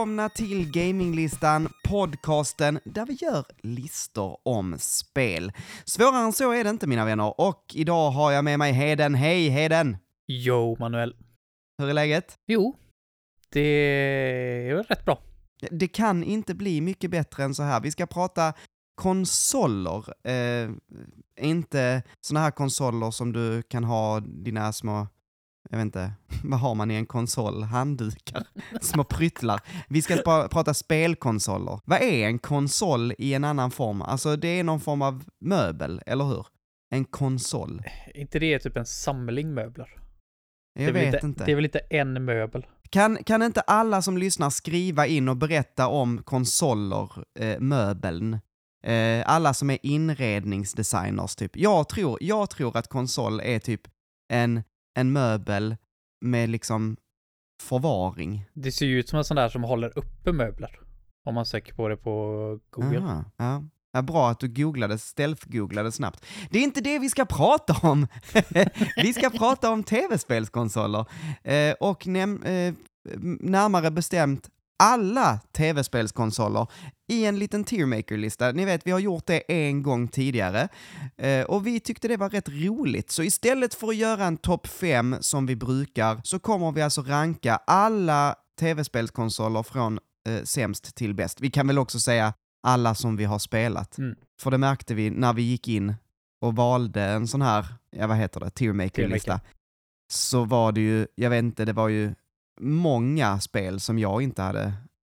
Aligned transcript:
Välkomna 0.00 0.28
till 0.28 0.70
Gaminglistan, 0.70 1.68
podcasten 1.84 2.80
där 2.84 3.06
vi 3.06 3.12
gör 3.12 3.44
listor 3.62 4.38
om 4.42 4.78
spel. 4.78 5.52
Svårare 5.84 6.24
än 6.24 6.32
så 6.32 6.52
är 6.52 6.64
det 6.64 6.70
inte 6.70 6.86
mina 6.86 7.04
vänner 7.04 7.40
och 7.40 7.64
idag 7.74 8.10
har 8.10 8.32
jag 8.32 8.44
med 8.44 8.58
mig 8.58 8.72
Heden. 8.72 9.14
Hej 9.14 9.48
Heden! 9.48 9.96
Jo, 10.26 10.76
Manuel. 10.78 11.16
Hur 11.78 11.88
är 11.88 11.94
läget? 11.94 12.38
Jo, 12.46 12.76
det 13.48 13.60
är 13.60 14.74
väl 14.74 14.84
rätt 14.84 15.04
bra. 15.04 15.22
Det 15.70 15.88
kan 15.88 16.24
inte 16.24 16.54
bli 16.54 16.80
mycket 16.80 17.10
bättre 17.10 17.44
än 17.44 17.54
så 17.54 17.62
här. 17.62 17.80
Vi 17.80 17.90
ska 17.90 18.06
prata 18.06 18.52
konsoler. 18.94 20.28
Eh, 20.28 20.70
inte 21.40 22.02
såna 22.20 22.40
här 22.40 22.50
konsoler 22.50 23.10
som 23.10 23.32
du 23.32 23.62
kan 23.62 23.84
ha 23.84 24.20
dina 24.20 24.72
små, 24.72 25.06
jag 25.70 25.78
vet 25.78 25.84
inte, 25.84 26.12
vad 26.44 26.60
har 26.60 26.74
man 26.74 26.90
i 26.90 26.94
en 26.94 27.06
konsol? 27.06 27.62
Handdukar? 27.62 28.46
Små 28.80 29.04
pryttlar. 29.04 29.60
Vi 29.88 30.02
ska 30.02 30.14
pra- 30.14 30.48
prata 30.48 30.74
spelkonsoler. 30.74 31.80
Vad 31.84 32.02
är 32.02 32.26
en 32.26 32.38
konsol 32.38 33.12
i 33.18 33.34
en 33.34 33.44
annan 33.44 33.70
form? 33.70 34.02
Alltså 34.02 34.36
det 34.36 34.48
är 34.48 34.64
någon 34.64 34.80
form 34.80 35.02
av 35.02 35.24
möbel, 35.40 36.02
eller 36.06 36.24
hur? 36.24 36.46
En 36.94 37.04
konsol. 37.04 37.82
Inte 38.14 38.38
det 38.38 38.58
typ 38.58 38.76
en 38.76 38.86
samling 38.86 39.54
möbler? 39.54 39.88
Jag 40.78 40.92
vet 40.92 41.14
inte, 41.14 41.26
inte. 41.26 41.44
Det 41.44 41.52
är 41.52 41.56
väl 41.56 41.64
inte 41.64 41.78
en 41.78 42.24
möbel? 42.24 42.66
Kan, 42.90 43.24
kan 43.24 43.42
inte 43.42 43.60
alla 43.60 44.02
som 44.02 44.18
lyssnar 44.18 44.50
skriva 44.50 45.06
in 45.06 45.28
och 45.28 45.36
berätta 45.36 45.88
om 45.88 46.22
konsoler, 46.22 47.08
eh, 47.38 47.60
möbeln? 47.60 48.38
Eh, 48.86 49.22
alla 49.26 49.54
som 49.54 49.70
är 49.70 49.78
inredningsdesigners 49.82 51.36
typ. 51.36 51.56
Jag 51.56 51.88
tror, 51.88 52.18
jag 52.20 52.50
tror 52.50 52.76
att 52.76 52.88
konsol 52.88 53.40
är 53.40 53.58
typ 53.58 53.80
en, 54.32 54.62
en 55.00 55.12
möbel 55.12 55.76
med 56.20 56.48
liksom 56.48 56.96
förvaring. 57.62 58.44
Det 58.54 58.72
ser 58.72 58.86
ju 58.86 58.98
ut 58.98 59.08
som 59.08 59.18
en 59.18 59.24
sån 59.24 59.36
där 59.36 59.48
som 59.48 59.62
håller 59.62 59.98
uppe 59.98 60.32
möbler. 60.32 60.80
Om 61.24 61.34
man 61.34 61.46
söker 61.46 61.74
på 61.74 61.88
det 61.88 61.96
på 61.96 62.58
Google. 62.70 62.98
Aha, 62.98 63.24
ja. 63.36 63.62
Ja, 63.92 64.02
bra 64.02 64.30
att 64.30 64.40
du 64.40 64.48
googlade, 64.48 64.98
stealth-googlade 64.98 65.90
snabbt. 65.90 66.26
Det 66.50 66.58
är 66.58 66.62
inte 66.62 66.80
det 66.80 66.98
vi 66.98 67.10
ska 67.10 67.24
prata 67.24 67.88
om! 67.88 68.06
vi 68.96 69.12
ska 69.12 69.30
prata 69.30 69.70
om 69.70 69.82
tv-spelskonsoler. 69.82 71.04
Eh, 71.42 71.74
och 71.80 72.08
eh, 72.08 72.74
närmare 73.40 73.90
bestämt 73.90 74.48
alla 74.80 75.40
tv-spelskonsoler 75.52 76.66
i 77.08 77.24
en 77.24 77.38
liten 77.38 77.64
tiermaker-lista. 77.64 78.52
Ni 78.52 78.64
vet, 78.64 78.86
vi 78.86 78.90
har 78.90 78.98
gjort 78.98 79.26
det 79.26 79.68
en 79.68 79.82
gång 79.82 80.08
tidigare 80.08 80.68
eh, 81.16 81.44
och 81.44 81.66
vi 81.66 81.80
tyckte 81.80 82.08
det 82.08 82.16
var 82.16 82.30
rätt 82.30 82.48
roligt. 82.48 83.10
Så 83.10 83.22
istället 83.22 83.74
för 83.74 83.88
att 83.88 83.96
göra 83.96 84.24
en 84.24 84.36
topp 84.36 84.66
5 84.66 85.16
som 85.20 85.46
vi 85.46 85.56
brukar 85.56 86.20
så 86.24 86.38
kommer 86.38 86.72
vi 86.72 86.82
alltså 86.82 87.02
ranka 87.02 87.56
alla 87.66 88.34
tv-spelskonsoler 88.60 89.62
från 89.62 89.98
eh, 90.28 90.42
sämst 90.44 90.94
till 90.96 91.14
bäst. 91.14 91.40
Vi 91.40 91.50
kan 91.50 91.66
väl 91.66 91.78
också 91.78 92.00
säga 92.00 92.34
alla 92.62 92.94
som 92.94 93.16
vi 93.16 93.24
har 93.24 93.38
spelat. 93.38 93.98
Mm. 93.98 94.16
För 94.40 94.50
det 94.50 94.58
märkte 94.58 94.94
vi 94.94 95.10
när 95.10 95.32
vi 95.32 95.42
gick 95.42 95.68
in 95.68 95.94
och 96.40 96.56
valde 96.56 97.02
en 97.02 97.28
sån 97.28 97.42
här, 97.42 97.66
ja 97.96 98.06
vad 98.06 98.16
heter 98.16 98.40
det, 98.40 98.50
tiermaker-lista. 98.50 99.40
Så 100.12 100.44
var 100.44 100.72
det 100.72 100.80
ju, 100.80 101.06
jag 101.14 101.30
vet 101.30 101.42
inte, 101.42 101.64
det 101.64 101.72
var 101.72 101.88
ju 101.88 102.14
många 102.60 103.40
spel 103.40 103.80
som 103.80 103.98
jag 103.98 104.22
inte 104.22 104.42
hade 104.42 104.72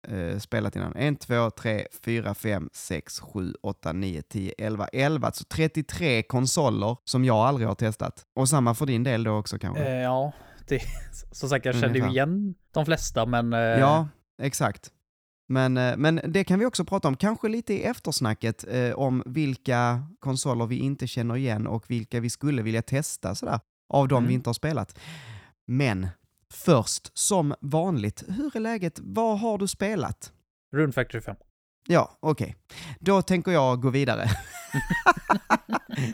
eh, 0.07 0.39
spelat 0.39 0.75
innan. 0.75 0.95
1, 0.95 1.19
2, 1.19 1.49
3, 1.51 1.87
4, 2.05 2.33
5, 2.33 2.69
6, 2.73 3.19
7, 3.19 3.53
8, 3.61 3.93
9, 3.93 4.21
10, 4.21 4.53
11, 4.57 4.87
11. 4.87 5.27
Alltså 5.27 5.43
33 5.49 6.23
konsoler 6.23 6.97
som 7.03 7.25
jag 7.25 7.37
aldrig 7.37 7.67
har 7.67 7.75
testat. 7.75 8.23
Och 8.35 8.49
samma 8.49 8.75
för 8.75 8.85
din 8.85 9.03
del 9.03 9.23
då 9.23 9.31
också 9.37 9.59
kanske? 9.59 9.83
Eh, 9.83 10.01
ja, 10.01 10.31
det, 10.67 10.81
som 11.31 11.49
sagt 11.49 11.65
jag 11.65 11.75
kände 11.75 11.99
ju 11.99 12.09
igen 12.09 12.55
de 12.73 12.85
flesta 12.85 13.25
men... 13.25 13.53
Eh, 13.53 13.59
Ja, 13.59 14.07
exakt. 14.41 14.91
Men, 15.47 15.77
eh, 15.77 15.97
men 15.97 16.21
det 16.27 16.43
kan 16.43 16.59
vi 16.59 16.65
också 16.65 16.85
prata 16.85 17.07
om, 17.07 17.15
kanske 17.15 17.47
lite 17.49 17.73
i 17.73 17.83
eftersnacket, 17.83 18.65
eh, 18.67 18.91
om 18.91 19.23
vilka 19.25 20.03
konsoler 20.19 20.65
vi 20.65 20.77
inte 20.77 21.07
känner 21.07 21.35
igen 21.35 21.67
och 21.67 21.85
vilka 21.91 22.19
vi 22.19 22.29
skulle 22.29 22.61
vilja 22.61 22.81
testa 22.81 23.35
sådär, 23.35 23.59
av 23.89 24.07
de 24.07 24.15
Mm. 24.17 24.27
vi 24.27 24.33
inte 24.33 24.49
har 24.49 24.53
spelat. 24.53 24.99
Men 25.67 26.07
först, 26.55 27.17
som 27.17 27.55
vanligt, 27.61 28.23
hur 28.27 28.55
är 28.55 28.59
läget? 28.59 28.99
Vad 29.03 29.39
har 29.39 29.57
du 29.57 29.67
spelat? 29.67 30.33
Rune 30.75 30.93
Factory 30.93 31.21
5. 31.21 31.35
Ja, 31.87 32.17
okej. 32.19 32.55
Då 32.99 33.21
tänker 33.21 33.51
jag 33.51 33.81
gå 33.81 33.89
vidare. 33.89 34.25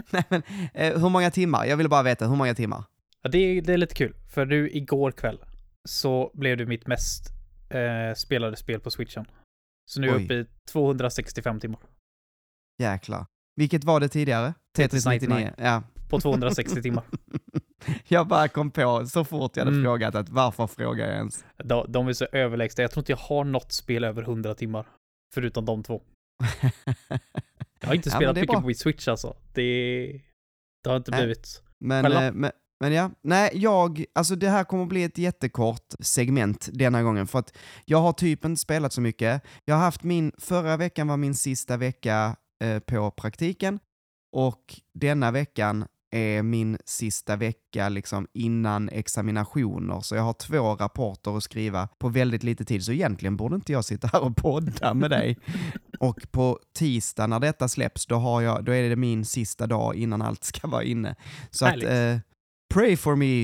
Nej, 0.10 0.24
men, 0.30 0.44
eh, 0.74 1.00
hur 1.02 1.10
många 1.10 1.32
timmar? 1.32 1.66
Jag 1.66 1.78
vill 1.78 1.90
bara 1.90 2.04
veta, 2.04 2.28
hur 2.28 2.36
många 2.36 2.56
timmar? 2.56 2.84
Ja, 3.22 3.30
det, 3.30 3.38
är- 3.38 3.62
det 3.62 3.74
är 3.74 3.78
lite 3.78 3.96
kul. 3.96 4.16
För 4.34 4.46
nu 4.46 4.70
igår 4.72 5.12
kväll 5.12 5.40
så 5.86 6.32
blev 6.34 6.58
det 6.58 6.66
mitt 6.66 6.88
mest 6.88 7.30
eh, 7.70 8.16
spelade 8.16 8.56
spel 8.58 8.80
på 8.80 8.92
switchen. 8.92 9.26
Så 9.86 10.02
nu 10.02 10.08
är 10.08 10.12
jag 10.12 10.24
uppe 10.24 10.34
i 10.34 10.46
265 10.72 11.60
timmar. 11.60 11.80
Jäklar. 12.80 13.26
Vilket 13.56 13.84
var 13.84 14.00
det 14.00 14.10
tidigare? 14.10 14.54
Tetris 14.76 15.06
99. 15.06 15.54
Ja. 15.58 15.84
På 16.10 16.20
260 16.20 16.82
timmar. 16.82 17.04
Jag 18.08 18.28
bara 18.28 18.48
kom 18.48 18.72
på 18.72 19.06
så 19.08 19.24
fort 19.24 19.58
jag 19.58 19.66
hade 19.66 19.76
Mm. 19.78 19.84
frågat 19.84 20.16
att 20.16 20.30
varför 20.30 20.68
frågar 20.68 21.08
jag 21.08 21.16
ens? 21.16 21.46
De, 21.64 21.86
de 21.92 22.08
är 22.08 22.14
så 22.14 22.26
överlägsna. 22.32 22.82
Jag 22.82 22.92
tror 22.92 23.02
inte 23.02 23.12
jag 23.12 23.18
har 23.18 23.44
något 23.44 23.72
spel 23.72 24.04
över 24.04 24.22
100 24.22 24.56
timmar. 24.56 24.86
Förutom 25.34 25.66
de 25.66 25.84
två. 25.84 26.02
Jag 27.80 27.88
har 27.88 27.96
inte 27.96 28.10
spelat 28.12 28.36
mycket 28.36 28.50
bra. 28.50 28.62
på 28.62 28.68
min 28.68 28.76
switch 28.76 29.08
alltså. 29.08 29.36
Det, 29.54 30.22
det 30.84 30.90
har 30.90 30.98
inte 30.98 31.12
Nej. 31.12 31.20
blivit. 31.20 31.64
Men, 31.80 32.06
eh, 32.06 32.32
men, 32.32 32.52
men 32.80 32.94
ja, 32.94 33.12
nej, 33.22 33.50
jag, 33.54 34.06
alltså 34.16 34.36
det 34.36 34.50
här 34.50 34.64
kommer 34.64 34.86
bli 34.86 35.04
ett 35.04 35.18
jättekort 35.18 35.94
segment 36.00 36.70
denna 36.74 37.04
gången 37.04 37.28
för 37.28 37.40
att 37.40 37.58
jag 37.86 37.98
har 37.98 38.14
typ 38.14 38.46
inte 38.46 38.62
spelat 38.62 38.94
så 38.94 39.02
mycket. 39.02 39.44
Jag 39.66 39.76
har 39.76 39.82
haft 39.82 40.04
min, 40.04 40.32
förra 40.38 40.78
veckan 40.78 41.08
var 41.08 41.18
min 41.18 41.36
sista 41.36 41.78
vecka 41.78 42.36
eh, 42.64 42.80
på 42.80 43.12
praktiken 43.12 43.80
och 44.32 44.80
denna 44.94 45.32
veckan 45.32 45.86
är 46.12 46.44
min 46.44 46.78
sista 46.86 47.36
vecka 47.36 47.90
liksom 47.90 48.28
innan 48.34 48.90
examinationer, 48.90 50.02
så 50.02 50.16
jag 50.16 50.24
har 50.24 50.34
två 50.34 50.76
rapporter 50.76 51.38
att 51.38 51.44
skriva 51.44 51.88
på 51.88 52.10
väldigt 52.10 52.44
lite 52.44 52.66
tid, 52.66 52.84
så 52.86 52.92
egentligen 52.92 53.38
borde 53.38 53.56
inte 53.56 53.72
jag 53.72 53.86
sitta 53.86 54.08
här 54.14 54.22
och 54.24 54.36
podda 54.36 54.94
med 54.94 55.10
dig. 55.10 55.38
Och 56.00 56.20
på 56.32 56.60
tisdag 56.76 57.28
när 57.28 57.40
detta 57.40 57.68
släpps, 57.68 58.06
då, 58.06 58.16
har 58.16 58.42
jag, 58.42 58.64
då 58.64 58.72
är 58.72 58.90
det 58.90 58.96
min 58.96 59.26
sista 59.26 59.68
dag 59.68 59.96
innan 59.96 60.22
allt 60.22 60.44
ska 60.44 60.68
vara 60.68 60.84
inne. 60.84 61.16
Så 61.52 61.66
att, 61.66 61.72
Härligt. 61.72 61.90
eh, 61.90 62.20
pray 62.74 62.98
for 62.98 63.16
me, 63.16 63.44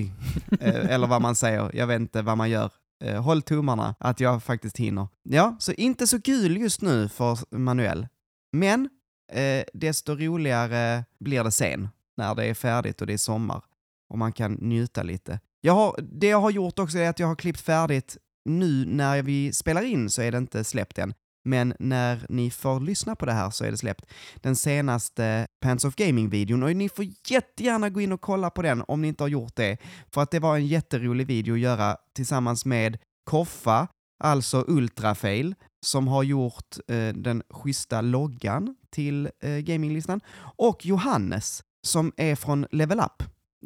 eh, 0.62 0.94
eller 0.94 1.08
vad 1.08 1.22
man 1.22 1.36
säger, 1.36 1.72
jag 1.74 1.88
vet 1.88 2.00
inte 2.00 2.22
vad 2.22 2.38
man 2.38 2.50
gör. 2.50 2.72
Eh, 3.04 3.24
håll 3.24 3.42
tummarna 3.42 3.96
att 4.00 4.20
jag 4.20 4.44
faktiskt 4.44 4.78
hinner. 4.78 5.08
Ja, 5.24 5.56
så 5.60 5.72
inte 5.72 6.08
så 6.08 6.22
kul 6.22 6.58
just 6.58 6.82
nu 6.82 7.10
för 7.10 7.58
Manuel. 7.58 8.08
Men 8.52 8.90
eh, 9.32 9.64
desto 9.74 10.16
roligare 10.16 11.06
blir 11.20 11.44
det 11.44 11.52
sen, 11.52 11.90
när 12.18 12.36
det 12.36 12.46
är 12.46 12.54
färdigt 12.54 13.02
och 13.02 13.08
det 13.08 13.14
är 13.14 13.18
sommar 13.18 13.62
och 14.10 14.18
man 14.18 14.34
kan 14.34 14.54
njuta 14.54 15.04
lite. 15.04 15.40
Jag 15.62 15.74
har, 15.74 15.96
det 16.02 16.28
jag 16.28 16.42
har 16.42 16.52
gjort 16.52 16.80
också 16.80 16.98
är 16.98 17.10
att 17.10 17.20
jag 17.20 17.28
har 17.28 17.36
klippt 17.36 17.62
färdigt 17.62 18.18
nu 18.46 18.86
när 18.86 19.22
vi 19.22 19.54
spelar 19.54 19.82
in 19.82 20.10
så 20.10 20.22
är 20.22 20.32
det 20.32 20.38
inte 20.38 20.64
släppt 20.64 20.98
än. 20.98 21.14
Men 21.46 21.74
när 21.80 22.26
ni 22.30 22.52
får 22.52 22.80
lyssna 22.80 23.16
på 23.16 23.26
det 23.26 23.32
här 23.32 23.50
så 23.50 23.66
är 23.66 23.72
det 23.72 23.78
släppt. 23.78 24.06
Den 24.36 24.56
senaste 24.56 25.48
Pants 25.62 25.86
of 25.86 25.96
Gaming-videon 25.96 26.64
och 26.64 26.76
ni 26.76 26.90
får 26.90 27.06
jättegärna 27.28 27.90
gå 27.90 28.02
in 28.02 28.12
och 28.12 28.22
kolla 28.22 28.50
på 28.50 28.62
den 28.62 28.84
om 28.88 29.02
ni 29.02 29.08
inte 29.08 29.24
har 29.24 29.28
gjort 29.28 29.56
det. 29.56 29.78
För 30.14 30.22
att 30.22 30.32
det 30.32 30.40
var 30.40 30.56
en 30.56 30.68
jätterolig 30.68 31.28
video 31.28 31.54
att 31.54 31.60
göra 31.60 31.98
tillsammans 32.14 32.66
med 32.66 32.98
Koffa, 33.24 33.88
alltså 34.24 34.66
Ultrafail, 34.68 35.56
som 35.86 36.08
har 36.08 36.24
gjort 36.24 36.78
eh, 36.88 37.08
den 37.08 37.44
schyssta 37.50 38.02
loggan 38.02 38.76
till 38.90 39.30
eh, 39.40 39.58
gaminglistan. 39.58 40.22
Och 40.40 40.86
Johannes, 40.86 41.64
som 41.88 42.12
är 42.18 42.36
från 42.36 42.66
Level 42.72 43.00
Up. 43.00 43.24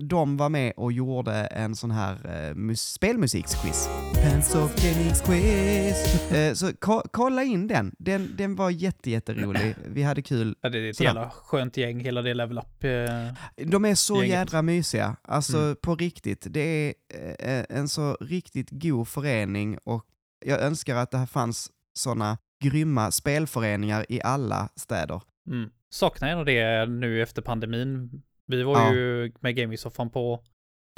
De 0.09 0.37
var 0.37 0.49
med 0.49 0.73
och 0.77 0.91
gjorde 0.91 1.33
en 1.33 1.75
sån 1.75 1.91
här 1.91 2.13
eh, 2.13 2.55
mus- 2.55 2.93
spelmusiksquiz. 2.93 3.89
Pants 4.23 4.55
of 4.55 4.75
Gamings 4.83 5.21
quiz. 5.21 6.31
Eh, 6.31 6.53
så 6.53 6.73
ko- 6.73 7.01
kolla 7.11 7.43
in 7.43 7.67
den. 7.67 7.95
den. 7.99 8.35
Den 8.37 8.55
var 8.55 8.69
jätte, 8.69 9.11
jätterolig. 9.11 9.75
Vi 9.85 10.03
hade 10.03 10.21
kul. 10.21 10.55
Ja, 10.61 10.69
det 10.69 10.79
är 10.79 10.89
ett 10.89 10.95
Sådär. 10.95 11.07
jävla 11.09 11.29
skönt 11.29 11.77
gäng, 11.77 11.99
hela 11.99 12.21
det 12.21 12.33
level 12.33 12.57
up. 12.57 12.83
Eh, 12.83 13.67
De 13.67 13.85
är 13.85 13.95
så 13.95 14.15
Gänget. 14.15 14.29
jädra 14.29 14.61
mysiga. 14.61 15.15
Alltså 15.21 15.57
Mm. 15.57 15.75
på 15.81 15.95
riktigt. 15.95 16.47
Det 16.49 16.61
är 16.61 16.93
eh, 17.39 17.65
en 17.77 17.89
så 17.89 18.17
riktigt 18.21 18.67
god 18.71 19.07
förening 19.07 19.77
och 19.83 20.05
jag 20.45 20.61
önskar 20.61 20.95
att 20.95 21.11
det 21.11 21.17
här 21.17 21.25
fanns 21.25 21.69
såna 21.93 22.37
grymma 22.63 23.11
spelföreningar 23.11 24.05
i 24.09 24.21
alla 24.21 24.69
städer. 24.75 25.21
mm. 25.47 25.69
Saknar 25.93 26.29
jag 26.29 26.37
nog 26.37 26.45
det 26.45 26.85
nu 26.85 27.21
efter 27.21 27.41
pandemin. 27.41 28.21
Vi 28.47 28.63
var 28.63 28.79
Ja. 28.79 28.93
ju 28.93 29.31
med 29.39 29.55
gaming-soffan 29.55 30.09
på 30.09 30.43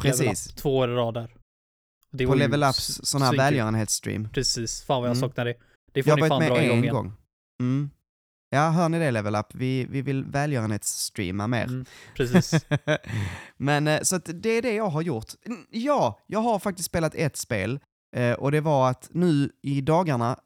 Precis. 0.02 0.50
Up 0.50 0.56
två 0.56 0.78
år 0.78 0.90
i 0.92 0.94
rad 0.96 1.14
där. 1.14 1.36
Det 2.12 2.28
På 2.28 2.36
Level 2.36 2.64
Ups 2.64 3.00
sån 3.04 3.22
här 3.22 3.38
välgörenhetsstream. 3.38 4.30
Precis, 4.30 4.84
fan 4.84 5.02
vad 5.02 5.10
jag 5.10 5.18
Mm. 5.18 5.30
saknar 5.30 5.46
det. 5.46 5.54
Det 5.94 6.04
får 6.04 6.10
Jag 6.10 6.16
ni 6.16 6.22
har 6.22 6.30
fan 6.30 6.42
dra 6.42 6.50
med 6.56 6.66
igång 6.66 6.78
en 6.78 6.84
igen. 6.84 6.96
gång. 6.96 7.14
Mm. 7.62 7.90
Ja, 8.50 8.70
hör 8.70 8.90
ni 8.90 9.00
det 9.00 9.12
Level 9.12 9.36
Up? 9.36 9.46
Vi, 9.56 9.86
vi 9.90 10.02
vill 10.02 10.24
välgörenhetsstreama 10.24 11.48
mer. 11.48 11.64
Mm, 11.64 11.86
precis. 12.16 12.66
Men 13.58 13.88
eh, 13.88 14.02
så 14.02 14.16
att 14.16 14.30
det 14.34 14.50
är 14.50 14.62
det 14.62 14.74
jag 14.74 14.90
har 14.90 15.02
gjort. 15.02 15.32
Ja, 15.70 16.20
jag 16.28 16.40
har 16.40 16.60
faktiskt 16.60 16.90
spelat 16.90 17.16
ett 17.16 17.38
spel 17.38 17.80
Eh, 18.16 18.34
och 18.34 18.52
det 18.52 18.62
var 18.62 18.90
att 18.90 19.10
nu 19.12 19.52
i 19.62 19.82
dagarna, 19.82 20.40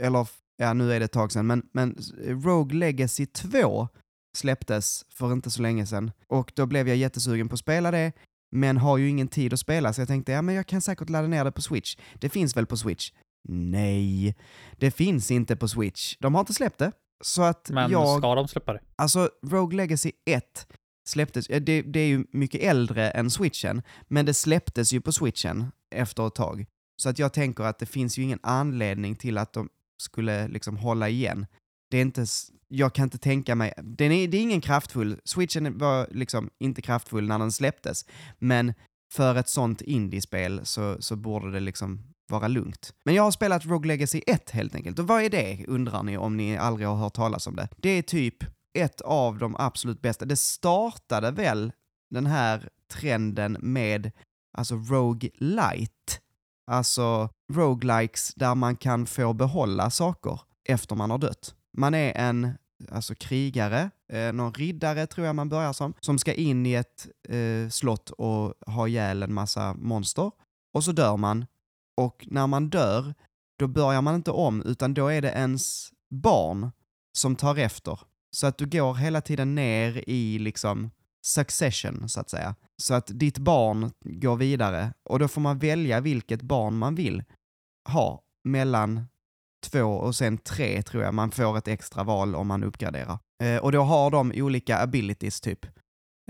eller 0.00 0.28
ja 0.56 0.72
nu 0.72 0.92
är 0.92 1.00
det 1.00 1.04
ett 1.04 1.12
tag 1.12 1.32
sedan, 1.32 1.46
men, 1.46 1.62
men 1.72 1.96
Rogue 2.26 2.78
Legacy 2.78 3.26
2 3.26 3.88
släpptes 4.36 5.04
för 5.08 5.32
inte 5.32 5.50
så 5.50 5.62
länge 5.62 5.86
sedan. 5.86 6.10
Och 6.26 6.52
då 6.56 6.66
blev 6.66 6.88
jag 6.88 6.96
jättesugen 6.96 7.48
på 7.48 7.54
att 7.54 7.60
spela 7.60 7.90
det, 7.90 8.12
men 8.56 8.76
har 8.76 8.98
ju 8.98 9.08
ingen 9.08 9.28
tid 9.28 9.52
att 9.52 9.60
spela 9.60 9.92
så 9.92 10.00
jag 10.00 10.08
tänkte 10.08 10.32
ja 10.32 10.42
men 10.42 10.54
jag 10.54 10.66
kan 10.66 10.80
säkert 10.80 11.10
ladda 11.10 11.28
ner 11.28 11.44
det 11.44 11.52
på 11.52 11.62
Switch. 11.62 11.96
Det 12.20 12.28
finns 12.28 12.56
väl 12.56 12.66
på 12.66 12.76
Switch? 12.76 13.12
Nej, 13.48 14.36
det 14.78 14.90
finns 14.90 15.30
inte 15.30 15.56
på 15.56 15.68
Switch. 15.68 16.16
De 16.18 16.34
har 16.34 16.40
inte 16.40 16.54
släppt 16.54 16.78
det. 16.78 16.92
Så 17.24 17.42
att 17.42 17.70
Men 17.70 17.90
jag... 17.90 18.18
ska 18.18 18.34
de 18.34 18.48
släppa 18.48 18.72
det? 18.72 18.80
Alltså, 18.96 19.30
Rogue 19.46 19.76
Legacy 19.76 20.12
1 20.24 20.66
släpptes, 21.08 21.50
ja, 21.50 21.60
det, 21.60 21.82
det 21.82 22.00
är 22.00 22.06
ju 22.06 22.24
mycket 22.32 22.62
äldre 22.62 23.10
än 23.10 23.30
switchen, 23.30 23.82
men 24.08 24.26
det 24.26 24.34
släpptes 24.34 24.92
ju 24.92 25.00
på 25.00 25.12
switchen 25.12 25.66
efter 25.94 26.26
ett 26.26 26.34
tag. 26.34 26.66
Så 27.02 27.08
att 27.08 27.18
jag 27.18 27.32
tänker 27.32 27.64
att 27.64 27.78
det 27.78 27.86
finns 27.86 28.18
ju 28.18 28.22
ingen 28.22 28.38
anledning 28.42 29.16
till 29.16 29.38
att 29.38 29.52
de 29.52 29.68
skulle 30.02 30.48
liksom 30.48 30.76
hålla 30.76 31.08
igen. 31.08 31.46
Det 31.90 31.96
är 31.96 32.02
inte, 32.02 32.26
jag 32.68 32.94
kan 32.94 33.04
inte 33.04 33.18
tänka 33.18 33.54
mig, 33.54 33.72
den 33.82 34.12
är, 34.12 34.28
det 34.28 34.36
är 34.36 34.42
ingen 34.42 34.60
kraftfull, 34.60 35.20
switchen 35.24 35.78
var 35.78 36.08
liksom 36.10 36.50
inte 36.58 36.82
kraftfull 36.82 37.28
när 37.28 37.38
den 37.38 37.52
släpptes, 37.52 38.04
men 38.38 38.74
för 39.14 39.34
ett 39.34 39.48
sånt 39.48 39.80
indiespel 39.80 40.60
så, 40.64 41.02
så 41.02 41.16
borde 41.16 41.50
det 41.50 41.60
liksom 41.60 42.14
vara 42.30 42.48
lugnt. 42.48 42.94
Men 43.04 43.14
jag 43.14 43.22
har 43.22 43.30
spelat 43.30 43.66
Rogue 43.66 43.88
Legacy 43.88 44.22
1 44.26 44.50
helt 44.50 44.74
enkelt. 44.74 44.98
Och 44.98 45.08
vad 45.08 45.22
är 45.22 45.30
det, 45.30 45.64
undrar 45.68 46.02
ni 46.02 46.16
om 46.16 46.36
ni 46.36 46.56
aldrig 46.56 46.88
har 46.88 46.96
hört 46.96 47.14
talas 47.14 47.46
om 47.46 47.56
det? 47.56 47.68
Det 47.76 47.88
är 47.88 48.02
typ 48.02 48.36
ett 48.78 49.00
av 49.00 49.38
de 49.38 49.56
absolut 49.58 50.02
bästa. 50.02 50.24
Det 50.24 50.36
startade 50.36 51.30
väl 51.30 51.72
den 52.10 52.26
här 52.26 52.68
trenden 52.92 53.56
med 53.60 54.10
alltså 54.58 54.74
Rogue 54.74 55.30
Light. 55.34 56.20
Alltså 56.66 57.28
roguelikes 57.52 58.34
där 58.34 58.54
man 58.54 58.76
kan 58.76 59.06
få 59.06 59.32
behålla 59.32 59.90
saker 59.90 60.40
efter 60.68 60.96
man 60.96 61.10
har 61.10 61.18
dött. 61.18 61.54
Man 61.76 61.94
är 61.94 62.12
en 62.12 62.52
alltså 62.90 63.14
krigare, 63.14 63.90
eh, 64.12 64.32
någon 64.32 64.54
riddare 64.54 65.06
tror 65.06 65.26
jag 65.26 65.36
man 65.36 65.48
börjar 65.48 65.72
som, 65.72 65.94
som 66.00 66.18
ska 66.18 66.32
in 66.32 66.66
i 66.66 66.72
ett 66.72 67.08
eh, 67.28 67.68
slott 67.68 68.10
och 68.10 68.54
ha 68.66 68.88
ihjäl 68.88 69.22
en 69.22 69.34
massa 69.34 69.74
monster. 69.74 70.30
Och 70.74 70.84
så 70.84 70.92
dör 70.92 71.16
man. 71.16 71.46
Och 71.96 72.26
när 72.30 72.46
man 72.46 72.68
dör, 72.68 73.14
då 73.58 73.66
börjar 73.66 74.02
man 74.02 74.14
inte 74.14 74.30
om, 74.30 74.62
utan 74.62 74.94
då 74.94 75.08
är 75.08 75.22
det 75.22 75.30
ens 75.30 75.92
barn 76.10 76.70
som 77.12 77.36
tar 77.36 77.56
efter. 77.56 78.00
Så 78.30 78.46
att 78.46 78.58
du 78.58 78.66
går 78.66 78.94
hela 78.94 79.20
tiden 79.20 79.54
ner 79.54 80.04
i 80.06 80.38
liksom 80.38 80.90
succession, 81.26 82.08
så 82.08 82.20
att 82.20 82.30
säga. 82.30 82.54
Så 82.82 82.94
att 82.94 83.06
ditt 83.06 83.38
barn 83.38 83.90
går 84.00 84.36
vidare 84.36 84.92
och 85.02 85.18
då 85.18 85.28
får 85.28 85.40
man 85.40 85.58
välja 85.58 86.00
vilket 86.00 86.42
barn 86.42 86.76
man 86.78 86.94
vill 86.94 87.22
ha 87.88 88.22
mellan 88.44 89.06
två 89.64 89.84
och 89.84 90.14
sen 90.14 90.38
tre 90.38 90.82
tror 90.82 91.02
jag 91.02 91.14
man 91.14 91.30
får 91.30 91.58
ett 91.58 91.68
extra 91.68 92.02
val 92.02 92.34
om 92.34 92.46
man 92.46 92.64
uppgraderar. 92.64 93.18
Eh, 93.42 93.56
och 93.56 93.72
då 93.72 93.82
har 93.82 94.10
de 94.10 94.32
olika 94.36 94.78
abilities 94.78 95.40
typ, 95.40 95.66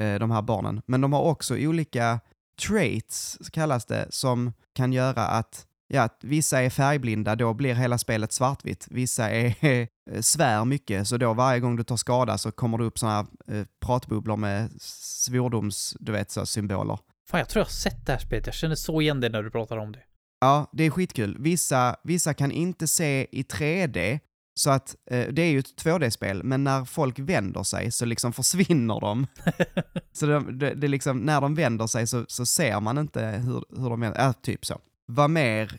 eh, 0.00 0.14
de 0.14 0.30
här 0.30 0.42
barnen. 0.42 0.82
Men 0.86 1.00
de 1.00 1.12
har 1.12 1.22
också 1.22 1.56
olika 1.56 2.20
traits, 2.66 3.38
kallas 3.52 3.86
det, 3.86 4.06
som 4.10 4.52
kan 4.74 4.92
göra 4.92 5.26
att 5.26 5.66
Ja, 5.88 6.08
vissa 6.20 6.62
är 6.62 6.70
färgblinda, 6.70 7.36
då 7.36 7.54
blir 7.54 7.74
hela 7.74 7.98
spelet 7.98 8.32
svartvitt. 8.32 8.88
Vissa 8.90 9.30
är 9.30 9.88
svär 10.20 10.64
mycket, 10.64 11.08
så 11.08 11.16
då 11.16 11.32
varje 11.32 11.60
gång 11.60 11.76
du 11.76 11.82
tar 11.82 11.96
skada 11.96 12.38
så 12.38 12.52
kommer 12.52 12.78
det 12.78 12.84
upp 12.84 12.98
såna 12.98 13.12
här 13.12 13.26
eh, 13.48 13.66
pratbubblor 13.80 14.36
med 14.36 14.70
svordoms, 14.80 15.96
du 16.00 16.12
vet, 16.12 16.30
så 16.30 16.46
symboler. 16.46 16.98
Fan, 17.28 17.40
jag 17.40 17.48
tror 17.48 17.60
jag 17.60 17.64
har 17.64 17.70
sett 17.70 18.06
det 18.06 18.12
här 18.12 18.18
spelet. 18.18 18.46
Jag 18.46 18.54
känner 18.54 18.74
så 18.74 19.00
igen 19.00 19.20
det 19.20 19.28
när 19.28 19.42
du 19.42 19.50
pratar 19.50 19.76
om 19.76 19.92
det. 19.92 20.02
Ja, 20.40 20.70
det 20.72 20.84
är 20.84 20.90
skitkul. 20.90 21.36
Vissa, 21.40 21.96
vissa 22.04 22.34
kan 22.34 22.52
inte 22.52 22.88
se 22.88 23.26
i 23.32 23.42
3D, 23.42 24.20
så 24.54 24.70
att 24.70 24.96
eh, 25.10 25.26
det 25.32 25.42
är 25.42 25.50
ju 25.50 25.58
ett 25.58 25.84
2D-spel, 25.84 26.42
men 26.42 26.64
när 26.64 26.84
folk 26.84 27.18
vänder 27.18 27.62
sig 27.62 27.90
så 27.90 28.04
liksom 28.04 28.32
försvinner 28.42 29.00
de. 29.00 29.26
så 30.12 30.26
det, 30.26 30.52
det, 30.52 30.74
det 30.74 30.88
liksom, 30.88 31.18
när 31.18 31.40
de 31.40 31.54
vänder 31.54 31.86
sig 31.86 32.06
så, 32.06 32.24
så 32.28 32.46
ser 32.46 32.80
man 32.80 32.98
inte 32.98 33.26
hur, 33.26 33.82
hur 33.82 33.90
de 33.90 34.00
vänder, 34.00 34.26
äh, 34.26 34.32
typ 34.32 34.66
så. 34.66 34.80
Vad 35.06 35.30
mer? 35.30 35.78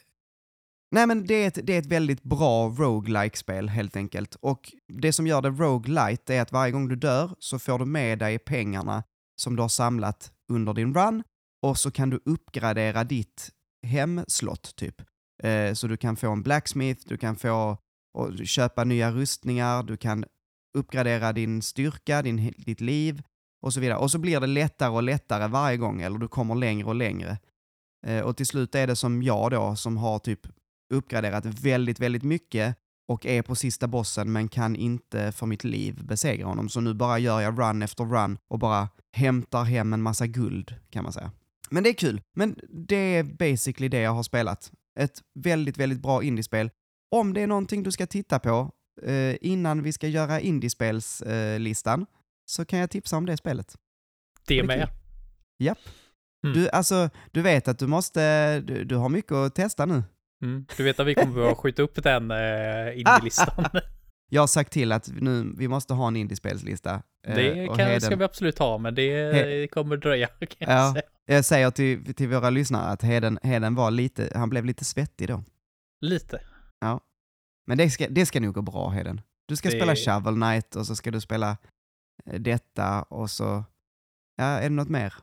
Nej 0.92 1.08
men 1.08 1.28
det 1.28 1.34
är 1.34 1.48
ett, 1.48 1.60
det 1.64 1.74
är 1.74 1.80
ett 1.80 1.86
väldigt 1.86 2.24
bra 2.24 2.70
roguelike 2.70 3.38
spel 3.38 3.70
helt 3.70 3.96
enkelt. 3.96 4.36
Och 4.36 4.74
det 4.88 5.14
som 5.14 5.28
gör 5.28 5.42
det 5.42 5.50
roguelite 5.50 6.36
är 6.36 6.42
att 6.42 6.52
varje 6.52 6.72
gång 6.72 6.88
du 6.88 6.96
dör 6.96 7.36
så 7.40 7.60
får 7.60 7.80
du 7.80 7.86
med 7.86 8.20
dig 8.20 8.40
pengarna 8.40 9.04
som 9.36 9.56
du 9.56 9.62
har 9.62 9.70
samlat 9.70 10.32
under 10.50 10.74
din 10.74 10.94
run 10.94 11.24
och 11.62 11.78
så 11.78 11.92
kan 11.92 12.10
du 12.10 12.20
uppgradera 12.26 13.04
ditt 13.04 13.50
hemslott 13.88 14.76
typ. 14.76 15.02
Eh, 15.44 15.74
så 15.74 15.88
du 15.88 15.98
kan 15.98 16.16
få 16.16 16.32
en 16.32 16.44
blacksmith, 16.44 17.02
du 17.08 17.18
kan 17.18 17.36
få 17.36 17.78
och 18.14 18.48
köpa 18.48 18.84
nya 18.84 19.12
rustningar, 19.12 19.84
du 19.84 19.98
kan 19.98 20.26
uppgradera 20.78 21.34
din 21.34 21.62
styrka, 21.62 22.22
din, 22.22 22.54
ditt 22.58 22.82
liv 22.82 23.24
och 23.62 23.74
så 23.74 23.80
vidare. 23.80 23.98
Och 23.98 24.12
så 24.12 24.18
blir 24.18 24.40
det 24.40 24.48
lättare 24.48 24.90
och 24.90 25.04
lättare 25.04 25.48
varje 25.48 25.78
gång, 25.78 26.02
eller 26.02 26.18
du 26.18 26.28
kommer 26.28 26.56
längre 26.56 26.88
och 26.88 26.96
längre. 26.96 27.38
Eh, 28.08 28.22
och 28.22 28.38
till 28.38 28.46
slut 28.46 28.76
är 28.76 28.88
det 28.88 28.96
som 28.96 29.24
jag 29.24 29.52
då, 29.52 29.76
som 29.76 29.98
har 29.98 30.20
typ 30.20 30.48
uppgraderat 30.94 31.46
väldigt, 31.46 32.00
väldigt 32.00 32.24
mycket 32.24 32.76
och 33.08 33.26
är 33.26 33.42
på 33.42 33.56
sista 33.56 33.88
bossen 33.88 34.32
men 34.32 34.48
kan 34.48 34.76
inte 34.76 35.32
för 35.32 35.46
mitt 35.46 35.64
liv 35.64 36.04
besegra 36.06 36.46
honom. 36.48 36.70
Så 36.70 36.82
nu 36.82 36.94
bara 36.94 37.20
gör 37.20 37.42
jag 37.42 37.60
run 37.60 37.82
efter 37.82 38.04
run 38.04 38.38
och 38.48 38.60
bara 38.60 38.90
hämtar 39.16 39.64
hem 39.64 39.94
en 39.94 40.02
massa 40.02 40.28
guld, 40.28 40.76
kan 40.90 41.04
man 41.04 41.14
säga. 41.14 41.32
Men 41.70 41.84
det 41.84 41.90
är 41.90 41.94
kul. 41.94 42.22
Men 42.36 42.60
det 42.70 42.96
är 42.96 43.24
basically 43.24 43.88
det 43.88 44.00
jag 44.00 44.12
har 44.12 44.24
spelat. 44.24 44.72
Ett 45.00 45.22
väldigt, 45.40 45.78
väldigt 45.78 46.02
bra 46.02 46.24
indiespel. 46.24 46.70
Om 47.12 47.34
det 47.34 47.42
är 47.42 47.48
någonting 47.48 47.84
du 47.84 47.92
ska 47.92 48.08
titta 48.08 48.40
på 48.40 48.72
eh, 49.02 49.36
innan 49.42 49.84
vi 49.84 49.92
ska 49.94 50.08
göra 50.08 50.40
indiespelslistan 50.40 52.02
eh, 52.02 52.08
så 52.46 52.66
kan 52.66 52.80
jag 52.80 52.90
tipsa 52.90 53.18
om 53.18 53.26
det 53.26 53.38
spelet. 53.38 53.76
Det 54.48 54.54
Det 54.56 54.60
är 54.60 54.64
med. 54.68 54.80
kul. 54.88 54.96
Japp. 55.60 55.80
Mm. 56.46 56.58
Du, 56.58 56.70
alltså, 56.70 57.10
du 57.32 57.42
vet 57.42 57.68
att 57.68 57.80
du 57.80 57.88
måste, 57.88 58.60
du, 58.62 58.84
du 58.84 58.96
har 58.96 59.10
mycket 59.10 59.32
att 59.32 59.56
testa 59.56 59.86
nu. 59.86 60.04
Mm. 60.44 60.66
Du 60.78 60.84
vet 60.84 61.00
att 61.00 61.08
vi 61.08 61.16
kommer 61.16 61.34
behöva 61.34 61.56
skjuta 61.56 61.82
upp 61.82 62.04
den 62.04 62.32
uh, 62.32 63.00
indie-listan. 63.00 63.66
Jag 64.30 64.42
har 64.42 64.48
sagt 64.48 64.72
till 64.74 64.92
att 64.92 65.10
nu, 65.22 65.54
vi 65.58 65.68
måste 65.68 65.94
ha 65.94 66.08
en 66.08 66.16
indiespelslista. 66.16 67.02
Eh, 67.28 67.36
det 67.36 67.68
kan, 67.68 67.80
Heden- 67.80 68.02
ska 68.02 68.16
vi 68.16 68.24
absolut 68.24 68.60
ha, 68.60 68.78
men 68.78 68.96
det 68.96 69.34
He- 69.34 69.68
kommer 69.68 69.98
dröja. 69.98 70.28
Kan 70.28 70.48
jag 70.60 70.70
Ja. 70.72 70.94
säga. 70.94 71.04
Jag 71.26 71.46
säger 71.46 71.72
till, 71.72 72.14
till 72.16 72.30
våra 72.30 72.50
lyssnare 72.50 72.86
att 72.92 73.02
Heden, 73.02 73.40
Heden 73.44 73.76
var 73.76 73.92
lite, 73.92 74.32
han 74.36 74.50
blev 74.50 74.66
lite 74.66 74.86
svettig 74.86 75.28
då. 75.28 75.44
Lite. 76.02 76.42
Men 77.68 77.78
det 77.78 77.90
ska, 77.90 78.08
det 78.10 78.26
ska 78.26 78.40
nog 78.40 78.54
gå 78.56 78.62
bra 78.62 78.90
Heden. 78.90 79.22
Du 79.48 79.56
ska 79.56 79.70
Det- 79.70 79.76
spela 79.76 79.96
Shovel 79.96 80.34
Knight 80.36 80.76
och 80.76 80.86
så 80.88 80.96
ska 80.96 81.12
du 81.12 81.22
spela 81.22 81.58
eh, 82.26 82.40
detta 82.40 83.02
och 83.04 83.30
så, 83.30 83.64
ja, 84.36 84.44
är 84.46 84.62
det 84.64 84.76
något 84.76 84.90
mer? 84.90 85.14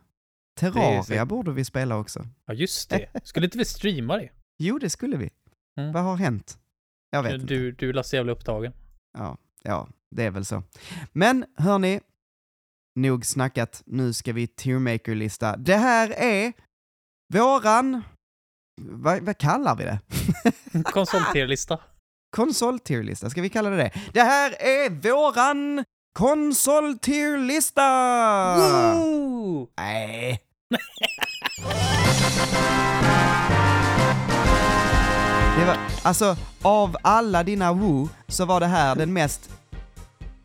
Terraria 0.61 1.03
säkert- 1.03 1.29
borde 1.29 1.53
vi 1.53 1.65
spela 1.65 1.97
också. 1.97 2.27
Ja, 2.47 2.55
just 2.55 2.91
det. 2.91 3.09
Skulle 3.25 3.47
inte 3.47 3.59
vi 3.59 3.65
streama 3.65 4.17
det? 4.17 4.29
Jo, 4.59 4.79
det 4.79 4.91
skulle 4.91 5.17
vi. 5.17 5.31
Mm. 5.81 5.93
Vad 5.93 6.03
har 6.03 6.17
hänt? 6.17 6.59
Jag 7.11 7.23
vet 7.23 7.33
inte. 7.33 7.47
Du, 7.47 7.73
du 7.73 7.91
är 7.91 8.03
så 8.03 8.17
jävla 8.17 8.33
upptagen. 8.33 8.73
Ja, 9.19 9.39
ja, 9.63 9.89
det 10.11 10.25
är 10.25 10.31
väl 10.31 10.45
så. 10.45 10.63
Men 11.13 11.45
hörni, 11.57 12.01
nog 12.95 13.27
snackat. 13.27 13.83
Nu 13.87 14.13
ska 14.13 14.33
vi 14.33 14.47
Tearmaker-lista. 14.47 15.57
Det 15.57 15.77
här 15.77 16.11
är 16.11 16.53
våran... 17.35 18.03
Vad, 18.81 19.23
vad 19.23 19.39
kallar 19.39 19.77
vi 19.77 19.85
det? 19.85 19.99
Konsol-tier-lista. 20.85 21.79
Konsol-tierlista, 22.37 23.31
ska 23.31 23.43
vi 23.43 23.49
kalla 23.49 23.71
det 23.71 23.77
det? 23.77 23.93
Det 24.13 24.23
här 24.23 24.51
är 24.63 24.91
våran 24.91 25.85
konsol-tierlista! 26.19 27.83
Nej. 29.77 30.41
Det 35.59 35.65
var, 35.67 35.77
alltså, 36.03 36.37
av 36.63 36.97
alla 37.03 37.43
dina 37.43 37.73
woo 37.73 38.09
så 38.29 38.45
var 38.45 38.61
det 38.61 38.67
här 38.67 38.97
den 38.97 39.13
mest 39.13 39.51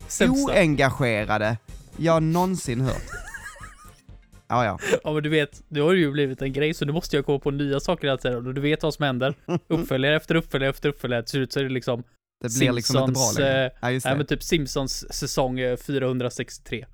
Sämsta. 0.08 0.52
oengagerade 0.52 1.56
jag 1.96 2.22
någonsin 2.22 2.80
hört. 2.80 3.02
Ja, 4.50 4.64
ja. 4.64 4.78
Ja, 5.04 5.12
men 5.12 5.22
du 5.22 5.28
vet, 5.28 5.62
nu 5.68 5.80
har 5.80 5.92
det 5.92 5.98
ju 5.98 6.10
blivit 6.12 6.42
en 6.42 6.52
grej, 6.52 6.74
så 6.74 6.84
nu 6.84 6.92
måste 6.92 7.16
jag 7.16 7.26
komma 7.26 7.38
på 7.38 7.50
nya 7.50 7.80
saker 7.80 8.08
hela 8.08 8.18
tiden. 8.18 8.46
Och 8.46 8.54
du 8.54 8.60
vet 8.60 8.82
vad 8.82 8.94
som 8.94 9.04
händer. 9.04 9.34
Uppföljare 9.68 10.16
efter 10.16 10.34
uppföljare 10.34 10.70
efter 10.70 10.88
uppföljare. 10.88 11.22
Till 11.22 11.30
slut 11.30 11.52
så 11.52 11.60
är 11.60 11.64
det 11.64 11.70
liksom, 11.70 12.02
Det 12.42 12.58
blir 12.58 12.72
liksom 12.72 12.96
inte 12.96 13.12
bra 13.12 13.20
Simpsons, 13.20 13.38
längre. 13.38 13.66
eh, 13.66 13.72
Ja, 13.80 13.90
just 13.90 14.04
nej 14.06 14.14
det. 14.14 14.18
men 14.18 14.26
typ 14.26 14.42
Simpsons 14.42 15.12
säsong 15.14 15.60
eh, 15.60 15.76
463. 15.76 16.86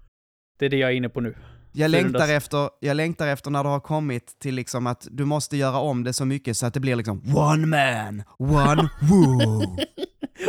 Det 0.59 0.66
är 0.66 0.71
det 0.71 0.76
jag 0.76 0.90
är 0.90 0.94
inne 0.94 1.09
på 1.09 1.21
nu. 1.21 1.35
Jag 1.76 1.90
längtar, 1.90 2.19
400. 2.19 2.35
efter, 2.37 2.71
jag 2.81 2.97
längtar 2.97 3.26
efter 3.26 3.50
när 3.50 3.62
det 3.64 3.69
har 3.69 3.81
kommit 3.81 4.38
till 4.38 4.54
liksom 4.54 4.87
att 4.87 5.09
du 5.11 5.25
måste 5.25 5.57
göra 5.57 5.78
om 5.78 6.04
det 6.04 6.12
så 6.12 6.25
mycket 6.25 6.57
så 6.57 6.66
att 6.66 6.75
det 6.75 6.81
blir 6.81 6.97
liksom 6.97 7.37
one 7.37 7.66
man, 7.66 8.23
one 8.38 8.88
woo. 9.00 9.76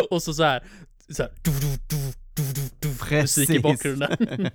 Och 0.09 0.23
så 0.23 0.33
så 0.33 0.43
här, 0.43 0.63
så 1.09 1.23
här 1.23 1.31
du, 1.43 1.51
du, 1.51 1.77
du, 1.89 2.13
du, 2.35 2.53
du, 2.53 2.69
du, 2.79 3.21
musik 3.21 3.49
i 3.49 3.53
Precis. 3.53 3.61
bakgrunden. 3.61 4.09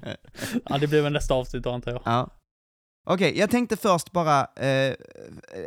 ja, 0.64 0.78
det 0.78 0.86
blir 0.86 1.02
väl 1.02 1.12
nästa 1.12 1.34
avsnitt 1.34 1.62
då 1.62 1.70
antar 1.70 1.90
jag. 1.92 2.02
ja. 2.04 2.30
Okej, 3.06 3.38
jag 3.38 3.50
tänkte 3.50 3.76
först 3.76 4.12
bara 4.12 4.46
eh, 4.56 4.94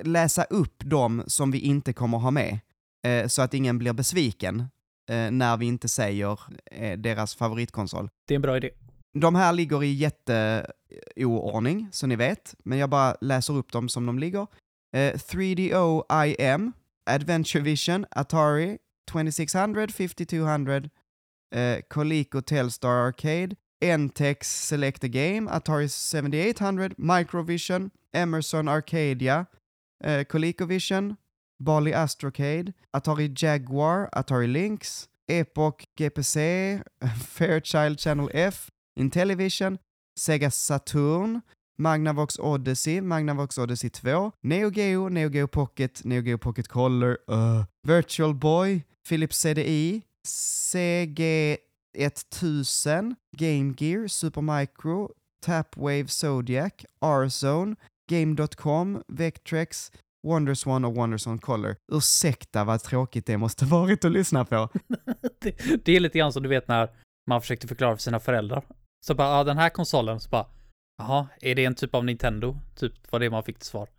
läsa 0.04 0.44
upp 0.44 0.76
dem 0.86 1.24
som 1.28 1.52
vi 1.52 1.60
inte 1.60 1.94
kommer 1.94 2.18
ha 2.18 2.32
med, 2.32 2.60
eh, 3.08 3.28
så 3.28 3.42
att 3.42 3.54
ingen 3.54 3.78
blir 3.78 3.94
besviken 3.94 4.60
eh, 5.10 5.32
när 5.32 5.58
vi 5.58 5.66
inte 5.66 5.90
säger 5.90 6.40
eh, 6.72 6.98
deras 6.98 7.36
favoritkonsol. 7.36 8.10
Det 8.28 8.34
är 8.34 8.36
en 8.36 8.42
bra 8.42 8.58
idé. 8.58 8.70
De 9.14 9.36
här 9.36 9.54
ligger 9.54 9.84
i 9.84 9.94
jätteoordning, 9.94 11.82
eh, 11.82 11.88
så 11.92 12.08
ni 12.08 12.16
vet, 12.16 12.56
men 12.64 12.78
jag 12.78 12.90
bara 12.90 13.16
läser 13.22 13.54
upp 13.54 13.72
dem 13.72 13.90
som 13.90 14.06
de 14.06 14.20
ligger. 14.20 14.48
Eh, 14.96 15.14
3DO 15.14 16.04
IM, 16.26 16.74
Adventure 17.06 17.64
Vision, 17.64 18.06
Atari, 18.12 18.78
2600, 19.12 19.88
5200, 19.88 20.90
eh, 21.56 21.82
Coleco 21.90 22.42
Telstar 22.42 23.08
Arcade, 23.08 23.56
Entex 23.82 24.68
Select 24.68 25.04
a 25.04 25.08
Game, 25.08 25.50
Atari 25.52 25.90
7800, 25.90 26.96
Microvision, 26.98 27.92
Emerson 28.14 28.68
Arcadia, 28.68 29.46
eh, 30.04 30.24
ColecoVision, 30.24 31.18
Bali 31.60 31.92
Astrocade, 31.94 32.74
Atari 32.94 33.28
Jaguar, 33.28 34.10
Atari 34.14 34.48
Lynx, 34.48 35.08
Epoch 35.28 35.86
GPC, 35.98 36.82
Fairchild 37.18 38.00
Channel 38.00 38.30
F, 38.34 38.70
Intellivision, 39.00 39.80
Sega 40.20 40.52
Saturn, 40.52 41.42
Magnavox 41.80 42.40
Odyssey, 42.40 43.02
Magnavox 43.02 43.58
Odyssey 43.58 43.90
2, 43.90 44.34
Neo 44.44 44.70
Geo, 44.70 45.10
Neo 45.10 45.30
Geo 45.30 45.48
Pocket, 45.48 46.06
Neo 46.06 46.22
Geo 46.22 46.38
Pocket 46.38 46.68
Color, 46.68 47.18
uh, 47.28 47.64
Virtual 47.84 48.34
Boy, 48.34 48.84
Philips 49.04 49.38
CDI, 49.38 50.04
CG 50.26 51.58
1000, 51.96 53.16
Game 53.36 53.74
Gear, 53.74 54.08
Supermicro, 54.08 55.10
Tapwave 55.42 56.08
Zodiac, 56.10 56.86
R-Zone, 57.02 57.76
Game.com, 58.10 59.04
Vectrex, 59.08 59.92
Wonderswan 60.24 60.86
och 60.86 60.96
Wonderswan 60.96 61.40
Color. 61.40 61.76
Ursäkta 61.92 62.64
vad 62.64 62.84
tråkigt 62.84 63.26
det 63.26 63.38
måste 63.38 63.66
varit 63.76 64.06
att 64.06 64.12
lyssna 64.12 64.46
på. 64.46 64.70
det, 65.40 65.86
det 65.86 65.96
är 65.96 66.00
lite 66.00 66.18
grann 66.18 66.34
som 66.34 66.44
du 66.44 66.50
vet 66.50 66.68
när 66.68 66.90
man 67.28 67.42
försökte 67.42 67.68
förklara 67.68 67.96
för 67.96 68.02
sina 68.02 68.20
föräldrar. 68.20 68.64
Så 69.06 69.16
bara, 69.16 69.38
ja 69.38 69.44
den 69.44 69.58
här 69.58 69.70
konsolen, 69.70 70.20
så 70.20 70.30
bara, 70.30 70.46
jaha, 70.98 71.28
är 71.42 71.56
det 71.56 71.66
en 71.66 71.76
typ 71.76 71.96
av 71.96 72.06
Nintendo? 72.06 72.58
Typ 72.76 73.12
var 73.12 73.20
det 73.20 73.30
man 73.30 73.44
fick 73.44 73.58
till 73.60 73.68
svar. 73.68 73.90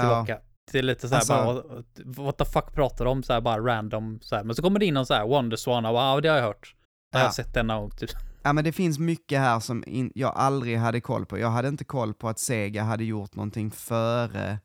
Tillbaka. 0.00 0.38
Det 0.72 0.78
är 0.78 0.82
lite 0.82 1.08
såhär 1.08 1.20
Alltså- 1.20 1.84
bara, 2.04 2.22
what 2.24 2.38
the 2.38 2.44
fuck 2.44 2.72
pratar 2.74 3.04
de 3.04 3.10
om? 3.10 3.22
Såhär 3.22 3.40
bara 3.40 3.60
random 3.64 4.18
såhär. 4.22 4.44
Men 4.44 4.56
så 4.56 4.62
kommer 4.62 4.78
det 4.80 4.86
in 4.86 4.94
någon 4.94 5.06
såhär 5.06 5.26
Wonderswan 5.26 5.84
och 5.86 5.94
ja, 5.94 6.20
det 6.20 6.28
har 6.28 6.36
jag 6.36 6.42
hört. 6.44 6.74
Det 7.12 7.18
har 7.18 7.22
Ja. 7.22 7.26
jag 7.26 7.34
sett 7.34 7.54
denna 7.54 7.78
gång 7.80 7.90
typ. 7.90 8.10
Ja 8.42 8.52
men 8.52 8.64
det 8.64 8.72
finns 8.72 8.98
mycket 8.98 9.38
här 9.38 9.60
som 9.60 9.84
in, 9.86 10.12
jag 10.14 10.32
aldrig 10.36 10.78
hade 10.78 11.00
koll 11.00 11.26
på. 11.26 11.38
Jag 11.38 11.50
hade 11.50 11.68
inte 11.68 11.84
koll 11.84 12.14
på 12.14 12.28
att 12.28 12.38
Sega 12.38 12.82
hade 12.82 13.04
gjort 13.04 13.34
någonting 13.34 13.70
före 13.70 14.58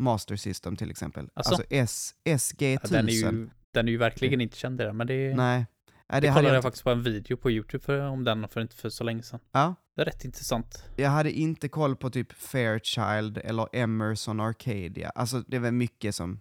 Master 0.00 0.36
System 0.36 0.76
till 0.76 0.90
exempel. 0.90 1.28
Alltså 1.34 1.62
S, 1.70 2.14
SG1000. 2.24 2.78
Ja, 2.82 2.88
den 2.88 3.08
är 3.08 3.12
ju, 3.12 3.48
den 3.74 3.88
är 3.88 3.92
ju 3.92 3.98
verkligen 3.98 4.40
inte 4.40 4.56
känd 4.56 4.80
i 4.80 4.84
den, 4.84 4.96
men 4.96 5.06
det, 5.06 5.34
Nej. 5.36 5.66
Nej, 6.12 6.20
det, 6.20 6.26
det 6.26 6.34
kollade 6.34 6.54
jag, 6.54 6.62
faktiskt 6.62 6.84
på 6.84 6.90
en 6.90 7.02
video 7.02 7.36
på 7.36 7.50
YouTube 7.50 7.84
för, 7.84 8.00
om 8.00 8.24
den 8.24 8.48
för 8.48 8.60
inte 8.60 8.76
för 8.76 8.88
så 8.88 9.04
länge 9.04 9.22
sedan. 9.22 9.40
ja, 9.52 9.74
Det 9.96 10.02
är 10.02 10.04
rätt 10.06 10.24
intressant. 10.24 10.84
jag 10.96 11.10
hade 11.10 11.32
inte 11.32 11.68
koll 11.68 11.96
på 11.96 12.10
typ 12.10 12.32
Fairchild 12.32 13.38
eller 13.38 13.68
Emerson 13.72 14.40
Arcadia. 14.40 15.10
Alltså 15.14 15.40
det 15.46 15.58
var 15.58 15.70
mycket 15.70 16.14
som 16.14 16.40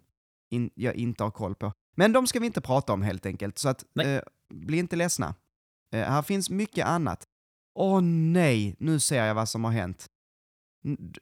in, 0.51 0.69
jag 0.75 0.95
inte 0.95 1.23
har 1.23 1.31
koll 1.31 1.55
på. 1.55 1.73
Men 1.95 2.13
de 2.13 2.27
ska 2.27 2.39
vi 2.39 2.45
inte 2.45 2.61
prata 2.61 2.93
om 2.93 3.01
helt 3.01 3.25
enkelt, 3.25 3.57
så 3.57 3.69
att 3.69 3.83
eh, 4.03 4.21
bli 4.53 4.77
inte 4.77 4.95
ledsna. 4.95 5.35
Eh, 5.93 5.99
här 6.01 6.21
finns 6.21 6.49
mycket 6.49 6.85
annat. 6.85 7.23
Åh 7.75 8.01
nej, 8.01 8.75
nu 8.79 8.99
ser 8.99 9.25
jag 9.25 9.35
vad 9.35 9.49
som 9.49 9.63
har 9.63 9.71
hänt. 9.71 10.05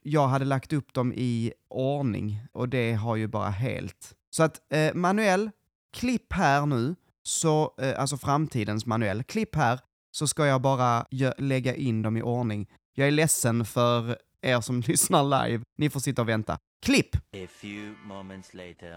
Jag 0.02 0.28
hade 0.28 0.46
lagt 0.46 0.74
upp 0.74 0.94
dem 0.94 1.14
i 1.14 1.54
ordning 1.70 2.40
och 2.52 2.70
det 2.70 2.94
har 2.94 3.16
ju 3.16 3.28
bara 3.28 3.50
helt. 3.50 4.14
Så 4.30 4.44
att 4.44 4.74
eh, 4.74 4.94
manuell, 4.94 5.52
klipp 5.94 6.34
här 6.34 6.66
nu, 6.66 6.96
så, 7.24 7.74
eh, 7.78 8.00
alltså 8.00 8.18
framtidens 8.18 8.86
manuell, 8.86 9.24
klipp 9.24 9.56
här 9.56 9.80
så 10.12 10.28
ska 10.28 10.46
jag 10.46 10.62
bara 10.62 11.06
lägga 11.38 11.76
in 11.76 12.02
dem 12.02 12.18
i 12.18 12.22
ordning. 12.22 12.70
Jag 12.96 13.08
är 13.08 13.12
ledsen 13.12 13.66
för 13.66 14.18
er 14.42 14.62
som 14.62 14.82
lyssnar 14.88 15.46
live, 15.48 15.64
ni 15.78 15.90
får 15.90 16.00
sitta 16.00 16.22
och 16.22 16.30
vänta. 16.30 16.60
Klipp! 16.86 17.16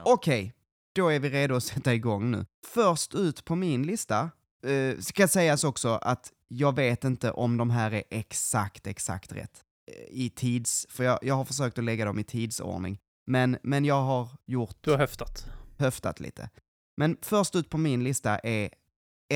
Okej, 0.04 0.52
då 0.94 1.08
är 1.08 1.20
vi 1.20 1.30
redo 1.30 1.54
att 1.54 1.64
sätta 1.64 1.94
igång 1.94 2.30
nu. 2.30 2.46
Först 2.66 3.14
ut 3.14 3.44
på 3.44 3.54
min 3.54 3.82
lista, 3.82 4.30
eh, 4.66 4.98
ska 4.98 5.28
sägas 5.28 5.64
också 5.64 5.88
att 5.88 6.32
jag 6.48 6.74
vet 6.76 7.04
inte 7.04 7.30
om 7.30 7.56
de 7.56 7.70
här 7.70 7.90
är 7.94 8.02
exakt, 8.10 8.86
exakt 8.86 9.32
rätt 9.32 9.62
eh, 9.92 10.04
i 10.10 10.30
tids... 10.30 10.86
För 10.90 11.04
jag, 11.04 11.18
jag 11.22 11.34
har 11.34 11.44
försökt 11.44 11.78
att 11.78 11.84
lägga 11.84 12.04
dem 12.04 12.18
i 12.18 12.24
tidsordning. 12.24 12.98
Men, 13.26 13.58
men 13.62 13.84
jag 13.84 14.02
har 14.02 14.28
gjort, 14.46 14.76
Du 14.80 14.90
har 14.90 14.98
höftat. 14.98 15.46
höftat 15.78 16.20
lite. 16.20 16.50
Men 16.96 17.16
först 17.22 17.56
ut 17.56 17.70
på 17.70 17.78
min 17.78 18.04
lista 18.04 18.38
är 18.38 18.70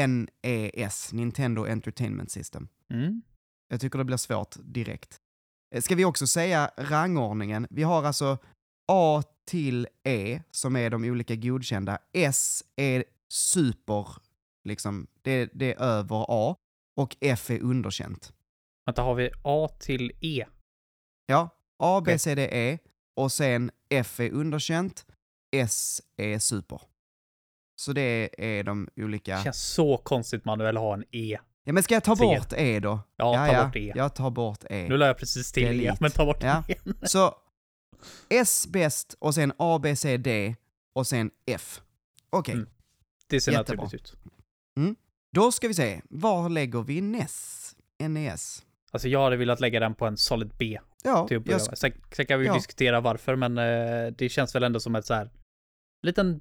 NES, 0.07 1.13
Nintendo 1.13 1.67
Entertainment 1.67 2.31
System. 2.31 2.69
Mm. 2.91 3.23
Jag 3.69 3.81
tycker 3.81 3.99
det 3.99 4.05
blir 4.05 4.17
svårt 4.17 4.57
direkt. 4.65 5.21
Eh, 5.75 5.83
Ska 5.83 5.95
vi 5.95 6.05
också 6.05 6.27
säga 6.27 6.71
rangordningen? 6.77 7.67
Vi 7.71 7.83
har 7.83 8.05
alltså 8.05 8.39
A 8.93 9.23
till 9.47 9.89
E, 10.05 10.43
som 10.51 10.77
är 10.77 10.91
de 10.91 11.05
olika 11.05 11.37
godkända. 11.37 11.99
S 12.13 12.65
är 12.77 13.05
super, 13.29 14.07
liksom, 14.65 15.07
det, 15.23 15.51
det 15.55 15.75
är 15.75 15.83
över 15.83 16.27
A. 16.29 16.57
Och 16.97 17.17
F 17.21 17.51
är 17.51 17.61
underkänt. 17.61 18.33
Vänta, 18.87 19.03
har 19.03 19.15
vi 19.15 19.31
A 19.45 19.69
till 19.81 20.13
E? 20.21 20.47
Ja, 21.27 21.49
A, 21.79 22.03
B. 22.07 22.19
C, 22.19 22.35
D, 22.35 22.49
E. 22.53 22.79
Och 23.17 23.33
sen 23.33 23.71
F 23.89 24.21
är 24.21 24.31
underkänt. 24.31 25.07
S 25.57 26.03
är 26.17 26.39
super. 26.39 26.81
Så 27.81 27.93
det 27.93 28.31
är 28.39 28.65
de 28.65 28.89
olika... 28.97 29.37
Det 29.37 29.43
känns 29.43 29.63
så 29.63 29.97
konstigt 29.97 30.45
manuell 30.45 30.77
att 30.77 30.83
ha 30.83 30.95
en 30.95 31.05
E. 31.11 31.39
Ja, 31.65 31.73
men 31.73 31.83
ska 31.83 31.95
jag 31.95 32.05
ta 32.05 32.17
C. 32.17 32.25
bort 32.25 32.53
E 32.53 32.81
då? 32.81 33.01
Ja, 33.17 33.47
ta 33.47 33.65
bort 33.65 33.77
E. 33.77 33.93
Jag 33.97 34.15
tar 34.15 34.31
bort 34.31 34.65
E. 34.71 34.87
Nu 34.89 34.97
la 34.97 35.07
jag 35.07 35.19
precis 35.19 35.53
till 35.53 35.81
E, 35.87 35.97
men 36.01 36.11
ta 36.11 36.25
bort 36.25 36.43
Ja. 36.43 36.65
E. 36.69 36.75
Så 37.03 37.35
S 38.29 38.67
bäst 38.69 39.17
och 39.19 39.35
sen 39.35 39.53
A, 39.59 39.79
B, 39.83 39.97
C, 39.97 40.17
D 40.17 40.57
och 40.93 41.07
sen 41.07 41.31
F. 41.47 41.81
Okej, 42.31 42.55
Mm. 42.55 42.69
Det 43.27 43.41
ser 43.41 43.53
Jättebra. 43.53 43.85
naturligt 43.85 44.15
ut. 44.15 44.17
då 45.33 45.53
ska 45.53 45.69
vi 45.69 45.75
se. 45.75 46.01
Var 46.11 46.49
lägger 46.49 46.83
vi 46.83 47.01
NES? 47.01 47.77
NES? 47.99 48.63
Alltså 48.91 49.09
jag 49.09 49.23
hade 49.25 49.37
velat 49.37 49.61
lägga 49.61 49.81
den 49.81 49.95
på 49.95 50.07
en 50.07 50.17
solid 50.17 50.53
B 50.59 50.79
Ja, 51.05 51.29
till 51.29 51.37
att 51.37 51.45
börja 51.45 51.59
jag, 51.59 51.69
med. 51.71 51.79
Sen, 51.79 51.93
sen 52.13 52.27
kan 52.27 52.41
vi 52.41 52.47
ja. 52.47 52.55
diskutera 52.55 53.01
varför, 53.01 53.37
men 53.37 53.59
eh, 53.59 54.13
det 54.19 54.29
känns 54.29 54.55
väl 54.55 54.63
ändå 54.63 54.81
som 54.81 54.95
ett 54.97 55.07
så 55.07 55.15
här 55.15 55.31
liten 56.03 56.41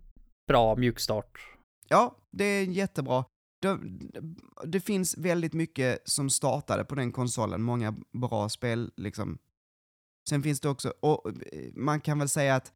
bra 0.49 0.75
mjukstart. 0.75 1.39
ja, 1.87 2.15
det 2.31 2.43
är 2.45 2.65
jättebra. 2.65 3.25
Det, 3.61 3.79
det 4.65 4.79
finns 4.79 5.17
väldigt 5.17 5.53
mycket 5.53 6.09
som 6.09 6.29
startade 6.29 6.83
på 6.85 6.95
den 6.95 7.11
konsolen, 7.11 7.61
många 7.61 7.95
bra 8.11 8.49
spel 8.49 8.91
liksom. 8.97 9.37
Sen 10.29 10.43
finns 10.43 10.59
det 10.61 10.69
också, 10.69 10.93
och 10.99 11.31
man 11.73 12.01
kan 12.01 12.19
väl 12.19 12.29
säga 12.29 12.55
att 12.55 12.73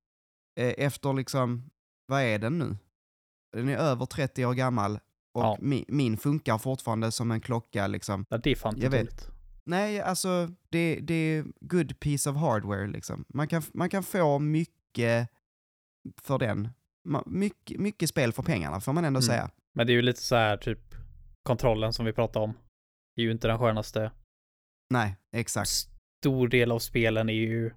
eh, 0.60 0.74
efter 0.78 1.14
liksom, 1.14 1.70
vad 2.08 2.22
är 2.22 2.40
den 2.40 2.58
nu? 2.60 2.78
Den 3.58 3.70
är 3.70 3.78
över 3.78 4.06
30 4.06 4.46
år 4.46 4.54
gammal 4.54 5.00
och 5.34 5.44
Ja. 5.44 5.58
min, 5.62 5.86
min 5.88 6.18
funkar 6.18 6.58
fortfarande 6.58 7.12
som 7.12 7.32
en 7.32 7.42
klocka 7.42 7.88
liksom. 7.88 8.26
Ja, 8.30 8.38
det 8.38 8.52
är 8.52 8.56
fan 8.56 8.76
inte. 8.84 9.08
Nej, 9.66 10.02
alltså 10.02 10.50
det, 10.70 11.00
det 11.02 11.14
är 11.14 11.46
good 11.62 12.00
piece 12.00 12.30
of 12.30 12.38
hardware 12.38 12.88
liksom. 12.88 13.26
Man 13.30 13.48
kan, 13.48 13.64
man 13.74 13.90
kan 13.90 14.04
få 14.04 14.40
mycket 14.40 15.30
för 16.22 16.38
den. 16.40 16.70
Mycket, 17.26 17.80
mycket 17.80 18.10
spel 18.10 18.34
för 18.34 18.44
pengarna 18.44 18.80
får 18.82 18.94
man 18.94 19.06
ändå 19.06 19.18
Mm. 19.18 19.28
säga. 19.28 19.52
Men 19.76 19.88
det 19.88 19.94
är 19.94 19.96
ju 19.96 20.02
lite 20.02 20.22
så 20.22 20.36
här 20.36 20.58
typ 20.58 20.80
kontrollen 21.44 21.94
som 21.94 22.06
vi 22.06 22.14
pratade 22.14 22.44
om. 22.46 22.54
Det 23.16 23.22
är 23.22 23.26
ju 23.26 23.32
inte 23.32 23.48
den 23.48 23.60
skönaste. 23.60 24.12
Nej, 24.94 25.16
exakt. 25.36 25.70
Stor 25.70 26.48
del 26.48 26.72
av 26.72 26.80
spelen 26.80 27.30
är 27.30 27.34
ju 27.34 27.72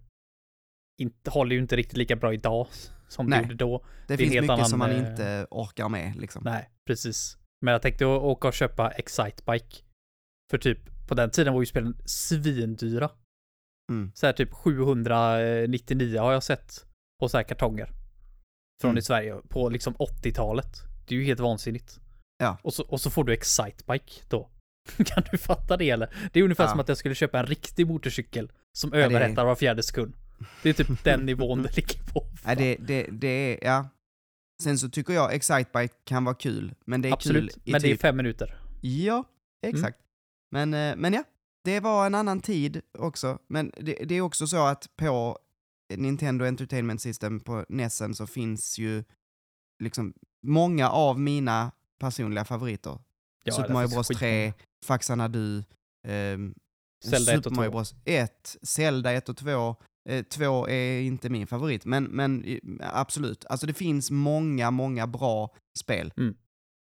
inte, 1.01 1.31
håller 1.31 1.57
ju 1.57 1.63
inte 1.63 1.77
riktigt 1.77 1.97
lika 1.97 2.17
bra 2.17 2.35
idag 2.35 2.67
som 3.09 3.27
Nej. 3.27 3.39
det 3.39 3.43
gjorde 3.43 3.55
då. 3.55 3.85
Det, 4.07 4.15
en 4.15 4.19
finns 4.19 4.31
mycket 4.31 4.51
annan, 4.51 4.69
som 4.69 4.79
man 4.79 4.91
eh, 4.91 5.11
inte 5.11 5.47
orkar 5.51 5.89
med 5.89 6.17
liksom. 6.17 6.43
Nej, 6.45 6.71
precis. 6.87 7.39
Men 7.65 7.73
jag 7.73 7.83
tänkte 7.83 8.07
åka 8.07 8.49
och 8.49 8.55
köpa 8.55 8.91
Excitebike. 8.91 9.77
För 10.51 10.59
typ, 10.59 11.09
på 11.09 11.15
den 11.15 11.31
tiden 11.31 11.55
var 11.55 11.63
ju 11.63 11.67
spelen 11.67 11.97
svindyra. 12.05 13.11
Mm. 13.93 14.13
Så 14.15 14.27
här 14.27 14.33
typ 14.33 14.53
799 14.53 16.19
har 16.21 16.33
jag 16.33 16.43
sett 16.43 16.87
på 17.21 17.29
så 17.29 17.37
här 17.37 17.45
kartonger. 17.45 17.91
Från 18.81 18.91
Mm. 18.91 18.99
i 18.99 19.03
Sverige 19.03 19.37
på 19.49 19.69
liksom 19.69 19.95
80-talet. 19.95 20.67
Det 21.07 21.15
är 21.15 21.19
ju 21.19 21.25
helt 21.25 21.41
vansinnigt. 21.41 22.01
Ja. 22.39 22.59
Och 22.63 22.75
så, 22.75 22.83
och 22.83 23.01
så 23.01 23.11
får 23.11 23.25
du 23.25 23.33
Excitebike 23.33 24.13
då. 24.29 24.51
kan 25.07 25.23
du 25.31 25.39
fatta 25.39 25.77
det 25.77 25.91
eller? 25.91 26.15
Det 26.33 26.41
är 26.41 26.45
ungefär 26.45 26.65
Ja. 26.65 26.71
som 26.71 26.81
att 26.81 26.89
jag 26.89 26.99
skulle 26.99 27.15
köpa 27.15 27.39
en 27.39 27.47
riktig 27.47 27.87
motorcykel 27.87 28.53
som 28.79 28.93
är- 28.93 28.97
överhettar 28.97 29.45
var 29.45 29.55
fjärde 29.55 29.83
sekund. 29.83 30.15
Det 30.63 30.69
är 30.69 30.73
typ 30.73 30.89
den 31.05 31.21
nivån 31.27 31.63
det 31.63 31.77
ligger 31.77 32.03
på. 32.13 32.25
Nej, 32.45 32.57
det, 32.57 32.77
det, 32.81 33.07
det 33.13 33.29
är, 33.29 33.67
ja. 33.69 33.89
Sen 34.63 34.79
så 34.79 34.89
tycker 34.89 35.13
jag 35.13 35.35
Excitebike 35.35 35.95
kan 36.05 36.25
vara 36.25 36.35
kul, 36.35 36.75
men 36.85 37.03
det 37.03 37.09
är 37.09 37.13
Absolut, 37.13 37.55
kul 37.55 37.63
i 37.65 37.73
men 37.73 37.81
det 37.83 37.89
är 37.89 37.93
typ... 37.93 38.01
fem 38.01 38.17
minuter. 38.17 38.59
Ja, 38.81 39.25
exakt. 39.67 39.99
Men, 40.51 40.75
eh, 40.75 40.97
men 40.97 41.13
ja, 41.13 41.25
det 41.65 41.81
var 41.81 42.07
en 42.07 42.15
annan 42.15 42.41
tid 42.41 42.81
också, 42.99 43.39
men 43.49 43.73
det, 43.81 43.93
det 44.05 44.15
är 44.15 44.21
också 44.21 44.47
så 44.47 44.67
att 44.67 44.89
på 44.97 45.39
Nintendo 45.89 46.45
Entertainment 46.45 47.03
System 47.03 47.41
på 47.41 47.65
NESen 47.69 48.15
så 48.15 48.27
finns 48.27 48.79
ju 48.79 49.05
liksom 49.83 50.15
många 50.43 50.91
av 50.91 51.21
mina 51.21 51.73
personliga 51.99 52.45
favoriter. 52.45 52.99
Ja, 53.45 53.53
Super 53.53 53.69
det 53.69 53.75
Mario 53.75 53.89
Bros 53.89 54.09
skitmånga. 54.09 54.53
3, 54.53 54.53
Faxanadu, 54.85 55.63
ehm, 56.07 56.55
Zelda 57.05 57.33
1 57.33 57.37
Super 57.37 57.51
och 57.51 57.57
Mario 57.57 57.71
2. 57.71 57.77
Bros 57.77 57.95
1, 58.05 58.57
Zelda 58.63 59.13
1 59.13 59.29
och 59.29 59.37
2. 59.37 59.77
Eh, 60.09 60.25
2 60.25 60.69
är 60.69 61.01
inte 61.01 61.31
min 61.31 61.47
favorit, 61.47 61.85
men, 61.85 62.05
men 62.05 62.45
eh, 62.45 62.59
absolut. 62.81 63.45
Alltså 63.45 63.67
det 63.67 63.75
finns 63.75 64.11
många, 64.11 64.71
många 64.71 65.07
bra 65.07 65.55
spel. 65.79 66.13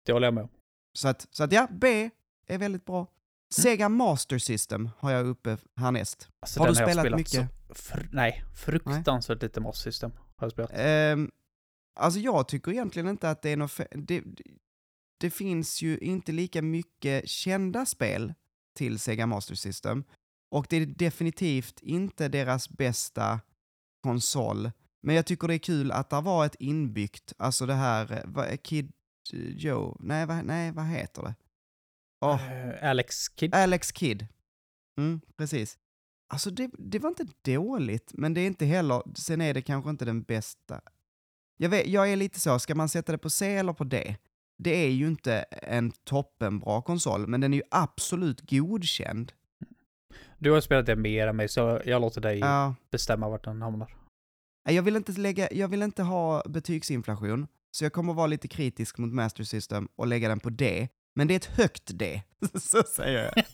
Det 0.06 0.12
håller 0.12 0.26
jag 0.26 0.34
med 0.34 0.44
om. 0.44 0.50
Så 0.98 1.08
att, 1.08 1.28
så 1.30 1.44
att 1.44 1.52
ja, 1.52 1.68
B 1.70 2.10
är 2.46 2.58
väldigt 2.58 2.84
bra. 2.84 3.06
Sega 3.50 3.88
Master 3.88 4.38
System 4.38 4.90
har 4.98 5.12
jag 5.12 5.26
uppe 5.26 5.58
härnäst. 5.76 6.28
Alltså, 6.40 6.60
Har 6.60 6.66
du 6.66 6.80
jag 6.80 6.90
spelat 6.90 7.16
mycket? 7.16 7.48
Fr- 7.68 8.08
nej, 8.12 8.44
fruktansvärt 8.54 9.42
lite 9.42 9.60
Master 9.60 9.90
System 9.90 10.10
har 10.36 10.46
jag 10.46 10.52
spelat. 10.52 10.70
Ehm, 10.74 11.30
alltså 12.00 12.20
jag 12.20 12.48
tycker 12.48 12.72
egentligen 12.72 13.08
inte 13.08 13.30
att 13.30 13.42
det 13.42 13.50
är 13.50 13.56
något 13.56 13.80
det, 13.90 14.24
det, 15.20 15.30
finns 15.30 15.82
ju 15.82 15.98
inte 15.98 16.32
lika 16.32 16.62
mycket 16.62 17.28
kända 17.28 17.86
spel 17.86 18.34
till 18.76 18.98
Sega 18.98 19.26
Master 19.26 19.54
System. 19.54 20.04
Och 20.50 20.66
det 20.68 20.76
är 20.76 20.86
definitivt 20.86 21.80
inte 21.82 22.28
deras 22.28 22.68
bästa 22.68 23.40
konsol. 24.02 24.70
Men 25.02 25.14
jag 25.14 25.26
tycker 25.26 25.48
det 25.48 25.54
är 25.54 25.58
kul 25.58 25.92
att 25.92 26.10
det 26.10 26.20
var 26.20 26.46
ett 26.46 26.56
inbyggt, 26.58 27.32
alltså 27.38 27.66
det 27.66 27.74
här, 27.74 28.24
eh, 28.50 28.56
Kid 28.56 28.92
Joe, 29.32 29.96
nej 30.00 30.26
nej, 30.44 30.72
vad 30.72 30.86
heter 30.86 31.22
det? 31.22 31.34
Eh, 32.22 32.88
Alex 32.90 33.28
Kidd. 33.36 33.54
Alex 33.54 33.92
Kidd. 33.92 34.26
Mm, 34.98 35.20
precis. 35.36 35.78
Alltså 36.32 36.50
det, 36.50 36.70
det 36.78 36.98
var 36.98 37.08
inte 37.08 37.26
dåligt, 37.44 38.10
men 38.14 38.34
det 38.34 38.40
är 38.40 38.46
inte 38.46 38.66
heller, 38.66 39.02
sen 39.14 39.40
är 39.40 39.54
det 39.54 39.62
kanske 39.62 39.90
inte 39.90 40.04
den 40.04 40.22
bästa. 40.22 40.80
Jag, 41.56 41.68
vet, 41.68 41.86
jag 41.86 42.12
är 42.12 42.16
lite 42.16 42.40
så, 42.40 42.58
ska 42.58 42.74
man 42.74 42.88
sätta 42.88 43.12
det 43.12 43.18
på 43.18 43.30
C 43.30 43.56
eller 43.56 43.72
på 43.72 43.84
D? 43.84 44.16
Det 44.58 44.70
är 44.86 44.90
ju 44.90 45.06
inte 45.06 45.34
en 45.50 45.90
toppenbra 45.90 46.82
konsol, 46.82 47.26
men 47.26 47.40
den 47.40 47.52
är 47.52 47.58
ju 47.58 47.62
absolut 47.70 48.50
godkänd. 48.50 49.32
Du 50.38 50.50
har 50.50 50.60
spelat 50.60 50.86
det 50.86 50.96
mer 50.96 51.26
än 51.26 51.36
mig, 51.36 51.48
så 51.48 51.80
jag 51.84 52.00
låter 52.00 52.20
dig 52.20 52.38
Ja. 52.38 52.74
bestämma 52.90 53.28
vart 53.28 53.44
den 53.44 53.62
hamnar. 53.62 53.94
Jag 54.68 54.82
vill 54.82 54.96
inte 54.96 55.12
lägga, 55.12 55.48
jag 55.52 55.68
vill 55.68 55.82
inte 55.82 56.02
ha 56.02 56.42
betygsinflation, 56.48 57.46
så 57.70 57.84
jag 57.84 57.92
kommer 57.92 58.12
vara 58.14 58.26
lite 58.26 58.48
kritisk 58.48 58.98
mot 58.98 59.12
Master 59.12 59.44
System 59.44 59.88
och 59.96 60.06
lägga 60.06 60.28
den 60.28 60.40
på 60.40 60.50
D. 60.50 60.88
Men 61.16 61.28
det 61.28 61.34
är 61.34 61.36
ett 61.36 61.44
högt 61.44 61.90
D, 61.98 62.22
så 62.60 62.82
säger 62.82 63.24
jag. 63.24 63.44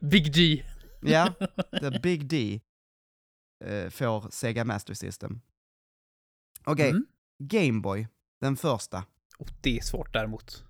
Big 0.10 0.34
G. 0.34 0.64
Ja, 1.02 1.34
the 1.80 1.98
big 2.02 2.26
D 2.28 2.60
eh, 3.64 3.90
får 3.90 4.30
Sega 4.30 4.64
Master 4.64 4.94
System. 4.94 5.40
Okej, 6.64 6.90
Mm. 6.90 7.06
Gameboy, 7.38 8.08
den 8.40 8.56
första. 8.56 9.04
Och 9.38 9.48
det 9.62 9.78
är 9.78 9.82
svårt 9.82 10.12
däremot. 10.12 10.64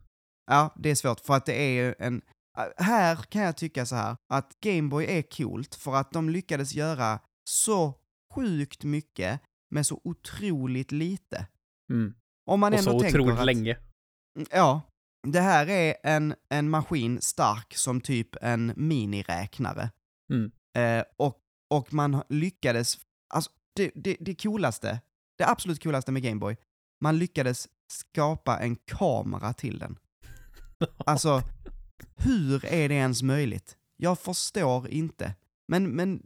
Ja, 0.46 0.74
det 0.76 0.90
är 0.90 0.94
svårt 0.94 1.20
för 1.20 1.34
att 1.34 1.46
det 1.46 1.54
är 1.62 1.84
ju 1.84 1.94
en... 1.98 2.22
äh, 2.58 2.64
Här 2.84 3.16
kan 3.16 3.42
jag 3.42 3.56
tycka 3.56 3.86
så 3.86 3.94
här, 3.94 4.16
att 4.28 4.60
Gameboy 4.60 5.04
är 5.04 5.22
coolt 5.22 5.74
för 5.74 5.94
att 5.94 6.12
de 6.12 6.30
lyckades 6.30 6.74
göra 6.74 7.20
så 7.50 7.94
sjukt 8.34 8.84
mycket 8.84 9.40
med 9.70 9.86
så 9.86 10.00
otroligt 10.04 10.92
lite. 10.92 11.46
Mm. 11.90 12.14
Om 12.50 12.60
man 12.60 12.72
Och 12.72 12.78
ändå 12.78 12.90
så 12.90 13.00
tänker 13.00 13.20
otroligt 13.20 13.38
att, 13.38 13.46
länge. 13.46 13.78
Ja, 14.50 14.82
det 15.24 15.40
här 15.40 15.66
är 15.68 15.96
en, 16.02 16.34
en 16.48 16.70
maskin 16.70 17.20
stark 17.20 17.76
som 17.76 18.00
typ 18.00 18.36
en 18.40 18.72
miniräknare. 18.76 19.90
Mm. 20.30 20.52
Eh, 20.76 21.04
och, 21.16 21.38
och 21.70 21.92
man 21.92 22.22
lyckades, 22.28 22.98
alltså 23.34 23.50
det, 23.76 23.92
det, 23.94 24.16
det 24.20 24.42
coolaste, 24.42 25.00
det 25.38 25.48
absolut 25.48 25.82
coolaste 25.82 26.12
med 26.12 26.22
Gameboy, 26.22 26.56
man 27.00 27.18
lyckades 27.18 27.68
skapa 27.86 28.58
en 28.58 28.76
kamera 28.76 29.52
till 29.52 29.78
den. 29.78 29.98
Alltså, 31.06 31.42
hur 32.16 32.64
är 32.64 32.88
det 32.88 32.94
ens 32.94 33.22
möjligt? 33.22 33.76
Jag 33.96 34.18
förstår 34.18 34.88
inte. 34.88 35.34
Men, 35.68 35.90
men 35.90 36.22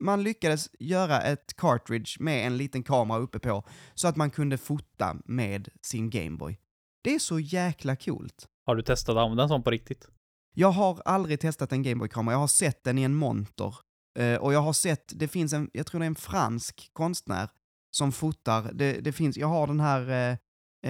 man 0.00 0.22
lyckades 0.22 0.70
göra 0.78 1.22
ett 1.22 1.56
cartridge 1.56 2.16
med 2.20 2.46
en 2.46 2.56
liten 2.56 2.82
kamera 2.82 3.18
uppe 3.18 3.38
på 3.38 3.64
så 3.94 4.08
att 4.08 4.16
man 4.16 4.30
kunde 4.30 4.58
fota 4.58 5.16
med 5.24 5.68
sin 5.82 6.10
Gameboy. 6.10 6.58
Det 7.06 7.14
är 7.14 7.18
så 7.18 7.40
jäkla 7.40 7.96
coolt. 7.96 8.48
Har 8.64 8.76
du 8.76 8.82
testat 8.82 9.16
att 9.16 9.22
använda 9.22 9.42
en 9.42 9.48
sån 9.48 9.62
på 9.62 9.70
riktigt? 9.70 10.08
Jag 10.54 10.70
har 10.70 11.02
aldrig 11.04 11.40
testat 11.40 11.72
en 11.72 11.82
Gameboy-kamera, 11.82 12.34
jag 12.34 12.38
har 12.38 12.46
sett 12.46 12.84
den 12.84 12.98
i 12.98 13.02
en 13.02 13.14
monter. 13.14 13.74
Eh, 14.18 14.36
och 14.36 14.52
jag 14.52 14.60
har 14.60 14.72
sett, 14.72 15.12
det 15.14 15.28
finns 15.28 15.52
en, 15.52 15.70
jag 15.72 15.86
tror 15.86 16.00
det 16.00 16.04
är 16.04 16.06
en 16.06 16.14
fransk 16.14 16.90
konstnär 16.92 17.48
som 17.96 18.12
fotar, 18.12 18.72
det, 18.72 18.92
det 18.92 19.12
finns, 19.12 19.36
jag 19.36 19.46
har 19.46 19.66
den 19.66 19.80
här, 19.80 20.08
eh, 20.08 20.38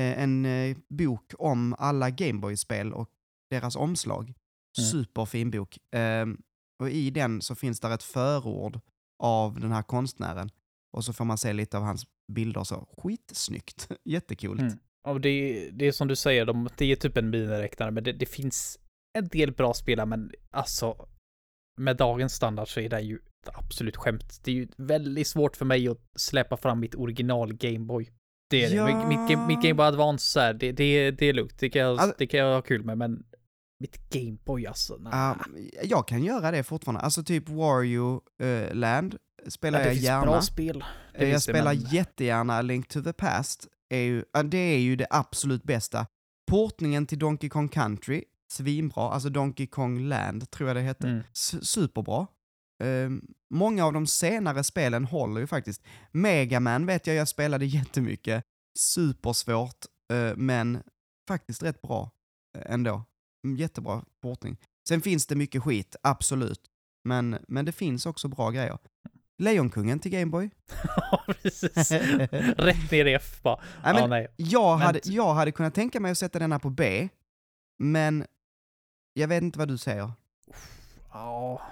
eh, 0.03 0.23
en 0.23 0.47
bok 0.89 1.33
om 1.39 1.75
alla 1.79 2.11
Gameboy-spel 2.11 2.93
och 2.93 3.11
deras 3.51 3.77
omslag. 3.77 4.25
Mm. 4.79 4.91
Superfin 4.91 5.51
bok. 5.51 5.79
Eh, 5.95 6.27
och 6.79 6.91
i 6.91 7.11
den 7.11 7.43
så 7.43 7.55
finns 7.55 7.81
där 7.81 7.91
ett 7.91 8.03
förord 8.03 8.81
av 9.19 9.61
den 9.61 9.73
här 9.73 9.83
konstnären. 9.83 10.51
Och 10.93 11.05
så 11.05 11.13
får 11.13 11.25
man 11.25 11.39
se 11.39 11.53
lite 11.53 11.77
av 11.77 11.83
hans 11.83 12.07
bilder 12.33 12.65
så. 12.65 12.89
Skitsnyggt. 12.99 13.89
Jättekult. 14.05 14.61
Mm. 14.61 14.79
Ja, 15.07 15.19
det, 15.19 15.29
är- 15.29 15.71
det 15.73 15.87
är 15.87 15.93
som 15.93 16.09
du 16.09 16.17
säger, 16.17 16.45
de, 16.47 16.69
det 16.79 16.93
är 16.93 16.97
typ 16.97 17.17
en 17.17 17.31
miniräknare, 17.31 17.91
men 17.91 18.05
det, 18.05 18.13
det 18.13 18.27
finns 18.27 18.79
en 19.19 19.29
del 19.29 19.53
bra 19.53 19.75
spelare, 19.75 20.07
men 20.07 20.31
alltså 20.51 21.09
med 21.81 21.97
dagens 21.97 22.33
standard 22.35 22.69
så 22.69 22.81
är 22.81 22.89
det 22.89 23.01
ju 23.01 23.19
absolut 23.55 23.97
skämt. 23.97 24.41
Det 24.45 24.51
är 24.51 24.55
ju 24.55 24.69
väldigt 24.77 25.27
svårt 25.27 25.57
för 25.57 25.65
mig 25.65 25.89
att 25.89 25.99
släppa 26.17 26.57
fram 26.57 26.81
mitt 26.81 26.95
original 26.95 27.53
Gameboy. 27.55 28.11
Det 28.51 28.65
är 28.65 28.71
det. 28.71 28.77
Ja. 28.77 29.09
Mitt, 29.09 29.19
mitt, 29.31 29.39
mitt 29.47 29.63
Gameboy 29.63 29.87
Advance 29.87 30.31
så 30.31 30.41
här, 30.41 30.55
det, 30.55 30.73
det, 30.73 31.11
det 31.11 31.27
är 31.27 31.33
lugnt. 31.33 31.59
Det 31.59 31.71
kan, 31.71 31.83
jag, 31.83 31.91
Alltså- 31.99 32.15
det 32.19 32.27
kan 32.27 32.41
jag 32.41 32.55
ha 32.55 32.63
kul 32.63 32.85
med, 32.85 32.99
men 32.99 33.25
mitt 33.81 34.11
Gameboy 34.11 34.67
alltså, 34.67 34.97
nej. 34.97 35.13
Ja, 35.13 35.37
jag 35.83 36.09
kan 36.09 36.25
göra 36.25 36.51
det 36.51 36.63
fortfarande. 36.63 37.01
Alltså 37.01 37.23
typ 37.25 37.49
Wario 37.49 38.21
eh, 38.43 38.75
Land 38.75 39.17
spelar 39.49 39.79
Ja, 39.79 39.83
det 39.85 39.89
jag 39.89 39.95
finns 39.95 40.05
gärna. 40.07 40.27
bra 40.27 40.41
spel. 40.43 40.85
Det 41.13 41.19
Eh, 41.19 41.29
jag 41.29 41.37
det, 41.37 41.41
spelar 41.41 41.75
men- 41.75 41.83
jättegärna 41.85 42.63
Link 42.63 42.89
to 42.89 43.03
the 43.03 43.13
Past. 43.13 43.69
Är 43.89 44.01
ju, 44.01 44.25
det 44.45 44.59
är 44.59 44.79
ju 44.79 44.97
det 44.97 45.07
absolut 45.11 45.63
bästa. 45.63 46.07
Portningen 46.51 47.07
till 47.07 47.19
Donkey 47.19 47.51
Kong 47.51 47.69
Country, 47.69 48.25
svinbra. 48.49 49.11
Alltså 49.11 49.29
Donkey 49.29 49.67
Kong 49.67 50.01
Land 50.01 50.51
tror 50.51 50.69
jag 50.69 50.77
det 50.77 50.83
hette. 50.83 51.09
Mm. 51.09 51.23
Superbra. 51.63 52.27
Ehm, 52.83 53.27
många 53.51 53.87
av 53.87 53.93
de 53.93 54.07
senare 54.07 54.65
spelen 54.65 55.05
håller 55.05 55.41
ju 55.41 55.47
faktiskt. 55.47 55.83
Mega 56.13 56.61
Man 56.61 56.87
vet 56.87 57.07
jag 57.07 57.17
jag 57.17 57.29
spelade 57.29 57.67
jättemycket. 57.67 58.45
Supersvårt, 58.79 59.85
eh, 60.13 60.37
men 60.37 60.83
faktiskt 61.29 61.63
rätt 61.63 61.83
bra 61.83 62.11
eh, 62.59 62.73
ändå. 62.73 63.05
Mm, 63.45 63.57
Jättebra 63.57 64.05
portning. 64.23 64.57
Sen 64.89 65.01
finns 65.01 65.27
det 65.27 65.35
mycket 65.35 65.63
skit, 65.63 65.97
absolut. 66.03 66.61
Men, 67.05 67.39
men 67.49 67.65
det 67.65 67.73
finns 67.73 68.07
också 68.07 68.29
bra 68.29 68.51
grejer. 68.51 68.79
Lejonkungen 69.39 69.99
till 69.99 70.11
Gameboy. 70.11 70.51
Ja, 70.97 71.25
precis. 71.43 71.93
Rätt 72.57 72.91
ner 72.91 73.05
i 73.05 73.15
F 73.15 73.39
bara. 73.43 73.61
Nej, 73.85 73.95
men 73.95 74.03
ja, 74.03 74.07
nej. 74.07 74.29
jag, 74.37 74.79
Men 74.79 74.87
hade, 74.87 75.01
jag 75.05 75.35
hade 75.35 75.53
kunnat 75.53 75.75
tänka 75.75 76.01
mig 76.01 76.11
att 76.11 76.19
sätta 76.19 76.39
denna 76.39 76.59
på 76.59 76.71
B, 76.71 77.09
men 77.79 78.27
jag 79.13 79.29
vet 79.29 79.43
inte 79.43 79.59
vad 79.59 79.69
du 79.69 79.79
säger. 79.79 80.13
Ja, 81.13 81.63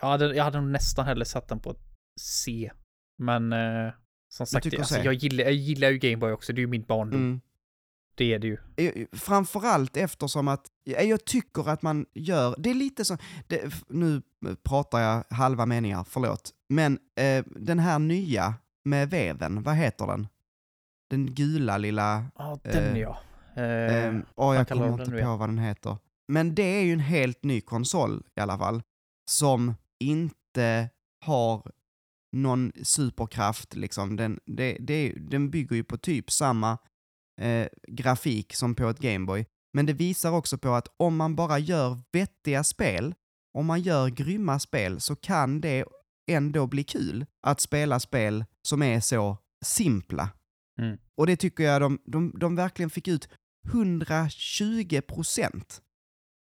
jag 0.00 0.08
hade, 0.08 0.36
jag 0.36 0.44
hade 0.44 0.60
nog 0.60 0.70
nästan 0.70 1.06
hellre 1.06 1.24
satt 1.24 1.48
den 1.48 1.60
på 1.60 1.74
C. 2.20 2.70
Men 3.18 3.52
eh, 3.52 3.92
som 4.28 4.46
sagt, 4.46 4.64
tycker 4.64 4.78
alltså, 4.78 4.98
jag, 4.98 5.14
gillar, 5.14 5.44
jag 5.44 5.52
gillar 5.52 5.90
ju 5.90 5.98
Gameboy 5.98 6.32
också. 6.32 6.52
Det 6.52 6.58
är 6.58 6.62
ju 6.62 6.66
min 6.66 6.84
barndom. 6.84 7.20
Mm. 7.20 7.40
Det 8.14 8.34
är 8.34 8.38
det 8.38 8.46
ju. 8.46 8.58
Eh, 8.76 9.06
Framförallt 9.12 9.96
eftersom 9.96 10.48
att 10.48 10.66
jag 10.84 11.24
tycker 11.24 11.68
att 11.68 11.82
man 11.82 12.06
gör, 12.14 12.54
det 12.58 12.70
är 12.70 12.74
lite 12.74 13.04
så, 13.04 13.16
det, 13.46 13.74
nu 13.88 14.22
pratar 14.62 15.00
jag 15.00 15.24
halva 15.30 15.66
meningar, 15.66 16.04
förlåt, 16.08 16.50
men 16.68 16.98
eh, 17.20 17.44
den 17.46 17.78
här 17.78 17.98
nya 17.98 18.54
med 18.84 19.10
veven, 19.10 19.62
vad 19.62 19.74
heter 19.74 20.06
den? 20.06 20.26
Den 21.10 21.34
gula 21.34 21.78
lilla, 21.78 22.24
Ja, 22.38 22.58
den 22.62 22.96
Eh, 22.96 23.00
ja. 23.00 23.18
Eh, 23.56 24.06
eh, 24.06 24.14
åh 24.34 24.56
jag 24.56 24.68
kommer 24.68 25.00
inte 25.00 25.22
på 25.22 25.36
vad 25.36 25.48
den 25.48 25.58
heter. 25.58 25.96
Men 26.28 26.54
det 26.54 26.62
är 26.62 26.82
ju 26.82 26.92
en 26.92 27.00
helt 27.00 27.44
ny 27.44 27.60
konsol 27.60 28.24
i 28.36 28.40
alla 28.40 28.58
fall, 28.58 28.82
som 29.30 29.74
inte 29.98 30.90
har 31.24 31.72
någon 32.32 32.72
superkraft 32.82 33.74
liksom. 33.74 34.16
Den, 34.16 34.40
det, 34.46 34.76
det, 34.80 35.12
den 35.12 35.50
bygger 35.50 35.76
ju 35.76 35.84
på 35.84 35.96
typ 35.96 36.30
samma 36.30 36.78
eh, 37.40 37.68
grafik 37.88 38.54
som 38.54 38.74
på 38.74 38.88
ett 38.88 38.98
Gameboy. 38.98 39.46
Men 39.72 39.86
det 39.86 39.92
visar 39.92 40.30
också 40.30 40.58
på 40.58 40.70
att 40.74 40.88
om 40.96 41.16
man 41.16 41.36
bara 41.36 41.58
gör 41.58 41.98
vettiga 42.12 42.64
spel, 42.64 43.14
om 43.54 43.66
man 43.66 43.80
gör 43.80 44.08
grymma 44.08 44.58
spel, 44.58 45.00
så 45.00 45.16
kan 45.16 45.60
det 45.60 45.84
ändå 46.28 46.66
bli 46.66 46.84
kul 46.84 47.26
att 47.42 47.60
spela 47.60 48.00
spel 48.00 48.44
som 48.62 48.82
är 48.82 49.00
så 49.00 49.38
simpla. 49.64 50.30
Mm. 50.80 50.98
Och 51.14 51.26
det 51.26 51.36
tycker 51.36 51.64
jag 51.64 51.80
de, 51.80 51.98
de, 52.04 52.32
de 52.38 52.56
verkligen 52.56 52.90
fick 52.90 53.08
ut 53.08 53.28
120 53.68 55.00
procent. 55.00 55.82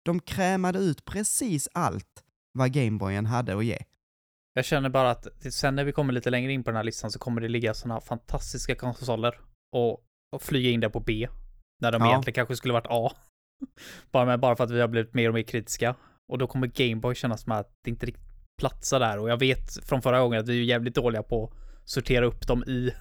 De 0.06 0.20
krämade 0.20 0.80
ut 0.80 1.06
precis 1.06 1.70
allt 1.74 2.24
vad 2.54 2.72
Gameboyen 2.74 3.26
hade 3.26 3.58
att 3.58 3.66
ge. 3.66 3.78
Jag 4.54 4.66
känner 4.66 4.90
bara 4.90 5.12
att 5.12 5.28
sen 5.54 5.76
när 5.76 5.84
vi 5.84 5.92
kommer 5.92 6.14
lite 6.14 6.30
längre 6.30 6.54
in 6.54 6.64
på 6.64 6.70
den 6.70 6.76
här 6.76 6.84
listan 6.84 7.12
så 7.12 7.20
kommer 7.20 7.42
det 7.42 7.48
ligga 7.48 7.74
sådana 7.74 8.02
fantastiska 8.02 8.76
konsoler 8.76 9.40
och, 9.72 10.04
och 10.32 10.42
flyga 10.42 10.70
in 10.70 10.80
där 10.80 10.90
på 10.90 11.00
B. 11.00 11.28
När 11.82 11.92
de 11.92 12.02
Ja. 12.02 12.10
egentligen 12.10 12.36
kanske 12.36 12.56
skulle 12.56 12.74
varit 12.74 12.88
A. 12.90 13.12
bara, 14.12 14.26
med, 14.26 14.40
bara 14.40 14.56
för 14.56 14.64
att 14.64 14.72
vi 14.72 14.82
har 14.82 14.88
blivit 14.88 15.14
mer 15.14 15.28
och 15.28 15.34
mer 15.34 15.44
kritiska. 15.44 15.96
Och 16.32 16.38
då 16.38 16.48
kommer 16.48 16.68
Gameboy 16.68 17.16
kännas 17.16 17.42
som 17.42 17.52
att 17.52 17.72
det 17.84 17.90
inte 17.90 18.06
riktigt 18.06 18.27
platsar 18.58 19.00
där. 19.00 19.20
Och 19.20 19.30
jag 19.30 19.38
vet 19.40 19.86
från 19.86 20.02
förra 20.02 20.20
gången 20.20 20.40
att 20.40 20.48
vi 20.48 20.60
är 20.60 20.64
jävligt 20.64 20.96
dåliga 20.96 21.24
på 21.24 21.44
att 21.44 21.90
sortera 21.90 22.26
upp 22.26 22.48
dem 22.48 22.64
i. 22.64 22.92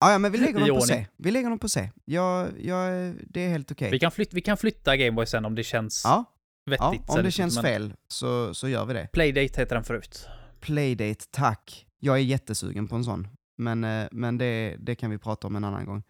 Ja, 0.00 0.12
ja 0.12 0.18
men 0.18 0.32
vi 0.32 0.38
lägger 0.38 0.60
dem 0.66 0.78
på. 0.78 0.80
C. 0.80 1.06
Vi 1.16 1.30
lägger 1.30 1.50
dem 1.50 1.58
på 1.58 1.68
C. 1.68 1.90
Ja, 2.04 2.46
ja, 2.58 2.86
det 3.28 3.40
är 3.40 3.48
helt 3.48 3.70
okej. 3.70 3.90
Vi, 3.90 3.98
kan 3.98 4.10
flyt, 4.10 4.34
vi 4.34 4.40
kan 4.40 4.56
flytta 4.56 4.96
Gameboy 4.96 5.26
sen 5.26 5.44
om 5.44 5.54
det 5.54 5.64
känns 5.64 6.02
Ja, 6.04 6.24
ja, 6.64 6.70
vettigt. 6.70 7.08
om 7.08 7.14
sen, 7.14 7.24
det 7.24 7.30
känns 7.30 7.54
men 7.54 7.64
fel 7.64 7.92
så, 8.08 8.54
så 8.54 8.68
gör 8.68 8.84
vi 8.84 8.94
det. 8.94 9.08
Playdate 9.12 9.60
heter 9.60 9.74
den 9.74 9.84
förut. 9.84 10.28
Playdate, 10.60 11.24
tack. 11.30 11.86
Jag 11.98 12.16
är 12.16 12.20
jättesugen 12.22 12.88
på 12.88 12.96
en 12.96 13.04
sån. 13.04 13.28
Men, 13.58 13.84
eh, 13.84 14.06
men 14.10 14.38
det, 14.38 14.76
det 14.78 14.94
kan 14.94 15.10
vi 15.10 15.18
prata 15.18 15.46
om 15.46 15.56
en 15.56 15.64
annan 15.64 15.86
gång. 15.86 16.02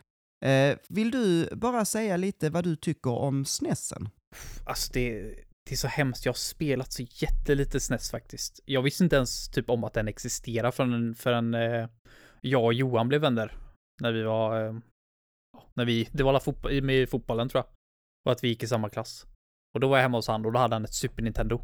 Eh, 0.45 0.77
vill 0.89 1.11
du 1.11 1.49
bara 1.57 1.85
säga 1.85 2.17
lite 2.17 2.51
vad 2.51 2.65
du 2.65 2.77
tycker 2.77 3.11
om 3.11 3.45
SNESen? 3.45 4.09
Alltså 4.67 4.93
det, 4.93 5.35
det 5.69 5.75
är 5.75 5.77
så 5.77 5.89
hemskt. 5.89 6.25
Jag 6.25 6.33
har 6.33 6.37
spelat 6.39 6.93
så 6.93 7.03
jättelite 7.11 7.81
SNES 7.81 8.11
faktiskt. 8.11 8.61
Jag 8.65 8.83
visste 8.83 9.05
inte 9.05 9.17
ens 9.17 9.49
typ 9.49 9.71
om 9.71 9.85
att 9.85 9.93
den 9.93 10.09
existerar 10.09 10.71
förrän, 10.71 11.15
förrän 11.15 11.55
eh, 11.55 11.89
jag 12.41 12.65
och 12.65 12.75
Johan 12.75 13.09
blev 13.09 13.21
vänner. 13.21 13.53
När 14.03 14.13
vi 14.13 14.23
var, 14.23 14.67
eh, 14.67 14.75
när 15.75 15.85
vi, 15.85 16.09
det 16.13 16.23
var 16.23 16.31
alla 16.31 16.39
fotbo- 16.39 16.81
med 16.81 17.09
fotbollen 17.09 17.49
tror 17.49 17.65
jag. 17.65 17.73
Och 18.27 18.33
att 18.33 18.45
vi 18.45 18.49
gick 18.49 18.63
i 18.63 18.67
samma 18.67 18.91
klass. 18.91 19.27
Och 19.75 19.81
då 19.81 19.89
var 19.89 19.97
jag 19.97 20.03
hemma 20.03 20.19
hos 20.19 20.29
han 20.29 20.47
och 20.47 20.53
då 20.53 20.59
hade 20.59 20.75
han 20.75 20.85
ett 20.85 20.95
Super 20.95 21.23
Nintendo. 21.23 21.61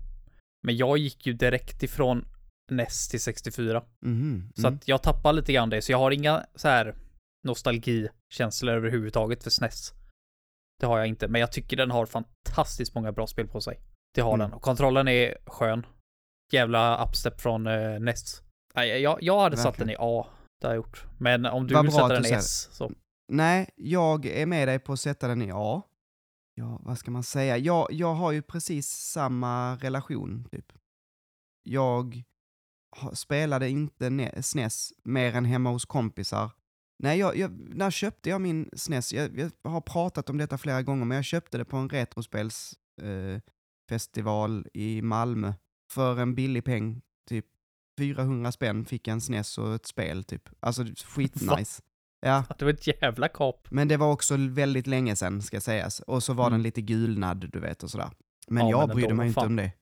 Men 0.67 0.77
jag 0.77 0.99
gick 0.99 1.27
ju 1.27 1.33
direkt 1.33 1.83
ifrån 1.83 2.25
NES 2.71 3.09
till 3.09 3.21
64. 3.21 3.85
Mhm, 4.07 4.53
Så 4.55 4.67
mm. 4.67 4.75
att 4.75 4.89
jag 4.89 5.03
tappar 5.03 5.33
lite 5.33 5.53
grann 5.53 5.71
det, 5.71 5.83
så 5.83 5.93
jag 5.93 5.99
har 5.99 6.11
inga 6.11 6.47
så 6.55 6.69
här 6.69 6.95
nostalgikänslor 7.47 8.75
överhuvudtaget 8.75 9.43
för 9.43 9.51
SNES. 9.51 9.93
Det 10.81 10.87
har 10.87 10.99
jag 10.99 11.07
inte, 11.07 11.29
men 11.29 11.41
jag 11.41 11.53
tycker 11.53 11.77
den 11.77 11.91
har 11.91 12.07
fantastiskt 12.07 12.95
många 12.95 13.13
bra 13.13 13.27
spel 13.27 13.47
på 13.49 13.61
sig. 13.61 13.81
Det 14.15 14.21
har 14.21 14.35
Mm. 14.35 14.53
Och 14.53 14.63
kontrollen 14.63 15.09
är 15.09 15.39
skön. 15.47 15.87
Jävla 16.53 17.05
upstep 17.07 17.41
från 17.41 17.67
uh, 17.67 18.01
NES. 18.01 18.43
Nej, 18.75 19.01
jag, 19.03 19.19
jag 19.23 19.41
hade 19.41 19.57
satt 19.57 19.65
den 19.79 19.87
Verkligen. 19.87 19.91
i 19.91 20.21
A. 20.21 20.27
Det 20.61 20.67
har 20.67 20.75
jag 20.75 20.77
gjort. 20.77 21.07
Men 21.19 21.47
om 21.47 21.67
du 21.67 21.75
Vad 21.75 21.83
vill 21.85 21.93
sätta 21.93 22.09
den 22.09 22.27
i 22.27 22.31
S, 22.31 22.69
så. 22.73 22.93
Nej, 23.33 23.71
jag 23.77 24.27
är 24.27 24.47
med 24.47 24.69
dig 24.69 24.79
på 24.79 24.93
att 24.93 25.01
sätta 25.01 25.29
den 25.29 25.43
i 25.43 25.51
A. 25.55 25.83
Ja, 26.55 26.81
vad 26.83 26.99
ska 26.99 27.11
man 27.11 27.23
säga? 27.23 27.57
Jag, 27.59 27.89
jag 27.91 28.15
har 28.15 28.33
ju 28.33 28.43
precis 28.43 28.89
samma 28.89 29.77
relation, 29.77 30.49
typ. 30.53 30.73
Jag 31.63 32.23
spelade 33.13 33.69
inte 33.69 34.09
ne- 34.09 34.43
SNES 34.43 34.93
mer 35.05 35.35
än 35.37 35.45
hemma 35.45 35.71
hos 35.71 35.85
kompisar. 35.85 36.51
Nej, 37.03 37.19
jag, 37.19 37.37
jag, 37.37 37.51
när 37.75 37.91
köpte 37.91 38.31
jag 38.31 38.41
min 38.41 38.71
SNES? 38.73 39.13
Jag, 39.13 39.39
jag 39.39 39.71
har 39.71 39.81
pratat 39.81 40.31
om 40.31 40.39
detta 40.39 40.59
flera 40.59 40.83
gånger, 40.83 41.05
men 41.05 41.17
jag 41.17 41.25
köpte 41.25 41.59
det 41.59 41.65
på 41.65 41.77
en 41.77 41.89
retrospelsfestival 41.89 43.35
eh, 43.35 43.41
festival 43.91 44.67
i 44.75 45.03
Malmö 45.03 45.53
för 45.93 46.17
en 46.21 46.35
billig 46.35 46.65
peng, 46.65 47.01
typ 47.29 47.47
400 47.99 48.53
spänn 48.53 48.85
fick 48.85 49.09
jag 49.09 49.13
en 49.13 49.21
SNES 49.21 49.59
och 49.59 49.75
ett 49.75 49.87
spel, 49.87 50.25
typ. 50.25 50.49
Alltså 50.61 50.85
skitnice. 51.07 51.83
Ja, 52.21 52.45
Det 52.59 52.65
var 52.65 52.73
ett 52.73 52.87
jävla 52.87 53.29
kap. 53.29 53.69
men 53.71 53.89
det 53.89 53.97
var 53.97 54.13
också 54.13 54.37
väldigt 54.37 54.87
länge 54.87 55.17
sedan, 55.17 55.43
ska 55.43 55.61
sägas. 55.61 56.01
Och 56.01 56.23
så 56.23 56.33
var 56.33 56.45
den 56.45 56.53
Mm. 56.53 56.63
lite 56.63 56.81
gulnad, 56.83 57.51
du 57.53 57.61
vet, 57.61 57.83
och 57.83 57.91
sådär. 57.91 58.11
Men 58.49 58.69
Ja, 58.69 58.71
jag 58.71 58.89
men 58.89 58.97
brydde 58.97 59.15
mig 59.15 59.27
inte 59.27 59.35
fan. 59.41 59.47
om 59.47 59.57
det. 59.57 59.73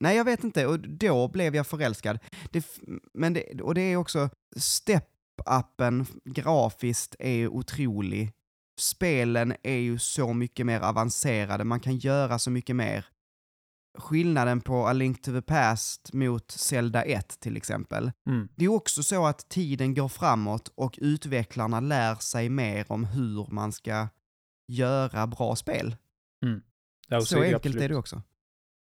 Nej, 0.00 0.16
jag 0.16 0.24
vet 0.24 0.44
inte. 0.44 0.66
Och 0.66 0.80
då 0.80 1.28
blev 1.28 1.54
jag 1.56 1.66
förälskad. 1.66 2.18
Det, 2.50 2.66
men 3.14 3.32
det, 3.34 3.60
och 3.62 3.74
det 3.74 3.80
är 3.80 3.96
också, 3.96 4.28
step-upen 4.56 6.06
grafiskt 6.24 7.16
är 7.18 7.48
otrolig. 7.48 8.32
Spelen 8.80 9.54
är 9.62 9.76
ju 9.78 9.98
så 9.98 10.32
mycket 10.32 10.66
mer 10.66 10.80
avancerade, 10.80 11.64
man 11.64 11.80
kan 11.80 11.96
göra 11.96 12.38
så 12.38 12.50
mycket 12.50 12.76
mer. 12.76 13.06
Skillnaden 13.98 14.60
på 14.60 14.86
A 14.88 14.92
Link 14.92 15.22
to 15.22 15.32
the 15.32 15.42
Past 15.42 16.12
mot 16.12 16.50
Zelda 16.50 17.02
1 17.02 17.40
till 17.40 17.56
exempel. 17.56 18.12
Mm. 18.28 18.48
Det 18.56 18.64
är 18.64 18.68
också 18.68 19.02
så 19.02 19.26
att 19.26 19.48
tiden 19.48 19.94
går 19.94 20.08
framåt 20.08 20.72
och 20.74 20.98
utvecklarna 21.02 21.80
lär 21.80 22.14
sig 22.14 22.48
mer 22.48 22.92
om 22.92 23.04
hur 23.04 23.46
man 23.50 23.72
ska 23.72 24.08
göra 24.72 25.26
bra 25.26 25.56
spel. 25.56 25.96
Ja, 27.08 27.20
så 27.20 27.36
enkelt 27.42 27.56
absolut. 27.56 27.82
är 27.82 27.88
det 27.88 27.96
också. 27.96 28.22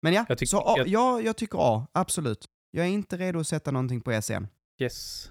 Men 0.03 0.12
ja, 0.12 0.25
Jag 0.29 0.38
tycker- 0.38 0.51
så 0.51 0.61
A, 0.61 0.75
jag- 0.77 0.88
ja, 0.88 1.20
jag 1.20 1.37
tycker 1.37 1.59
A, 1.61 1.87
absolut. 1.92 2.46
Jag 2.70 2.87
är 2.87 2.90
inte 2.90 3.16
redo 3.16 3.38
att 3.40 3.46
sätta 3.46 3.70
någonting 3.70 4.01
på 4.01 4.11
S 4.12 4.31
än. 4.31 4.49
Yes. 4.81 5.31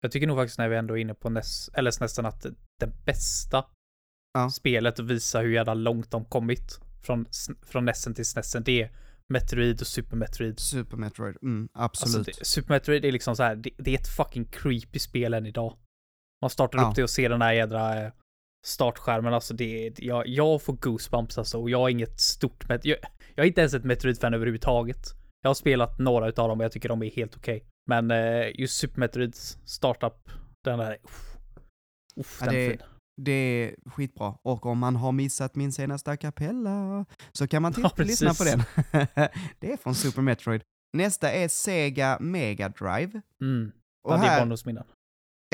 Jag 0.00 0.12
tycker 0.12 0.26
nog 0.26 0.36
faktiskt 0.36 0.58
när 0.58 0.68
vi 0.68 0.76
ändå 0.76 0.94
är 0.96 1.00
inne 1.00 1.14
på 1.14 1.30
NES, 1.30 1.68
eller 1.74 1.90
SNESen, 1.90 2.26
att 2.26 2.46
det 2.80 2.86
bästa 3.04 3.64
Ja. 4.34 4.50
spelet 4.50 5.00
att 5.00 5.06
visa 5.06 5.40
hur 5.40 5.52
jävla 5.54 5.74
långt 5.74 6.10
de 6.10 6.24
kommit 6.24 6.80
från, 7.02 7.26
från 7.66 7.84
NESen 7.84 8.14
till 8.14 8.26
SNESen, 8.26 8.62
det 8.62 8.82
är 8.82 8.90
Metroid 9.32 9.80
och 9.80 9.86
Super 9.86 10.16
Metroid. 10.16 10.60
Super 10.60 10.96
Metroid, 10.96 11.36
mm, 11.42 11.68
Alltså, 11.72 12.04
absolut. 12.06 12.26
det, 12.38 12.44
Super 12.46 12.74
Metroid 12.74 13.04
är 13.04 13.12
liksom 13.12 13.36
så 13.36 13.42
här, 13.42 13.56
det, 13.56 13.70
det 13.78 13.90
är 13.90 13.98
ett 13.98 14.08
fucking 14.08 14.44
creepy 14.44 14.98
spel 14.98 15.34
än 15.34 15.46
idag. 15.46 15.76
Man 16.42 16.50
startar 16.50 16.78
Ja. 16.78 16.88
upp 16.88 16.94
det 16.94 17.02
och 17.02 17.10
ser 17.10 17.28
den 17.28 17.42
här 17.42 17.52
jädra 17.52 18.04
eh, 18.04 18.12
startskärmen, 18.66 19.34
alltså 19.34 19.54
det 19.54 19.86
är, 19.86 19.92
jag, 19.98 20.26
jag 20.28 20.62
får 20.62 20.72
goosebumps 20.72 21.38
alltså, 21.38 21.58
och 21.60 21.70
jag 21.70 21.80
är 21.80 21.88
inget 21.88 22.20
stort 22.20 22.64
Met- 22.68 22.80
jag, 22.84 22.98
jag 23.34 23.44
är 23.44 23.48
inte 23.48 23.60
ens 23.60 23.74
ett 23.74 23.84
Metroid-fan 23.84 24.34
överhuvudtaget. 24.34 25.06
Jag 25.42 25.50
har 25.50 25.54
spelat 25.54 25.98
några 25.98 26.28
utav 26.28 26.48
dem 26.48 26.58
och 26.60 26.64
jag 26.64 26.72
tycker 26.72 26.88
de 26.88 27.02
är 27.02 27.10
helt 27.10 27.36
okej. 27.36 27.64
Men 27.90 28.10
eh, 28.10 28.60
just 28.60 28.78
Super 28.78 29.00
Metroids 29.00 29.58
startup, 29.64 30.30
den 30.64 30.78
där, 30.78 30.98
uff, 31.04 31.36
uff, 32.20 32.38
Ja, 32.40 32.46
den 32.46 32.54
är 32.54 32.58
det- 32.60 32.70
fin. 32.70 32.82
Det 33.16 33.32
är 33.32 33.90
skitbra. 33.90 34.38
Och 34.42 34.66
om 34.66 34.78
man 34.78 34.96
har 34.96 35.12
missat 35.12 35.54
min 35.54 35.72
senaste 35.72 36.10
a 36.10 36.16
cappella 36.16 37.04
så 37.32 37.48
kan 37.48 37.62
man 37.62 37.74
Ja, 37.76 37.90
lyssna 37.96 38.34
på 38.34 38.44
den. 38.44 38.62
det 39.58 39.72
är 39.72 39.76
från 39.76 39.94
Super 39.94 40.22
Metroid. 40.22 40.62
Nästa 40.92 41.32
är 41.32 41.48
Sega 41.48 42.18
Mega 42.20 42.68
Drive. 42.68 43.20
Mm. 43.40 43.72
Och 44.04 44.12
Ja, 44.12 44.16
det 44.16 44.26
är 44.26 44.38
barndomsminnen. 44.40 44.84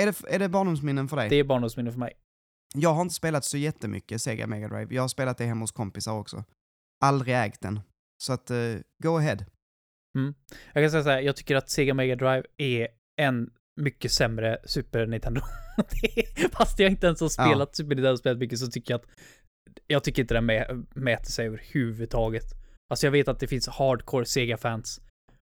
är, 0.03 0.07
det, 0.07 0.35
är 0.35 0.39
det 0.39 0.49
barndomsminnen 0.49 1.09
för 1.09 1.17
dig? 1.17 1.29
Det 1.29 1.37
är 1.37 1.45
barndomsminnen 1.45 1.93
för 1.93 2.01
mig. 2.01 2.13
Jag 2.75 2.95
har 2.95 3.03
inte 3.03 3.15
spelat 3.15 3.45
så 3.45 3.57
jättemycket 3.57 4.23
Sega 4.23 4.47
Mega 4.47 4.69
Drive. 4.69 4.95
Jag 4.95 5.03
har 5.03 5.09
spelat 5.09 5.39
det 5.39 5.45
hemma 5.45 5.61
hos 5.61 5.73
kompisar 5.73 6.13
också. 6.13 6.45
Aldrig 7.05 7.35
ägt 7.35 7.61
den. 7.61 7.81
Så 8.23 8.33
att, 8.33 8.51
uh, 8.51 8.77
go 9.03 9.17
ahead. 9.19 9.39
Jag 10.73 10.85
kan 10.85 10.91
säga 10.91 11.03
så 11.03 11.11
här, 11.11 11.21
jag 11.21 11.37
tycker 11.37 11.57
att 11.57 11.71
Sega 11.71 11.95
Mega 11.95 12.17
Drive 12.17 12.43
är 12.57 12.89
en 13.21 13.51
mycket 13.81 14.13
sämre 14.13 14.59
Super 14.65 15.07
Nintendo. 15.07 15.41
Fast 16.53 16.79
jag 16.79 16.91
inte 16.91 17.07
ens 17.07 17.21
har 17.21 17.27
Ja. 17.39 17.47
spelat 17.47 17.77
Super 17.77 17.95
Nintendo 17.95 18.17
spelat 18.17 18.39
mycket 18.39 18.59
så 18.59 18.67
tycker 18.67 18.95
jag 18.95 19.01
att 19.01 19.07
jag 19.87 20.05
tycker 20.05 20.23
inte 20.23 20.35
den 20.35 20.47
mä, 20.47 20.85
mäter 20.95 21.31
sig 21.31 21.47
överhuvudtaget. 21.47 22.45
Alltså 22.91 23.07
jag 23.07 23.13
vet 23.13 23.29
att 23.29 23.41
det 23.41 23.47
finns 23.47 23.69
hardcore 23.69 24.25
Sega-fans, 24.25 25.01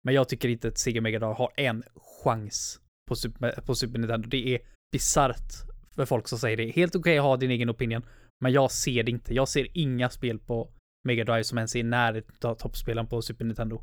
men 0.05 0.13
jag 0.13 0.29
tycker 0.29 0.49
inte 0.49 0.67
att 0.67 0.77
Sega 0.77 1.01
Mega 1.01 1.19
Drive 1.19 1.34
har 1.34 1.51
en 1.58 1.84
chans 2.23 2.82
på 3.10 3.15
Super, 3.15 3.62
på 3.62 3.75
Super 3.75 3.99
Nintendo. 3.99 4.29
Det 4.29 4.55
är 4.55 4.60
bisarrt 4.91 5.53
för 5.95 6.05
folk 6.05 6.27
som 6.27 6.39
säger 6.39 6.58
det. 6.58 6.69
Helt 6.71 6.95
okej 6.95 7.17
att 7.17 7.23
ha 7.23 7.38
din 7.38 7.51
egen 7.51 7.69
opinion, 7.69 8.05
men 8.43 8.51
jag 8.51 8.71
ser 8.71 9.03
det 9.03 9.12
inte. 9.12 9.34
Jag 9.34 9.47
ser 9.49 9.67
inga 9.77 10.10
spel 10.10 10.39
på 10.39 10.69
Mega 11.08 11.23
Drive 11.23 11.43
som 11.43 11.58
ens 11.58 11.75
är 11.75 11.79
i 11.79 11.84
närheten 11.84 12.49
av 12.49 12.55
toppspelen 12.55 13.08
på 13.08 13.21
Super 13.21 13.45
Nintendo. 13.45 13.82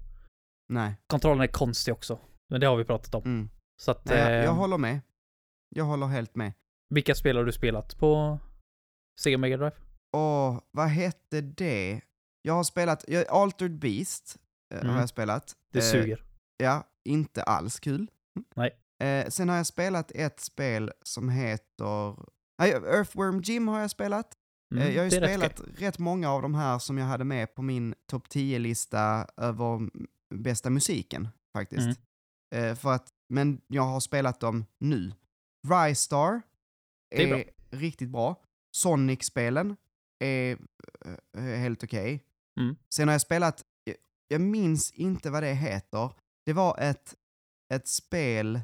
Nej. 0.73 0.95
Kontrollen 1.07 1.41
är 1.43 1.47
konstig 1.47 1.95
också. 1.95 2.19
Men 2.51 2.61
det 2.61 2.67
har 2.67 2.77
vi 2.77 2.85
pratat 2.85 3.15
om. 3.15 3.23
Mm. 3.25 3.49
Så 3.77 3.91
att, 3.91 4.05
Nej 4.05 4.19
jag, 4.19 4.33
jag 4.33 4.45
eh, 4.45 4.55
håller 4.55 4.79
med. 4.79 5.01
Jag 5.69 5.85
håller 5.85 6.07
helt 6.07 6.35
med. 6.37 6.53
vilka 6.89 7.15
spel 7.15 7.37
har 7.37 7.45
du 7.45 7.53
spelat 7.53 7.99
på 7.99 8.39
Sega 9.21 9.39
Mega 9.39 9.57
Drive? 9.57 9.77
Åh, 10.13 10.61
vad 10.71 10.87
hette 10.89 11.41
det? 11.41 12.01
Jag 12.43 12.55
har 12.55 12.65
spelat, 12.65 13.05
jag, 13.09 13.29
Altered 13.29 13.79
Beast 13.79 14.37
eh, 14.75 14.81
Mm. 14.81 14.93
har 14.93 15.01
jag 15.01 15.09
spelat. 15.09 15.57
Det 15.73 15.79
Eh, 15.79 15.85
suger. 15.85 16.25
Ja, 16.57 16.87
inte 17.05 17.43
alls 17.43 17.81
kul. 17.81 18.11
Nej. 18.57 18.77
Eh, 19.03 19.29
sen 19.29 19.49
har 19.49 19.57
jag 19.57 19.67
spelat 19.67 20.13
ett 20.15 20.41
spel 20.41 20.93
som 21.03 21.29
heter... 21.29 22.17
Nej, 22.59 22.71
Earthworm 22.71 23.41
Jim 23.41 23.69
har 23.69 23.81
jag 23.81 23.91
spelat. 23.91 24.35
Mm, 24.75 24.83
Eh, 24.89 24.95
jag 24.97 25.03
har 25.05 25.11
ju 25.11 25.17
är 25.17 25.21
rätt 25.21 25.31
spelat 25.59 25.61
rätt 25.81 25.99
många 25.99 26.31
av 26.31 26.43
de 26.43 26.55
här 26.55 26.79
som 26.79 26.99
jag 26.99 27.07
hade 27.07 27.25
med 27.25 27.55
på 27.55 27.63
min 27.63 27.95
topp 28.07 28.29
10-lista 28.29 29.27
över 29.37 29.91
bästa 30.35 30.71
musiken, 30.71 31.29
faktiskt. 31.53 31.99
Mm. 32.51 32.71
Eh, 32.71 32.75
för 32.77 32.93
att, 32.93 33.09
men 33.29 33.61
jag 33.67 33.83
har 33.83 34.01
spelat 34.01 34.41
dem 34.41 34.65
nu. 34.79 35.13
Rystar 35.69 36.43
Det 37.11 37.23
är 37.23 37.27
är, 37.35 37.45
bra. 37.45 37.53
riktigt 37.81 38.09
bra. 38.09 38.43
Sonic-spelen 38.77 39.77
är 40.19 40.59
eh, 41.37 41.43
helt 41.43 41.85
okej. 41.85 42.25
Mm. 42.61 42.77
Sen 42.95 43.09
har 43.09 43.15
jag 43.15 43.21
spelat, 43.21 43.65
jag, 43.85 43.97
jag 44.29 44.41
minns 44.41 44.91
inte 44.91 45.31
vad 45.31 45.43
det 45.43 45.55
heter. 45.55 46.11
Det 46.45 46.53
var 46.53 46.79
ett, 46.79 47.15
ett 47.75 47.89
spel 47.89 48.61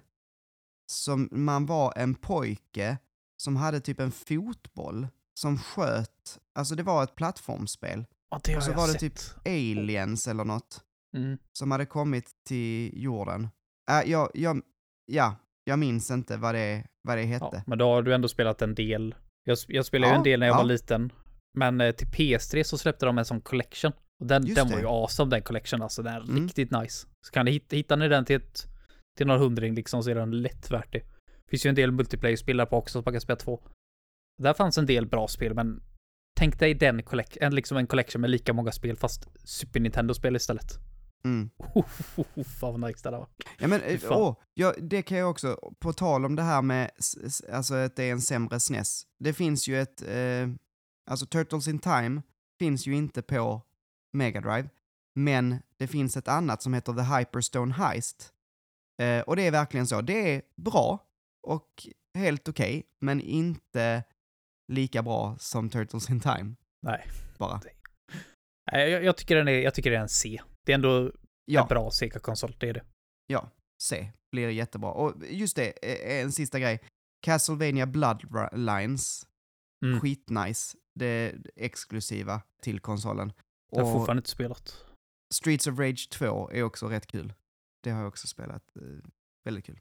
som 0.87 1.29
man 1.33 1.67
var 1.67 1.93
en 1.97 2.15
pojke 2.15 2.99
som 3.37 3.57
hade 3.57 3.81
typ 3.81 4.01
en 4.01 4.13
fotboll 4.13 5.09
som 5.35 5.59
sköt, 5.59 6.39
alltså 6.55 6.75
det 6.75 6.83
var 6.83 7.05
ett 7.05 7.15
plattformsspel. 7.15 8.05
Ja, 8.31 8.41
det 8.45 8.53
har 8.53 8.59
och 8.59 8.65
så 8.65 8.71
jag 8.71 8.77
var 8.77 8.87
det 8.87 8.93
sett. 8.93 9.01
typ 9.01 9.47
Aliens 9.47 10.29
eller 10.29 10.45
något. 10.45 10.85
Mm. 11.17 11.39
som 11.53 11.71
hade 11.71 11.87
kommit 11.87 12.31
till 12.45 13.03
jorden. 13.03 13.49
Äh, 13.91 14.11
jag, 14.11 14.31
jag, 14.35 14.63
ja, 15.13 15.37
jag 15.65 15.79
minns 15.79 16.11
inte 16.11 16.37
vad 16.37 16.55
det, 16.55 16.85
vad 17.09 17.19
det 17.19 17.23
hette. 17.25 17.49
Ja, 17.53 17.63
men 17.67 17.79
då 17.79 17.85
har 17.89 18.03
du 18.03 18.15
ändå 18.15 18.29
spelat 18.29 18.63
en 18.63 18.75
del. 18.75 19.15
Jag, 19.45 19.59
jag 19.69 19.87
spelade 19.87 20.09
ju 20.11 20.15
Ja, 20.15 20.19
en 20.19 20.25
del 20.25 20.41
när 20.41 20.47
jag 20.47 20.55
ja. 20.55 20.59
var 20.59 20.65
liten. 20.65 21.13
Men 21.59 21.81
eh, 21.81 21.93
till 21.93 22.07
PS3 22.07 22.63
så 22.63 22.79
släppte 22.79 23.07
de 23.07 23.19
en 23.19 23.25
sån 23.25 23.41
collection. 23.41 23.93
Och 24.21 24.27
den, 24.27 24.47
Just 24.47 24.57
den 24.57 24.71
var 24.71 24.79
ju 24.79 24.87
awesome 24.87 25.31
den 25.31 25.43
collection 25.43 25.83
alltså. 25.83 26.03
Den 26.03 26.15
är 26.15 26.21
Mm. 26.21 26.43
riktigt 26.43 26.71
nice. 26.71 27.07
Så 27.27 27.33
kan 27.33 27.45
ni 27.45 27.51
hitta, 27.51 27.77
hittar 27.77 27.97
ni 27.97 28.09
den 28.09 28.25
till 28.25 28.37
ett, 28.37 28.67
till 29.19 29.27
någon 29.27 29.41
hundring 29.41 29.75
liksom 29.75 30.03
så 30.03 30.11
är 30.11 30.15
den 30.15 30.31
lätt 30.43 30.71
värt 30.71 30.93
det. 30.93 31.03
Finns 31.51 31.67
ju 31.67 31.69
en 31.69 31.75
del 31.75 31.93
multiplayer-spel 31.93 32.57
där 32.57 32.67
på 32.67 32.77
också 32.77 32.93
så 32.99 33.03
man 33.07 33.15
kan 33.15 33.21
spela 33.21 33.37
två. 33.37 33.61
Där 34.43 34.55
fanns 34.55 34.79
en 34.79 34.87
del 34.87 35.07
bra 35.07 35.29
spel 35.29 35.55
men 35.55 35.83
tänk 36.39 36.59
dig 36.59 36.75
den 36.75 37.03
collect, 37.03 37.37
en, 37.41 37.55
liksom 37.55 37.77
en 37.77 37.87
collection 37.87 38.21
med 38.21 38.31
lika 38.31 38.53
många 38.53 38.73
spel 38.73 38.97
fast 38.97 39.29
Super 39.45 39.81
Nintendo-spel 39.81 40.37
istället. 40.37 40.79
Mm. 41.25 41.51
Fan 42.61 42.81
vad 42.81 42.81
nice 42.81 43.01
det 43.03 43.11
där 43.11 43.19
var. 43.19 43.29
Ja 43.59 43.69
men, 43.69 43.81
eh, 43.81 44.01
åh, 44.11 44.37
ja, 44.55 44.75
det 44.79 45.03
kan 45.03 45.19
jag 45.19 45.31
också, 45.31 45.73
på 45.79 45.93
tal 45.93 46.25
om 46.25 46.37
det 46.37 46.43
här 46.43 46.63
med, 46.63 46.91
alltså 47.53 47.75
att 47.75 47.97
det 47.97 48.05
är 48.05 48.13
en 48.13 48.21
sämre 48.21 48.61
SNES. 48.61 49.07
Det 49.19 49.33
finns 49.33 49.69
ju 49.69 49.81
ett, 49.81 50.03
eh, 50.03 50.49
alltså 51.07 51.27
Turtles 51.27 51.69
in 51.69 51.79
Time 51.79 52.23
finns 52.59 52.87
ju 52.87 52.95
inte 52.95 53.23
på 53.23 53.63
Mega 54.13 54.41
Drive, 54.41 54.69
men 55.15 55.63
det 55.77 55.87
finns 55.87 56.17
ett 56.17 56.29
annat 56.29 56.63
som 56.63 56.75
heter 56.75 56.93
The 56.93 57.17
Hyperstone 57.17 57.75
Heist. 57.75 58.33
Eh, 59.01 59.21
och 59.21 59.37
det 59.37 59.47
är 59.47 59.51
verkligen 59.51 59.87
så, 59.87 60.01
det 60.01 60.35
är 60.35 60.43
bra 60.57 61.07
och 61.43 61.87
helt 62.15 62.49
okej, 62.49 62.83
men 63.01 63.21
inte 63.21 64.05
lika 64.69 65.03
bra 65.03 65.37
som 65.39 65.71
Turtles 65.71 66.11
in 66.11 66.21
Time. 66.21 66.55
Nej. 66.81 67.07
Bara. 67.39 67.61
Jag, 68.73 69.05
jag, 69.05 69.17
tycker 69.17 69.37
den 69.37 69.49
är, 69.49 69.53
jag 69.61 69.75
tycker 69.75 69.91
det 69.91 69.97
är 69.97 70.01
en 70.01 70.09
C. 70.09 70.41
Det 70.65 70.73
är 70.73 70.75
ändå 70.75 71.13
Ja. 71.45 71.63
en 71.63 71.69
bra 71.69 71.91
Sega-konsol, 71.91 72.57
det 72.59 72.69
är 72.69 72.75
det. 72.75 72.83
Ja, 73.27 73.51
C 73.83 74.13
blir 74.33 74.49
jättebra. 74.49 74.91
Och 74.91 75.15
just 75.31 75.57
det, 75.57 75.73
eh, 75.83 76.21
en 76.23 76.33
sista 76.33 76.59
grej. 76.59 76.81
Castlevania 77.23 77.87
Bloodlines, 77.87 79.27
Mm. 79.85 80.01
skitnice. 80.01 80.77
Det 80.95 81.35
exklusiva 81.57 82.43
till 82.63 82.81
konsolen. 82.81 83.33
Jag 83.73 83.79
har 83.85 83.87
Och 83.93 83.93
fortfarande 83.99 84.19
inte 84.21 84.31
spelat. 84.31 84.85
Streets 85.35 85.67
of 85.67 85.79
Rage 85.79 86.09
2 86.11 86.51
är 86.53 86.63
också 86.63 86.89
rätt 86.89 87.07
kul. 87.07 87.33
Det 87.83 87.91
har 87.91 87.99
jag 87.99 88.09
också 88.09 88.27
spelat. 88.27 88.63
eh, 88.77 89.11
Väldigt 89.45 89.67
kul. 89.67 89.81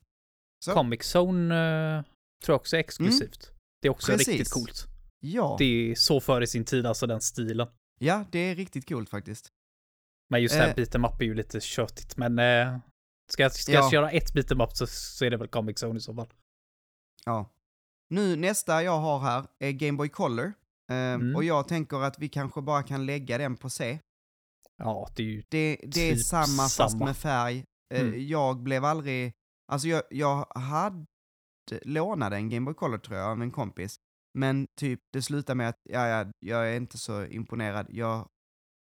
Så. 0.66 0.72
Comic 0.74 1.16
Zone 1.16 1.56
eh, 1.98 2.04
tror 2.46 2.54
jag 2.54 2.60
också 2.60 2.76
är 2.76 2.80
exklusivt. 2.80 3.52
Det 3.82 3.88
är 3.88 3.92
också 3.92 4.12
Mm. 4.12 4.18
Precis. 4.18 4.34
riktigt 4.34 4.54
coolt. 4.54 4.88
Ja. 5.20 5.56
Det 5.60 5.66
är 5.92 5.96
så 5.96 6.20
före 6.20 6.48
sin 6.48 6.66
tid, 6.66 6.86
alltså 6.86 7.08
den 7.08 7.22
stilen. 7.22 7.68
Ja, 8.02 8.26
det 8.32 8.40
är 8.40 8.56
riktigt 8.56 8.90
coolt 8.90 9.10
faktiskt. 9.10 9.52
Men 10.30 10.42
just 10.42 10.56
det 10.56 10.62
här 10.62 10.70
Eh. 10.70 10.76
beat'em 10.76 11.08
up 11.16 11.22
är 11.22 11.26
ju 11.26 11.34
lite 11.34 11.60
tjötigt, 11.62 12.18
men 12.18 12.40
eh, 12.40 12.78
ska 13.32 13.44
jag, 13.44 13.52
ska 13.54 13.72
Ja. 13.72 13.80
jag 13.80 13.92
köra 13.92 14.12
ett 14.12 14.34
beat'em 14.34 14.64
up 14.64 14.72
så, 14.78 14.88
så 14.88 15.26
är 15.26 15.30
det 15.30 15.38
väl 15.38 15.48
Comic 15.48 15.84
Zone 15.84 15.98
i 15.98 16.02
så 16.02 16.16
fall. 16.16 16.34
Ja. 17.26 17.50
Nu, 18.10 18.36
nästa 18.36 18.84
jag 18.84 19.00
har 19.00 19.20
här 19.20 19.48
är 19.60 19.72
Game 19.72 19.98
Boy 19.98 20.10
Color. 20.10 20.46
Eh, 20.92 20.96
Mm. 20.98 21.36
Och 21.36 21.44
jag 21.44 21.68
tänker 21.68 21.98
att 21.98 22.20
vi 22.20 22.30
kanske 22.30 22.62
bara 22.62 22.84
kan 22.84 23.06
lägga 23.06 23.38
den 23.38 23.58
på 23.58 23.70
C. 23.70 24.00
Ja, 24.78 25.10
det 25.16 25.24
är 25.24 25.28
ju... 25.28 25.44
Det, 25.50 25.78
det 25.88 26.02
är 26.10 26.16
Typ 26.16 26.26
samma 26.26 26.64
fast 26.64 26.76
samma. 26.76 27.06
med 27.06 27.18
färg. 27.18 27.66
Eh, 27.94 28.02
Mm. 28.02 28.28
Jag 28.28 28.64
blev 28.64 28.86
aldrig... 28.86 29.34
Alltså 29.72 29.88
jag, 29.88 30.04
jag 30.10 30.46
hade 30.56 31.06
lånade 31.82 32.36
en 32.36 32.50
Game 32.50 32.66
Boy 32.66 32.74
Color 32.74 32.98
tror 32.98 33.18
jag 33.18 33.28
av 33.32 33.42
en 33.42 33.52
kompis. 33.52 33.96
Men 34.34 34.68
typ 34.80 35.00
det 35.14 35.22
slutade 35.22 35.56
med 35.56 35.70
att 35.70 35.80
ja, 35.90 36.08
ja, 36.08 36.32
jag 36.40 36.72
är 36.72 36.78
inte 36.78 36.98
så 36.98 37.26
imponerad. 37.26 37.88
Jag 37.90 38.28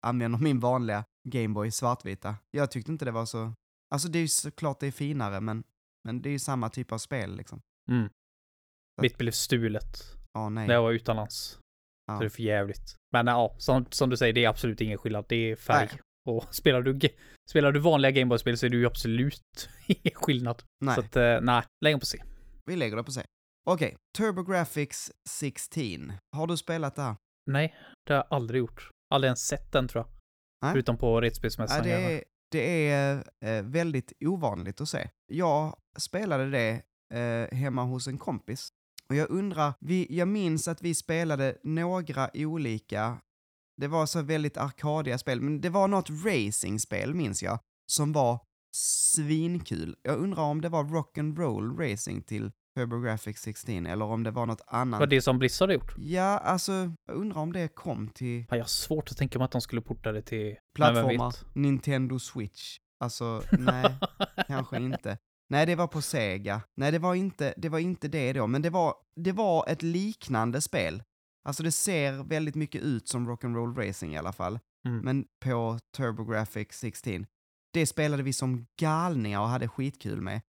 använder 0.05 0.39
min 0.39 0.59
vanliga 0.59 1.03
Game 1.29 1.53
Boy 1.53 1.71
svartvita. 1.71 2.35
Jag 2.51 2.71
tyckte 2.71 2.91
inte 2.91 3.05
det 3.05 3.11
var 3.11 3.25
så... 3.25 3.53
Alltså 3.93 4.07
det 4.07 4.19
är 4.19 4.21
ju 4.21 4.27
såklart 4.27 4.79
det 4.79 4.87
är 4.87 4.91
finare 4.91 5.41
men, 5.41 5.63
men 6.03 6.21
det 6.21 6.29
är 6.29 6.31
ju 6.31 6.39
samma 6.39 6.69
typ 6.69 6.91
av 6.91 6.97
spel 6.97 7.35
liksom. 7.35 7.61
Mm. 7.91 8.09
Mitt 9.01 9.17
blev 9.17 9.31
stulet 9.31 10.15
Ja, 10.33 10.49
nej. 10.49 10.67
när 10.67 10.73
jag 10.73 10.81
var 10.81 10.91
utomlands. 10.91 11.59
Ja. 12.07 12.13
Så 12.15 12.19
det 12.19 12.27
är 12.27 12.29
för 12.29 12.43
jävligt. 12.43 12.95
Men 13.11 13.27
ja, 13.27 13.55
som, 13.57 13.85
som 13.89 14.09
du 14.09 14.17
säger, 14.17 14.33
det 14.33 14.45
är 14.45 14.49
absolut 14.49 14.81
ingen 14.81 14.97
skillnad. 14.97 15.25
Det 15.29 15.35
är 15.51 15.55
färg. 15.55 15.89
Nej. 15.91 16.01
Och 16.25 16.55
spelar 16.55 16.81
du, 16.81 16.99
spelar 17.49 17.71
du 17.71 17.79
vanliga 17.79 18.11
Gameboy-spel 18.11 18.57
så 18.57 18.65
är 18.65 18.69
det 18.69 18.77
ju 18.77 18.85
absolut 18.85 19.69
ingen 19.87 20.15
skillnad. 20.15 20.63
nej. 20.85 20.95
Så 20.95 21.01
att, 21.01 21.15
eh, 21.15 21.41
nej, 21.41 21.63
lägg 21.85 21.99
på 21.99 22.05
C. 22.05 22.23
Vi 22.65 22.75
lägger 22.75 22.97
det 22.97 23.03
på 23.03 23.11
sig. 23.11 23.25
Okej, 23.67 23.97
TurboGrafx 24.17 25.11
16. 25.29 26.13
Har 26.31 26.47
du 26.47 26.57
spelat 26.57 26.95
det 26.95 27.01
här? 27.01 27.15
Nej, 27.45 27.75
det 28.05 28.13
har 28.13 28.17
jag 28.17 28.27
aldrig 28.29 28.59
gjort. 28.59 28.89
Aldrig 29.09 29.27
ens 29.27 29.47
sett 29.47 29.71
den 29.71 29.87
tror 29.87 30.03
jag. 30.03 30.11
Nej. 30.61 30.71
Förutom 30.71 30.97
på 30.97 31.21
Retspelsmässan. 31.21 31.77
Ja, 31.77 31.83
det, 31.83 32.23
det 32.51 32.89
är 32.89 33.23
eh, 33.41 33.63
väldigt 33.63 34.13
ovanligt 34.19 34.81
att 34.81 34.89
se. 34.89 35.09
Jag 35.25 35.75
spelade 35.97 36.49
det 36.49 36.81
eh, 37.13 37.57
hemma 37.57 37.83
hos 37.83 38.07
en 38.07 38.17
kompis. 38.17 38.69
Och 39.09 39.15
jag 39.15 39.29
undrar, 39.29 39.73
vi, 39.79 40.07
jag 40.09 40.27
minns 40.27 40.67
att 40.67 40.81
vi 40.81 40.95
spelade 40.95 41.57
några 41.63 42.29
olika, 42.33 43.17
det 43.77 43.87
var 43.87 44.05
så 44.05 44.21
väldigt 44.21 44.57
arkadiga 44.57 45.17
spel, 45.17 45.41
men 45.41 45.61
det 45.61 45.69
var 45.69 45.87
något 45.87 46.09
racingspel 46.09 47.13
minns 47.13 47.43
jag, 47.43 47.59
som 47.91 48.13
var 48.13 48.39
svinkul. 48.75 49.95
Jag 50.01 50.17
undrar 50.17 50.43
om 50.43 50.61
det 50.61 50.69
var 50.69 50.83
rock'n'roll 50.83 51.91
racing 51.91 52.25
till 52.25 52.51
TurboGrafx 52.75 53.41
16 53.41 53.85
eller 53.85 54.05
om 54.05 54.23
det 54.23 54.31
var 54.31 54.45
något 54.45 54.61
annat. 54.67 54.99
Var 54.99 55.07
det 55.07 55.21
som 55.21 55.39
Blizzard 55.39 55.71
gjort? 55.71 55.95
Ja, 55.97 56.37
alltså, 56.37 56.71
jag 57.07 57.15
undrar 57.15 57.41
om 57.41 57.53
det 57.53 57.67
kom 57.67 58.07
till 58.07 58.45
Ja, 58.49 58.55
jag 58.57 58.63
har 58.63 58.67
svårt 58.67 59.11
att 59.11 59.17
tänka 59.17 59.39
mig 59.39 59.45
att 59.45 59.51
de 59.51 59.61
skulle 59.61 59.81
porta 59.81 60.11
det 60.11 60.21
till... 60.21 60.55
Plattformar? 60.75 61.33
Nintendo 61.53 62.19
Switch. 62.19 62.77
Alltså, 62.99 63.41
nej, 63.51 63.95
kanske 64.47 64.77
inte. 64.77 65.17
Nej, 65.49 65.65
det 65.65 65.75
var 65.75 65.87
på 65.87 66.01
Sega. 66.01 66.61
Nej, 66.77 66.91
det 66.91 66.99
var 66.99 67.15
inte 67.15 67.53
det, 67.57 67.69
var 67.69 67.79
inte 67.79 68.07
det 68.07 68.33
då, 68.33 68.47
men 68.47 68.61
det 68.61 68.69
var, 68.69 68.93
det 69.15 69.31
var 69.31 69.69
ett 69.69 69.81
liknande 69.83 70.61
spel. 70.61 71.03
Alltså 71.47 71.63
det 71.63 71.71
ser 71.71 72.23
väldigt 72.23 72.55
mycket 72.55 72.81
ut 72.81 73.07
som 73.07 73.29
Rock'n'Roll 73.29 73.87
Racing 73.87 74.13
i 74.13 74.17
alla 74.17 74.33
fall, 74.33 74.59
Mm. 74.87 74.99
men 74.99 75.25
på 75.43 75.79
TurboGrafx 75.97 76.79
16. 76.79 77.25
Det 77.73 77.85
spelade 77.87 78.23
vi 78.23 78.33
som 78.33 78.65
galningar 78.79 79.39
och 79.41 79.47
hade 79.47 79.67
skitkul 79.67 80.21
med. 80.21 80.41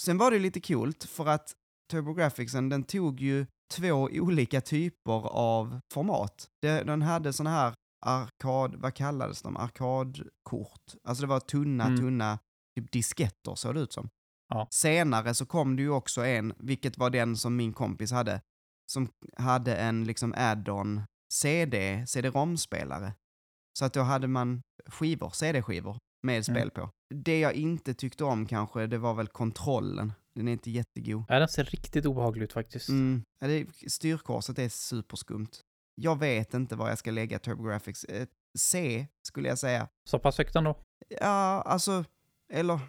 Sen 0.00 0.18
var 0.18 0.30
det 0.30 0.38
lite 0.38 0.60
coolt 0.60 1.04
för 1.04 1.26
att 1.26 1.52
TurboGrafxen, 1.90 2.68
den 2.68 2.84
tog 2.84 3.20
ju 3.20 3.46
två 3.74 4.08
olika 4.12 4.60
typer 4.60 5.28
av 5.28 5.80
format. 5.92 6.48
Den 6.62 7.02
hade 7.02 7.32
såna 7.32 7.50
här 7.50 7.74
arkad, 8.06 8.74
vad 8.76 8.94
kallades 8.94 9.42
de? 9.42 9.56
Arkadkort. 9.56 10.94
Alltså 11.04 11.20
det 11.22 11.26
var 11.28 11.40
tunna, 11.40 11.84
Mm. 11.86 11.96
tunna 11.98 12.38
typ 12.78 12.92
disketter 12.92 13.54
såg 13.54 13.74
det 13.74 13.80
ut 13.80 13.92
som. 13.92 14.08
Ja. 14.48 14.66
Senare 14.70 15.34
så 15.34 15.46
kom 15.46 15.76
det 15.76 15.82
ju 15.82 15.90
också 15.90 16.24
en, 16.26 16.52
vilket 16.58 16.98
var 16.98 17.10
den 17.10 17.36
som 17.36 17.56
min 17.56 17.72
kompis 17.72 18.12
hade, 18.12 18.40
som 18.92 19.08
hade 19.36 19.76
en 19.76 20.04
liksom 20.04 20.34
add-on 20.36 21.00
CD, 21.32 22.04
CD-ROM-spelare. 22.06 23.12
Så 23.78 23.84
att 23.84 23.92
då 23.92 24.00
hade 24.00 24.28
man 24.28 24.62
skivor, 24.86 25.30
CD-skivor 25.30 25.98
med 26.22 26.44
spel 26.44 26.56
Mm. 26.56 26.70
på. 26.70 26.90
Det 27.14 27.40
jag 27.40 27.54
inte 27.54 27.94
tyckte 27.94 28.24
om 28.24 28.46
kanske, 28.46 28.86
det 28.86 28.98
var 28.98 29.14
väl 29.14 29.28
kontrollen. 29.28 30.12
Den 30.34 30.48
är 30.48 30.52
inte 30.52 30.70
jättegod. 30.70 31.24
Ja, 31.28 31.38
den 31.38 31.48
ser 31.48 31.64
riktigt 31.64 32.06
obehaglig 32.06 32.42
ut 32.44 32.52
faktiskt. 32.52 32.88
Mm, 32.88 33.22
ja, 33.40 33.46
det, 33.46 33.66
styrkorset 33.90 34.58
är 34.58 34.68
superskumt. 34.68 35.48
Jag 35.94 36.18
vet 36.18 36.54
inte 36.54 36.76
var 36.76 36.88
jag 36.88 36.98
ska 36.98 37.10
lägga 37.10 37.38
TurboGrafx. 37.38 38.04
Eh, 38.04 38.26
C, 38.58 39.06
skulle 39.28 39.48
jag 39.48 39.58
säga. 39.58 39.88
Så 40.08 40.18
pass 40.18 40.38
högt 40.38 40.56
ändå. 40.56 40.78
Ja, 41.20 41.62
alltså, 41.66 42.04
eller 42.52 42.80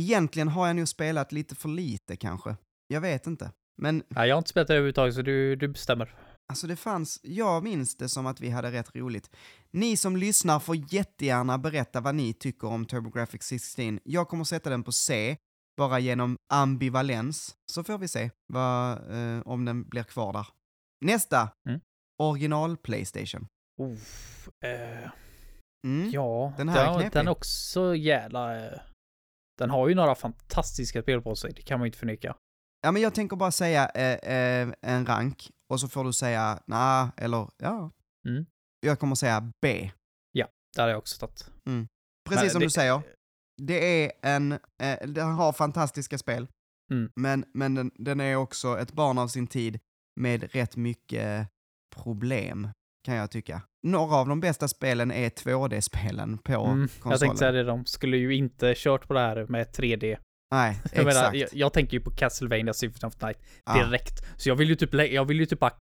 egentligen 0.00 0.48
har 0.48 0.66
jag 0.66 0.76
nog 0.76 0.88
spelat 0.88 1.32
lite 1.32 1.54
för 1.54 1.68
lite 1.68 2.16
kanske. 2.16 2.56
Jag 2.88 3.00
vet 3.00 3.26
inte. 3.26 3.52
Men 3.82 4.02
Nej, 4.08 4.28
jag 4.28 4.34
har 4.36 4.38
inte 4.38 4.50
spelat 4.50 4.68
det 4.68 4.74
överhuvudtaget 4.74 5.14
så 5.14 5.22
du, 5.22 5.56
du 5.56 5.68
bestämmer. 5.68 6.14
Alltså 6.52 6.66
det 6.66 6.76
fanns, 6.76 7.20
jag 7.22 7.62
minns 7.64 7.96
det 7.96 8.08
som 8.08 8.26
att 8.26 8.40
vi 8.40 8.50
hade 8.50 8.72
rätt 8.72 8.94
roligt. 8.96 9.30
Ni 9.70 9.96
som 9.96 10.16
lyssnar 10.16 10.58
får 10.60 10.76
jättegärna 10.94 11.58
berätta 11.58 12.00
vad 12.00 12.14
ni 12.14 12.32
tycker 12.34 12.68
om 12.68 12.86
TurboGrafx 12.86 13.46
16. 13.46 14.00
Jag 14.04 14.28
kommer 14.28 14.44
sätta 14.44 14.70
den 14.70 14.82
på 14.82 14.92
C, 14.92 15.36
bara 15.76 15.98
genom 15.98 16.36
ambivalens, 16.52 17.56
så 17.72 17.84
får 17.84 17.98
vi 17.98 18.08
se 18.08 18.30
vad, 18.52 18.92
eh, 18.92 19.40
om 19.44 19.64
den 19.64 19.88
blir 19.88 20.02
kvar 20.02 20.32
där. 20.32 20.46
Nästa! 21.04 21.48
Mm. 21.68 21.80
Original 22.22 22.76
Playstation. 22.76 23.46
Oh, 23.80 23.92
eh, 24.64 25.10
Mm. 25.86 26.10
ja, 26.10 26.52
Den 26.56 26.68
här 26.68 26.80
är 26.80 26.84
den, 26.86 26.94
knepig. 26.94 27.12
den 27.12 27.26
är 27.26 27.30
också 27.30 27.96
jävla... 27.96 28.66
Eh, 28.66 28.80
den 29.58 29.70
har 29.70 29.88
ju 29.88 29.94
några 29.94 30.14
fantastiska 30.14 31.02
spel 31.02 31.22
på 31.22 31.36
sig, 31.36 31.52
det 31.56 31.62
kan 31.62 31.78
man 31.78 31.86
ju 31.86 31.88
inte 31.88 31.98
förneka. 31.98 32.36
Ja, 32.82 32.92
men 32.92 33.02
jag 33.02 33.14
tänker 33.14 33.36
bara 33.36 33.50
säga 33.52 33.88
eh, 33.88 34.32
eh, 34.32 34.68
en 34.82 35.06
rank 35.06 35.50
och 35.72 35.80
så 35.80 35.88
får 35.88 36.04
du 36.04 36.12
säga 36.12 36.62
nej 36.66 37.08
eller 37.16 37.48
ja. 37.58 37.90
Mm. 38.28 38.46
Jag 38.80 38.98
kommer 38.98 39.14
säga 39.14 39.52
B. 39.62 39.90
Det 40.76 40.80
hade 40.80 40.92
jag 40.92 40.98
också 40.98 41.18
tagit. 41.18 41.50
Precis 42.28 42.42
Men 42.42 42.50
som 42.50 42.60
det- 42.60 42.66
du 42.66 42.70
säger. 42.70 43.02
Det 43.62 44.04
är 44.04 44.12
en, 44.22 44.52
eh, 44.52 45.06
den 45.08 45.30
har 45.30 45.52
fantastiska 45.52 46.18
spel. 46.18 46.46
Mm. 46.92 47.12
Men, 47.16 47.44
men 47.54 47.74
den, 47.74 47.90
den 47.94 48.20
är 48.20 48.36
också 48.36 48.78
ett 48.78 48.92
barn 48.92 49.18
av 49.18 49.28
sin 49.28 49.46
tid 49.46 49.78
med 50.20 50.52
rätt 50.54 50.76
mycket 50.76 51.48
problem, 51.96 52.68
kan 53.04 53.14
jag 53.14 53.30
tycka. 53.30 53.62
några 53.86 54.16
av 54.16 54.28
de 54.28 54.40
bästa 54.40 54.68
spelen 54.68 55.10
är 55.12 55.30
2D-spelen 55.30 56.38
på 56.38 56.52
Mm, 56.52 56.80
jag 56.80 56.90
konsolen. 57.02 57.18
tänkte 57.18 57.38
säga 57.38 57.52
det, 57.52 57.64
de 57.64 57.86
skulle 57.86 58.16
ju 58.16 58.34
inte 58.36 58.74
kört 58.76 59.06
på 59.08 59.14
det 59.14 59.20
här 59.20 59.46
med 59.46 59.66
3D. 59.72 60.18
Nej, 60.50 60.80
Jag, 60.92 60.92
exakt. 60.92 61.04
menar, 61.06 61.34
jag, 61.34 61.48
jag 61.52 61.72
tänker 61.72 61.92
ju 61.92 62.00
på 62.00 62.10
Castlevania 62.10 62.74
Symphony 62.74 63.08
of 63.08 63.22
Night 63.22 63.38
direkt. 63.74 64.26
Så 64.36 64.48
jag 64.48 64.56
vill 64.56 64.68
ju 64.68 64.74
typ, 64.76 64.94
jag 64.94 65.24
vill 65.24 65.40
ju 65.40 65.46
typ 65.46 65.60
bara 65.60 65.74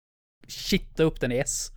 shitta 0.48 1.04
upp 1.04 1.20
den 1.20 1.32
i 1.32 1.38
S. 1.38 1.72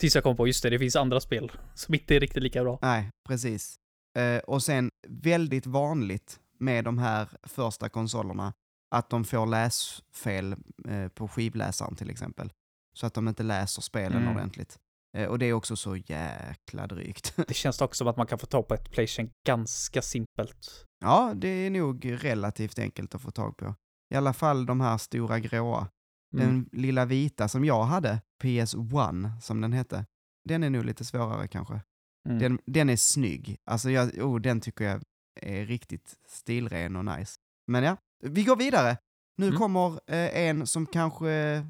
Tills 0.00 0.14
jag 0.14 0.24
kommer 0.24 0.36
på, 0.36 0.46
just 0.46 0.62
det, 0.62 0.70
det 0.70 0.78
finns 0.78 0.96
andra 0.96 1.20
spel 1.20 1.52
som 1.74 1.94
inte 1.94 2.16
är 2.16 2.20
riktigt 2.20 2.42
lika 2.42 2.62
bra. 2.62 2.78
Nej, 2.82 3.10
precis. 3.28 3.76
Eh, 4.18 4.38
och 4.38 4.62
sen 4.62 4.90
väldigt 5.08 5.66
vanligt 5.66 6.40
med 6.58 6.84
de 6.84 6.98
här 6.98 7.28
första 7.42 7.88
konsolerna 7.88 8.52
att 8.94 9.10
de 9.10 9.24
får 9.24 9.46
läsfel 9.46 10.52
eh, 10.88 11.08
på 11.08 11.28
skivläsaren 11.28 11.96
till 11.96 12.10
exempel. 12.10 12.52
Så 12.96 13.06
att 13.06 13.14
de 13.14 13.28
inte 13.28 13.42
läser 13.42 13.82
spelen 13.82 14.22
Mm. 14.22 14.36
ordentligt. 14.36 14.78
Eh, 15.16 15.28
och 15.28 15.38
det 15.38 15.46
är 15.46 15.52
också 15.52 15.76
så 15.76 15.96
jäkla 15.96 16.86
drygt. 16.86 17.34
Det 17.48 17.54
känns 17.54 17.80
också 17.80 17.98
som 17.98 18.08
att 18.08 18.16
man 18.16 18.26
kan 18.26 18.38
få 18.38 18.46
tag 18.46 18.68
på 18.68 18.74
ett 18.74 18.90
Playstation 18.90 19.30
ganska 19.46 20.02
simpelt. 20.02 20.84
ja, 21.00 21.32
det 21.36 21.48
är 21.48 21.70
nog 21.70 22.24
relativt 22.24 22.78
enkelt 22.78 23.14
att 23.14 23.22
få 23.22 23.30
tag 23.30 23.56
på. 23.56 23.74
I 24.14 24.16
alla 24.16 24.32
fall 24.32 24.66
de 24.66 24.80
här 24.80 24.98
stora 24.98 25.38
gråa. 25.40 25.88
Mm. 26.36 26.46
Den 26.46 26.68
lilla 26.72 27.04
vita 27.04 27.48
som 27.48 27.64
jag 27.64 27.84
hade, 27.84 28.20
PS1 28.42 29.40
som 29.40 29.60
den 29.60 29.72
hette, 29.72 30.04
den 30.48 30.62
är 30.64 30.70
nog 30.70 30.84
lite 30.84 31.04
svårare 31.04 31.48
kanske. 31.48 31.80
Mm. 32.28 32.38
Den, 32.38 32.58
den 32.66 32.90
är 32.90 32.96
snygg. 32.96 33.56
Alltså 33.70 33.90
jag, 33.90 34.18
oh, 34.18 34.40
den 34.40 34.60
tycker 34.60 34.84
jag 34.84 35.02
är 35.42 35.66
riktigt 35.66 36.14
stilren 36.28 36.96
och 36.96 37.04
nice. 37.04 37.34
Men 37.66 37.84
ja, 37.84 37.96
vi 38.24 38.44
går 38.44 38.56
vidare. 38.56 38.96
Nu 39.38 39.46
Mm. 39.46 39.58
kommer 39.58 39.92
eh, 40.10 40.38
en 40.48 40.66
som 40.66 40.86
kanske, 40.86 41.66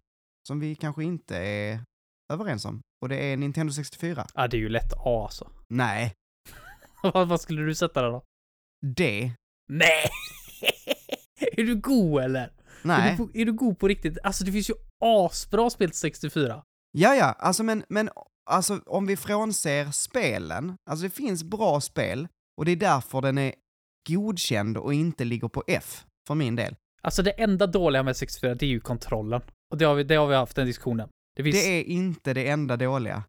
som 0.48 0.60
vi 0.60 0.74
kanske 0.74 1.04
inte 1.04 1.36
är 1.36 1.80
överens 2.32 2.64
om. 2.64 2.80
Och 3.02 3.08
det 3.08 3.16
är 3.16 3.36
Nintendo 3.36 3.72
64. 3.72 4.26
Ja, 4.34 4.48
det 4.48 4.56
är 4.56 4.58
ju 4.58 4.68
lätt 4.68 4.92
A 4.98 5.22
alltså. 5.24 5.50
Nej, 5.68 6.12
vad, 7.02 7.40
skulle 7.40 7.62
du 7.62 7.74
sätta 7.74 8.02
det 8.02 8.08
då? 8.08 8.22
det. 8.96 9.32
Nej! 9.72 10.08
är 11.56 11.62
du 11.62 11.76
god 11.80 12.22
eller? 12.22 12.40
Är 12.42 12.50
Nej. 12.82 13.10
du, 13.10 13.16
på- 13.26 13.30
är 13.38 13.44
du 13.44 13.52
god 13.52 13.78
på 13.78 13.88
riktigt? 13.88 14.18
Alltså 14.22 14.44
det 14.44 14.52
finns 14.52 14.70
ju 14.70 14.74
asbra 15.04 15.70
spel 15.70 15.90
till 15.90 15.98
64. 15.98 16.62
Ja, 16.92 17.14
ja, 17.14 17.24
alltså 17.24 17.62
men, 17.62 17.84
men 17.88 18.10
alltså, 18.50 18.80
om 18.86 19.06
vi 19.06 19.16
frånser 19.16 19.90
spelen, 19.90 20.76
alltså 20.90 21.02
det 21.04 21.10
finns 21.10 21.44
bra 21.44 21.80
spel 21.80 22.28
och 22.58 22.64
det 22.64 22.72
är 22.72 22.76
därför 22.76 23.20
den 23.20 23.38
är 23.38 23.54
godkänd 24.08 24.76
och 24.76 24.94
inte 24.94 25.24
ligger 25.24 25.48
på 25.48 25.64
F, 25.66 26.04
för 26.28 26.34
min 26.34 26.56
del. 26.56 26.76
Alltså 27.02 27.22
det 27.22 27.30
enda 27.42 27.66
dåliga 27.66 28.02
med 28.02 28.16
64, 28.16 28.54
det 28.54 28.66
är 28.66 28.70
ju 28.70 28.80
kontrollen. 28.80 29.40
Och 29.70 29.78
det 29.78 29.84
har 29.84 29.94
vi, 29.94 30.04
det 30.04 30.14
har 30.14 30.26
vi 30.26 30.34
haft 30.34 30.56
den 30.56 30.66
diskussionen. 30.66 31.08
Det 31.36 31.42
finns... 31.42 31.56
Det 31.56 31.80
är 31.80 31.84
inte 31.84 32.34
det 32.34 32.48
enda 32.48 32.76
dåliga. 32.76 33.24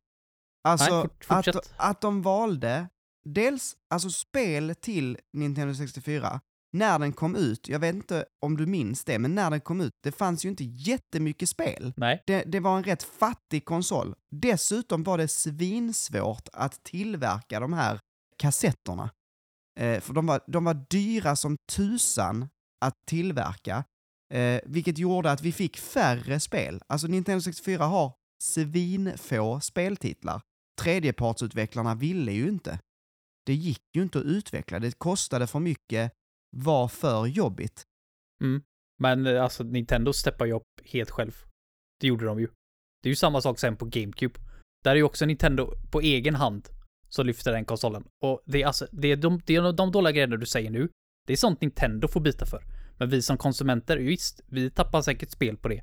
Alltså, 0.67 0.99
Nej, 0.99 1.09
fort- 1.43 1.47
att, 1.47 1.73
att 1.77 2.01
de 2.01 2.21
valde 2.21 2.89
dels, 3.25 3.75
alltså 3.89 4.09
spel 4.09 4.75
till 4.81 5.17
Nintendo 5.33 5.75
64, 5.75 6.41
när 6.73 6.99
den 6.99 7.13
kom 7.13 7.35
ut, 7.35 7.69
jag 7.69 7.79
vet 7.79 7.95
inte 7.95 8.25
om 8.41 8.57
du 8.57 8.65
minns 8.65 9.03
det, 9.03 9.19
men 9.19 9.35
när 9.35 9.49
den 9.51 9.61
kom 9.61 9.81
ut, 9.81 9.93
det 10.03 10.11
fanns 10.11 10.45
ju 10.45 10.49
inte 10.49 10.63
jättemycket 10.63 11.49
spel. 11.49 11.93
Nej. 11.97 12.23
Det, 12.27 12.43
det 12.43 12.59
var 12.59 12.77
en 12.77 12.83
rätt 12.83 13.03
fattig 13.03 13.65
konsol. 13.65 14.15
Dessutom 14.31 15.03
var 15.03 15.17
det 15.17 15.27
svinsvårt 15.27 16.47
att 16.53 16.83
tillverka 16.83 17.59
de 17.59 17.73
här 17.73 17.99
kassetterna. 18.37 19.09
Eh, 19.79 19.99
för 20.01 20.13
de 20.13 20.25
var, 20.25 20.41
de 20.47 20.63
var 20.63 20.85
dyra 20.89 21.35
som 21.35 21.57
tusan 21.75 22.49
att 22.85 22.95
tillverka, 23.07 23.83
eh, 24.33 24.59
vilket 24.65 24.97
gjorde 24.97 25.31
att 25.31 25.41
vi 25.41 25.51
fick 25.51 25.77
färre 25.77 26.39
spel. 26.39 26.81
Alltså 26.87 27.07
Nintendo 27.07 27.41
64 27.41 27.83
har 27.83 28.13
svinfå 28.43 29.59
speltitlar. 29.59 30.41
Tredjepartsutvecklarna 30.81 31.95
ville 31.95 32.31
ju 32.31 32.49
inte. 32.49 32.79
Det 33.45 33.53
gick 33.53 33.81
ju 33.95 34.03
inte 34.03 34.19
att 34.19 34.25
utveckla, 34.25 34.79
det 34.79 34.99
kostade 34.99 35.47
för 35.47 35.59
mycket, 35.59 36.11
var 36.57 36.87
för 36.87 37.25
jobbigt. 37.25 37.83
Mm. 38.41 38.61
Men 38.99 39.25
eh, 39.25 39.43
alltså 39.43 39.63
Nintendo 39.63 40.13
steppar 40.13 40.45
ju 40.45 40.53
upp 40.53 40.81
helt 40.85 41.09
själv. 41.09 41.35
Det 41.99 42.07
gjorde 42.07 42.25
de 42.25 42.39
ju. 42.39 42.47
Det 43.03 43.09
är 43.09 43.11
ju 43.11 43.15
samma 43.15 43.41
sak 43.41 43.59
sen 43.59 43.77
på 43.77 43.85
GameCube. 43.85 44.39
Där 44.83 44.91
är 44.91 44.95
ju 44.95 45.03
också 45.03 45.25
Nintendo 45.25 45.73
på 45.91 46.01
egen 46.01 46.35
hand 46.35 46.69
som 47.09 47.25
lyfter 47.25 47.51
den 47.51 47.65
konsolen. 47.65 48.07
Och 48.23 48.41
det 48.45 48.61
är 48.61 48.67
alltså, 48.67 48.87
det 48.91 49.07
är 49.07 49.15
de, 49.15 49.41
det 49.45 49.55
är 49.55 49.73
de 49.73 49.91
dåliga 49.91 50.11
grejerna 50.11 50.37
du 50.37 50.45
säger 50.45 50.69
nu. 50.69 50.89
Det 51.27 51.33
är 51.33 51.37
sånt 51.37 51.61
Nintendo 51.61 52.07
får 52.07 52.19
bita 52.19 52.45
för. 52.45 52.63
Men 52.97 53.09
vi 53.09 53.21
som 53.21 53.37
konsumenter, 53.37 53.97
visst, 53.97 54.41
vi 54.47 54.69
tappar 54.69 55.01
säkert 55.01 55.31
spel 55.31 55.57
på 55.57 55.67
det. 55.67 55.81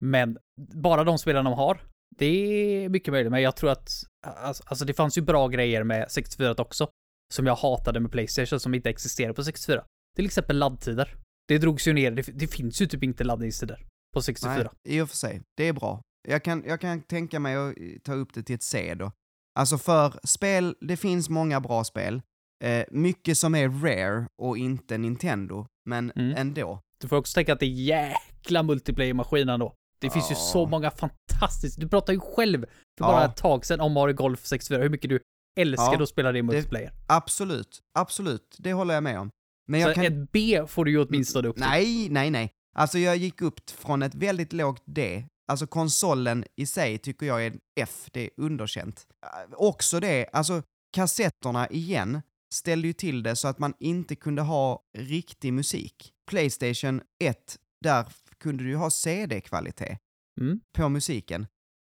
Men 0.00 0.38
bara 0.74 1.04
de 1.04 1.18
spelarna 1.18 1.50
de 1.50 1.56
har, 1.58 1.80
det 2.18 2.26
är 2.26 2.88
mycket 2.88 3.12
möjligt. 3.12 3.30
Men 3.30 3.42
jag 3.42 3.56
tror 3.56 3.70
att, 3.70 3.90
alltså, 4.26 4.62
alltså 4.66 4.84
det 4.84 4.94
fanns 4.94 5.18
ju 5.18 5.22
bra 5.22 5.48
grejer 5.48 5.84
med 5.84 6.10
64 6.10 6.54
också. 6.58 6.88
Som 7.34 7.46
jag 7.46 7.54
hatade 7.54 8.00
med 8.00 8.12
Playstation 8.12 8.60
som 8.60 8.74
inte 8.74 8.90
existerar 8.90 9.32
på 9.32 9.44
64. 9.44 9.84
Till 10.16 10.24
exempel 10.26 10.58
laddtider. 10.58 11.14
Det 11.48 11.58
drogs 11.58 11.88
ju 11.88 11.92
ner, 11.92 12.10
det, 12.10 12.22
det 12.22 12.46
finns 12.46 12.82
ju 12.82 12.86
typ 12.86 13.02
inte 13.02 13.24
laddningstider 13.24 13.86
på 14.14 14.22
64. 14.22 14.54
Nej, 14.54 14.96
i 14.96 15.00
och 15.00 15.08
för 15.08 15.16
sig. 15.16 15.42
Det 15.56 15.68
är 15.68 15.72
bra. 15.72 16.02
Jag 16.28 16.44
kan, 16.44 16.64
jag 16.66 16.80
kan 16.80 17.02
tänka 17.02 17.40
mig 17.40 17.56
att 17.56 17.74
ta 18.04 18.14
upp 18.14 18.34
det 18.34 18.42
till 18.42 18.54
ett 18.54 18.62
C 18.62 18.94
då. 18.94 19.12
Alltså 19.58 19.78
för 19.78 20.20
spel, 20.24 20.76
det 20.80 20.96
finns 20.96 21.28
många 21.28 21.60
bra 21.60 21.84
spel. 21.84 22.22
Eh, 22.62 22.84
mycket 22.90 23.38
som 23.38 23.54
är 23.54 23.68
rare 23.68 24.26
och 24.42 24.58
inte 24.58 24.98
Nintendo, 24.98 25.66
men 25.86 26.12
Mm. 26.16 26.34
ändå. 26.36 26.80
Du 27.00 27.08
får 27.08 27.16
också 27.16 27.34
tänka 27.34 27.52
att 27.52 27.60
det 27.60 27.66
är 27.66 27.68
jäkla 27.68 28.62
multiplayer-maskinen 28.62 29.60
då. 29.60 29.74
Det 30.00 30.10
finns 30.10 30.30
ju 30.30 30.34
Ja. 30.34 30.40
så 30.40 30.66
många 30.66 30.90
fantastiska, 30.90 31.80
du 31.80 31.88
pratade 31.88 32.12
ju 32.12 32.20
själv 32.20 32.60
för 32.98 33.04
Ja. 33.04 33.06
bara 33.06 33.24
ett 33.24 33.36
tag 33.36 33.66
sedan 33.66 33.80
om 33.80 33.92
Mario 33.92 34.14
Golf 34.14 34.46
64, 34.46 34.82
hur 34.82 34.88
mycket 34.88 35.10
du 35.10 35.20
älskade 35.60 35.96
Ja. 35.96 36.02
att 36.02 36.08
spela 36.08 36.32
det 36.32 36.38
i 36.38 36.42
multiplayer. 36.42 36.92
Absolut, 37.06 37.80
absolut. 37.98 38.56
Det 38.58 38.72
håller 38.72 38.94
jag 38.94 39.02
med 39.02 39.18
om. 39.20 39.30
Men 39.68 39.80
jag 39.80 39.88
så 39.90 39.94
kan... 39.94 40.04
ett 40.04 40.32
B 40.32 40.62
får 40.68 40.84
du 40.84 40.90
ju 40.90 41.04
åtminstone 41.06 41.48
upp 41.48 41.56
till. 41.56 41.64
Nej, 41.64 42.08
nej, 42.08 42.30
nej. 42.30 42.50
Alltså 42.76 42.98
jag 42.98 43.16
gick 43.16 43.42
upp 43.42 43.70
från 43.70 44.02
ett 44.02 44.14
väldigt 44.14 44.52
lågt 44.52 44.82
D. 44.86 45.26
Alltså 45.48 45.66
konsolen 45.66 46.44
i 46.56 46.66
sig 46.66 46.98
tycker 46.98 47.26
jag 47.26 47.46
är 47.46 47.52
F, 47.80 48.06
det 48.12 48.20
är 48.24 48.30
underkänt. 48.36 49.06
Också 49.52 50.00
det, 50.00 50.26
alltså 50.32 50.62
kassetterna 50.92 51.68
igen 51.68 52.22
ställde 52.52 52.86
ju 52.88 52.92
till 52.92 53.22
det 53.22 53.36
så 53.36 53.48
att 53.48 53.58
man 53.58 53.74
inte 53.78 54.16
kunde 54.16 54.42
ha 54.42 54.82
riktig 54.98 55.52
musik. 55.52 56.12
Playstation 56.30 57.00
1, 57.24 57.36
där 57.84 58.06
kunde 58.40 58.64
du 58.64 58.70
ju 58.70 58.76
ha 58.76 58.90
CD-kvalitet 58.90 59.98
Mm. 60.40 60.60
på 60.76 60.88
musiken. 60.88 61.46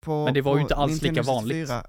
På, 0.06 0.26
Men 0.26 0.34
det 0.34 0.42
var 0.42 0.56
ju 0.56 0.62
inte 0.62 0.76
alls 0.76 1.02
lika 1.02 1.06
Nintendo 1.06 1.32
vanligt. 1.34 1.68
64 1.68 1.84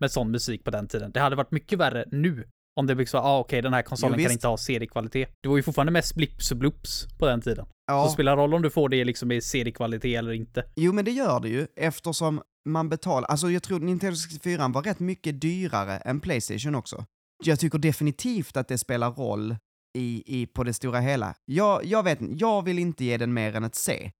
Med 0.00 0.10
sån 0.10 0.30
musik 0.30 0.64
på 0.64 0.70
den 0.70 0.88
tiden. 0.88 1.12
Det 1.12 1.20
hade 1.20 1.36
varit 1.36 1.50
mycket 1.50 1.78
värre 1.78 2.04
nu. 2.12 2.48
Om 2.80 2.86
det 2.86 2.94
blir 2.94 3.06
så, 3.06 3.18
ah, 3.18 3.38
okej, 3.38 3.62
den 3.62 3.72
här 3.72 3.82
konsolen 3.82 4.18
Jo, 4.20 4.24
kan 4.24 4.32
inte 4.32 4.48
ha 4.48 4.56
CD-kvalitet. 4.56 5.26
Det 5.40 5.48
var 5.48 5.56
ju 5.56 5.62
fortfarande 5.62 5.92
mest 5.92 6.14
blips 6.14 6.50
och 6.50 6.56
bloops 6.56 7.06
på 7.18 7.26
den 7.26 7.40
tiden. 7.40 7.66
Ja. 7.86 8.06
Så 8.06 8.12
spelar 8.12 8.36
roll 8.36 8.54
om 8.54 8.62
du 8.62 8.70
får 8.70 8.88
det 8.88 9.04
liksom 9.04 9.32
i 9.32 9.40
CD-kvalitet 9.40 10.14
eller 10.14 10.32
inte. 10.32 10.64
Jo, 10.76 10.92
men 10.92 11.04
det 11.04 11.10
gör 11.10 11.40
det 11.40 11.48
ju 11.48 11.66
eftersom 11.76 12.42
man 12.68 12.88
betalar, 12.88 13.28
alltså 13.28 13.50
jag 13.50 13.62
tror 13.62 13.80
Nintendo 13.80 14.16
64 14.16 14.68
var 14.68 14.82
rätt 14.82 15.00
mycket 15.00 15.40
dyrare 15.40 15.96
än 15.96 16.20
Playstation 16.20 16.74
också. 16.74 17.04
Jag 17.44 17.58
tycker 17.60 17.78
definitivt 17.78 18.56
att 18.56 18.68
det 18.68 18.78
spelar 18.78 19.10
roll 19.10 19.56
i, 19.98 20.22
i, 20.40 20.46
på 20.46 20.64
det 20.64 20.72
stora 20.74 21.00
hela. 21.00 21.34
Jag, 21.44 21.84
jag 21.84 22.02
vet 22.02 22.18
jag 22.40 22.64
vill 22.64 22.78
inte 22.78 23.04
ge 23.04 23.16
den 23.16 23.34
mer 23.34 23.56
än 23.56 23.64
ett 23.64 23.74
C. 23.74 24.10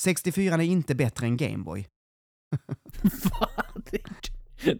64 0.00 0.54
är 0.54 0.60
inte 0.60 0.94
bättre 0.94 1.26
än 1.26 1.36
Gameboy. 1.36 1.86
Du, 4.64 4.78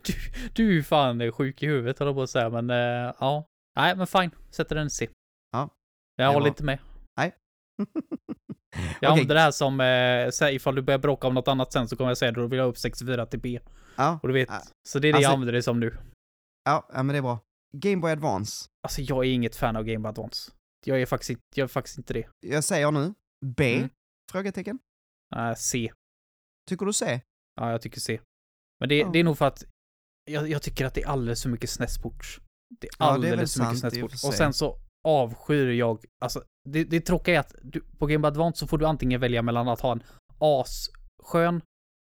du 0.52 0.78
är 0.78 0.82
fan 0.82 1.32
sjuk 1.32 1.62
i 1.62 1.66
huvudet 1.66 2.00
jag 2.00 2.14
på 2.14 2.22
att 2.22 2.30
säga, 2.30 2.50
men 2.50 2.70
eh, 2.70 3.14
ja. 3.20 3.46
Nej, 3.76 3.96
men 3.96 4.06
fine. 4.06 4.30
Sätter 4.50 4.74
den 4.74 4.90
C. 4.90 5.08
Ja. 5.52 5.68
Jag 6.16 6.26
håller 6.26 6.40
var- 6.40 6.48
inte 6.48 6.64
med. 6.64 6.78
Nej. 7.16 7.34
Jag 8.76 8.86
Okej. 8.98 9.08
använder 9.08 9.34
det 9.34 9.40
här 9.40 9.50
som, 9.50 9.80
eh, 9.80 10.30
så 10.30 10.44
här, 10.44 10.52
ifall 10.52 10.74
du 10.74 10.82
börjar 10.82 10.98
bråka 10.98 11.26
om 11.26 11.34
något 11.34 11.48
annat 11.48 11.72
sen 11.72 11.88
så 11.88 11.96
kommer 11.96 12.10
jag 12.10 12.18
säga 12.18 12.32
då 12.32 12.46
vill 12.46 12.56
jag 12.56 12.64
ha 12.64 12.70
upp 12.70 12.78
64 12.78 13.26
till 13.26 13.40
B. 13.40 13.60
Ja, 13.96 14.18
Och 14.22 14.28
du 14.28 14.34
vet, 14.34 14.48
Ja. 14.48 14.60
så 14.88 14.98
det 14.98 15.08
är 15.08 15.12
det 15.12 15.16
Alltså- 15.16 15.22
jag 15.28 15.32
använder 15.34 15.52
det 15.52 15.62
som 15.62 15.80
nu. 15.80 15.96
ja, 16.64 16.88
ja, 16.94 17.02
men 17.02 17.08
det 17.08 17.16
är 17.18 17.22
bra. 17.22 17.38
Gameboy 17.76 18.12
Advance. 18.12 18.68
Alltså 18.86 19.00
jag 19.02 19.24
är 19.26 19.30
inget 19.32 19.56
fan 19.56 19.76
av 19.76 19.84
Game 19.84 19.98
Boy 19.98 20.08
Advance. 20.08 20.52
Jag 20.86 21.02
är 21.02 21.06
faktiskt, 21.06 21.30
inte- 21.30 21.42
jag 21.54 21.64
är 21.64 21.68
faktiskt 21.68 21.98
inte 21.98 22.12
det. 22.14 22.28
Jag 22.40 22.64
säger 22.64 22.90
nu 22.90 23.14
B? 23.46 23.76
Mm. 23.76 23.88
Frågetecken. 24.32 24.78
Uh, 25.36 25.54
C. 25.54 25.92
Tycker 26.68 26.86
du 26.86 26.92
C? 26.92 27.20
Ja, 27.60 27.70
jag 27.70 27.82
tycker 27.82 28.00
C. 28.00 28.20
Men 28.80 28.88
det, 28.88 28.98
Ja. 28.98 29.10
det 29.12 29.18
är 29.18 29.24
nog 29.24 29.38
för 29.38 29.46
att 29.46 29.64
jag, 30.30 30.48
jag 30.50 30.62
tycker 30.62 30.86
att 30.86 30.94
det 30.94 31.02
är 31.02 31.06
alldeles 31.08 31.42
för 31.42 31.48
mycket 31.50 31.70
SNES-ports. 31.70 32.40
Det 32.80 32.86
är 32.86 32.90
Ja, 32.98 33.04
det 33.18 33.28
är 33.28 33.32
alldeles 33.32 33.54
för 33.56 33.72
mycket 33.74 33.94
i 33.94 34.02
och 34.02 34.34
sen 34.34 34.52
så 34.52 34.78
avskyr 35.08 35.66
jag, 35.68 36.04
alltså 36.24 36.44
det, 36.68 36.84
det 36.84 37.00
tråkiga 37.00 37.34
är 37.34 37.40
att 37.40 37.54
du, 37.62 37.80
på 37.80 38.06
Game 38.06 38.18
Boy 38.22 38.28
Advance 38.28 38.58
så 38.58 38.66
får 38.66 38.78
du 38.78 38.86
antingen 38.86 39.20
välja 39.20 39.42
mellan 39.42 39.68
att 39.68 39.80
ha 39.80 39.92
en 39.92 40.02
asskön 40.38 41.62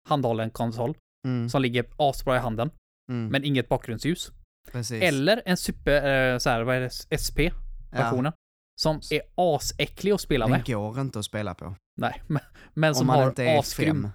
handhållen 0.08 0.50
konsol 0.50 0.96
Mm, 1.26 1.48
som 1.48 1.62
ligger 1.62 1.86
asbra 1.96 2.36
i 2.36 2.38
handen, 2.38 2.70
mm, 3.12 3.28
men 3.28 3.44
inget 3.44 3.68
bakgrundsljus. 3.68 4.32
Precis. 4.72 5.02
Eller 5.02 5.42
en 5.44 5.56
super, 5.56 6.32
eh, 6.32 6.38
så 6.38 6.50
här, 6.50 6.62
vad 6.62 6.76
är 6.76 6.80
det, 6.80 6.90
SP-versionen. 7.24 8.32
Som 8.80 9.00
är 9.10 9.20
asäcklig 9.34 10.12
att 10.12 10.20
spela 10.20 10.44
Den 10.46 10.50
med. 10.52 10.66
går 10.66 11.00
inte 11.00 11.18
att 11.18 11.24
spela 11.24 11.54
på. 11.54 11.76
Nej, 11.96 12.22
men, 12.28 12.42
men 12.74 12.88
Om 12.90 12.94
som 12.94 13.08
har 13.08 13.34
asgrym. 13.58 14.08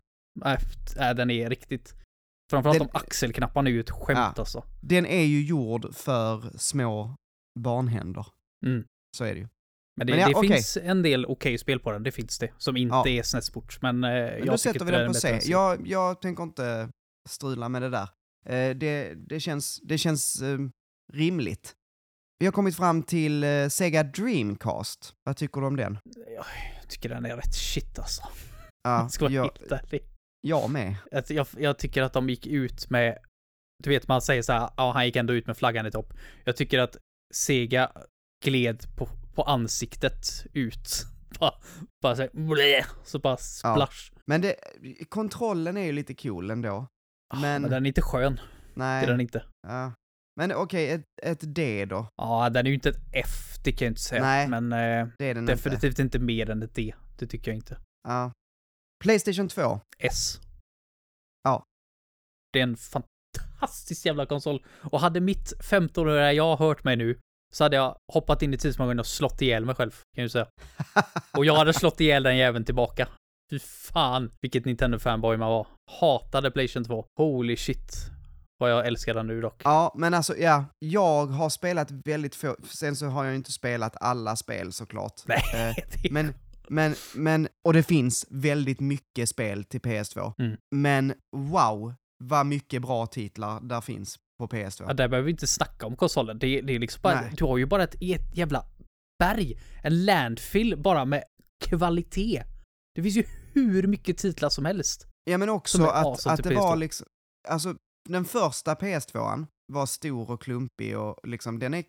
Nej, 0.45 0.57
den 1.15 1.29
är 1.31 1.49
riktigt... 1.49 1.93
Framförallt 2.51 2.79
Den- 2.79 2.87
de 2.93 2.97
axelknapparna 2.97 3.69
är 3.69 3.73
ju 3.73 3.79
ett 3.79 3.89
skämt 3.89 4.19
Ja. 4.19 4.33
alltså. 4.37 4.63
Den 4.81 5.05
är 5.05 5.23
ju 5.23 5.41
gjord 5.45 5.95
för 5.95 6.57
små 6.57 7.15
barnhänder. 7.59 8.25
Mm. 8.65 8.83
Så 9.17 9.23
är 9.23 9.33
det 9.33 9.39
ju. 9.39 9.47
Men 9.97 10.07
det, 10.07 10.13
Men 10.13 10.19
ja, 10.21 10.27
det 10.27 10.35
okej. 10.35 10.49
finns 10.49 10.77
en 10.77 11.01
del 11.01 11.25
okej 11.25 11.57
spel 11.57 11.79
på 11.79 11.91
den, 11.91 12.03
det 12.03 12.11
finns 12.11 12.39
det. 12.39 12.49
Som 12.57 12.77
inte 12.77 12.95
Ja. 12.95 13.07
är 13.07 13.23
SNES-port. 13.23 13.81
Men, 13.81 14.03
eh, 14.03 14.09
Men 14.09 14.37
jag 14.37 14.47
då 14.47 14.57
sätter 14.57 14.85
vi 14.85 14.91
den 14.91 15.07
på 15.07 15.13
C. 15.13 15.39
Jag, 15.43 15.87
jag 15.87 16.21
tänker 16.21 16.43
inte 16.43 16.89
strula 17.29 17.69
med 17.69 17.81
det 17.81 17.89
där. 17.89 18.09
Eh, 18.49 18.75
det, 18.75 19.13
det 19.15 19.39
känns, 19.39 19.79
det 19.83 19.97
känns 19.97 20.41
eh, 20.41 20.57
rimligt. 21.13 21.75
Vi 22.39 22.45
har 22.45 22.53
kommit 22.53 22.75
fram 22.75 23.03
till 23.03 23.43
eh, 23.43 23.67
Sega 23.67 24.03
Dreamcast. 24.03 25.13
Vad 25.23 25.37
tycker 25.37 25.61
du 25.61 25.67
om 25.67 25.75
den? 25.75 25.99
Jag 26.35 26.89
tycker 26.89 27.09
den 27.09 27.25
är 27.25 27.35
rätt 27.35 27.55
shit 27.55 27.99
alltså. 27.99 28.21
Ja, 28.83 29.09
ska 29.09 29.25
vara 29.25 29.33
jag, 29.33 29.43
helt 29.43 29.71
ärlig. 29.71 30.03
jag 30.41 30.69
med. 30.69 30.95
Jag, 31.27 31.47
jag 31.57 31.79
tycker 31.79 32.01
att 32.01 32.13
de 32.13 32.29
gick 32.29 32.47
ut 32.47 32.89
med, 32.89 33.17
du 33.83 33.89
vet 33.89 34.07
man 34.07 34.21
säger 34.21 34.41
så 34.41 34.53
här, 34.53 34.69
ja 34.77 34.91
han 34.91 35.05
gick 35.05 35.15
ändå 35.15 35.33
ut 35.33 35.47
med 35.47 35.57
flaggan 35.57 35.85
i 35.85 35.91
topp. 35.91 36.13
Jag 36.43 36.55
tycker 36.55 36.79
att 36.79 36.97
Sega 37.33 37.91
gled 38.45 38.95
på, 38.97 39.09
på 39.35 39.43
ansiktet 39.43 40.45
ut. 40.53 41.05
Bara, 41.39 41.53
bara 42.01 42.15
så, 42.15 42.21
här, 42.21 42.29
blä, 42.33 42.85
så 43.03 43.19
bara 43.19 43.37
splash. 43.37 44.11
Men 44.25 44.41
det, 44.41 44.55
kontrollen 45.09 45.77
är 45.77 45.85
ju 45.85 45.91
lite 45.91 46.15
cool 46.15 46.49
ändå. 46.51 46.87
Ah, 47.33 47.39
Men- 47.39 47.61
Men 47.61 47.71
den 47.71 47.85
är 47.85 47.87
inte 47.87 48.01
skön, 48.01 48.35
det 48.35 48.41
Nej. 48.73 49.03
är 49.03 49.07
den 49.07 49.21
inte. 49.21 49.43
Ja. 49.67 49.93
Men 50.35 50.51
okej, 50.55 50.89
ett, 50.91 51.03
ett 51.23 51.55
D 51.55 51.85
då? 51.85 52.07
Ja, 52.15 52.49
den 52.49 52.65
är 52.65 52.69
ju 52.69 52.75
inte 52.75 52.89
ett 52.89 53.01
F, 53.13 53.29
det 53.63 53.71
kan 53.71 53.85
jag 53.85 53.91
inte 53.91 54.01
säga. 54.01 54.21
Nej, 54.21 54.47
men 54.47 54.73
eh, 54.73 55.07
Det 55.17 55.25
är 55.25 55.33
den 55.35 55.43
inte. 55.43 55.53
definitivt 55.53 55.99
inte 55.99 56.19
mer 56.19 56.49
än 56.49 56.63
ett 56.63 56.75
D. 56.75 56.93
Det 57.19 57.27
tycker 57.27 57.51
jag 57.51 57.55
inte. 57.57 57.77
Ja. 58.07 58.31
Playstation 59.03 59.47
2. 59.47 59.79
S. 59.99 60.39
Ja. 61.43 61.63
Det 62.53 62.59
är 62.59 62.63
en 62.63 62.77
fantastisk 62.77 64.05
jävla 64.05 64.25
konsol. 64.25 64.65
Och 64.81 64.99
hade 64.99 65.19
mitt 65.19 65.53
15-åriga 65.59 66.33
jag 66.33 66.57
hört 66.57 66.83
mig 66.83 66.95
nu, 66.95 67.19
så 67.53 67.63
hade 67.63 67.75
jag 67.75 67.97
hoppat 68.13 68.41
in 68.41 68.53
i 68.53 68.57
tidsmaskinen 68.57 68.99
och 68.99 69.07
slått 69.07 69.41
ihjäl 69.41 69.65
mig 69.65 69.75
själv, 69.75 69.91
kan 70.15 70.23
ju 70.23 70.29
säga. 70.29 70.47
Och 71.37 71.45
jag 71.45 71.55
hade 71.55 71.73
slått 71.73 71.99
ihjäl 72.01 72.23
den 72.23 72.37
jäveln 72.37 72.65
tillbaka. 72.65 73.07
Fy 73.49 73.59
fan, 73.59 74.31
vilket 74.41 74.65
Nintendo-fanboy 74.65 75.37
man 75.37 75.49
var. 75.49 75.67
Hatade 75.99 76.51
Playstation 76.51 76.85
2. 76.85 77.05
Holy 77.17 77.57
shit. 77.57 77.91
Vad 78.59 78.71
jag 78.71 78.87
älskar 78.87 79.13
den 79.13 79.27
nu 79.27 79.41
dock. 79.41 79.61
Ja, 79.63 79.93
men 79.97 80.13
alltså 80.13 80.37
ja, 80.37 80.65
jag 80.79 81.25
har 81.27 81.49
spelat 81.49 81.91
väldigt 82.05 82.35
få, 82.35 82.55
sen 82.63 82.95
så 82.95 83.05
har 83.05 83.25
jag 83.25 83.35
inte 83.35 83.51
spelat 83.51 83.95
alla 84.01 84.35
spel 84.35 84.73
såklart. 84.73 85.13
Nej, 85.25 85.41
Eh, 85.53 85.75
det 86.01 86.07
är... 86.07 86.11
men, 86.13 86.33
men, 86.69 86.95
men, 87.15 87.47
och 87.67 87.73
det 87.73 87.83
finns 87.83 88.25
väldigt 88.29 88.79
mycket 88.79 89.29
spel 89.29 89.63
till 89.63 89.81
PS2. 89.81 90.33
Mm. 90.39 90.57
Men 90.75 91.13
wow, 91.35 91.93
vad 92.23 92.45
mycket 92.45 92.81
bra 92.81 93.05
titlar 93.05 93.61
där 93.61 93.81
finns 93.81 94.15
på 94.39 94.47
PS2. 94.47 94.83
Ja, 94.87 94.93
där 94.93 95.07
behöver 95.07 95.25
vi 95.25 95.31
inte 95.31 95.47
snacka 95.47 95.85
om 95.85 95.95
konsolen. 95.95 96.39
Det, 96.39 96.61
det 96.61 96.75
är 96.75 96.79
liksom 96.79 96.99
bara, 97.01 97.21
Nej. 97.21 97.33
du 97.37 97.45
har 97.45 97.57
ju 97.57 97.65
bara 97.65 97.83
ett, 97.83 97.95
ett 98.01 98.37
jävla 98.37 98.65
berg. 99.19 99.59
En 99.83 100.05
landfill 100.05 100.77
bara 100.77 101.05
med 101.05 101.23
kvalitet. 101.65 102.43
Det 102.95 103.03
finns 103.03 103.17
ju 103.17 103.25
hur 103.61 103.87
mycket 103.87 104.17
titlar 104.17 104.49
som 104.49 104.65
helst. 104.65 105.07
Ja 105.23 105.37
men 105.37 105.49
också 105.49 105.85
att, 105.85 106.27
att 106.27 106.43
det 106.43 106.55
var 106.55 106.75
PS2. 106.75 106.79
liksom, 106.79 107.07
alltså 107.47 107.75
den 108.09 108.25
första 108.25 108.73
PS2an 108.73 109.47
var 109.73 109.85
stor 109.85 110.31
och 110.31 110.41
klumpig 110.41 110.97
och 110.97 111.27
liksom 111.27 111.59
den 111.59 111.73
är, 111.73 111.83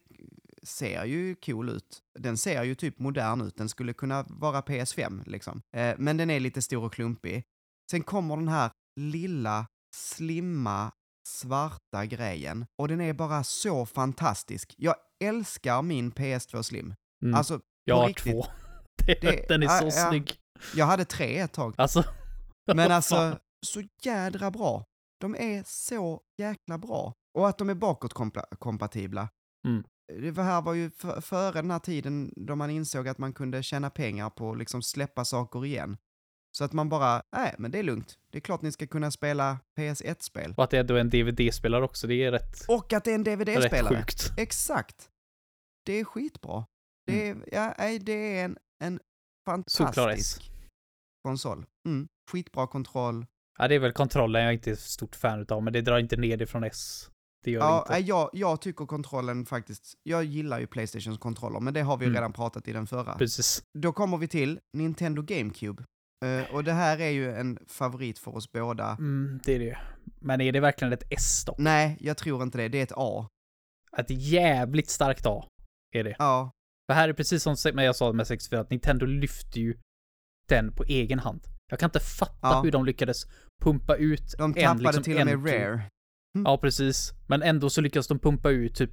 ser 0.62 1.04
ju 1.04 1.34
cool 1.34 1.68
ut. 1.68 2.02
Den 2.18 2.36
ser 2.36 2.62
ju 2.62 2.74
typ 2.74 2.98
modern 2.98 3.40
ut, 3.40 3.56
den 3.56 3.68
skulle 3.68 3.92
kunna 3.92 4.24
vara 4.28 4.60
PS5 4.60 5.22
liksom. 5.26 5.62
Eh, 5.76 5.94
men 5.98 6.16
den 6.16 6.30
är 6.30 6.40
lite 6.40 6.62
stor 6.62 6.84
och 6.84 6.92
klumpig. 6.92 7.44
Sen 7.90 8.02
kommer 8.02 8.36
den 8.36 8.48
här 8.48 8.70
lilla, 9.00 9.66
slimma, 9.96 10.90
svarta 11.28 12.06
grejen 12.06 12.66
och 12.78 12.88
den 12.88 13.00
är 13.00 13.12
bara 13.12 13.44
så 13.44 13.86
fantastisk. 13.86 14.74
Jag 14.76 14.94
älskar 15.24 15.82
min 15.82 16.12
PS2 16.12 16.62
Slim. 16.62 16.94
Mm. 17.22 17.34
Alltså, 17.34 17.60
jag 17.84 17.96
har 17.96 18.08
riktigt. 18.08 18.32
två. 18.32 18.46
Det, 19.06 19.48
den 19.48 19.62
är 19.62 19.68
så 19.68 19.84
ja. 19.84 20.08
snygg. 20.10 20.34
Jag 20.74 20.86
hade 20.86 21.04
tre 21.04 21.38
ett 21.38 21.52
tag. 21.52 21.74
Alltså. 21.76 22.04
Men 22.74 22.92
alltså, 22.92 23.38
så 23.66 23.82
jädra 24.02 24.50
bra. 24.50 24.84
De 25.20 25.34
är 25.34 25.62
så 25.66 26.20
jäkla 26.38 26.78
bra. 26.78 27.12
Och 27.34 27.48
att 27.48 27.58
de 27.58 27.70
är 27.70 27.74
bakåtkompatibla. 27.74 29.28
Mm. 29.66 29.84
Det 30.22 30.30
var 30.30 30.44
här 30.44 30.62
var 30.62 30.74
ju 30.74 30.90
före 31.20 31.52
den 31.52 31.70
här 31.70 31.78
tiden 31.78 32.32
då 32.36 32.56
man 32.56 32.70
insåg 32.70 33.08
att 33.08 33.18
man 33.18 33.32
kunde 33.32 33.62
tjäna 33.62 33.90
pengar 33.90 34.30
på 34.30 34.52
att 34.52 34.58
liksom 34.58 34.82
släppa 34.82 35.24
saker 35.24 35.64
igen. 35.64 35.96
Så 36.56 36.64
att 36.64 36.72
man 36.72 36.88
bara, 36.88 37.22
nej 37.36 37.54
men 37.58 37.70
det 37.70 37.78
är 37.78 37.82
lugnt. 37.82 38.18
Det 38.32 38.38
är 38.38 38.40
klart 38.40 38.62
ni 38.62 38.72
ska 38.72 38.86
kunna 38.86 39.10
spela 39.10 39.58
PS1-spel. 39.78 40.54
Och 40.56 40.64
att 40.64 40.70
det 40.70 40.78
är 40.78 40.90
en 40.92 41.10
DVD-spelare 41.10 41.84
också, 41.84 42.06
det 42.06 42.14
är 42.14 42.32
rätt, 42.32 42.64
Och 42.68 42.92
att 42.92 43.04
det 43.04 43.10
är 43.10 43.14
en 43.14 43.24
rätt 43.24 43.38
DVD-spelare. 43.38 43.96
sjukt. 43.96 44.32
Exakt. 44.38 45.10
Det 45.84 45.92
är 45.92 46.04
skitbra. 46.04 46.66
Det 47.06 47.28
är, 47.28 47.36
ja, 47.52 47.74
nej, 47.78 47.98
det 47.98 48.12
är 48.38 48.44
en, 48.44 48.58
en. 48.84 49.00
Fantastisk 49.52 50.50
konsol. 51.24 51.64
Mm. 51.88 52.08
Skitbra 52.30 52.66
kontroll. 52.66 53.26
Ja, 53.58 53.68
det 53.68 53.74
är 53.74 53.78
väl 53.78 53.92
kontrollen 53.92 54.42
jag 54.44 54.52
inte 54.54 54.70
är 54.70 54.74
stort 54.74 55.16
fan 55.16 55.40
utav, 55.40 55.62
men 55.62 55.72
det 55.72 55.80
drar 55.80 55.98
inte 55.98 56.16
ner 56.16 56.36
det 56.36 56.46
från 56.46 56.64
S. 56.64 57.10
Det 57.44 57.50
gör 57.50 57.60
Ja, 57.60 57.86
det 57.88 57.98
inte. 57.98 58.08
jag, 58.08 58.30
jag 58.32 58.60
tycker 58.60 58.86
kontrollen 58.86 59.46
faktiskt, 59.46 59.94
jag 60.02 60.24
gillar 60.24 60.60
ju 60.60 60.66
Playstations 60.66 61.18
kontroller, 61.18 61.60
men 61.60 61.74
det 61.74 61.80
har 61.82 61.96
vi 61.96 62.04
ju 62.04 62.08
Mm. 62.08 62.14
redan 62.20 62.32
pratat 62.32 62.68
i 62.68 62.72
den 62.72 62.86
förra. 62.86 63.14
Precis. 63.18 63.62
Då 63.78 63.92
kommer 63.92 64.16
vi 64.18 64.28
till 64.28 64.60
Nintendo 64.76 65.22
GameCube. 65.22 65.84
Eh, 66.24 66.54
och 66.54 66.64
det 66.64 66.72
här 66.72 66.98
är 67.00 67.08
ju 67.10 67.32
en 67.34 67.58
favorit 67.66 68.18
för 68.18 68.36
oss 68.36 68.52
båda. 68.52 68.90
Mm, 68.90 69.40
det 69.44 69.54
är 69.54 69.58
det 69.58 69.78
Men 70.20 70.40
är 70.40 70.52
det 70.52 70.60
verkligen 70.60 70.92
ett 70.92 71.04
S 71.12 71.44
då? 71.46 71.54
Nej, 71.58 71.96
jag 72.00 72.16
tror 72.16 72.42
inte 72.42 72.58
det. 72.58 72.68
Det 72.68 72.78
är 72.78 72.82
ett 72.82 72.92
A. 72.96 73.28
Ett 73.98 74.10
jävligt 74.10 74.90
starkt 74.90 75.26
A 75.26 75.44
är 75.94 76.04
det. 76.04 76.16
Ja, 76.18 76.50
För 76.88 76.94
här 76.94 77.08
är 77.08 77.12
precis 77.12 77.42
som 77.42 77.56
jag 77.74 77.96
sa 77.96 78.12
med 78.12 78.26
64, 78.26 78.60
att 78.60 78.70
Nintendo 78.70 79.06
lyfter 79.06 79.60
ju 79.60 79.74
den 80.48 80.72
på 80.72 80.84
egen 80.84 81.18
hand. 81.18 81.40
Jag 81.70 81.78
kan 81.80 81.86
inte 81.86 82.00
fatta 82.00 82.38
Ja. 82.42 82.60
hur 82.64 82.70
de 82.72 82.84
lyckades 82.84 83.22
pumpa 83.64 83.96
ut 83.96 84.34
de 84.38 84.44
en, 84.44 84.54
tappade 84.54 84.82
liksom, 84.82 85.02
till 85.02 85.18
och 85.20 85.24
med 85.26 85.34
en- 85.34 85.46
Rare. 85.46 85.82
Ja, 86.44 86.58
precis. 86.58 87.12
Men 87.28 87.42
ändå 87.42 87.70
så 87.70 87.80
lyckas 87.80 88.06
de 88.08 88.18
pumpa 88.18 88.50
ut 88.50 88.74
typ 88.74 88.90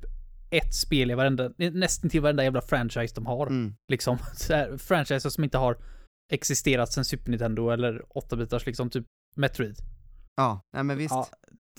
ett 0.52 0.74
spel 0.76 1.12
i 1.12 1.14
varenda, 1.14 1.52
nästan 1.58 2.10
till 2.10 2.22
varenda 2.22 2.44
jävla 2.44 2.62
franchise 2.62 3.16
de 3.16 3.26
har. 3.26 3.48
Mm. 3.48 3.76
Liksom, 3.92 4.18
här, 4.50 4.78
franchises 4.78 5.34
som 5.34 5.44
inte 5.44 5.58
har 5.58 5.78
existerat 6.34 6.94
sedan 6.94 7.06
Super 7.06 7.30
Nintendo 7.32 7.70
eller 7.70 8.02
8-bitars 8.16 8.66
liksom, 8.66 8.90
typ 8.90 9.06
Metroid. 9.36 9.76
Ja, 10.36 10.62
nej 10.74 10.84
men 10.84 10.98
visst. 10.98 11.12
Ja, 11.14 11.28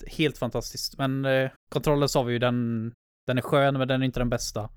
helt 0.07 0.37
fantastiskt. 0.37 0.97
Men 0.97 1.25
eh, 1.25 1.51
kontrollen 1.71 2.09
sa 2.09 2.23
vi 2.23 2.33
ju, 2.33 2.39
den, 2.39 2.91
den 3.27 3.37
är 3.37 3.41
skön, 3.41 3.77
men 3.77 3.87
den 3.87 4.01
är 4.01 4.05
inte 4.05 4.19
den 4.19 4.29
bästa. 4.29 4.69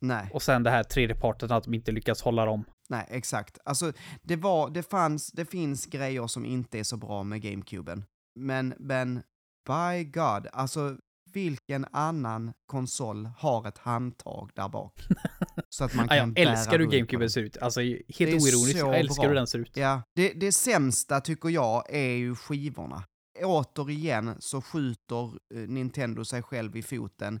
Nej, 0.00 0.30
Och 0.32 0.42
sen 0.42 0.62
det 0.62 0.70
här 0.70 0.82
tredje 0.82 1.16
parten 1.16 1.52
att 1.52 1.64
de 1.64 1.74
inte 1.74 1.92
lyckas 1.92 2.22
hålla 2.22 2.44
dem. 2.44 2.64
nej, 2.88 3.06
exakt. 3.10 3.58
Alltså, 3.64 3.92
det 4.22 4.36
var, 4.36 4.70
det 4.70 4.82
fanns, 4.82 5.32
det 5.32 5.44
finns 5.44 5.86
grejer 5.86 6.26
som 6.26 6.44
inte 6.44 6.78
är 6.78 6.84
så 6.84 6.96
bra 6.96 7.22
med 7.22 7.42
GameCuben. 7.42 8.04
Men, 8.40 8.74
men, 8.78 9.22
by 9.66 10.04
God, 10.04 10.46
alltså 10.52 10.96
vilken 11.32 11.86
annan 11.92 12.52
konsol 12.66 13.26
har 13.38 13.68
ett 13.68 13.78
handtag 13.78 14.50
där 14.54 14.68
bak? 14.68 15.00
Så 15.68 15.84
att 15.84 15.94
man 15.94 16.04
Ja, 16.04 16.08
kan 16.08 16.16
jag 16.18 16.32
bära 16.34 16.50
älskar 16.50 16.72
hur 16.72 16.78
runt 16.78 16.90
på 16.90 16.96
GameCube 16.96 17.22
den. 17.24 17.30
ser 17.30 17.42
ut. 17.42 17.56
Alltså 17.58 17.80
helt 17.80 18.20
oironiskt. 18.42 18.78
Jag 18.78 18.98
älskar 18.98 19.22
bra. 19.22 19.28
hur 19.28 19.34
den 19.34 19.46
ser 19.46 19.58
ut. 19.58 19.76
Ja, 19.76 20.02
det, 20.16 20.32
det 20.32 20.52
sämsta 20.52 21.20
tycker 21.20 21.48
jag 21.48 21.84
är 21.94 22.10
ju 22.16 22.34
skivorna. 22.34 23.04
Återigen 23.44 24.34
så 24.38 24.62
skjuter 24.62 25.24
eh, 25.54 25.60
Nintendo 25.68 26.24
sig 26.24 26.42
själv 26.42 26.76
i 26.76 26.82
foten 26.82 27.40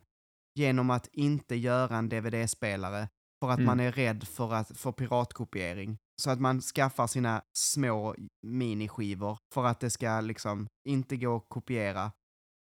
genom 0.58 0.90
att 0.90 1.06
inte 1.12 1.56
göra 1.56 1.96
en 1.96 2.08
DVD-spelare 2.08 3.08
för 3.40 3.50
att 3.50 3.58
Mm. 3.58 3.66
man 3.66 3.80
är 3.80 3.92
rädd 3.92 4.24
för, 4.28 4.54
att, 4.54 4.78
för 4.78 4.92
piratkopiering. 4.92 5.98
Så 6.22 6.30
att 6.30 6.40
man 6.40 6.60
skaffar 6.60 7.06
sina 7.06 7.42
små 7.58 8.14
miniskivor 8.46 9.38
för 9.54 9.64
att 9.64 9.80
det 9.80 9.90
ska 9.90 10.20
liksom 10.20 10.66
inte 10.88 11.16
gå 11.16 11.36
att 11.36 11.48
kopiera. 11.48 12.12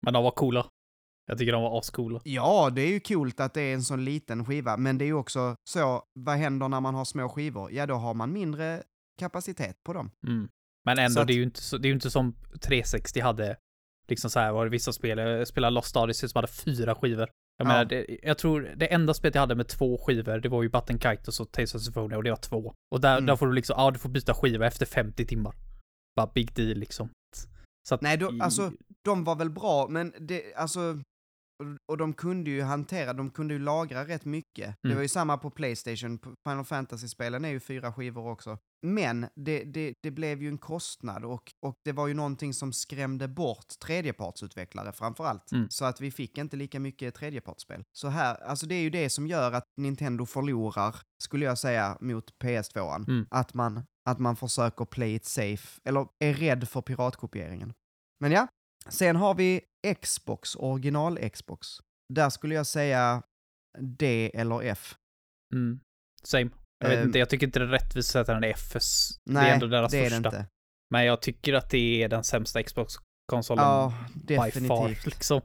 Men 0.06 0.14
de 0.14 0.24
var 0.24 0.32
coola. 0.32 0.66
Jag 1.26 1.38
tycker 1.38 1.52
de 1.54 1.62
var 1.64 1.80
ascoola. 1.80 2.22
Ja, 2.24 2.70
det 2.70 2.82
är 2.82 2.88
ju 2.88 3.00
coolt 3.00 3.40
att 3.40 3.54
det 3.54 3.62
är 3.62 3.74
en 3.74 3.84
sån 3.84 4.06
liten 4.06 4.46
skiva, 4.46 4.78
men 4.78 4.98
det 4.98 5.06
är 5.06 5.08
ju 5.08 5.14
också 5.14 5.56
så, 5.70 6.04
vad 6.14 6.36
händer 6.38 6.68
när 6.70 6.80
man 6.82 6.96
har 6.96 7.06
små 7.06 7.30
skivor? 7.30 7.72
Ja, 7.72 7.86
då 7.86 7.96
har 7.96 8.14
man 8.14 8.34
mindre 8.34 8.84
kapacitet 9.20 9.84
på 9.84 9.94
dem. 9.94 10.12
Mm. 10.28 10.50
Men 10.86 11.00
ändå, 11.00 11.22
att- 11.22 11.28
det 11.28 11.34
är 11.34 11.36
ju 11.36 11.44
inte, 11.44 11.62
så, 11.62 11.78
det 11.78 11.86
är 11.88 11.90
ju 11.90 11.94
inte 11.94 12.12
som 12.12 12.36
360 12.62 13.20
hade, 13.20 13.58
liksom 14.08 14.30
så 14.30 14.40
här 14.40 14.52
var 14.52 14.66
det 14.66 14.72
vissa 14.72 14.94
spel, 14.94 15.18
jag 15.18 15.48
spelade 15.48 15.74
Lost 15.76 15.98
Odyssey 15.98 16.30
som 16.30 16.38
hade 16.38 16.48
fyra 16.48 16.96
skivor. 16.96 17.30
Jag 17.60 17.66
Ja. 17.66 17.70
menar, 17.70 17.86
det, 17.86 18.06
jag 18.24 18.38
tror 18.38 18.74
det 18.76 18.94
enda 18.94 19.14
spelet 19.14 19.36
jag 19.36 19.42
hade 19.42 19.56
med 19.56 19.68
två 19.68 19.98
skivor, 19.98 20.38
det 20.40 20.50
var 20.50 20.64
ju 20.64 20.70
Button 20.70 21.00
Kite 21.00 21.24
och 21.28 21.34
så 21.34 21.46
Tales 21.46 21.76
of 21.76 21.82
Symphonia 21.82 22.18
och 22.18 22.24
det 22.24 22.30
var 22.30 22.38
två. 22.38 22.74
Och 22.92 23.02
där, 23.02 23.14
Mm. 23.18 23.26
där 23.26 23.36
får 23.36 23.48
du 23.48 23.54
liksom, 23.54 23.76
ja 23.78 23.92
du 23.92 24.00
får 24.00 24.10
byta 24.10 24.34
skiva 24.34 24.68
efter 24.68 24.86
50 24.86 25.26
timmar. 25.26 25.56
Bara 26.16 26.32
big 26.34 26.54
deal 26.54 26.78
liksom. 26.78 27.10
Så 27.90 27.96
att, 27.96 28.02
Nej, 28.02 28.18
då, 28.18 28.32
alltså, 28.42 28.72
de 29.06 29.24
var 29.24 29.36
väl 29.36 29.50
bra, 29.50 29.88
men 29.90 30.14
det, 30.20 30.54
alltså, 30.56 30.80
och, 31.88 31.98
de 31.98 32.14
kunde 32.14 32.50
ju 32.50 32.62
hantera, 32.62 33.14
de 33.14 33.30
kunde 33.30 33.54
ju 33.54 33.60
lagra 33.60 34.08
rätt 34.08 34.26
mycket. 34.26 34.76
Det 34.82 34.88
Mm. 34.88 34.96
var 34.98 35.02
ju 35.02 35.08
samma 35.08 35.38
på 35.38 35.50
Playstation, 35.50 36.20
Final 36.48 36.66
Fantasy-spelen 36.66 37.46
är 37.46 37.50
ju 37.50 37.60
fyra 37.60 37.94
skivor 37.94 38.28
också. 38.28 38.58
Men 38.82 39.28
det, 39.36 39.64
det, 39.64 39.94
det 40.04 40.12
blev 40.12 40.42
ju 40.42 40.48
en 40.48 40.58
kostnad 40.58 41.26
och, 41.26 41.52
och 41.66 41.76
det 41.86 41.92
var 41.92 42.08
ju 42.08 42.14
någonting 42.14 42.54
som 42.54 42.74
skrämde 42.74 43.28
bort 43.28 43.80
tredjepartsutvecklare 43.86 44.92
framför 44.92 45.26
allt. 45.26 45.52
Mm. 45.52 45.68
Så 45.70 45.86
att 45.86 46.02
vi 46.02 46.12
fick 46.12 46.38
inte 46.38 46.58
lika 46.58 46.80
mycket 46.80 47.16
tredjepartsspel. 47.16 47.84
Så 47.92 48.08
här, 48.08 48.36
alltså 48.44 48.66
det 48.66 48.76
är 48.76 48.82
ju 48.82 48.90
det 48.90 49.10
som 49.10 49.28
gör 49.28 49.52
att 49.52 49.64
Nintendo 49.78 50.26
förlorar, 50.26 50.96
skulle 51.24 51.46
jag 51.46 51.58
säga, 51.58 51.98
mot 52.02 52.26
PS2. 52.44 52.96
Mm. 52.96 53.28
Att, 53.32 53.54
man, 53.54 53.84
att 54.10 54.20
man 54.20 54.36
försöker 54.36 54.86
play 54.86 55.16
it 55.16 55.26
safe, 55.26 55.82
eller 55.84 56.08
är 56.20 56.34
rädd 56.34 56.70
för 56.70 56.82
piratkopieringen. 56.82 57.74
Men 58.20 58.32
ja, 58.32 58.48
sen 58.92 59.16
har 59.16 59.34
vi 59.36 59.62
Xbox, 60.02 60.56
original 60.56 61.30
Xbox. 61.30 61.68
Där 62.14 62.30
skulle 62.30 62.56
jag 62.56 62.66
säga 62.68 63.24
D 63.80 64.32
eller 64.34 64.62
F. 64.64 64.96
Mm. 65.54 65.80
Same. 66.24 66.50
Jag 66.84 66.90
vet 66.90 67.00
Ehm. 67.00 67.06
inte, 67.08 67.20
jag 67.20 67.30
tycker 67.30 67.46
inte 67.48 67.60
det 67.60 67.66
är 67.66 67.70
rättvist 67.70 68.10
att 68.10 68.14
sätta 68.28 68.34
den 68.34 68.44
i 68.44 68.48
det 69.26 69.34
Nej, 69.34 69.50
är 69.50 69.54
ändå 69.54 69.68
deras 69.68 69.92
det 69.92 69.98
är 69.98 70.04
det 70.04 70.10
första. 70.10 70.30
inte. 70.30 70.46
Men 70.92 71.06
jag 71.06 71.22
tycker 71.22 71.54
att 71.54 71.70
det 71.70 72.04
är 72.04 72.10
den 72.10 72.24
sämsta 72.24 72.64
Xbox-konsolen 72.64 73.66
Ja, 73.66 73.94
by 74.28 74.36
far, 74.36 74.46
definitivt. 74.46 75.06
liksom. 75.06 75.42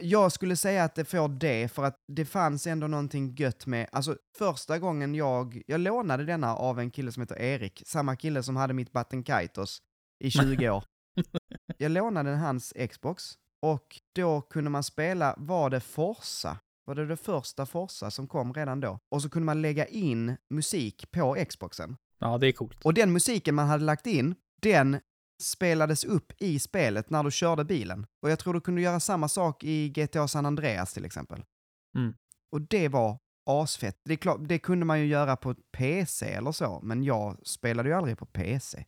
Jag 0.00 0.32
skulle 0.32 0.56
säga 0.56 0.84
att 0.84 0.94
det 0.94 1.04
får 1.04 1.28
det, 1.28 1.68
för 1.72 1.84
att 1.84 1.96
det 2.12 2.24
fanns 2.24 2.66
ändå 2.66 2.86
någonting 2.86 3.34
gött 3.34 3.66
med, 3.66 3.88
alltså 3.92 4.16
första 4.38 4.78
gången 4.78 5.14
jag, 5.14 5.62
jag 5.66 5.80
lånade 5.80 6.24
denna 6.24 6.54
av 6.56 6.80
en 6.80 6.90
kille 6.90 7.12
som 7.12 7.20
heter 7.20 7.36
Erik, 7.40 7.82
samma 7.86 8.16
kille 8.16 8.42
som 8.42 8.56
hade 8.56 8.74
mitt 8.74 8.92
Batten 8.92 9.22
Kaitos 9.24 9.78
i 10.24 10.30
20 10.30 10.68
år. 10.70 10.84
Jag 11.78 11.92
lånade 11.92 12.30
hans 12.30 12.72
Xbox 12.90 13.38
och 13.60 14.00
då 14.12 14.40
kunde 14.40 14.70
man 14.70 14.82
spela, 14.82 15.34
var 15.38 15.70
det 15.70 15.80
Forza? 15.80 16.58
Var 16.84 16.94
det 16.94 17.06
det 17.06 17.16
första 17.16 17.66
Forza 17.66 18.10
som 18.10 18.26
kom 18.26 18.54
redan 18.54 18.80
då? 18.80 18.98
Och 19.08 19.22
så 19.22 19.30
kunde 19.30 19.46
man 19.46 19.62
lägga 19.62 19.86
in 19.86 20.36
musik 20.50 21.10
på 21.10 21.36
Xboxen. 21.48 21.96
Ja, 22.18 22.38
det 22.38 22.46
är 22.46 22.52
coolt. 22.52 22.84
Och 22.84 22.94
den 22.94 23.12
musiken 23.12 23.54
man 23.54 23.66
hade 23.66 23.84
lagt 23.84 24.06
in, 24.06 24.34
den 24.62 25.00
spelades 25.42 26.04
upp 26.04 26.32
i 26.38 26.58
spelet 26.58 27.10
när 27.10 27.22
du 27.22 27.30
körde 27.30 27.64
bilen. 27.64 28.06
Och 28.22 28.30
jag 28.30 28.38
tror 28.38 28.54
du 28.54 28.60
kunde 28.60 28.80
göra 28.80 29.00
samma 29.00 29.28
sak 29.28 29.64
i 29.64 29.88
GTA 29.88 30.28
San 30.28 30.46
Andreas 30.46 30.94
till 30.94 31.04
exempel. 31.04 31.44
Mm. 31.96 32.14
Och 32.52 32.60
det 32.60 32.88
var 32.88 33.18
asfett. 33.46 34.00
Det, 34.04 34.16
klart, 34.16 34.40
det 34.40 34.58
kunde 34.58 34.86
man 34.86 35.00
ju 35.00 35.06
göra 35.06 35.36
på 35.36 35.54
PC 35.54 36.26
eller 36.26 36.52
så, 36.52 36.80
men 36.82 37.02
jag 37.02 37.46
spelade 37.46 37.88
ju 37.88 37.94
aldrig 37.94 38.18
på 38.18 38.26
PC. 38.26 38.84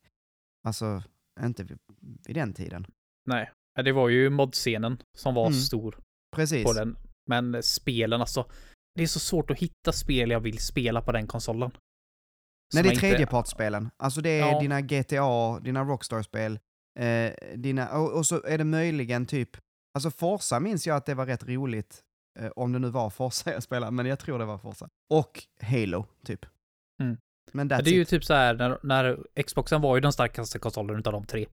Alltså, 0.62 1.02
inte 1.46 1.64
vid, 1.64 1.78
vid 2.26 2.36
den 2.36 2.52
tiden. 2.52 2.86
Nej, 3.26 3.50
det 3.84 3.92
var 3.92 4.08
ju 4.08 4.30
modscenen 4.30 5.02
som 5.18 5.34
var 5.34 5.46
Mm. 5.46 5.58
stor 5.58 5.98
Precis. 6.36 6.64
på 6.64 6.72
den. 6.72 6.96
Men 7.30 7.62
spelen 7.62 8.20
alltså, 8.20 8.50
det 8.94 9.02
är 9.02 9.06
så 9.06 9.18
svårt 9.20 9.50
att 9.50 9.58
hitta 9.58 9.92
spel 9.92 10.30
jag 10.30 10.40
vill 10.40 10.58
spela 10.58 11.02
på 11.02 11.12
den 11.12 11.26
konsolen. 11.26 11.70
Nej, 12.74 12.82
det 12.82 12.88
är 12.88 12.92
inte- 12.92 13.00
tredjepartsspelen. 13.00 13.90
Alltså 14.02 14.20
det 14.20 14.30
är 14.40 14.52
Ja. 14.52 14.60
dina 14.60 14.80
GTA, 14.80 15.60
dina 15.60 15.84
Rockstar-spel, 15.84 16.58
eh, 17.00 17.32
dina, 17.56 17.98
och, 17.98 18.12
och 18.18 18.26
så 18.26 18.42
är 18.44 18.58
det 18.58 18.64
möjligen 18.64 19.26
typ, 19.26 19.50
alltså 19.94 20.10
Forza 20.10 20.60
minns 20.60 20.86
jag 20.86 20.96
att 20.96 21.06
det 21.06 21.14
var 21.14 21.26
rätt 21.26 21.44
roligt, 21.48 22.00
eh, 22.38 22.50
om 22.56 22.72
det 22.72 22.78
nu 22.78 22.90
var 22.90 23.10
Forza 23.10 23.52
jag 23.52 23.62
spelade, 23.62 23.92
men 23.92 24.06
jag 24.06 24.18
tror 24.18 24.38
det 24.38 24.44
var 24.44 24.58
Forza. 24.58 24.88
Och 25.14 25.42
Halo, 25.62 26.06
typ. 26.24 26.46
Mm. 27.02 27.16
Men 27.52 27.68
det 27.68 27.74
är 27.74 27.82
ju 27.88 28.02
it. 28.02 28.08
typ 28.08 28.24
så 28.24 28.34
här 28.34 28.54
när, 28.54 28.78
när 28.82 29.18
Xboxen 29.42 29.80
var 29.80 29.96
ju 29.96 30.00
den 30.00 30.12
starkaste 30.12 30.58
konsolen 30.58 30.98
utav 30.98 31.12
de 31.12 31.24
tre 31.26 31.46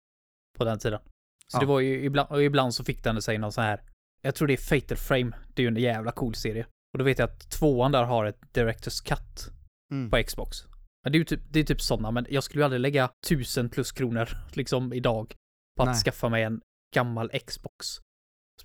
på 0.58 0.66
den 0.66 0.80
tiden. 0.80 1.00
Så 1.48 1.58
Ja. 1.58 1.60
det 1.60 1.66
var 1.66 1.80
ju 1.80 2.04
ibland, 2.06 2.30
och 2.32 2.44
ibland 2.44 2.74
så 2.74 2.84
fick 2.84 3.04
den 3.04 3.22
sig 3.22 3.38
någon 3.38 3.52
så 3.52 3.62
här. 3.62 3.82
Jag 4.22 4.36
tror 4.36 4.48
det 4.48 4.54
är 4.54 4.58
Fatal 4.82 4.98
Frame. 4.98 5.32
Det 5.54 5.62
är 5.62 5.64
ju 5.64 5.68
en 5.68 5.78
jävla 5.78 6.12
cool 6.12 6.36
serie. 6.36 6.66
Och 6.94 6.98
då 7.00 7.04
vet 7.06 7.20
jag 7.20 7.30
att 7.30 7.50
tvåan 7.52 7.92
där 7.92 8.04
har 8.04 8.26
ett 8.26 8.54
Directors 8.54 9.02
Cut 9.02 9.50
Mm. 9.92 10.10
på 10.10 10.24
Xbox. 10.24 10.58
Men 11.04 11.12
det 11.12 11.16
är 11.16 11.20
ju 11.20 11.26
typ, 11.26 11.42
det 11.52 11.60
är 11.60 11.64
typ 11.64 11.82
sådana, 11.82 12.12
men 12.12 12.26
jag 12.30 12.44
skulle 12.44 12.62
ju 12.62 12.64
aldrig 12.66 12.80
lägga 12.82 13.10
tusen 13.28 13.70
plus 13.70 13.92
kronor 13.92 14.30
liksom 14.54 14.94
idag 14.94 15.34
på 15.78 15.84
att 15.84 15.90
Nej. 15.90 15.96
skaffa 16.04 16.30
mig 16.30 16.44
en 16.44 16.62
gammal 16.96 17.30
Xbox. 17.30 17.88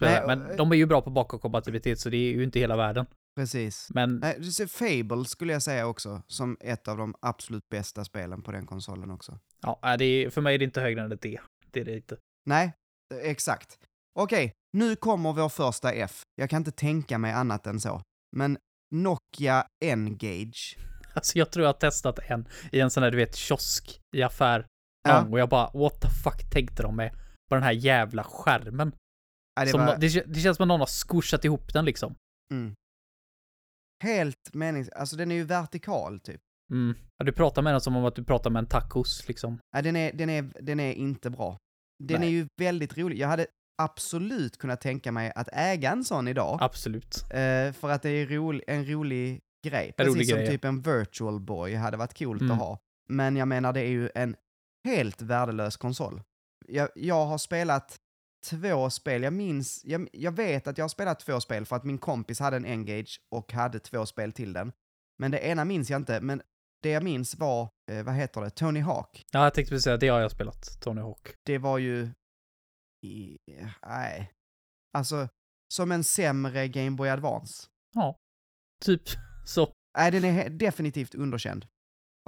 Nej, 0.01 0.23
Men 0.27 0.57
de 0.57 0.73
är 0.73 0.77
ju 0.77 0.87
bra 0.87 1.01
på 1.03 1.11
bakåtkompatibilitet 1.11 1.99
så 2.01 2.11
det 2.11 2.17
är 2.17 2.33
ju 2.33 2.43
inte 2.45 2.59
hela 2.59 2.77
världen. 2.77 3.07
Precis. 3.39 3.89
Men 3.95 4.21
Fable 4.69 5.25
skulle 5.25 5.53
jag 5.53 5.63
säga 5.63 5.87
också, 5.87 6.23
som 6.27 6.57
ett 6.61 6.89
av 6.89 6.97
de 6.97 7.15
absolut 7.21 7.69
bästa 7.69 8.05
spelen 8.05 8.43
på 8.43 8.53
den 8.53 8.67
konsolen 8.67 9.11
också. 9.11 9.39
ja, 9.61 9.79
nej, 9.83 9.99
det 9.99 10.05
är, 10.05 10.31
för 10.31 10.41
mig 10.41 10.55
är 10.55 10.59
det 10.59 10.65
inte 10.65 10.81
högre 10.81 11.03
än 11.03 11.13
ett 11.13 11.23
D. 11.23 11.41
Det 11.71 11.81
är 11.81 11.85
det 11.85 11.97
inte. 11.97 12.17
Nej, 12.47 12.73
eh, 13.15 13.31
exakt. 13.31 13.79
Okej, 14.19 14.53
nu 14.73 14.97
kommer 14.97 15.33
vår 15.33 15.49
första 15.49 15.93
F. 15.93 16.23
Jag 16.35 16.51
kan 16.51 16.57
inte 16.61 16.71
tänka 16.71 17.19
mig 17.19 17.33
annat 17.33 17.67
än 17.67 17.81
så. 17.81 18.03
Men 18.37 18.59
Nokia 18.95 19.67
N-Gage. 19.85 20.77
Alltså 21.15 21.39
jag 21.39 21.51
tror 21.51 21.65
jag 21.65 21.69
har 21.69 21.79
testat 21.79 22.19
en 22.19 22.49
i 22.73 22.81
en 22.81 22.91
sån 22.91 23.03
här, 23.03 23.11
du 23.11 23.17
vet, 23.17 23.37
kiosk 23.37 24.01
i 24.17 24.23
affär. 24.23 24.67
Ja. 25.09 25.27
Och 25.29 25.39
jag 25.39 25.49
bara, 25.49 25.71
what 25.75 26.01
the 26.01 26.09
fuck 26.25 26.51
tänkte 26.51 26.83
de 26.83 26.97
med? 26.97 27.15
På 27.49 27.55
den 27.55 27.65
här 27.65 27.73
jävla 27.73 28.25
skärmen. 28.25 28.93
Ja, 29.55 29.65
det 29.65 29.71
som, 29.71 29.87
var, 29.87 29.97
det, 29.97 30.07
kä- 30.07 30.27
det 30.27 30.41
känns 30.41 30.57
som 30.57 30.65
att 30.65 30.69
någon 30.69 30.81
har 30.81 31.07
squishat 31.09 31.45
ihop 31.45 31.73
den 31.73 31.85
liksom. 31.85 32.15
mm. 32.55 32.75
Helt 34.03 34.55
menings... 34.55 34.89
Alltså 34.89 35.17
den 35.17 35.31
är 35.31 35.35
ju 35.35 35.45
vertikal 35.45 36.21
typ. 36.21 36.41
Mm. 36.71 36.97
Ja, 37.19 37.25
du 37.25 37.33
pratar 37.33 37.63
med 37.63 37.75
den 37.75 37.81
som 37.81 37.97
om 37.97 38.05
att 38.05 38.17
du 38.17 38.25
pratar 38.25 38.51
med 38.51 38.61
en 38.61 38.67
tacos 38.67 39.29
liksom. 39.29 39.59
Ja, 39.77 39.83
den, 39.83 39.97
är, 39.97 40.13
den, 40.13 40.31
är, 40.31 40.51
den 40.61 40.81
är 40.81 40.93
inte 40.93 41.31
bra. 41.31 41.59
Den 42.05 42.21
Nej. 42.21 42.29
är 42.29 42.33
ju 42.33 42.47
väldigt 42.57 42.99
rolig. 42.99 43.19
Jag 43.19 43.29
hade 43.29 43.47
absolut 43.83 44.59
kunnat 44.59 44.81
tänka 44.81 45.13
mig 45.13 45.33
att 45.35 45.49
äga 45.53 45.91
en 45.91 46.05
sån 46.05 46.29
idag. 46.29 46.59
Absolut. 46.61 47.23
Eh, 47.31 47.73
för 47.73 47.89
att 47.91 48.03
det 48.03 48.11
är 48.11 48.27
rolig, 48.27 48.65
en 48.67 48.87
rolig 48.87 49.41
grej. 49.67 49.93
Precis 49.97 50.15
rolig 50.15 50.29
som 50.29 50.39
grej, 50.39 50.49
typ 50.49 50.65
en 50.65 50.81
virtual 50.81 51.41
boy 51.41 51.75
hade 51.75 51.97
varit 51.97 52.19
coolt 52.19 52.41
Mm. 52.43 52.53
att 52.53 52.59
ha. 52.59 52.79
Men 53.09 53.37
jag 53.37 53.49
menar, 53.49 53.73
det 53.73 53.81
är 53.81 53.89
ju 53.91 54.11
en 54.15 54.37
helt 54.85 55.23
värdelös 55.23 55.77
konsol. 55.77 56.23
Jag, 56.67 56.89
jag 56.95 57.27
har 57.27 57.39
spelat 57.39 57.97
två 58.47 58.91
spel, 58.91 59.23
jag 59.23 59.33
minns, 59.33 59.85
jag, 59.85 60.09
jag 60.13 60.33
vet 60.33 60.67
att 60.67 60.79
jag 60.79 60.85
har 60.85 60.89
spelat 60.89 61.21
två 61.21 61.41
spel 61.41 61.67
för 61.67 61.77
att 61.77 61.85
min 61.85 61.99
kompis 61.99 62.41
hade 62.41 62.57
en 62.57 62.65
Engage 62.67 63.21
och 63.35 63.53
hade 63.53 63.79
två 63.81 64.07
spel 64.07 64.33
till 64.33 64.53
den. 64.53 64.73
Men 65.19 65.31
det 65.31 65.39
ena 65.41 65.65
minns 65.65 65.91
jag 65.91 66.01
inte, 66.01 66.21
men 66.21 66.43
det 66.83 66.91
jag 66.91 67.03
minns 67.05 67.35
var, 67.37 67.69
eh, 67.91 68.03
vad 68.05 68.15
heter 68.15 68.41
det, 68.41 68.51
Tony 68.51 68.81
Hawk. 68.81 69.25
Ja, 69.33 69.45
jag 69.45 69.55
tänkte 69.55 69.71
precis 69.71 69.85
säga, 69.85 69.97
det 69.97 70.09
har 70.09 70.21
jag 70.21 70.31
spelat. 70.31 70.81
Tony 70.81 71.01
Hawk. 71.01 71.35
Det 71.47 71.59
var 71.59 71.79
ju... 71.79 72.11
i- 73.07 73.39
Nej. 73.87 74.33
Alltså, 74.93 75.29
som 75.75 75.93
en 75.93 76.05
sämre 76.05 76.69
Game 76.69 76.91
Boy 76.97 77.09
Advance. 77.09 77.67
Ja. 77.95 78.17
Typ 78.85 79.03
så. 79.47 79.73
Nej, 79.99 80.11
den 80.11 80.25
är 80.25 80.51
definitivt 80.51 81.15
underkänd. 81.15 81.67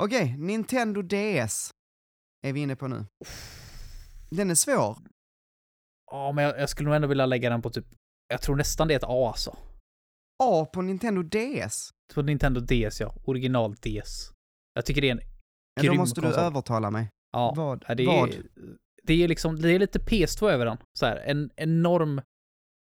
Okej, 0.02 0.36
Nintendo 0.38 1.02
DS 1.02 1.70
är 2.46 2.52
vi 2.52 2.60
inne 2.60 2.76
på 2.76 2.88
nu. 2.88 3.06
Den 4.30 4.50
är 4.50 4.54
svår. 4.54 4.98
Ja, 6.10 6.32
men 6.32 6.44
jag, 6.44 6.58
jag 6.60 6.68
skulle 6.68 6.86
nog 6.88 6.96
ändå 6.96 7.08
vilja 7.08 7.26
lägga 7.26 7.50
den 7.50 7.62
på 7.62 7.70
typ, 7.70 7.86
jag 8.28 8.42
tror 8.42 8.56
nästan 8.56 8.88
det 8.88 8.94
är 8.94 8.98
ett 8.98 9.04
A 9.04 9.28
alltså. 9.28 9.56
A 10.42 10.66
på 10.72 10.82
Nintendo 10.82 11.22
DS. 11.22 11.90
På 12.14 12.22
Nintendo 12.22 12.60
DS 12.60 13.00
ja. 13.00 13.14
Original 13.24 13.74
DS. 13.74 14.32
Jag 14.74 14.86
tycker 14.86 15.00
det 15.00 15.08
är 15.08 15.12
en 15.12 15.20
Ja, 15.74 15.82
då 15.82 15.88
grym 15.88 15.96
måste 15.96 16.20
du 16.20 16.24
konsol. 16.26 16.42
övertala 16.44 16.90
mig. 16.90 17.08
Ja. 17.32 17.54
Vad? 17.56 17.84
Ja, 17.88 17.94
det, 17.94 18.06
Vad? 18.06 18.28
är, 18.28 18.34
det 19.02 19.22
är 19.24 19.28
liksom, 19.28 19.60
det 19.60 19.72
är 19.72 19.78
lite 19.78 19.98
PS2 19.98 20.50
över 20.50 20.66
den. 20.66 20.76
Så 20.98 21.06
här, 21.06 21.16
en 21.16 21.50
enorm 21.56 22.20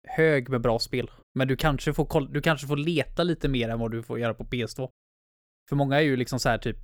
hög 0.07 0.49
med 0.49 0.61
bra 0.61 0.80
spel. 0.80 1.11
Men 1.39 1.47
du 1.47 1.55
kanske 1.55 1.93
får, 1.93 2.28
du 2.34 2.41
kanske 2.41 2.67
får 2.67 2.78
leta 2.78 3.24
lite 3.24 3.49
mer 3.49 3.70
än 3.70 3.80
vad 3.80 3.91
du 3.91 4.03
får 4.03 4.20
göra 4.20 4.34
på 4.34 4.43
PS2. 4.43 4.89
För 5.70 5.76
många 5.76 5.95
är 5.97 6.01
ju 6.01 6.15
liksom 6.17 6.39
så 6.39 6.49
här 6.49 6.57
typ 6.57 6.78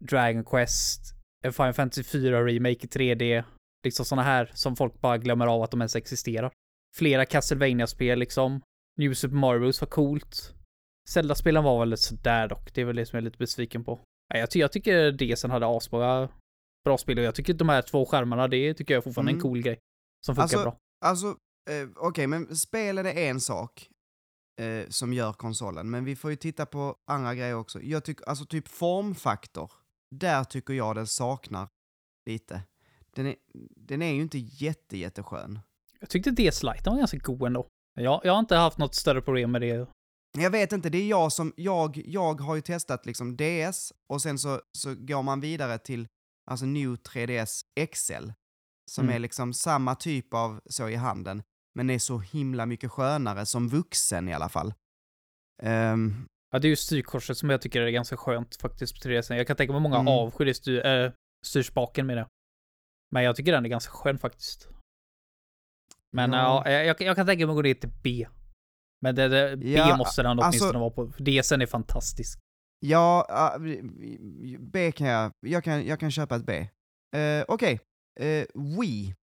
Dragon 0.00 0.44
Quest, 0.44 1.00
Final 1.44 1.72
Fantasy 1.72 2.02
4 2.04 2.44
Remake 2.46 2.70
i 2.86 2.86
3D, 2.86 3.44
liksom 3.86 4.04
såna 4.06 4.22
här 4.22 4.50
som 4.54 4.76
folk 4.76 5.00
bara 5.00 5.18
glömmer 5.18 5.46
av 5.46 5.62
att 5.62 5.70
de 5.70 5.80
ens 5.80 5.96
existerar. 5.96 6.52
Flera 6.96 7.24
Castlevania-spel 7.26 8.18
liksom. 8.18 8.60
New 8.98 9.14
Super 9.14 9.36
Mario 9.36 9.60
Bros 9.60 9.80
var 9.80 9.88
coolt. 9.88 10.54
Zelda-spelen 11.10 11.64
var 11.64 11.78
väl 11.86 11.96
sådär 11.98 12.48
dock, 12.48 12.74
det 12.74 12.80
är 12.80 12.84
väl 12.84 12.96
det 12.96 13.06
som 13.06 13.16
jag 13.16 13.20
är 13.22 13.24
lite 13.24 13.38
besviken 13.38 13.84
på. 13.84 14.00
Jag, 14.34 14.50
ty 14.50 14.58
jag 14.58 14.72
tycker 14.72 15.12
DSen 15.12 15.50
hade 15.50 15.66
asbra 15.66 16.28
bra 16.84 16.98
spel 16.98 17.18
och 17.18 17.24
jag 17.24 17.34
tycker 17.34 17.54
de 17.54 17.68
här 17.68 17.82
två 17.82 18.06
skärmarna, 18.06 18.48
det 18.48 18.74
tycker 18.74 18.94
jag 18.94 19.04
fortfarande 19.04 19.30
är 19.30 19.34
en 19.34 19.40
Mm. 19.40 19.50
cool 19.50 19.62
grej. 19.62 19.78
Som 20.26 20.34
funkar 20.34 20.42
Alltså, 20.42 20.62
bra. 20.62 20.76
Alltså, 21.04 21.26
eh, 21.70 21.88
okej, 21.96 22.26
men 22.26 22.56
spelen 22.56 23.06
är 23.06 23.16
en 23.30 23.40
sak 23.40 23.88
eh, 24.60 24.88
som 24.88 25.12
gör 25.12 25.32
konsolen, 25.32 25.90
men 25.90 26.04
vi 26.04 26.16
får 26.16 26.30
ju 26.30 26.36
titta 26.36 26.66
på 26.66 26.96
andra 27.10 27.34
grejer 27.34 27.54
också. 27.54 27.80
Jag 27.82 28.04
tycker, 28.04 28.28
alltså 28.28 28.44
typ 28.46 28.68
formfaktor, 28.68 29.72
där 30.14 30.44
tycker 30.44 30.74
jag 30.74 30.94
den 30.94 31.06
saknar 31.06 31.68
lite. 32.26 32.62
Den 33.16 33.26
är, 33.26 33.34
den 33.76 34.02
är 34.02 34.12
ju 34.12 34.22
inte 34.22 34.38
jätte, 34.38 34.96
jätteskön. 34.98 35.58
Jag 36.00 36.08
tyckte 36.10 36.30
DS-liten 36.30 36.92
var 36.92 36.98
ganska 36.98 37.18
god 37.18 37.42
ändå. 37.46 37.66
Jag, 37.94 38.20
jag 38.24 38.32
har 38.32 38.40
inte 38.40 38.56
haft 38.56 38.78
något 38.78 38.94
större 38.94 39.22
problem 39.22 39.50
med 39.52 39.60
det. 39.60 39.86
Jag 40.38 40.50
vet 40.50 40.72
inte, 40.72 40.88
det 40.90 40.98
är 40.98 41.08
jag 41.08 41.32
som, 41.32 41.52
jag, 41.56 42.02
jag 42.06 42.40
har 42.40 42.54
ju 42.56 42.60
testat 42.62 43.06
liksom 43.06 43.36
DS 43.36 43.92
och 44.12 44.22
sen 44.22 44.38
så, 44.38 44.60
så 44.78 44.94
går 44.94 45.22
man 45.22 45.40
vidare 45.40 45.78
till 45.78 46.08
alltså 46.50 46.66
New 46.66 46.96
3DS 46.96 47.62
XL. 47.92 48.30
Som 48.90 49.04
Mm. 49.04 49.14
är 49.16 49.18
liksom 49.18 49.52
samma 49.52 49.94
typ 49.94 50.34
av 50.34 50.60
så 50.66 50.88
i 50.88 50.94
handen. 50.94 51.42
men 51.74 51.90
är 51.90 51.98
så 51.98 52.18
himla 52.18 52.66
mycket 52.66 52.90
skönare 52.90 53.46
som 53.46 53.68
vuxen 53.68 54.28
i 54.28 54.34
alla 54.34 54.48
fall. 54.48 54.74
Ehm, 55.62 56.26
Ja, 56.50 56.58
det 56.58 56.66
är 56.68 56.70
ju 56.70 56.76
styrkorset 56.76 57.38
som 57.38 57.50
jag 57.50 57.62
tycker 57.62 57.80
är 57.82 57.90
ganska 57.90 58.16
skönt 58.16 58.56
faktiskt 58.56 58.94
på 59.02 59.08
3DS. 59.08 59.34
Jag 59.34 59.46
kan 59.46 59.56
tänka 59.56 59.72
mig 59.72 59.82
många 59.82 59.96
Mm. 59.96 60.08
avskyr 60.08 60.52
styr, 60.52 60.86
äh, 60.86 61.12
styrspaken 61.46 62.06
med 62.06 62.16
det. 62.16 62.26
Men 63.14 63.22
jag 63.24 63.36
tycker 63.36 63.52
den 63.52 63.64
är 63.64 63.68
ganska 63.68 63.92
skön 63.92 64.18
faktiskt. 64.18 64.68
Men 66.16 66.32
Ja. 66.32 66.62
ja, 66.64 66.70
jag, 66.70 67.00
jag 67.00 67.16
kan 67.16 67.26
tänka 67.26 67.46
mig 67.46 67.52
att 67.52 67.56
gå 67.56 67.62
ner 67.62 67.74
till 67.74 67.92
B. 68.02 68.28
Men 69.02 69.14
det, 69.14 69.28
det, 69.28 69.56
B 69.56 69.66
Ja, 69.72 69.96
måste 69.96 70.22
den 70.22 70.30
alltså- 70.30 70.48
åtminstone 70.48 70.78
vara 70.78 70.90
på. 70.90 71.04
DSen 71.18 71.62
är 71.62 71.66
fantastisk. 71.66 72.38
ja, 72.86 73.26
B 74.58 74.92
kan 74.92 75.06
jag, 75.06 75.32
jag 75.46 75.64
kan, 75.64 75.86
jag 75.86 76.00
kan 76.00 76.10
köpa 76.10 76.36
ett 76.36 76.46
B. 76.46 76.68
Uh, 77.16 77.44
Okej, 77.48 77.80
Eh, 78.20 78.46
Wii. 78.80 79.14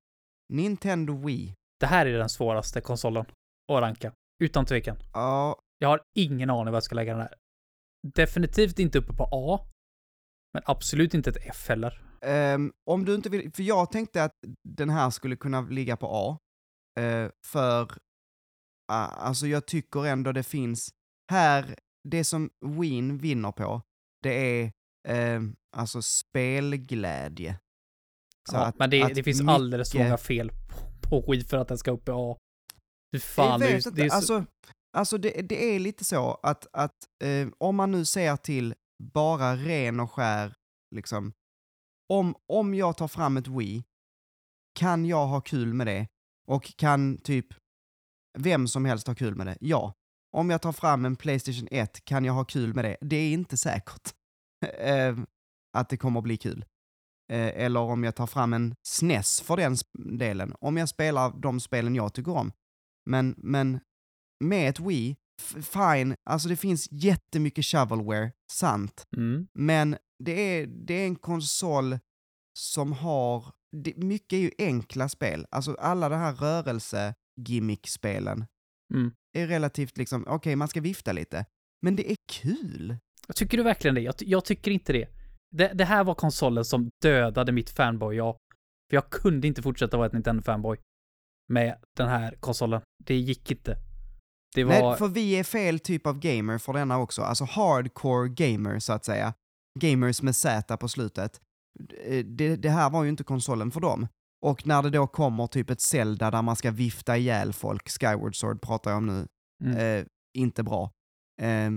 Nintendo 0.53 1.25
Wii. 1.25 1.53
Det 1.79 1.85
här 1.85 2.05
är 2.05 2.17
den 2.17 2.29
svåraste 2.29 2.81
konsolen 2.81 3.25
att 3.71 3.81
ranka. 3.81 4.13
Utan 4.43 4.65
tvekan. 4.65 4.97
Ja, 5.13 5.59
Jag 5.79 5.89
har 5.89 6.01
ingen 6.15 6.49
aning 6.49 6.65
vad 6.65 6.75
jag 6.75 6.83
ska 6.83 6.95
lägga 6.95 7.11
den 7.11 7.21
här. 7.21 7.35
Definitivt 8.15 8.79
inte 8.79 8.99
uppe 8.99 9.13
på 9.13 9.29
A. 9.31 9.59
Men 10.53 10.63
absolut 10.65 11.13
inte 11.13 11.29
ett 11.29 11.37
F 11.45 11.65
heller. 11.69 12.02
Ehm, 12.23 12.73
om 12.89 13.05
du 13.05 13.15
inte 13.15 13.29
vill, 13.29 13.51
för 13.53 13.63
jag 13.63 13.91
tänkte 13.91 14.23
att 14.23 14.35
den 14.69 14.89
här 14.89 15.09
skulle 15.09 15.35
kunna 15.35 15.61
ligga 15.61 15.97
på 15.97 16.07
A. 16.11 16.37
Eh, 17.01 17.29
för, 17.47 17.91
ah, 18.91 19.05
alltså 19.07 19.47
jag 19.47 19.65
tycker 19.67 20.05
ändå 20.05 20.31
det 20.31 20.43
finns, 20.43 20.89
här, 21.31 21.75
det 22.09 22.23
som 22.23 22.49
Wien 22.65 23.17
vinner 23.17 23.51
på, 23.51 23.81
det 24.23 24.61
är 24.61 24.71
ehm, 25.07 25.55
alltså 25.77 26.01
spelglädje. 26.01 27.59
Så 28.49 28.55
ja, 28.55 28.65
att- 28.65 28.79
men 28.79 28.89
det, 28.89 29.13
det 29.13 29.23
finns 29.23 29.41
mycket- 29.41 29.53
alldeles 29.53 29.91
för 29.91 29.99
många 29.99 30.17
fel 30.17 30.49
på, 30.49 31.09
på 31.09 31.31
Wii 31.31 31.43
för 31.43 31.57
att 31.57 31.67
den 31.67 31.77
ska 31.77 31.91
upp 31.91 32.09
i 32.09 32.11
A. 32.15 32.37
Fy 33.15 33.19
fan, 33.19 33.51
jag 33.51 33.59
det 33.59 33.65
är- 33.67 33.75
vet 33.75 33.85
inte, 33.85 34.01
det 34.01 34.05
är 34.05 34.09
så- 34.09 34.15
alltså, 34.15 34.45
alltså 34.97 35.17
det, 35.17 35.29
det 35.41 35.75
är 35.75 35.79
lite 35.79 36.05
så 36.05 36.39
att, 36.43 36.67
att 36.73 36.95
eh, 37.23 37.47
om 37.57 37.75
man 37.75 37.91
nu 37.91 38.05
ser 38.05 38.37
till 38.37 38.73
bara 39.13 39.55
ren 39.55 39.99
och 39.99 40.11
skär, 40.11 40.53
liksom, 40.95 41.33
om, 42.09 42.35
om 42.47 42.73
jag 42.73 42.97
tar 42.97 43.07
fram 43.07 43.37
ett 43.37 43.47
Wii, 43.47 43.83
kan 44.75 45.05
jag 45.05 45.27
ha 45.27 45.41
kul 45.41 45.73
med 45.73 45.87
det? 45.87 46.07
Och 46.47 46.77
kan 46.77 47.17
typ 47.17 47.47
vem 48.37 48.67
som 48.67 48.85
helst 48.85 49.07
ha 49.07 49.15
kul 49.15 49.35
med 49.35 49.47
det? 49.47 49.57
Ja. 49.59 49.93
Om 50.31 50.49
jag 50.49 50.61
tar 50.61 50.71
fram 50.71 51.05
en 51.05 51.15
Playstation 51.15 51.67
1, 51.71 52.05
kan 52.05 52.25
jag 52.25 52.33
ha 52.33 52.45
kul 52.45 52.73
med 52.73 52.85
det? 52.85 52.97
Det 53.01 53.15
är 53.15 53.33
inte 53.33 53.57
säkert 53.57 54.13
eh, 54.77 55.17
att 55.77 55.89
det 55.89 55.97
kommer 55.97 56.19
att 56.19 56.23
bli 56.23 56.37
kul. 56.37 56.65
Eh, 57.31 57.63
eller 57.63 57.79
om 57.79 58.03
jag 58.03 58.15
tar 58.15 58.27
fram 58.27 58.53
en 58.53 58.75
SNES 58.87 59.41
för 59.41 59.57
den 59.57 59.75
delen. 60.17 60.55
Om 60.59 60.77
jag 60.77 60.89
spelar 60.89 61.41
de 61.41 61.59
spelen 61.59 61.95
jag 61.95 62.13
tycker 62.13 62.31
om. 62.31 62.51
Men, 63.05 63.35
men 63.37 63.79
med 64.43 64.69
ett 64.69 64.79
Wii, 64.79 65.15
fine, 65.61 66.15
alltså 66.29 66.49
det 66.49 66.55
finns 66.55 66.87
jättemycket 66.91 67.65
shovelware, 67.65 68.31
sant. 68.51 69.07
Mm. 69.17 69.47
Men 69.53 69.97
det 70.23 70.31
är, 70.31 70.67
det 70.67 70.93
är 70.93 71.05
en 71.05 71.15
konsol 71.15 71.99
som 72.59 72.91
har, 72.91 73.45
det, 73.83 73.97
mycket 73.97 74.33
är 74.33 74.41
ju 74.41 74.51
enkla 74.57 75.09
spel. 75.09 75.45
Alltså 75.51 75.75
alla 75.79 76.09
de 76.09 76.15
här 76.15 76.33
rörelse-gimmick-spelen 76.33 78.45
Mm. 78.93 79.11
är 79.37 79.47
relativt 79.47 79.97
liksom, 79.97 80.25
okej 80.27 80.55
man 80.55 80.67
ska 80.67 80.81
vifta 80.81 81.11
lite. 81.11 81.45
Men 81.81 81.95
det 81.95 82.11
är 82.11 82.17
kul. 82.31 82.97
Tycker 83.35 83.57
du 83.57 83.63
verkligen 83.63 83.95
det? 83.95 84.01
Jag, 84.01 84.15
jag 84.17 84.45
tycker 84.45 84.71
inte 84.71 84.93
det. 84.93 85.09
det. 85.51 85.71
Det 85.73 85.85
här 85.85 86.03
var 86.03 86.15
konsolen 86.15 86.65
som 86.65 86.89
dödade 87.01 87.51
mitt 87.51 87.69
fanboy, 87.69 88.15
ja. 88.15 88.37
För 88.89 88.97
jag 88.97 89.09
kunde 89.09 89.47
inte 89.47 89.61
fortsätta 89.61 89.97
vara 89.97 90.07
ett 90.07 90.13
Nintendo-fanboy 90.13 90.77
med 91.49 91.77
den 91.97 92.09
här 92.09 92.35
konsolen. 92.39 92.81
Det 93.03 93.15
gick 93.15 93.51
inte. 93.51 93.77
Det 94.55 94.63
var... 94.63 94.73
Nej, 94.73 94.97
för 94.97 95.07
vi 95.07 95.39
är 95.39 95.43
fel 95.43 95.79
typ 95.79 96.07
av 96.07 96.19
gamer 96.19 96.57
för 96.57 96.73
denna 96.73 96.99
också. 96.99 97.21
Alltså 97.21 97.43
hardcore 97.43 98.29
gamer 98.29 98.79
så 98.79 98.93
att 98.93 99.05
säga. 99.05 99.33
Gamers 99.79 100.21
med 100.21 100.35
Z 100.35 100.77
på 100.77 100.87
slutet. 100.87 101.41
Eh, 102.05 102.25
Det, 102.25 102.55
det 102.55 102.69
här 102.69 102.89
var 102.89 103.03
ju 103.03 103.09
inte 103.09 103.23
konsolen 103.23 103.71
för 103.71 103.79
dem. 103.81 104.07
Och 104.45 104.67
när 104.67 104.81
det 104.83 104.89
då 104.89 105.07
kommer 105.07 105.47
typ 105.47 105.69
ett 105.69 105.81
Zelda 105.81 106.31
där 106.31 106.41
man 106.41 106.55
ska 106.55 106.71
vifta 106.71 107.17
ihjäl 107.17 107.53
folk, 107.53 107.89
Skyward 107.89 108.35
Sword 108.35 108.61
pratar 108.61 108.91
jag 108.91 108.97
om 108.97 109.05
nu, 109.05 109.27
Mm. 109.63 109.77
eh, 109.77 110.05
inte 110.37 110.63
bra. 110.63 110.91
Eh, 111.41 111.69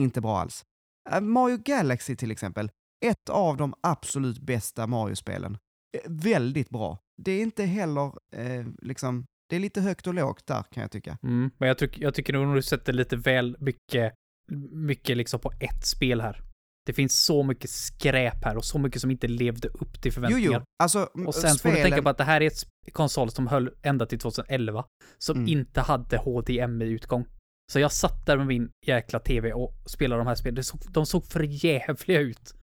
inte 0.00 0.20
bra 0.20 0.38
alls. 0.40 0.64
Eh, 1.10 1.20
Mario 1.20 1.56
Galaxy 1.64 2.16
till 2.16 2.30
exempel, 2.30 2.70
ett 3.04 3.28
av 3.28 3.56
de 3.56 3.74
absolut 3.82 4.38
bästa 4.38 4.86
Mario-spelen. 4.86 5.58
Eh, 5.96 6.00
väldigt 6.10 6.70
bra. 6.70 6.98
Det 7.22 7.32
är 7.32 7.42
inte 7.42 7.64
heller 7.64 8.12
eh, 8.36 8.66
liksom, 8.82 9.24
det 9.48 9.56
är 9.56 9.60
lite 9.60 9.80
högt 9.80 10.06
och 10.06 10.14
lågt 10.14 10.46
där 10.46 10.62
kan 10.62 10.80
jag 10.80 10.90
tycka. 10.90 11.18
Mm, 11.22 11.50
men 11.58 11.68
jag, 11.68 11.78
tyck, 11.78 11.98
jag 11.98 12.14
tycker 12.14 12.32
nog 12.32 12.54
du 12.54 12.62
sätter 12.62 12.92
lite 12.92 13.16
väl 13.16 13.56
mycket, 13.60 14.14
mycket 14.72 15.16
liksom 15.16 15.40
på 15.40 15.52
ett 15.60 15.86
spel 15.86 16.20
här. 16.20 16.42
Det 16.86 16.92
finns 16.92 17.24
så 17.24 17.42
mycket 17.42 17.70
skräp 17.70 18.44
här 18.44 18.56
och 18.56 18.64
så 18.64 18.78
mycket 18.78 19.00
som 19.00 19.10
inte 19.10 19.28
levde 19.28 19.68
upp 19.68 20.02
till 20.02 20.10
Jo, 20.10 20.12
förväntningar. 20.12 20.50
jo, 20.52 20.60
alltså 20.82 21.08
m- 21.14 21.26
Och 21.26 21.34
sen 21.34 21.42
får 21.42 21.48
du 21.50 21.58
spelen- 21.58 21.82
tänka 21.82 22.02
på 22.02 22.08
att 22.08 22.18
det 22.18 22.24
här 22.24 22.40
är 22.40 22.46
ett 22.46 22.64
konsol 22.92 23.30
som 23.30 23.46
höll 23.46 23.70
ända 23.82 24.06
till 24.06 24.18
2011. 24.18 24.84
Som 25.18 25.36
Mm. 25.36 25.48
inte 25.48 25.80
hade 25.80 26.16
HDMI-utgång. 26.18 27.26
Så 27.72 27.80
jag 27.80 27.92
satt 27.92 28.26
där 28.26 28.36
med 28.36 28.46
min 28.46 28.70
jäkla 28.86 29.18
TV 29.18 29.52
och 29.52 29.74
spelade 29.86 30.20
de 30.20 30.26
här 30.26 30.34
spelen. 30.34 30.64
Såg, 30.64 30.80
de 30.92 31.06
såg 31.06 31.26
för 31.26 31.42
jävliga 31.64 32.20
ut. 32.20 32.54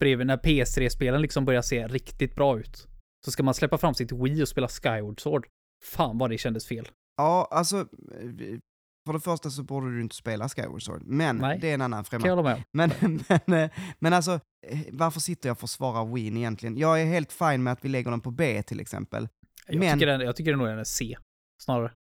Bredvid 0.00 0.26
när 0.26 0.36
PS3-spelen 0.36 1.22
liksom 1.22 1.44
börjar 1.44 1.62
se 1.62 1.86
riktigt 1.88 2.34
bra 2.36 2.58
ut. 2.58 2.86
Så 3.24 3.30
ska 3.30 3.42
man 3.42 3.54
släppa 3.54 3.78
fram 3.78 3.94
sitt 3.94 4.12
Wii 4.12 4.42
och 4.42 4.48
spela 4.48 4.68
Skyward 4.68 5.20
Sword. 5.20 5.46
Fan 5.84 6.18
vad 6.18 6.30
det 6.30 6.38
kändes 6.38 6.66
fel. 6.66 6.88
Ja, 7.16 7.48
alltså, 7.50 7.76
eh, 7.80 8.58
för 9.06 9.12
det 9.12 9.20
första 9.20 9.50
så 9.50 9.62
borde 9.62 9.90
du 9.94 10.00
inte 10.00 10.14
spela 10.16 10.48
Skyward 10.48 10.82
Sword, 10.82 11.02
men 11.04 11.36
Nej. 11.36 11.58
det 11.60 11.70
är 11.70 11.74
en 11.74 11.80
annan 11.82 12.04
om. 12.12 12.62
Men, 12.72 12.90
men, 13.46 13.70
men 13.98 14.12
alltså, 14.12 14.32
eh, 14.66 14.78
varför 14.92 15.20
sitter 15.20 15.48
jag 15.48 15.54
och 15.54 15.60
försvarar 15.60 16.14
Wien 16.14 16.36
egentligen? 16.36 16.76
Jag 16.76 17.00
är 17.00 17.04
helt 17.06 17.32
fine 17.32 17.62
med 17.62 17.72
att 17.72 17.84
vi 17.84 17.88
lägger 17.88 18.10
den 18.10 18.20
på 18.20 18.30
B 18.30 18.62
till 18.62 18.80
exempel. 18.80 19.28
Jag, 19.66 19.78
Men- 19.78 19.98
tycker 19.98 20.06
den, 20.06 20.20
jag 20.20 20.36
tycker 20.36 20.56
nog 20.56 20.66
den 20.66 20.78
är 20.78 20.84
C. 20.84 21.16
Snarare. 21.62 21.92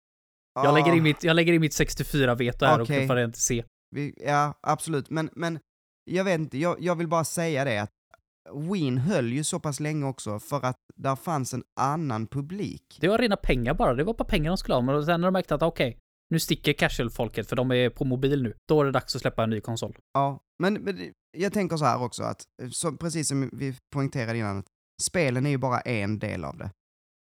Ah, 0.55 0.65
Jag, 0.65 0.75
lägger 0.75 0.93
in 0.97 1.03
mitt, 1.03 1.25
jag 1.25 1.37
lägger 1.37 1.53
in 1.53 1.61
mitt 1.61 1.73
64-veto 1.73 2.65
här 2.67 2.73
Okej. 2.75 2.83
och 2.83 2.87
knuffar 2.87 3.17
den 3.17 3.33
till 3.33 3.43
C. 3.43 3.65
vi, 3.91 4.15
ja, 4.27 4.55
absolut, 4.61 5.11
men, 5.11 5.31
men 5.33 5.59
jag 6.11 6.25
vet 6.25 6.41
inte, 6.41 6.59
jag, 6.59 6.77
jag 6.81 6.95
vill 6.95 7.09
bara 7.09 7.25
säga 7.25 7.65
det 7.65 7.79
att 7.79 7.91
Wien 8.55 8.99
höll 8.99 9.33
ju 9.33 9.45
så 9.45 9.61
pass 9.61 9.81
länge 9.81 10.07
också 10.07 10.39
för 10.39 10.65
att 10.65 10.77
där 10.97 11.17
fanns 11.17 11.55
en 11.55 11.65
annan 11.81 12.27
publik. 12.27 12.99
Det 13.01 13.09
var 13.09 13.19
rena 13.19 13.37
pengar 13.37 13.75
bara. 13.75 13.95
Det 13.95 14.05
var 14.05 14.15
bara 14.15 14.25
pengar 14.25 14.51
de 14.51 14.57
skulle 14.57 14.75
ha. 14.75 14.81
Men 14.83 15.05
sen 15.07 15.21
när 15.21 15.27
de 15.29 15.33
märkte 15.33 15.55
att 15.55 15.63
okej, 15.63 15.99
nu 16.33 16.41
sticker 16.41 16.73
casual-folket 16.73 17.49
för 17.49 17.57
de 17.57 17.73
är 17.73 17.91
på 17.91 18.05
mobil 18.05 18.43
nu. 18.43 18.55
Då 18.69 18.81
är 18.81 18.85
det 18.85 18.93
dags 18.93 19.17
att 19.17 19.23
släppa 19.23 19.45
en 19.45 19.51
ny 19.51 19.61
konsol. 19.61 19.99
Ja, 20.13 20.41
men, 20.59 20.75
men 20.75 21.13
jag 21.37 21.53
tänker 21.53 21.77
så 21.77 21.85
här 21.85 22.03
också 22.03 22.23
att, 22.23 22.45
eh, 22.63 22.69
så, 22.69 22.93
precis 22.93 23.29
som 23.29 23.51
vi 23.53 23.77
poängterade 23.95 24.39
innan, 24.39 24.59
att 24.59 24.67
spelen 25.03 25.47
är 25.47 25.51
ju 25.51 25.59
bara 25.59 25.81
en 25.81 26.19
del 26.19 26.45
av 26.45 26.57
det. 26.59 26.71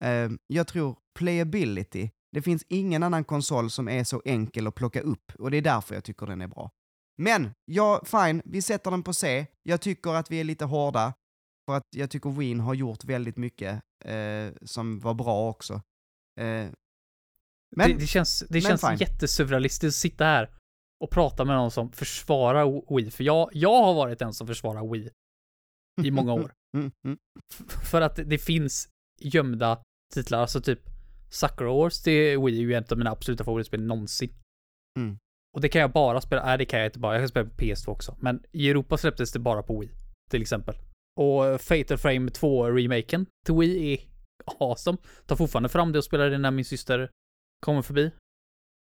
Uh, 0.05 0.32
jag 0.47 0.68
tror 0.68 0.97
playability, 1.20 2.09
det 2.32 2.41
finns 2.41 2.64
ingen 2.68 3.03
annan 3.03 3.24
konsol 3.24 3.70
som 3.70 3.88
är 3.88 4.03
så 4.03 4.22
enkel 4.26 4.68
att 4.68 4.76
plocka 4.76 5.01
upp 5.01 5.32
och 5.39 5.51
det 5.51 5.57
är 5.57 5.62
därför 5.62 5.95
jag 5.95 6.03
tycker 6.03 6.26
den 6.26 6.41
är 6.41 6.47
bra. 6.47 6.70
Men, 7.18 7.51
ja, 7.66 8.01
fine, 8.05 8.41
vi 8.45 8.62
sätter 8.62 8.91
den 8.91 9.03
på 9.03 9.14
C. 9.14 9.45
Jag 9.64 9.82
tycker 9.82 10.14
att 10.14 10.32
vi 10.32 10.39
är 10.39 10.43
lite 10.43 10.66
hårda, 10.66 11.14
för 11.66 11.78
att 11.78 11.88
jag 11.95 12.09
tycker 12.09 12.30
Wien 12.30 12.59
har 12.59 12.74
gjort 12.74 13.03
väldigt 13.03 13.38
mycket 13.38 13.82
eh, 14.05 14.53
som 14.62 14.99
var 14.99 15.14
bra 15.14 15.49
också. 15.49 15.82
Eh, 16.39 16.68
men, 17.76 17.90
det, 17.92 17.98
det 17.98 18.08
känns, 18.08 18.44
det 18.50 18.62
känns 18.62 18.82
fine. 18.82 18.98
jättesurrealistiskt 18.98 19.98
att 19.98 20.02
sitta 20.02 20.24
här 20.26 20.50
och 21.04 21.10
prata 21.12 21.46
med 21.46 21.56
någon 21.56 21.72
som 21.72 21.92
försvarar 21.92 22.96
Wii. 22.96 23.12
För 23.12 23.24
jag, 23.24 23.50
jag 23.54 23.82
har 23.84 23.94
varit 23.94 24.20
den 24.20 24.34
som 24.34 24.48
försvarar 24.48 24.92
Wii 24.92 25.10
i 26.04 26.12
många 26.12 26.34
år. 26.34 26.52
Mm, 26.78 26.92
mm. 27.06 27.18
F- 27.54 27.90
för 27.92 28.02
att 28.02 28.16
det 28.16 28.38
finns 28.38 28.90
gömda 29.22 29.82
titlar, 30.14 30.40
alltså 30.40 30.62
typ 30.62 30.80
Sucker 31.30 31.66
Wars 31.66 32.02
till 32.02 32.40
Wii 32.40 32.58
är 32.58 32.62
ju 32.62 32.74
ett 32.74 32.92
av 32.92 32.98
mina 32.98 33.12
absoluta 33.12 33.44
favoritspel 33.44 33.82
någonsin. 33.82 34.34
Mm. 35.00 35.18
Och 35.56 35.62
det 35.62 35.70
kan 35.70 35.82
jag 35.82 35.92
bara 35.92 36.22
spela, 36.22 36.46
nej 36.46 36.58
det 36.58 36.66
kan 36.66 36.80
jag 36.80 36.88
inte 36.88 37.00
bara, 37.00 37.14
jag 37.14 37.22
kan 37.22 37.28
spela 37.30 37.50
på 37.50 37.56
PS2 37.56 37.88
också. 37.90 38.18
Men 38.20 38.44
i 38.52 38.70
Europa 38.70 38.98
släpptes 38.98 39.32
det 39.32 39.40
bara 39.40 39.64
på 39.64 39.80
Wii, 39.80 39.90
till 40.30 40.42
exempel. 40.42 40.76
Och 41.20 41.62
Fatal 41.62 41.98
Frame 41.98 42.30
2-remaken 42.32 43.26
till 43.46 43.56
Wii 43.56 43.94
är 43.94 44.00
awesome. 44.60 44.98
Tar 45.26 45.36
fortfarande 45.36 45.70
fram 45.70 45.92
det 45.92 45.98
och 45.98 46.06
spelar 46.06 46.30
det 46.30 46.38
när 46.38 46.52
min 46.52 46.66
syster 46.66 47.10
kommer 47.62 47.82
förbi. 47.82 48.12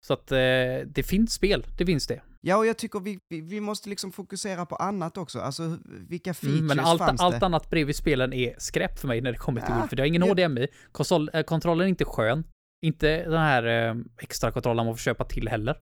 Så 0.06 0.12
att 0.12 0.32
eh, 0.32 0.38
det 0.86 1.06
finns 1.06 1.32
spel, 1.32 1.66
det 1.78 1.86
finns 1.86 2.06
det. 2.06 2.22
Ja, 2.40 2.56
och 2.56 2.66
jag 2.66 2.78
tycker 2.78 3.00
vi, 3.00 3.18
vi, 3.28 3.40
vi 3.40 3.60
måste 3.60 3.88
liksom 3.88 4.12
fokusera 4.12 4.66
på 4.66 4.76
annat 4.76 5.16
också. 5.16 5.40
Alltså, 5.40 5.78
vilka 5.84 6.34
features 6.34 6.60
Mm, 6.60 6.66
men 6.76 6.80
allt, 6.80 6.98
fanns 6.98 7.20
allt 7.20 7.40
det? 7.40 7.46
annat 7.46 7.70
bredvid 7.70 7.96
spelen 7.96 8.32
är 8.32 8.54
skräp 8.58 8.98
för 8.98 9.08
mig 9.08 9.20
när 9.20 9.32
det 9.32 9.38
kommer 9.38 9.60
till 9.60 9.70
Ja, 9.70 9.80
Wii, 9.80 9.88
för 9.88 9.96
det 9.96 10.02
har 10.02 10.06
ingen 10.06 10.22
jag- 10.22 10.28
HDMI. 10.48 10.68
Konsol, 10.92 11.30
eh, 11.32 11.42
kontrollen 11.42 11.84
är 11.84 11.88
inte 11.88 12.04
skön. 12.04 12.44
Inte 12.86 13.22
den 13.24 13.38
här 13.40 13.64
eh, 13.88 13.94
extra 14.20 14.52
kontrollen 14.52 14.86
man 14.86 14.94
får 14.94 15.00
köpa 15.02 15.24
till 15.24 15.48
heller. 15.48 15.78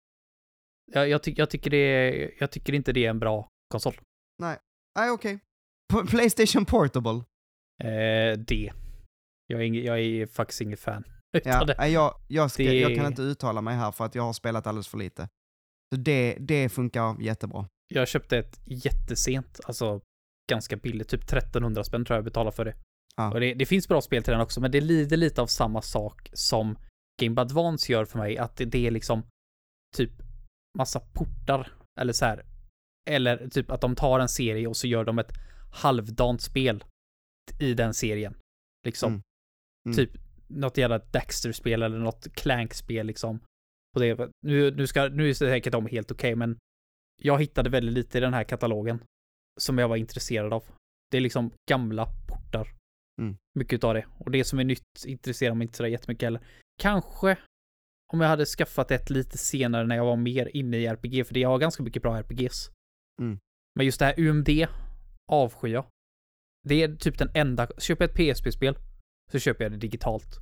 Jag, 0.91 1.09
jag, 1.09 1.23
ty, 1.23 1.33
jag, 1.37 1.49
tycker 1.49 1.69
det 1.69 2.31
jag 2.39 2.51
tycker 2.51 2.73
inte 2.73 2.91
det 2.93 3.05
är 3.05 3.09
en 3.09 3.19
bra 3.19 3.47
konsol. 3.71 3.93
Nej, 4.41 4.57
okej. 5.11 5.39
P- 5.93 6.07
Playstation 6.09 6.65
Portable. 6.65 7.23
Eh, 7.83 8.37
det. 8.37 8.71
Jag 9.47 9.59
är, 9.61 9.65
ing, 9.65 9.75
jag 9.83 9.99
är 9.99 10.25
faktiskt 10.25 10.61
inget 10.61 10.79
fan. 10.79 11.03
Ja, 11.45 11.65
det, 11.65 11.87
jag, 11.87 12.15
jag, 12.27 12.51
ska, 12.51 12.63
det- 12.63 12.79
jag 12.79 12.95
kan 12.95 13.05
inte 13.05 13.21
uttala 13.21 13.61
mig 13.61 13.75
här 13.75 13.91
för 13.91 14.05
att 14.05 14.15
jag 14.15 14.23
har 14.23 14.33
spelat 14.33 14.67
alldeles 14.67 14.87
för 14.87 14.97
lite. 14.97 15.29
Så 15.95 16.01
det, 16.01 16.37
det 16.39 16.69
funkar 16.69 17.21
jättebra. 17.21 17.67
jag 17.87 18.07
köpte 18.07 18.37
ett 18.37 18.59
jättesent, 18.65 19.59
alltså 19.65 20.01
ganska 20.51 20.75
billigt, 20.75 21.09
typ 21.09 21.23
1300 21.23 21.83
spänn 21.83 22.05
tror 22.05 22.15
jag 22.15 22.17
jag 22.17 22.25
betalade 22.25 22.55
för 22.55 22.65
det. 22.65 22.75
Ja. 23.15 23.33
Och 23.33 23.39
det, 23.39 23.53
det 23.53 23.65
finns 23.65 23.87
bra 23.87 24.01
spel 24.01 24.23
till 24.23 24.31
den 24.31 24.41
också, 24.41 24.61
men 24.61 24.71
det 24.71 24.81
lider 24.81 25.17
lite 25.17 25.41
av 25.41 25.47
samma 25.47 25.81
sak 25.81 26.29
som 26.33 26.77
Game 27.21 27.41
Advance 27.41 27.91
gör 27.91 28.05
för 28.05 28.17
mig, 28.19 28.37
att 28.37 28.55
det, 28.57 28.65
det 28.65 28.87
är 28.87 28.91
liksom 28.91 29.23
typ 29.97 30.11
massa 30.77 30.99
portar, 30.99 31.71
eller 32.01 32.13
så 32.13 32.25
här. 32.25 32.45
Eller 33.09 33.47
typ 33.49 33.71
att 33.71 33.81
de 33.81 33.95
tar 33.95 34.19
en 34.19 34.29
serie 34.29 34.67
och 34.67 34.77
så 34.77 34.87
gör 34.87 35.03
de 35.03 35.19
ett 35.19 35.31
halvdant 35.73 36.41
spel 36.41 36.83
i 37.59 37.73
den 37.73 37.93
serien. 37.93 38.35
Liksom. 38.85 39.11
Mm. 39.13 39.23
Mm. 39.87 39.95
Typ 39.97 40.22
något 40.53 40.77
jävla 40.77 40.97
Daxter-spel 40.97 41.83
eller 41.83 41.97
något 41.97 42.27
Clank-spel 42.33 43.07
liksom. 43.07 43.39
På 43.93 43.99
det. 43.99 44.31
Nu, 44.41 44.71
nu, 44.71 44.87
ska, 44.87 45.07
nu 45.07 45.29
är 45.29 45.33
säkert 45.33 45.73
de 45.73 45.85
helt 45.85 46.11
okej, 46.11 46.35
men 46.35 46.57
jag 47.21 47.39
hittade 47.39 47.69
väldigt 47.69 47.93
lite 47.93 48.17
i 48.17 48.21
den 48.21 48.33
här 48.33 48.43
katalogen 48.43 49.03
som 49.59 49.77
jag 49.77 49.87
var 49.87 49.95
intresserad 49.95 50.53
av. 50.53 50.63
Det 51.11 51.17
är 51.17 51.21
liksom 51.21 51.51
gamla 51.69 52.05
portar. 52.27 52.67
Mm. 53.21 53.37
Mycket 53.55 53.83
av 53.83 53.93
det. 53.93 54.05
Och 54.17 54.31
det 54.31 54.43
som 54.43 54.59
är 54.59 54.63
nytt 54.63 55.05
intresserar 55.05 55.55
mig 55.55 55.65
inte 55.65 55.77
sådär 55.77 55.89
jättemycket 55.89 56.27
heller. 56.27 56.41
Kanske 56.81 57.37
om 58.13 58.21
jag 58.21 58.27
hade 58.27 58.45
skaffat 58.45 58.91
ett 58.91 59.09
lite 59.09 59.37
senare 59.37 59.87
när 59.87 59.95
jag 59.95 60.05
var 60.05 60.15
mer 60.15 60.55
inne 60.55 60.77
i 60.77 60.87
RPG, 60.87 61.27
för 61.27 61.33
det 61.33 61.39
jag 61.39 61.49
har 61.49 61.59
ganska 61.59 61.83
mycket 61.83 62.01
bra 62.01 62.17
RPGs. 62.17 62.71
Mm. 63.21 63.39
Men 63.75 63.85
just 63.85 63.99
det 63.99 64.05
här 64.05 64.19
UMD 64.19 64.49
avskyr 65.31 65.73
jag. 65.73 65.85
Det 66.67 66.83
är 66.83 66.95
typ 66.95 67.17
den 67.17 67.29
enda, 67.33 67.67
jag 67.87 68.01
ett 68.01 68.15
PSP-spel 68.15 68.77
så 69.33 69.39
köper 69.39 69.63
jag 69.65 69.71
det 69.71 69.77
digitalt. 69.77 70.39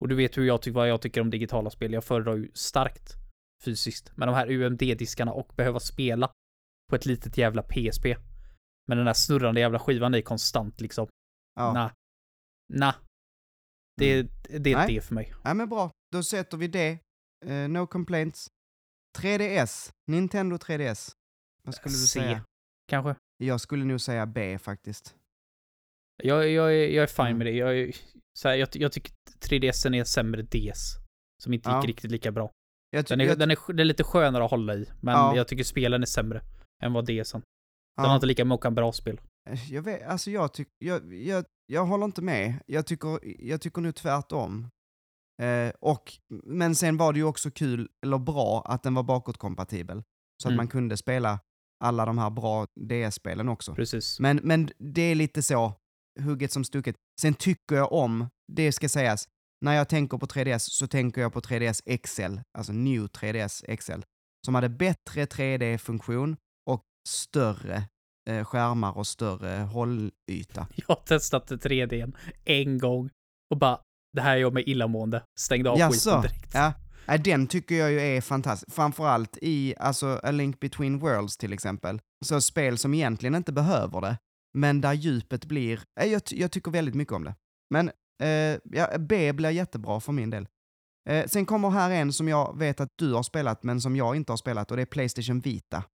Och 0.00 0.08
du 0.08 0.14
vet 0.14 0.36
hur 0.38 0.44
jag 0.44 0.62
tycker, 0.62 0.74
vad 0.74 0.88
jag 0.88 1.02
tycker 1.02 1.20
om 1.20 1.30
digitala 1.30 1.70
spel. 1.70 1.92
Jag 1.92 2.04
föredrar 2.04 2.36
ju 2.36 2.50
starkt 2.54 3.14
fysiskt. 3.64 4.12
Men 4.16 4.28
de 4.28 4.34
här 4.34 4.50
UMD-diskarna 4.50 5.32
och 5.32 5.52
behöva 5.56 5.80
spela 5.80 6.32
på 6.90 6.96
ett 6.96 7.06
litet 7.06 7.38
jävla 7.38 7.62
PSP. 7.62 8.04
Men 8.88 8.96
den 8.96 9.06
där 9.06 9.12
snurrande 9.12 9.60
jävla 9.60 9.78
skivan 9.78 10.14
är 10.14 10.20
konstant 10.20 10.80
liksom. 10.80 11.08
Ja. 11.54 11.72
Nah. 11.72 11.90
Nah. 12.72 12.94
Det, 13.96 14.22
det 14.42 14.72
är 14.72 14.76
Nej. 14.76 14.94
det 14.94 15.00
för 15.00 15.14
mig. 15.14 15.34
ja, 15.44 15.54
men 15.54 15.68
bra. 15.68 15.90
Då 16.12 16.22
sätter 16.22 16.56
vi 16.56 16.68
det. 16.68 16.98
Eh, 17.46 17.68
no 17.68 17.86
complaints. 17.86 18.48
3DS. 19.18 19.92
Nintendo 20.06 20.56
3DS. 20.56 21.12
Vad 21.62 21.74
skulle 21.74 21.94
du 21.94 22.06
C. 22.06 22.20
säga? 22.20 22.44
Kanske. 22.88 23.14
Jag 23.36 23.60
skulle 23.60 23.84
nog 23.84 24.00
säga 24.00 24.26
B 24.26 24.58
faktiskt. 24.58 25.16
Jag, 26.22 26.50
jag, 26.50 26.74
är- 26.74 26.88
jag 26.88 27.02
är 27.02 27.06
fine 27.06 27.26
Mm. 27.26 27.38
med 27.38 27.46
det. 27.46 27.52
Jag, 27.52 27.78
är- 27.78 27.92
så 28.38 28.48
här, 28.48 28.54
jag, 28.56 28.68
jag 28.72 28.92
tycker 28.92 29.12
3DSen 29.40 29.94
är 29.94 29.98
en 29.98 30.06
sämre 30.06 30.42
DS. 30.42 30.96
Som 31.42 31.52
inte 31.54 31.68
gick 31.70 31.76
Ja. 31.84 31.88
riktigt 31.88 32.10
lika 32.10 32.32
bra. 32.32 32.50
Jag 32.90 33.04
Den 33.04 33.20
är, 33.20 33.24
jag, 33.24 33.38
den, 33.38 33.50
är, 33.50 33.56
den 33.66 33.78
är 33.78 33.84
lite 33.84 34.04
skönare 34.04 34.44
att 34.44 34.50
hålla 34.50 34.74
i. 34.74 34.86
Men 35.00 35.14
Ja. 35.14 35.36
jag 35.36 35.48
tycker 35.48 35.64
spelen 35.64 36.02
är 36.02 36.06
sämre 36.06 36.42
än 36.82 36.92
vad 36.92 37.04
DSen. 37.06 37.42
Den 37.96 38.04
har 38.04 38.12
ja, 38.12 38.14
inte 38.14 38.26
lika 38.26 38.44
många 38.44 38.70
bra 38.70 38.92
spel. 38.92 39.20
jag 39.70 39.82
vet, 39.82 40.06
alltså 40.08 40.30
jag 40.30 40.52
tycker, 40.52 40.72
jag, 40.78 41.14
jag, 41.14 41.44
jag 41.66 41.86
håller 41.86 42.04
inte 42.04 42.22
med. 42.22 42.54
Jag 42.66 42.86
tycker, 42.86 43.18
jag 43.44 43.60
tycker 43.60 43.80
nu 43.80 43.92
tvärtom. 43.92 44.68
Eh, 45.42 45.72
och, 45.80 46.12
men 46.44 46.74
sen 46.74 46.96
var 46.96 47.12
det 47.12 47.18
ju 47.18 47.24
också 47.24 47.50
kul, 47.50 47.88
eller 48.06 48.18
bra, 48.18 48.62
att 48.66 48.82
den 48.82 48.94
var 48.94 49.02
bakåtkompatibel. 49.02 50.02
Så 50.42 50.48
att 50.48 50.52
Mm. 50.52 50.56
man 50.56 50.68
kunde 50.68 50.96
spela 50.96 51.40
alla 51.84 52.06
de 52.06 52.18
här 52.18 52.30
bra 52.30 52.66
DS-spelen 52.80 53.48
också. 53.48 53.74
Precis. 53.74 54.20
Men, 54.20 54.40
men 54.44 54.70
det 54.78 55.02
är 55.02 55.14
lite 55.14 55.42
så, 55.42 55.72
hugget 56.20 56.52
som 56.52 56.64
stucket. 56.64 56.96
Sen 57.20 57.34
tycker 57.34 57.76
jag 57.76 57.92
om, 57.92 58.28
det 58.52 58.72
ska 58.72 58.88
sägas, 58.88 59.28
när 59.64 59.72
jag 59.74 59.88
tänker 59.88 60.18
på 60.18 60.26
3DS 60.26 60.58
så 60.58 60.86
tänker 60.86 61.20
jag 61.20 61.32
på 61.32 61.40
3DS 61.40 61.98
XL, 62.02 62.38
alltså 62.58 62.72
New 62.72 63.06
3DS 63.06 63.76
XL, 63.76 64.00
som 64.46 64.54
hade 64.54 64.68
bättre 64.68 65.24
3D-funktion 65.24 66.36
och 66.70 66.82
större 67.08 67.82
eh, 68.30 68.44
skärmar 68.44 68.98
och 68.98 69.06
större 69.06 69.62
hållyta. 69.62 70.66
Jag 70.74 70.88
har 70.88 71.02
testat 71.04 71.50
3D 71.50 72.12
en 72.44 72.78
gång 72.78 73.10
och 73.50 73.58
bara, 73.58 73.80
det 74.12 74.20
här 74.20 74.36
gör 74.36 74.50
mig 74.50 74.70
illamående. 74.70 75.22
Stängde 75.38 75.70
av 75.70 75.78
Jaså? 75.78 76.10
skiten 76.10 76.22
direkt. 76.22 76.54
Ja, 76.54 76.72
den 77.18 77.46
tycker 77.46 77.74
jag 77.74 77.92
ju 77.92 78.00
är 78.00 78.20
fantastisk. 78.20 78.74
Framförallt 78.74 79.38
i, 79.42 79.74
alltså, 79.78 80.20
A 80.22 80.30
Link 80.30 80.60
Between 80.60 80.98
Worlds 80.98 81.36
till 81.36 81.52
exempel. 81.52 82.00
Så 82.26 82.40
spel 82.40 82.78
som 82.78 82.94
egentligen 82.94 83.34
inte 83.34 83.52
behöver 83.52 84.00
det, 84.00 84.18
men 84.58 84.80
där 84.80 84.92
djupet 84.92 85.44
blir, 85.44 85.80
eh, 86.00 86.06
jag, 86.06 86.22
jag 86.30 86.52
tycker 86.52 86.70
väldigt 86.70 86.94
mycket 86.94 87.14
om 87.14 87.24
det. 87.24 87.34
Men 87.70 87.90
eh, 88.22 88.60
ja, 88.64 88.98
B 88.98 89.32
blir 89.32 89.50
jättebra 89.50 90.00
för 90.00 90.12
min 90.12 90.30
del. 90.30 90.46
Eh, 91.08 91.26
sen 91.26 91.46
kommer 91.46 91.70
här 91.70 91.90
en 91.90 92.12
som 92.12 92.28
jag 92.28 92.58
vet 92.58 92.80
att 92.80 92.88
du 92.98 93.12
har 93.12 93.22
spelat, 93.22 93.62
men 93.62 93.80
som 93.80 93.96
jag 93.96 94.16
inte 94.16 94.32
har 94.32 94.36
spelat, 94.36 94.70
och 94.70 94.76
det 94.76 94.82
är 94.82 94.86
Playstation 94.86 95.40
Vita. 95.40 95.84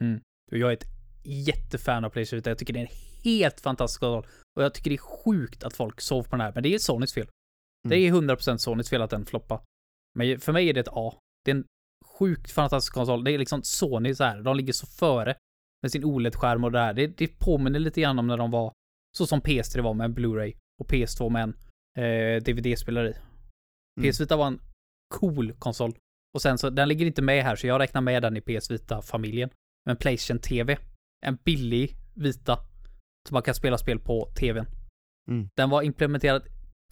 Mm. 0.00 0.20
Jag 0.50 0.70
är 0.70 0.76
ett 0.76 0.86
jättefan 1.24 2.04
av 2.04 2.10
Playstation 2.10 2.36
Vita. 2.36 2.50
Jag 2.50 2.58
tycker 2.58 2.72
det 2.72 2.80
är 2.80 2.86
en 2.86 2.96
helt 3.24 3.60
fantastisk 3.60 4.00
konsol. 4.00 4.26
Och 4.56 4.62
jag 4.62 4.74
tycker 4.74 4.90
det 4.90 4.96
är 4.96 5.24
sjukt 5.24 5.64
att 5.64 5.76
folk 5.76 6.00
sov 6.00 6.22
på 6.22 6.30
den 6.30 6.40
här. 6.40 6.52
Men 6.54 6.62
det 6.62 6.74
är 6.74 6.78
Sonys 6.78 7.14
fel. 7.14 7.28
Det 7.88 7.96
är 7.96 8.12
100% 8.12 8.56
Sonys 8.56 8.90
fel 8.90 9.02
att 9.02 9.10
den 9.10 9.26
floppar. 9.26 9.60
Men 10.14 10.40
för 10.40 10.52
mig 10.52 10.68
är 10.68 10.74
det 10.74 10.80
ett 10.80 10.88
A. 10.92 11.14
Det 11.44 11.50
är 11.50 11.54
en 11.54 11.64
sjukt 12.18 12.50
fantastisk 12.50 12.94
konsol. 12.94 13.24
Det 13.24 13.32
är 13.32 13.38
liksom 13.38 13.62
Sony 13.62 14.14
så 14.14 14.24
här. 14.24 14.42
De 14.42 14.56
ligger 14.56 14.72
så 14.72 14.86
före 14.86 15.36
med 15.82 15.92
sin 15.92 16.04
OLED-skärm 16.04 16.64
och 16.64 16.72
det 16.72 16.78
här. 16.78 16.94
Det, 16.94 17.06
det 17.06 17.38
påminner 17.38 17.78
lite 17.78 18.00
grann 18.00 18.18
om 18.18 18.26
när 18.26 18.36
de 18.36 18.50
var 18.50 18.72
så 19.16 19.26
som 19.26 19.40
PS3 19.40 19.80
var 19.80 19.94
med 19.94 20.04
en 20.04 20.14
Blu-ray 20.14 20.54
och 20.80 20.90
PS2 20.90 21.30
med 21.30 21.42
en 21.42 21.56
eh, 22.04 22.42
DVD-spelare 22.42 23.08
i. 23.10 23.14
Mm. 24.00 24.10
PS 24.10 24.20
Vita 24.20 24.36
var 24.36 24.46
en 24.46 24.60
cool 25.14 25.52
konsol. 25.52 25.94
Och 26.34 26.42
sen 26.42 26.58
så, 26.58 26.70
den 26.70 26.88
ligger 26.88 27.06
inte 27.06 27.22
med 27.22 27.44
här, 27.44 27.56
så 27.56 27.66
jag 27.66 27.80
räknar 27.80 28.00
med 28.00 28.22
den 28.22 28.36
i 28.36 28.40
PS 28.40 28.70
Vita-familjen. 28.70 29.50
Men 29.86 29.96
Playstation 29.96 30.38
TV, 30.38 30.78
en 31.26 31.36
billig 31.44 31.96
vita, 32.14 32.58
som 33.28 33.34
man 33.34 33.42
kan 33.42 33.54
spela 33.54 33.78
spel 33.78 33.98
på 33.98 34.32
TVn. 34.40 34.66
Mm. 35.30 35.48
Den 35.56 35.70
var 35.70 35.82
implementerad 35.82 36.42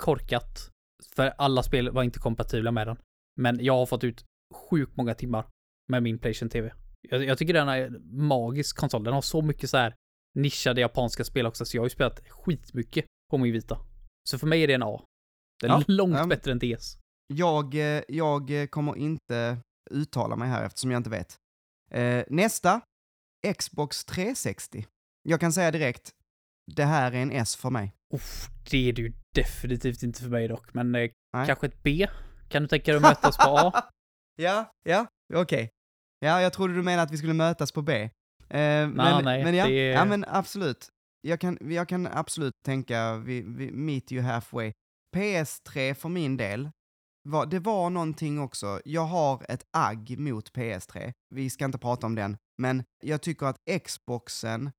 korkat, 0.02 0.70
för 1.14 1.32
alla 1.38 1.62
spel 1.62 1.90
var 1.90 2.02
inte 2.02 2.18
kompatibla 2.18 2.70
med 2.70 2.86
den. 2.86 2.96
Men 3.40 3.64
jag 3.64 3.76
har 3.76 3.86
fått 3.86 4.04
ut 4.04 4.24
sjukt 4.54 4.96
många 4.96 5.14
timmar 5.14 5.46
med 5.88 6.02
min 6.02 6.18
Playstation 6.18 6.50
TV. 6.50 6.72
Jag, 7.08 7.24
jag 7.24 7.38
tycker 7.38 7.54
den 7.54 7.68
är 7.68 7.90
magisk 8.28 8.76
konsol. 8.76 9.04
Den 9.04 9.14
har 9.14 9.22
så 9.22 9.42
mycket 9.42 9.70
så 9.70 9.76
här 9.76 9.94
nischade 10.34 10.80
japanska 10.80 11.24
spel 11.24 11.46
också, 11.46 11.64
så 11.64 11.76
jag 11.76 11.82
har 11.82 11.86
ju 11.86 11.90
spelat 11.90 12.28
skitmycket 12.28 13.04
på 13.30 13.38
min 13.38 13.52
vita. 13.52 13.78
Så 14.28 14.38
för 14.38 14.46
mig 14.46 14.62
är 14.62 14.66
det 14.66 14.74
en 14.74 14.82
A. 14.82 15.04
Den 15.60 15.70
är 15.70 15.74
Ja, 15.74 15.84
långt 15.88 16.12
men- 16.12 16.28
bättre 16.28 16.52
än 16.52 16.58
DS. 16.58 16.96
Jag, 17.26 17.74
eh, 17.74 18.02
jag 18.08 18.50
eh, 18.62 18.66
kommer 18.66 18.96
inte 18.96 19.58
uttala 19.90 20.36
mig 20.36 20.48
här 20.48 20.64
eftersom 20.66 20.90
jag 20.90 20.98
inte 20.98 21.10
vet. 21.10 21.36
Eh, 21.90 22.24
nästa, 22.28 22.80
Xbox 23.58 24.04
360. 24.04 24.86
Jag 25.22 25.40
kan 25.40 25.52
säga 25.52 25.70
direkt, 25.70 26.10
det 26.76 26.84
här 26.84 27.12
är 27.12 27.16
en 27.16 27.30
S 27.32 27.56
för 27.56 27.70
mig. 27.70 27.92
Uff, 28.14 28.48
det 28.70 28.88
är 28.88 28.92
det 28.92 29.02
ju 29.02 29.12
definitivt 29.34 30.02
inte 30.02 30.22
för 30.22 30.30
mig 30.30 30.48
dock, 30.48 30.74
men 30.74 30.94
eh, 30.94 31.10
kanske 31.46 31.66
ett 31.66 31.82
B? 31.82 32.06
Kan 32.48 32.62
du 32.62 32.68
tänka 32.68 32.90
dig 32.92 32.96
att 32.96 33.02
mötas 33.02 33.36
på 33.36 33.42
A? 33.58 33.84
ja, 34.36 34.72
ja, 34.84 35.06
okej. 35.34 35.70
Ja, 36.20 36.42
jag 36.42 36.52
trodde 36.52 36.74
du 36.74 36.82
menade 36.82 37.02
att 37.02 37.10
vi 37.10 37.16
skulle 37.16 37.34
mötas 37.34 37.72
på 37.72 37.82
B. 37.82 38.02
Eh, 38.02 38.08
men, 38.48 39.24
nej, 39.24 39.44
men 39.44 39.54
ja, 39.54 39.66
det 39.66 39.72
ja, 39.72 40.04
men 40.04 40.24
absolut. 40.28 40.88
Jag 41.20 41.40
kan, 41.40 41.58
jag 41.60 41.88
kan 41.88 42.06
absolut 42.06 42.54
tänka, 42.64 43.16
vi, 43.16 43.42
vi 43.42 43.70
meet 43.70 44.12
you 44.12 44.22
halfway. 44.22 44.72
PS3 45.16 45.94
för 45.94 46.08
min 46.08 46.36
del, 46.36 46.70
var, 47.22 47.46
det 47.46 47.58
var 47.58 47.90
någonting 47.90 48.40
också. 48.40 48.80
Jag 48.84 49.04
har 49.04 49.46
ett 49.48 49.66
agg 49.70 50.18
mot 50.18 50.52
PS3. 50.52 51.12
Vi 51.34 51.50
ska 51.50 51.64
inte 51.64 51.78
prata 51.78 52.06
om 52.06 52.14
den, 52.14 52.36
men 52.58 52.84
jag 53.02 53.22
tycker 53.22 53.46
att 53.46 53.82
Xboxen 53.84 54.70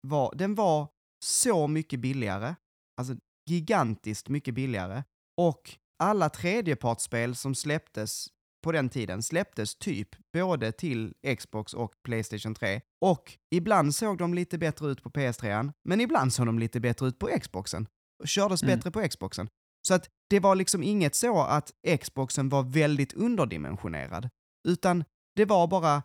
var, 0.00 0.34
den 0.34 0.54
var 0.54 0.88
så 1.24 1.68
mycket 1.68 2.00
billigare. 2.00 2.54
Alltså 2.96 3.14
gigantiskt 3.50 4.28
mycket 4.28 4.54
billigare. 4.54 5.02
Och 5.36 5.76
alla 5.98 6.28
tredjepartsspel 6.28 7.36
som 7.36 7.54
släpptes 7.54 8.28
på 8.62 8.72
den 8.72 8.88
tiden 8.88 9.22
släpptes 9.22 9.74
typ 9.76 10.08
både 10.32 10.72
till 10.72 11.14
Xbox 11.38 11.74
och 11.74 11.92
Playstation 12.04 12.54
3. 12.54 12.80
Och 13.00 13.38
ibland 13.54 13.94
såg 13.94 14.18
de 14.18 14.34
lite 14.34 14.58
bättre 14.58 14.88
ut 14.88 15.02
på 15.02 15.10
PS3, 15.10 15.72
men 15.84 16.00
ibland 16.00 16.32
såg 16.32 16.46
de 16.46 16.58
lite 16.58 16.80
bättre 16.80 17.06
ut 17.06 17.18
på 17.18 17.26
Xboxen. 17.40 17.88
Och 18.22 18.28
kördes 18.28 18.62
Mm. 18.62 18.76
bättre 18.76 18.90
på 18.90 19.08
Xboxen. 19.08 19.48
Så 19.88 19.94
att 19.94 20.08
det 20.30 20.40
var 20.40 20.54
liksom 20.56 20.82
inget 20.82 21.14
så 21.14 21.40
att 21.42 21.72
Xboxen 22.00 22.48
var 22.48 22.62
väldigt 22.62 23.12
underdimensionerad, 23.12 24.28
utan 24.68 25.04
det 25.36 25.44
var 25.44 25.66
bara 25.66 26.02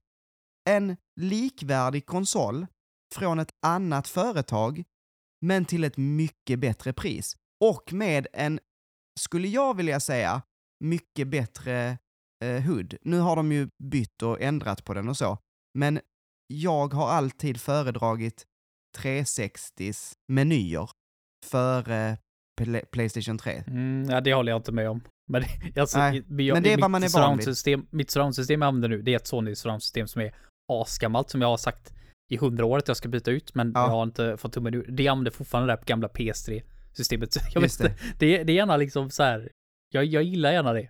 en 0.70 0.98
likvärdig 1.20 2.06
konsol 2.06 2.68
från 3.16 3.40
ett 3.40 3.52
annat 3.66 4.08
företag, 4.08 4.84
men 5.42 5.66
till 5.66 5.84
ett 5.84 5.98
mycket 5.98 6.60
bättre 6.60 6.94
pris. 6.94 7.36
Och 7.66 7.94
med 7.94 8.28
en, 8.34 8.60
skulle 9.20 9.48
jag 9.48 9.78
vilja 9.78 10.00
säga, 10.00 10.42
mycket 10.84 11.28
bättre 11.28 11.98
eh, 12.46 12.62
HUD. 12.62 12.98
Nu 13.02 13.20
har 13.20 13.36
de 13.36 13.52
ju 13.52 13.70
bytt 13.84 14.22
och 14.24 14.42
ändrat 14.42 14.84
på 14.86 14.94
den 14.94 15.10
och 15.10 15.18
så, 15.18 15.38
men 15.74 16.00
jag 16.48 16.94
har 16.94 17.10
alltid 17.10 17.62
föredragit 17.62 18.46
360s 18.98 20.14
menyer 20.28 20.90
före 21.46 22.18
Pla- 22.62 22.86
Playstation 22.92 23.38
3. 23.38 23.64
Mm, 23.68 24.10
ja, 24.10 24.22
det 24.22 24.34
håller 24.34 24.52
jag 24.52 24.60
inte 24.60 24.72
med 24.72 24.90
om. 24.90 25.02
Men, 25.30 25.44
alltså, 25.80 25.98
Nej, 25.98 26.16
jag, 26.16 26.56
men 26.56 26.64
det 26.64 26.70
är 26.74 26.76
mitt 26.78 26.82
vad 26.82 26.92
man 26.92 27.04
är 27.04 27.10
van 27.20 27.38
vid. 27.66 27.94
Mitt 27.94 28.12
surroundsystem 28.12 28.62
jag 28.62 28.68
använder 28.68 28.90
nu, 28.90 29.02
det 29.02 29.12
är 29.12 29.16
ett 29.16 29.28
Sony 29.28 29.56
surroundsystem 29.56 30.08
som 30.08 30.22
är 30.22 30.36
asgammalt, 30.74 31.30
som 31.30 31.42
jag 31.42 31.48
har 31.48 31.58
sagt 31.58 31.94
i 32.32 32.38
hundra 32.38 32.66
år 32.66 32.78
att 32.78 32.88
jag 32.88 32.98
ska 32.98 33.10
byta 33.10 33.32
ut, 33.32 33.56
men 33.56 33.72
Ja. 33.76 33.82
jag 33.82 33.90
har 33.90 34.04
inte 34.04 34.38
fått 34.38 34.54
tummen 34.54 34.74
ur. 34.74 34.86
Det 34.92 35.08
använder 35.08 35.32
fortfarande 35.32 35.74
det 35.74 35.78
här 35.78 35.86
gamla 35.86 36.08
PS3-systemet. 36.08 37.34
Så 37.34 37.40
Jag 37.54 37.62
vet 37.62 37.64
Just 37.64 37.82
det. 37.82 37.96
det, 38.20 38.44
det 38.44 38.54
är 38.54 38.56
gärna 38.56 38.78
liksom 38.78 39.10
så 39.10 39.24
här. 39.24 39.50
Jag, 39.94 40.06
jag 40.06 40.24
gillar 40.24 40.52
gärna 40.52 40.74
det. 40.74 40.90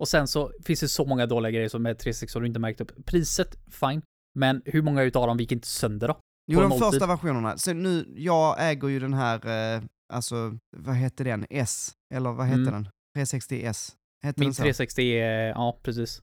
Och 0.00 0.08
sen 0.08 0.28
så 0.28 0.52
finns 0.64 0.80
det 0.80 0.88
så 0.88 1.04
många 1.04 1.26
dåliga 1.26 1.50
grejer 1.50 1.68
som 1.68 1.82
med 1.82 1.98
360 1.98 2.36
har 2.36 2.40
du 2.40 2.46
inte 2.46 2.60
märkt 2.60 2.80
upp. 2.80 2.92
Priset, 3.06 3.56
fine. 3.70 4.02
Men 4.34 4.62
hur 4.64 4.82
många 4.82 5.02
utav 5.02 5.26
dem 5.26 5.38
gick 5.38 5.52
inte 5.52 5.68
sönder 5.68 6.08
då? 6.08 6.18
Jo, 6.52 6.60
de 6.60 6.68
nolltid. 6.68 6.80
första 6.90 7.06
versionerna. 7.06 7.58
Så 7.58 7.72
nu, 7.72 8.14
jag 8.16 8.70
äger 8.70 8.88
ju 8.88 9.00
den 9.00 9.14
här, 9.14 9.74
eh, 9.76 9.82
alltså, 10.12 10.58
vad 10.76 10.94
hette 10.94 11.24
den? 11.24 11.46
S? 11.50 11.92
Eller 12.14 12.32
vad 12.32 12.46
hette 12.46 12.60
Mm. 12.60 12.72
den? 12.72 12.88
360S? 13.18 13.92
Hette 14.24 14.40
Min 14.40 14.46
den 14.46 14.54
så? 14.54 14.62
360 14.62 15.02
är, 15.02 15.48
ja 15.48 15.80
precis. 15.82 16.20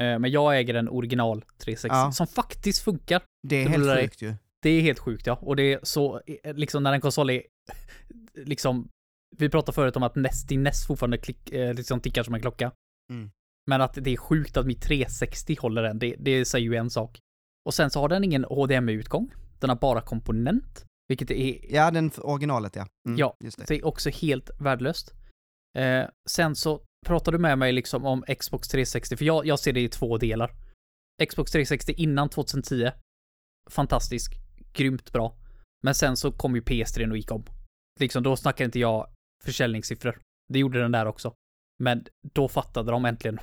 Eh, 0.00 0.18
Men 0.18 0.30
jag 0.30 0.58
äger 0.58 0.74
en 0.74 0.88
original 0.88 1.44
360 1.58 1.88
Ja. 1.94 2.12
som 2.12 2.26
faktiskt 2.26 2.82
funkar. 2.82 3.22
Det 3.48 3.56
är 3.56 3.64
det 3.64 3.70
helt 3.70 4.00
sjukt 4.00 4.22
ju. 4.22 4.34
Det 4.62 4.70
är 4.70 4.80
helt 4.80 4.98
sjukt 4.98 5.26
ja. 5.26 5.34
Och 5.42 5.56
det 5.56 5.72
är 5.72 5.80
så, 5.82 6.20
eh, 6.44 6.54
liksom 6.54 6.82
när 6.82 6.92
en 6.92 7.00
konsol 7.00 7.30
är, 7.30 7.42
liksom, 8.34 8.88
vi 9.36 9.48
pratade 9.48 9.74
förut 9.74 9.96
om 9.96 10.02
att 10.02 10.16
näst, 10.16 10.48
din 10.48 10.62
NES 10.62 10.86
fortfarande 10.86 11.18
klick, 11.18 11.52
eh, 11.52 11.74
liksom 11.74 12.00
tickar 12.00 12.22
som 12.22 12.34
en 12.34 12.40
klocka. 12.40 12.72
Mm. 13.12 13.30
Men 13.66 13.80
att 13.80 13.94
det 13.94 14.10
är 14.10 14.16
sjukt 14.16 14.56
att 14.56 14.66
mitt 14.66 14.82
360 14.82 15.56
håller 15.60 15.82
den, 15.82 15.98
det, 15.98 16.16
det 16.18 16.44
säger 16.44 16.66
ju 16.70 16.74
en 16.76 16.90
sak. 16.90 17.18
Och 17.64 17.74
sen 17.74 17.90
så 17.90 18.00
har 18.00 18.08
den 18.08 18.24
ingen 18.24 18.44
HDMI-utgång. 18.44 19.32
Den 19.60 19.70
har 19.70 19.76
bara 19.76 20.00
komponent. 20.00 20.84
Vilket 21.08 21.30
är, 21.30 21.74
Ja, 21.74 21.90
den 21.90 22.10
originalet 22.18 22.76
ja. 22.76 22.86
Mm, 23.08 23.18
Ja, 23.18 23.36
Just 23.44 23.58
det. 23.58 23.64
det 23.68 23.74
är 23.78 23.86
också 23.86 24.10
helt 24.10 24.50
värdelöst. 24.60 25.14
Eh, 25.78 26.04
sen 26.28 26.56
så 26.56 26.82
pratar 27.06 27.32
du 27.32 27.38
med 27.38 27.58
mig 27.58 27.72
liksom 27.72 28.04
om 28.04 28.24
Xbox 28.38 28.68
360, 28.68 29.16
för 29.16 29.24
jag, 29.24 29.46
jag 29.46 29.58
ser 29.58 29.72
det 29.72 29.80
i 29.80 29.88
två 29.88 30.18
delar. 30.18 30.54
Xbox 31.28 31.52
360 31.52 31.92
innan 31.96 32.28
2010, 32.28 32.90
fantastisk, 33.70 34.32
grymt 34.72 35.12
bra. 35.12 35.36
Men 35.82 35.94
sen 35.94 36.16
så 36.16 36.32
kom 36.32 36.54
ju 36.54 36.60
PS3 36.62 37.10
och 37.10 37.16
gick 37.16 37.32
om. 37.32 37.44
Liksom, 38.00 38.22
då 38.22 38.36
snackar 38.36 38.64
inte 38.64 38.78
jag 38.78 39.10
försäljningssiffror. 39.44 40.20
Det 40.48 40.58
gjorde 40.58 40.80
den 40.80 40.92
där 40.92 41.06
också. 41.06 41.34
Men 41.82 42.04
då 42.34 42.48
fattade 42.48 42.90
de 42.92 43.04
äntligen 43.04 43.38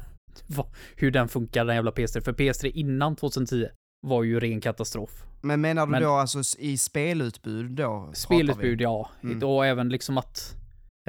hur 0.96 1.12
den 1.12 1.28
funkar, 1.28 1.66
den 1.66 1.76
jävla 1.76 1.92
PS3. 1.92 2.22
För 2.22 2.34
PS3 2.34 2.66
innan 2.72 3.16
2010 3.16 3.68
var 4.08 4.24
ju 4.24 4.40
ren 4.40 4.62
katastrof. 4.62 5.24
Men 5.42 5.62
menar 5.62 5.86
du 5.86 5.92
Men- 5.92 6.02
då 6.04 6.10
alltså 6.10 6.40
i 6.60 6.78
spelutbud 6.78 7.72
då? 7.72 8.10
Spelutbud, 8.14 8.82
ja. 8.82 9.10
Mm. 9.24 9.44
Och 9.50 9.66
även 9.66 9.90
liksom 9.90 10.18
att 10.18 10.56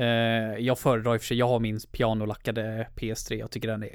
eh, 0.01 0.07
jag 0.59 0.79
föredrar 0.79 1.15
i 1.15 1.17
och 1.17 1.21
för 1.21 1.27
sig, 1.27 1.37
jag 1.39 1.49
har 1.49 1.61
min 1.61 1.81
pianolackade 1.93 2.89
PS3, 2.97 3.35
jag 3.35 3.51
tycker 3.51 3.69
den 3.69 3.83
är 3.83 3.95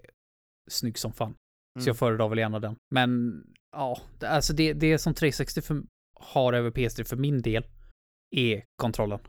snygg 0.71 0.97
som 0.97 1.13
fan. 1.13 1.33
Så 1.79 1.79
Mm. 1.79 1.87
jag 1.87 1.97
föredrar 1.97 2.27
väl 2.29 2.37
gärna 2.39 2.59
den. 2.59 2.75
Men 2.95 3.43
ja, 3.75 3.97
det, 4.19 4.27
alltså 4.29 4.53
det, 4.53 4.73
det 4.73 4.97
som 4.97 5.13
360 5.13 5.61
för, 5.61 5.81
har 6.19 6.53
över 6.53 6.71
PS3 6.71 7.03
för 7.03 7.15
min 7.17 7.41
del 7.41 7.65
är 8.35 8.63
kontrollen. 8.81 9.19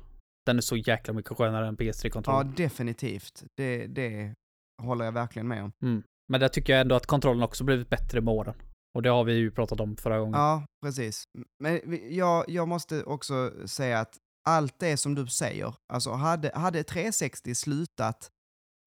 Den 0.46 0.56
är 0.56 0.60
så 0.60 0.76
jäkla 0.76 1.14
mycket 1.14 1.36
skönare 1.36 1.68
än 1.68 1.76
Ja, 1.78 1.84
PS3-kontrollen. 1.84 2.54
definitivt. 2.56 3.44
Det, 3.56 3.86
det 3.86 4.34
håller 4.82 5.04
jag 5.04 5.12
verkligen 5.12 5.48
med 5.48 5.62
om. 5.64 5.72
Mm. 5.82 6.02
Men 6.28 6.40
där 6.40 6.48
tycker 6.48 6.72
jag 6.72 6.80
ändå 6.80 6.94
att 6.94 7.06
kontrollen 7.06 7.42
också 7.42 7.64
blivit 7.64 7.88
bättre 7.90 8.20
med 8.20 8.34
åren. 8.34 8.54
Och 8.94 9.02
det 9.02 9.08
har 9.10 9.24
vi 9.24 9.32
ju 9.32 9.50
pratat 9.50 9.80
om 9.80 9.96
förra 9.96 10.18
gången. 10.18 10.40
Ja, 10.40 10.66
precis. 10.84 11.24
Men 11.58 11.80
jag, 12.10 12.44
jag 12.48 12.68
måste 12.68 13.04
också 13.04 13.52
säga 13.66 14.00
att 14.00 14.18
allt 14.48 14.78
det 14.78 14.96
som 14.96 15.14
du 15.14 15.26
säger, 15.26 15.74
alltså 15.92 16.10
hade, 16.10 16.50
hade 16.54 16.84
360 16.84 17.54
slutat 17.54 18.30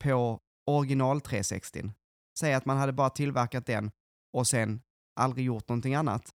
på 0.03 0.39
original 0.71 1.21
360, 1.21 1.91
säg 2.39 2.53
att 2.53 2.65
man 2.65 2.77
hade 2.77 2.93
bara 2.93 3.09
tillverkat 3.09 3.65
den 3.65 3.91
och 4.37 4.47
sen 4.47 4.81
aldrig 5.19 5.45
gjort 5.45 5.69
någonting 5.69 5.95
annat, 5.95 6.29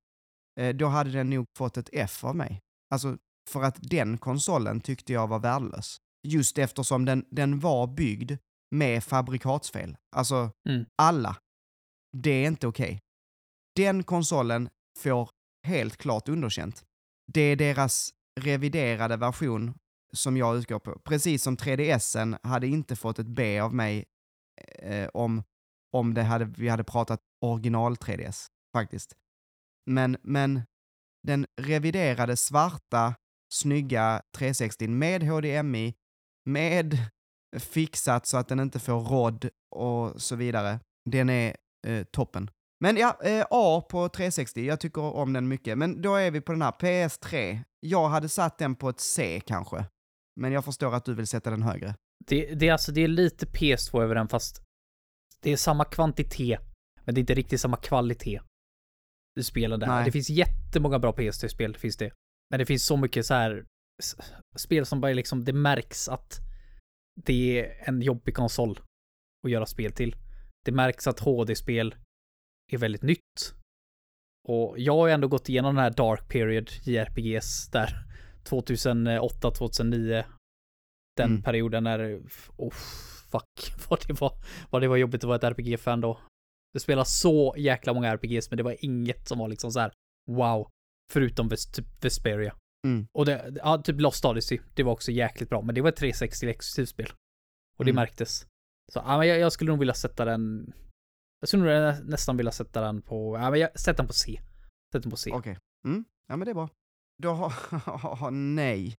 eh, 0.61 0.77
då 0.77 0.87
hade 0.87 1.11
den 1.11 1.31
nog 1.31 1.47
fått 1.59 1.77
ett 1.77 1.89
F 1.93 2.25
av 2.25 2.37
mig. 2.37 2.61
Alltså, 2.93 3.17
för 3.49 3.63
att 3.63 3.79
den 3.81 4.19
konsolen 4.19 4.81
tyckte 4.81 5.13
jag 5.13 5.27
var 5.27 5.39
värdelös. 5.39 5.97
Just 6.29 6.59
eftersom 6.59 7.05
den, 7.05 7.25
den 7.31 7.59
var 7.61 7.87
byggd 7.87 8.33
med 8.71 9.05
fabrikatsfel. 9.05 9.97
Alltså, 10.17 10.51
Mm. 10.69 10.87
alla. 11.03 11.37
Det 12.17 12.31
är 12.31 12.47
inte 12.47 12.67
okej. 12.67 13.01
Den 13.77 14.03
konsolen 14.05 14.69
får 14.99 15.31
helt 15.67 15.97
klart 15.97 16.29
underkänt. 16.29 16.85
Det 17.33 17.41
är 17.41 17.57
deras 17.57 18.11
reviderade 18.41 19.17
version 19.17 19.75
som 20.13 20.37
jag 20.37 20.57
utgår 20.57 20.79
på. 20.79 20.99
Precis 21.05 21.43
som 21.43 21.57
3DSen 21.57 22.39
hade 22.43 22.67
inte 22.67 22.97
fått 22.97 23.19
ett 23.19 23.27
B 23.27 23.61
av 23.61 23.75
mig 23.75 24.05
eh, 24.79 25.09
om, 25.15 25.43
om 25.93 26.15
det 26.15 26.23
hade, 26.23 26.45
vi 26.45 26.69
hade 26.69 26.85
pratat 26.85 27.21
original 27.45 27.95
3DS, 27.97 28.47
faktiskt. 28.73 29.17
Men, 29.87 30.17
men 30.23 30.63
den 31.23 31.47
reviderade 31.61 32.37
svarta, 32.37 33.15
snygga 33.53 34.23
360 34.37 34.89
med 34.89 35.23
HDMI, 35.23 35.95
med 36.45 36.97
fixat 37.59 38.27
så 38.27 38.37
att 38.37 38.49
den 38.49 38.61
inte 38.61 38.79
får 38.79 39.01
rodd 39.01 39.49
och 39.77 40.23
så 40.23 40.37
vidare. 40.37 40.81
Den 41.11 41.31
är 41.31 41.57
eh, 41.87 42.05
toppen. 42.05 42.51
Men 42.81 42.97
ja, 42.97 43.19
eh, 43.23 43.47
A 43.51 43.87
på 43.91 44.09
360, 44.09 44.67
jag 44.67 44.81
tycker 44.81 45.03
om 45.03 45.33
den 45.33 45.49
mycket. 45.49 45.79
Men 45.79 46.03
då 46.03 46.15
är 46.15 46.31
vi 46.31 46.41
på 46.41 46.53
den 46.53 46.63
här 46.63 46.73
PS3. 46.73 47.59
Jag 47.81 48.09
hade 48.09 48.29
satt 48.29 48.59
den 48.59 48.75
på 48.75 48.89
ett 48.89 49.01
C 49.01 49.41
kanske. 49.47 49.85
Men 50.41 50.53
jag 50.53 50.65
förstår 50.65 50.95
att 50.95 51.05
du 51.05 51.15
vill 51.15 51.27
sätta 51.27 51.51
den 51.51 51.63
högre. 51.63 51.95
Det, 52.27 52.55
det, 52.55 52.69
är 52.69 52.73
alltså, 52.73 52.93
det 52.93 53.01
är 53.01 53.09
lite 53.09 53.47
PS2 53.47 54.03
över 54.03 54.15
den 54.15 54.29
fast 54.29 54.63
det 55.43 55.53
är 55.53 55.57
samma 55.57 55.85
kvantitet, 55.85 56.61
men 57.05 57.15
det 57.15 57.19
är 57.19 57.21
inte 57.21 57.35
riktigt 57.35 57.61
samma 57.61 57.77
kvalitet 57.77 58.41
i 59.41 59.43
spelen 59.43 59.81
där. 59.81 59.87
Nej. 59.87 60.05
Det 60.05 60.13
finns 60.13 60.31
jättemånga 60.31 60.99
bra 60.99 61.13
PS3-spel, 61.13 61.77
finns 61.77 61.97
det. 61.97 62.13
Men 62.51 62.59
det 62.59 62.67
finns 62.67 62.87
så 62.87 62.97
mycket 62.97 63.27
så 63.27 63.35
här 63.35 63.67
spel 64.57 64.87
som 64.87 65.01
bara 65.01 65.13
liksom, 65.13 65.45
det 65.45 65.53
märks 65.53 66.09
att 66.09 66.41
det 67.25 67.61
är 67.61 67.89
en 67.89 68.03
jobbig 68.03 68.35
konsol 68.35 68.81
att 69.45 69.51
göra 69.51 69.67
spel 69.67 69.93
till. 69.93 70.17
Det 70.65 70.73
märks 70.73 71.07
att 71.07 71.21
HD-spel 71.21 71.95
är 72.73 72.79
väldigt 72.79 73.03
nytt. 73.03 73.55
Och 74.49 74.79
jag 74.79 74.97
har 74.97 75.07
ju 75.07 75.13
ändå 75.13 75.29
gått 75.29 75.49
igenom 75.49 75.75
den 75.75 75.85
här 75.85 75.91
Dark 75.91 76.29
Period 76.29 76.71
JRPGs 76.85 77.71
där 77.71 78.07
2008, 78.45 79.51
2009. 79.51 80.25
Den 81.17 81.31
Mm. 81.31 81.43
perioden 81.43 81.85
när, 81.85 82.21
oh, 82.57 82.73
fuck, 83.31 83.89
vad 83.89 84.07
det 84.07 84.21
var, 84.21 84.33
vad 84.71 84.83
det 84.83 84.89
var 84.89 84.97
jobbigt 84.97 85.25
att 85.25 85.29
vara 85.29 85.37
ett 85.37 85.45
RPG-fan 85.45 86.01
då. 86.01 86.21
Det 86.73 86.81
spelas 86.81 87.21
så 87.21 87.55
jäkla 87.59 87.93
många 87.95 88.09
RPGs, 88.09 88.51
men 88.51 88.57
det 88.57 88.63
var 88.63 88.85
inget 88.85 89.29
som 89.29 89.39
var 89.39 89.49
liksom 89.49 89.73
så 89.73 89.81
här 89.81 89.93
wow. 90.31 90.69
Förutom 91.13 91.49
Ves- 91.49 91.73
typ 91.73 92.05
Vesperia. 92.05 92.55
Mm. 92.87 93.07
Och 93.19 93.25
det, 93.27 93.53
ja, 93.57 93.79
typ 93.83 94.01
Lost 94.01 94.25
Odyssey, 94.25 94.61
det 94.75 94.83
var 94.83 94.93
också 94.93 95.11
jäkligt 95.13 95.49
bra, 95.51 95.63
men 95.63 95.75
det 95.75 95.81
var 95.81 95.89
ett 95.89 95.97
360 95.97 96.49
exklusivt 96.49 96.89
spel. 96.89 97.13
Och 97.79 97.85
det 97.85 97.91
Mm. 97.91 98.01
märktes. 98.01 98.41
Så 98.93 98.99
ja, 99.07 99.19
men 99.19 99.29
jag, 99.29 99.39
jag 99.39 99.53
skulle 99.53 99.71
nog 99.71 99.79
vilja 99.79 99.95
sätta 99.95 100.25
den, 100.25 100.73
jag 101.41 101.49
skulle 101.49 101.63
nog 101.63 101.73
nä- 101.73 102.01
nästan 102.11 102.37
vilja 102.37 102.53
sätta 102.53 102.81
den 102.81 103.03
på, 103.03 103.37
ja 103.37 103.51
men 103.51 103.61
jag 103.61 103.81
sätter 103.81 103.97
den 104.03 104.07
på 104.07 104.13
C. 104.13 104.41
Sätt 104.93 105.03
den 105.03 105.11
på 105.11 105.17
C. 105.17 105.31
Okej. 105.35 105.59
Mm. 105.87 106.05
Ja, 106.29 106.37
men 106.37 106.45
det 106.47 106.51
är 106.51 106.55
bra. 106.55 106.69
Då 107.23 107.33
har... 107.35 108.31
nej. 108.31 108.95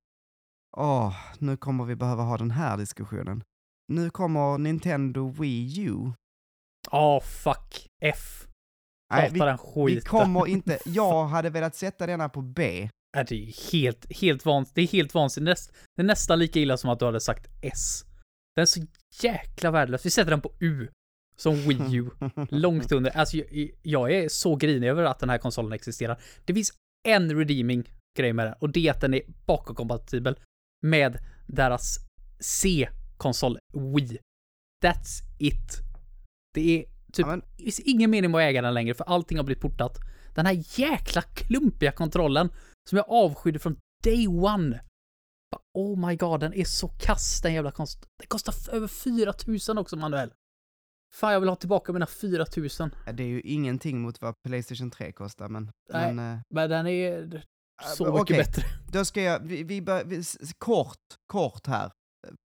Åh, 0.78 1.16
nu 1.40 1.58
kommer 1.58 1.86
vi 1.86 1.96
behöva 1.96 2.24
ha 2.24 2.38
den 2.38 2.52
här 2.52 2.78
diskussionen. 2.78 3.44
Nu 3.88 4.10
kommer 4.10 4.58
Nintendo 4.58 5.30
Wii 5.30 5.82
U. 5.88 6.12
Åh, 6.92 7.22
fuck. 7.22 7.88
F. 8.06 8.48
Nej, 9.12 9.30
vi, 9.34 9.40
den 9.40 9.58
skiten. 9.58 9.96
vi 9.96 10.02
kommer 10.02 10.48
inte... 10.48 10.80
Jag 10.86 11.26
hade 11.26 11.50
velat 11.50 11.76
sätta 11.76 12.08
denna 12.08 12.30
på 12.30 12.42
B. 12.42 12.90
Det 13.14 13.32
är 13.32 13.72
helt, 13.72 14.18
helt 14.18 14.46
vansinnigt. 14.46 14.76
Det 14.76 14.82
är 14.82 14.88
helt 14.88 15.14
vansinnigt. 15.14 15.50
Näst, 15.50 15.72
det 15.96 16.02
är 16.02 16.06
nästan 16.06 16.40
lika 16.40 16.60
illa 16.60 16.78
som 16.78 16.90
att 16.90 17.00
du 17.00 17.06
hade 17.06 17.22
sagt 17.22 17.48
S. 17.62 18.06
Den 18.56 18.62
är 18.62 18.66
så 18.66 18.82
jäkla 19.24 19.72
värdelös. 19.72 20.06
Vi 20.06 20.10
sätter 20.10 20.32
den 20.32 20.42
på 20.42 20.52
U. 20.60 20.88
Som 21.36 21.56
Wii 21.56 21.96
U. 21.96 22.10
Långt 22.50 22.92
under. 22.92 23.18
Alltså, 23.18 23.38
jag, 23.38 23.70
jag 23.82 24.12
är 24.12 24.30
så 24.30 24.56
grinig 24.56 24.88
över 24.88 25.04
att 25.04 25.20
den 25.20 25.30
här 25.30 25.38
konsolen 25.38 25.72
existerar. 25.74 26.22
Det 26.46 26.54
finns 26.54 26.74
en 27.08 27.38
redeeming 27.38 27.84
grej 28.18 28.34
med 28.34 28.48
den 28.48 28.56
och 28.60 28.70
det 28.70 28.88
är 28.88 28.92
att 28.92 29.02
den 29.02 29.14
är 29.14 29.22
bakåtkompatibel 29.46 30.40
med 30.82 31.18
deras 31.48 31.98
C-konsol 32.40 33.58
Wii. 33.74 34.20
That's 34.84 35.22
it. 35.40 35.80
Det 36.54 36.80
är 36.80 36.86
typ, 37.14 37.26
Ja, 37.26 37.32
men- 37.32 37.44
det 37.58 37.64
finns 37.64 37.80
ingen 37.80 38.10
mening 38.12 38.32
med 38.32 38.38
att 38.40 38.50
äga 38.50 38.62
den 38.62 38.74
längre 38.74 38.94
för 38.94 39.04
allting 39.04 39.38
har 39.38 39.46
blivit 39.46 39.62
portat. 39.62 39.98
Den 40.36 40.46
här 40.46 40.64
jäkla 40.80 41.22
klumpiga 41.22 41.92
kontrollen 41.92 42.50
som 42.90 42.98
jag 42.98 43.06
avskydde 43.10 43.60
från 43.60 43.78
day 44.04 44.28
one. 44.28 44.82
Oh 45.78 46.08
my 46.08 46.16
god, 46.16 46.40
den 46.40 46.54
är 46.54 46.64
så 46.66 46.88
kass 46.88 47.42
den 47.42 47.54
jävla 47.54 47.72
konst. 47.72 48.02
Den 48.20 48.28
kostar 48.28 48.74
över 48.76 48.88
4000 48.88 49.78
också 49.78 49.96
manuell. 49.96 50.34
Fan, 51.16 51.34
jag 51.34 51.40
vill 51.40 51.50
ha 51.50 51.56
tillbaka 51.56 51.94
mina 51.94 52.06
4000. 52.06 52.96
Ja, 53.06 53.12
Det 53.12 53.24
är 53.24 53.28
ju 53.28 53.42
ingenting 53.42 54.02
mot 54.02 54.22
vad 54.22 54.34
Playstation 54.48 54.92
3 54.92 55.12
kostar, 55.12 55.50
men... 55.50 55.72
Nej. 55.94 56.14
men 56.14 56.34
eh, 56.34 56.40
Men 56.50 56.70
den 56.70 56.88
är 56.88 57.44
så 57.98 58.06
mycket 58.06 58.22
okej. 58.22 58.38
bättre. 58.38 58.64
Då 58.92 59.06
ska 59.06 59.22
jag, 59.22 59.40
vi, 59.40 59.64
vi, 59.64 59.82
bör, 59.82 60.04
vi 60.04 60.24
kort, 60.58 60.98
kort 61.28 61.68
här. 61.68 61.92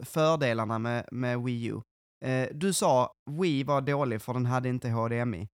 Fördelarna 0.04 0.78
med, 0.78 1.08
med 1.12 1.42
Wii 1.42 1.66
U. 1.66 1.80
Eh, 2.24 2.48
du 2.54 2.72
sa 2.72 3.12
Wii 3.30 3.64
var 3.64 3.80
dålig 3.80 4.22
för 4.22 4.34
den 4.34 4.46
hade 4.46 4.68
inte 4.68 4.88
HDMI. 4.90 5.48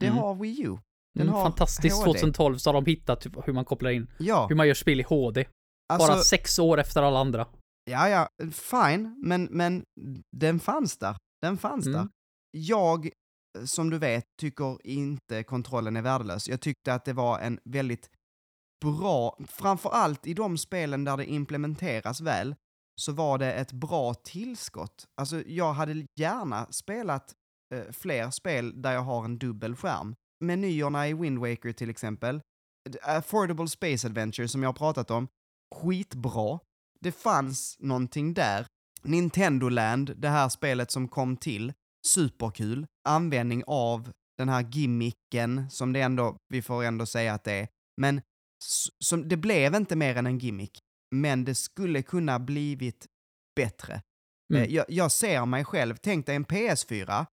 Det 0.00 0.06
Mm. 0.06 0.18
har 0.18 0.34
Wii 0.34 0.62
U. 0.62 0.78
Den 1.14 1.22
Mm, 1.22 1.34
har 1.34 1.42
fantastiskt, 1.42 1.96
HD. 1.96 2.04
2012 2.18 2.56
så 2.58 2.68
har 2.70 2.74
de 2.74 2.86
hittat 2.86 3.20
typ 3.20 3.32
hur 3.48 3.52
man 3.52 3.64
kopplar 3.64 3.90
in, 3.90 4.10
Ja, 4.18 4.46
hur 4.48 4.56
man 4.56 4.66
gör 4.68 4.74
spel 4.74 5.00
i 5.00 5.02
HD. 5.02 5.44
alltså, 5.92 6.08
Bara 6.08 6.18
sex 6.18 6.58
år 6.58 6.78
efter 6.80 7.02
alla 7.02 7.18
andra. 7.18 7.46
ja, 7.90 8.08
ja, 8.08 8.28
fine, 8.52 9.14
men, 9.22 9.44
men 9.50 9.84
den 10.36 10.60
fanns 10.60 10.98
där. 10.98 11.16
Den 11.42 11.56
fanns 11.58 11.86
Mm. 11.86 11.98
där. 11.98 12.08
Jag, 12.50 13.10
som 13.64 13.90
du 13.90 13.98
vet, 13.98 14.24
tycker 14.40 14.86
inte 14.86 15.42
kontrollen 15.42 15.96
är 15.96 16.02
värdelös. 16.02 16.48
Jag 16.48 16.60
tyckte 16.60 16.94
att 16.94 17.04
det 17.04 17.12
var 17.12 17.38
en 17.38 17.58
väldigt 17.64 18.10
bra, 18.84 19.38
framför 19.48 19.90
allt 19.90 20.26
i 20.26 20.34
de 20.34 20.58
spelen 20.58 21.04
där 21.04 21.16
det 21.16 21.26
implementeras 21.30 22.20
väl, 22.20 22.54
så 23.00 23.12
var 23.12 23.38
det 23.38 23.52
ett 23.52 23.72
bra 23.72 24.14
tillskott. 24.14 25.06
Alltså, 25.20 25.42
jag 25.46 25.72
hade 25.72 26.06
gärna 26.20 26.66
spelat 26.72 27.34
eh, 27.74 27.92
fler 27.92 28.30
spel 28.30 28.82
där 28.82 28.92
jag 28.92 29.02
har 29.02 29.24
en 29.24 29.38
dubbel 29.38 29.76
skärm. 29.76 30.14
Menyerna 30.44 31.08
i 31.08 31.14
Wind 31.14 31.38
Waker 31.38 31.72
till 31.72 31.90
exempel, 31.90 32.40
Affordable 33.02 33.68
Space 33.68 34.06
Adventure 34.06 34.48
som 34.48 34.62
jag 34.62 34.68
har 34.68 34.74
pratat 34.74 35.10
om, 35.10 35.28
skitbra. 35.74 36.58
Det 37.00 37.12
fanns 37.12 37.76
någonting 37.78 38.34
där. 38.34 38.66
Nintendo 39.02 39.68
Land, 39.68 40.12
det 40.16 40.28
här 40.28 40.48
spelet 40.48 40.90
som 40.90 41.08
kom 41.08 41.36
till, 41.36 41.72
superkul. 42.06 42.86
Användning 43.08 43.62
av 43.66 44.10
den 44.38 44.48
här 44.48 44.62
gimmicken, 44.72 45.70
som 45.70 45.92
det 45.92 46.00
ändå, 46.00 46.36
vi 46.48 46.62
får 46.62 46.84
ändå 46.84 47.06
säga 47.06 47.34
att 47.34 47.44
det 47.44 47.52
är. 47.52 47.68
Men 48.00 48.22
som, 49.04 49.28
det 49.28 49.36
blev 49.36 49.74
inte 49.74 49.96
mer 49.96 50.16
än 50.16 50.26
en 50.26 50.38
gimmick. 50.38 50.78
Men 51.14 51.44
det 51.44 51.54
skulle 51.54 52.02
kunna 52.02 52.38
blivit 52.38 53.06
bättre. 53.56 54.02
Mm. 54.54 54.62
Eh, 54.62 54.74
Jag, 54.74 54.84
jag 54.88 55.12
ser 55.12 55.46
mig 55.46 55.64
själv, 55.64 55.96
tänk 56.02 56.26
dig 56.26 56.36
en 56.36 56.46
PS4 56.46 57.26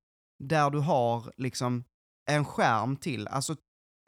där 0.43 0.69
du 0.69 0.79
har 0.79 1.31
liksom 1.37 1.83
en 2.31 2.45
skärm 2.45 2.95
till, 2.95 3.27
alltså 3.27 3.55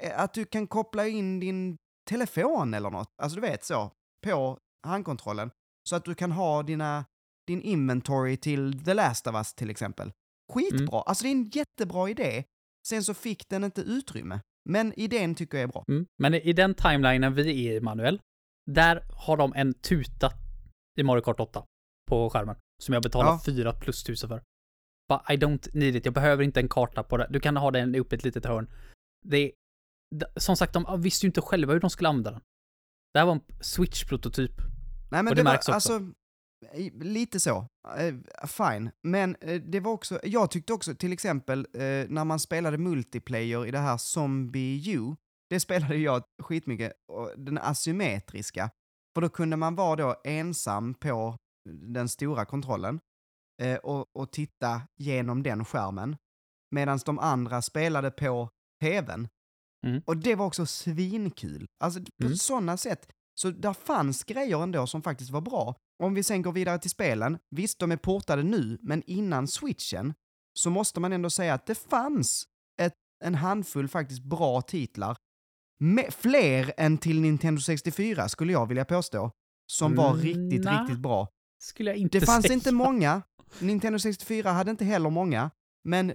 eh, 0.03 0.19
att 0.19 0.33
du 0.33 0.45
kan 0.45 0.67
koppla 0.67 1.07
in 1.07 1.39
din 1.39 1.77
telefon 2.09 2.73
eller 2.73 2.89
något, 2.89 3.09
alltså 3.21 3.35
du 3.35 3.41
vet 3.41 3.63
så, 3.63 3.91
på 4.25 4.59
handkontrollen. 4.87 5.51
Så 5.89 5.95
att 5.95 6.05
du 6.05 6.15
kan 6.15 6.31
ha 6.31 6.63
dina, 6.63 7.05
din 7.47 7.61
inventory 7.61 8.37
till 8.37 8.83
The 8.85 8.93
Last 8.93 9.27
of 9.27 9.35
Us 9.35 9.53
till 9.53 9.69
exempel. 9.69 10.11
Skitbra, 10.53 11.01
alltså 11.01 11.23
det 11.23 11.29
är 11.29 11.31
en 11.31 11.49
jättebra 11.49 12.09
idé. 12.09 12.43
Sen 12.87 13.03
så 13.03 13.13
fick 13.13 13.49
den 13.49 13.63
inte 13.63 13.81
utrymme. 13.81 14.39
Men 14.69 14.93
idén 14.99 15.35
tycker 15.35 15.57
jag 15.57 15.63
är 15.63 15.67
bra. 15.67 15.83
Mm. 15.87 16.05
Men 16.19 16.33
i 16.33 16.53
den 16.53 16.73
timelinen 16.73 17.33
vi 17.33 17.67
är 17.67 17.73
i, 17.77 17.81
Manuel, 17.81 18.21
där 18.71 19.03
har 19.09 19.37
de 19.37 19.53
en 19.55 19.73
tuta 19.73 20.31
i 20.99 21.03
Mario 21.03 21.21
Kart 21.21 21.39
8 21.39 21.63
på 22.09 22.29
skärmen. 22.29 22.55
Som 22.83 22.93
jag 22.93 23.03
betalar 23.03 23.29
Ja. 23.29 23.41
4 23.45 23.73
plus 23.73 24.03
tusen 24.03 24.29
för. 24.29 24.43
But 25.09 25.21
I 25.29 25.33
don't 25.45 25.69
need 25.73 25.95
it. 25.95 26.05
Jag 26.05 26.13
behöver 26.13 26.43
inte 26.43 26.59
en 26.59 26.69
karta 26.69 27.03
på 27.03 27.17
det. 27.17 27.27
Du 27.29 27.39
kan 27.39 27.57
ha 27.57 27.71
den 27.71 27.95
uppe 27.95 28.15
i 28.15 28.17
ett 28.17 28.23
litet 28.23 28.45
hörn. 28.45 28.71
Det 29.25 29.37
är, 29.37 29.51
som 30.39 30.55
sagt, 30.57 30.73
de 30.73 31.01
visste 31.01 31.25
ju 31.25 31.27
inte 31.27 31.41
själva 31.41 31.73
hur 31.73 31.79
de 31.79 31.89
skulle 31.89 32.09
använda 32.09 32.31
den. 32.31 32.41
Det 33.13 33.19
här 33.19 33.25
var 33.25 33.33
en 33.33 33.41
Switch-prototyp. 33.61 34.51
Nej 35.11 35.23
men 35.23 35.27
Och 35.27 35.35
det, 35.35 35.41
det 35.41 35.45
var, 35.45 35.51
märks 35.51 35.69
också. 35.69 35.73
alltså, 35.93 36.01
lite 37.01 37.39
så. 37.39 37.67
Eh, 37.97 38.15
fine. 38.47 38.91
Men 39.03 39.35
eh, 39.41 39.61
det 39.61 39.79
var 39.79 39.91
också, 39.91 40.19
jag 40.23 40.51
tyckte 40.51 40.73
också 40.73 40.95
till 40.95 41.13
exempel 41.13 41.67
eh, 41.73 41.79
när 42.09 42.23
man 42.25 42.39
spelade 42.39 42.77
multiplayer 42.77 43.65
i 43.65 43.71
det 43.71 43.79
här 43.79 43.97
Zombie 43.97 44.91
U, 44.93 45.15
det 45.49 45.59
spelade 45.59 45.97
jag 45.97 46.23
skitmycket, 46.43 46.93
och 47.11 47.31
den 47.37 47.57
asymmetriska. 47.57 48.69
För 49.13 49.21
då 49.21 49.29
kunde 49.29 49.57
man 49.57 49.75
vara 49.75 49.95
då 49.95 50.15
ensam 50.23 50.93
på 50.93 51.37
den 51.69 52.09
stora 52.09 52.45
kontrollen 52.45 52.99
eh, 53.61 53.75
och, 53.77 54.15
och 54.15 54.31
titta 54.31 54.81
genom 54.95 55.43
den 55.43 55.65
skärmen. 55.65 56.17
Medan 56.71 56.99
de 57.05 57.19
andra 57.19 57.61
spelade 57.61 58.11
på 58.11 58.49
tvn. 58.81 59.27
Mm. 59.87 60.01
Och 60.05 60.17
det 60.17 60.35
var 60.35 60.45
också 60.45 60.65
svinkul. 60.65 61.67
Alltså 61.83 61.99
på 61.99 62.25
Mm. 62.25 62.35
sådana 62.37 62.77
sätt. 62.77 63.11
Så 63.39 63.51
där 63.51 63.73
fanns 63.73 64.23
grejer 64.23 64.63
ändå 64.63 64.87
som 64.87 65.01
faktiskt 65.01 65.31
var 65.31 65.41
bra. 65.41 65.75
Om 66.03 66.13
vi 66.13 66.23
sen 66.23 66.41
går 66.41 66.51
vidare 66.51 66.79
till 66.79 66.89
spelen, 66.89 67.37
visst 67.49 67.79
de 67.79 67.91
är 67.91 67.97
portade 67.97 68.43
nu, 68.43 68.77
men 68.81 69.03
innan 69.07 69.47
switchen 69.47 70.13
så 70.53 70.69
måste 70.69 70.99
man 70.99 71.13
ändå 71.13 71.29
säga 71.29 71.53
att 71.53 71.65
det 71.65 71.75
fanns 71.75 72.45
ett, 72.81 72.93
en 73.23 73.35
handfull 73.35 73.87
faktiskt 73.87 74.23
bra 74.23 74.61
titlar. 74.61 75.17
Fler 76.11 76.73
än 76.77 76.97
till 76.97 77.21
Nintendo 77.21 77.61
64 77.61 78.29
skulle 78.29 78.51
jag 78.53 78.67
vilja 78.67 78.85
påstå. 78.85 79.31
Som 79.71 79.95
var 79.95 80.09
Mm, 80.11 80.21
riktigt, 80.21 80.63
nja. 80.65 80.81
riktigt 80.81 80.99
bra. 80.99 81.27
Skulle 81.63 81.89
jag 81.89 81.97
inte 81.97 82.19
Det 82.19 82.25
fanns 82.25 82.43
säga. 82.45 82.53
inte 82.53 82.71
många. 82.71 83.21
Nintendo 83.59 83.99
64 83.99 84.51
hade 84.51 84.71
inte 84.71 84.85
heller 84.85 85.09
många. 85.09 85.51
Men 85.83 86.13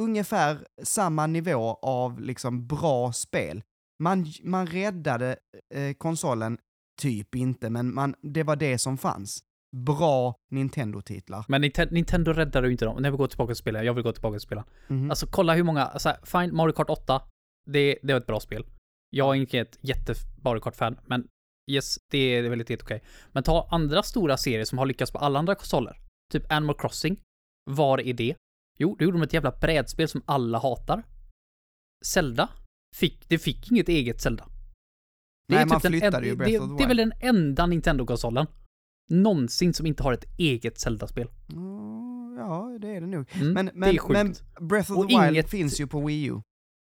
ungefär 0.00 0.66
samma 0.82 1.26
nivå 1.26 1.78
av 1.82 2.20
liksom 2.20 2.66
bra 2.66 3.12
spel. 3.12 3.62
Man, 4.02 4.26
man 4.44 4.66
räddade 4.66 5.36
eh, 5.74 5.92
konsolen, 5.94 6.58
typ 7.00 7.34
inte, 7.34 7.70
men 7.70 7.94
man, 7.94 8.14
det 8.22 8.42
var 8.42 8.56
det 8.56 8.78
som 8.78 8.98
fanns. 8.98 9.40
Bra 9.76 10.34
Nintendo-titlar. 10.50 11.44
Men 11.48 11.62
Ninte- 11.64 11.90
Nintendo 11.90 12.32
räddade 12.32 12.66
ju 12.66 12.72
inte 12.72 12.84
dem. 12.84 13.02
När 13.02 13.10
vi 13.10 13.16
går 13.16 13.26
tillbaka 13.26 13.48
till 13.54 13.56
spelen, 13.56 13.84
jag 13.86 13.94
vill 13.94 14.04
gå 14.04 14.12
tillbaka 14.12 14.32
till 14.38 14.46
spelen. 14.46 14.64
Mhm. 14.88 15.10
Alltså 15.10 15.26
kolla 15.30 15.54
hur 15.54 15.62
många, 15.62 15.84
alltså, 15.86 16.14
fine, 16.24 16.54
Mario 16.56 16.72
Kart 16.72 16.90
8, 16.90 17.22
det, 17.66 17.98
det 18.02 18.12
var 18.12 18.20
ett 18.20 18.26
bra 18.26 18.40
spel. 18.40 18.66
Jag 19.10 19.30
är 19.30 19.34
inget 19.34 19.78
jätte 19.80 20.14
Mario 20.44 20.60
Kart-fan, 20.60 20.98
men 21.06 21.28
yes, 21.70 21.96
det 22.10 22.18
är 22.18 22.48
väldigt 22.50 22.68
helt 22.68 22.82
okej. 22.82 23.02
Men 23.32 23.42
ta 23.42 23.68
andra 23.70 24.02
stora 24.02 24.36
serier 24.36 24.64
som 24.64 24.78
har 24.78 24.86
lyckats 24.86 25.12
på 25.12 25.18
alla 25.18 25.38
andra 25.38 25.54
konsoler. 25.54 25.96
Typ 26.32 26.52
Animal 26.52 26.76
Crossing. 26.78 27.20
Var 27.70 28.00
är 28.00 28.14
det? 28.14 28.34
Jo, 28.78 28.96
det 28.98 29.04
gjorde 29.04 29.16
de 29.18 29.22
ett 29.22 29.32
jävla 29.32 29.50
brädspel 29.60 30.08
som 30.08 30.22
alla 30.26 30.58
hatar. 30.58 31.02
Zelda. 32.04 32.48
Fick, 32.96 33.28
det 33.28 33.38
fick 33.38 33.70
inget 33.72 33.88
eget 33.88 34.20
Zelda. 34.20 34.44
Det 35.48 35.54
Nej, 35.54 35.58
är 35.58 35.62
typ 35.64 35.70
man 35.72 35.80
den 35.82 35.92
flyttade 35.92 36.26
ju 36.26 36.36
Breath 36.36 36.52
det, 36.52 36.58
of 36.58 36.68
the 36.70 36.76
det 36.76 36.84
är 36.84 36.88
väl 36.88 36.96
Wild. 36.96 37.12
den 37.20 37.36
enda 37.36 37.66
Nintendo-konsolen 37.66 38.46
någonsin 39.10 39.74
som 39.74 39.86
inte 39.86 40.02
har 40.02 40.12
ett 40.12 40.38
eget 40.38 40.78
Zelda-spel. 40.80 41.28
Mm, 41.52 42.36
ja, 42.38 42.78
det 42.80 42.88
är 42.88 43.00
det 43.00 43.06
nog. 43.06 43.26
Mm, 43.34 43.52
Men, 43.52 43.66
det 43.66 43.72
men, 43.74 43.88
är 43.94 43.98
sjukt. 43.98 44.12
men 44.58 44.68
Breath 44.68 44.92
of 44.92 44.98
Och 44.98 45.08
the 45.08 45.18
Wild 45.18 45.30
inget- 45.30 45.50
finns 45.50 45.80
ju 45.80 45.86
på 45.86 46.00
Wii 46.06 46.24
U. 46.24 46.40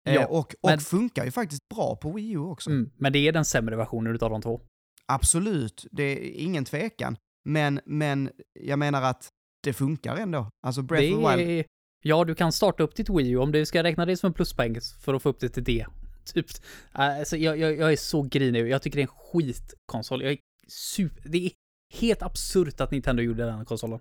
Eh, 0.09 0.15
Ja, 0.15 0.27
och 0.27 0.55
och 0.61 0.71
men- 0.71 0.81
funkar 0.81 1.25
ju 1.25 1.31
faktiskt 1.31 1.69
bra 1.75 1.97
på 1.97 2.13
Wii 2.13 2.31
U 2.33 2.39
också. 2.39 2.71
Mm, 2.71 2.91
men 2.97 3.13
det 3.13 3.19
är 3.19 3.33
den 3.33 3.45
sämre 3.45 3.77
versionen 3.77 4.15
utav 4.15 4.31
de 4.31 4.43
två. 4.43 4.61
Absolut, 5.07 5.87
det 5.91 6.03
är 6.03 6.41
ingen 6.41 6.65
tvekan. 6.65 7.17
Men, 7.49 7.81
men 7.85 8.31
jag 8.61 8.79
menar 8.79 9.03
att 9.03 9.29
det 9.63 9.73
funkar 9.73 10.17
ändå. 10.17 10.49
Alltså 10.67 10.83
Breath 10.83 11.07
det 11.07 11.15
of 11.15 11.35
the 11.37 11.45
Wild. 11.45 11.67
ja, 12.05 12.25
du 12.25 12.35
kan 12.35 12.53
starta 12.53 12.83
upp 12.83 12.95
ditt 12.97 13.09
Wii 13.11 13.31
U 13.31 13.37
om 13.39 13.53
du 13.53 13.67
ska 13.67 13.83
räkna 13.83 14.07
det 14.07 14.17
som 14.17 14.27
en 14.27 14.33
pluspoäng 14.35 14.77
för 15.05 15.15
att 15.15 15.23
få 15.23 15.29
upp 15.29 15.41
det 15.41 15.49
till 15.49 15.65
det. 15.65 15.87
Typ. 16.35 16.47
Alltså, 16.93 17.37
jag, 17.37 17.59
jag, 17.59 17.77
jag 17.77 17.93
är 17.93 17.97
så 17.97 18.23
grinig. 18.23 18.69
Jag 18.69 18.83
tycker 18.83 18.97
det 18.97 19.03
är 19.03 19.09
en 19.09 19.43
skitkonsol. 19.43 20.23
Jag 20.23 20.33
är 20.33 20.39
super, 20.69 21.29
det 21.29 21.39
är 21.47 21.51
helt 21.95 22.23
absurt 22.23 22.81
att 22.81 22.91
Nintendo 22.91 23.23
gjorde 23.23 23.45
den 23.45 23.55
här 23.59 23.65
konsolen. 23.65 23.99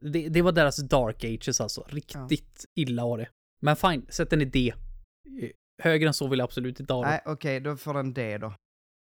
Det, 0.00 0.28
det 0.28 0.42
var 0.42 0.52
deras 0.52 0.76
dark 0.76 1.24
ages 1.24 1.60
alltså. 1.60 1.86
Riktigt 1.88 2.64
illa 2.74 3.04
var 3.06 3.18
det. 3.18 3.28
Men 3.60 3.76
fine, 3.76 4.06
sätt 4.08 4.30
den 4.30 4.40
i 4.42 4.44
D. 4.44 4.74
Högre 5.82 6.08
än 6.08 6.14
så 6.14 6.28
vill 6.28 6.38
jag 6.38 6.44
absolut 6.44 6.80
inte 6.80 6.92
ha 6.92 7.02
det. 7.02 7.08
Nej, 7.10 7.20
okej, 7.24 7.60
då 7.60 7.76
får 7.76 7.94
den 7.94 8.14
det 8.14 8.38
då. 8.38 8.52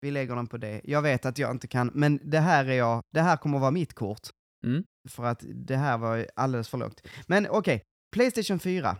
Vi 0.00 0.10
lägger 0.10 0.36
den 0.36 0.46
på 0.46 0.56
det. 0.56 0.80
Jag 0.84 1.02
vet 1.02 1.26
att 1.26 1.38
jag 1.38 1.50
inte 1.50 1.66
kan, 1.66 1.90
men 1.94 2.20
det 2.24 2.40
här 2.40 2.64
är 2.64 2.72
jag, 2.72 3.02
det 3.14 3.20
här 3.20 3.36
kommer 3.36 3.56
att 3.56 3.60
vara 3.60 3.70
mitt 3.70 3.94
kort. 3.94 4.28
Mm. 4.66 4.84
För 5.08 5.24
att 5.24 5.44
det 5.48 5.76
här 5.76 5.98
var 5.98 6.26
alldeles 6.36 6.68
för 6.68 6.78
lågt. 6.78 7.06
Men 7.26 7.46
okej, 7.50 7.82
Playstation 8.12 8.58
4. 8.58 8.96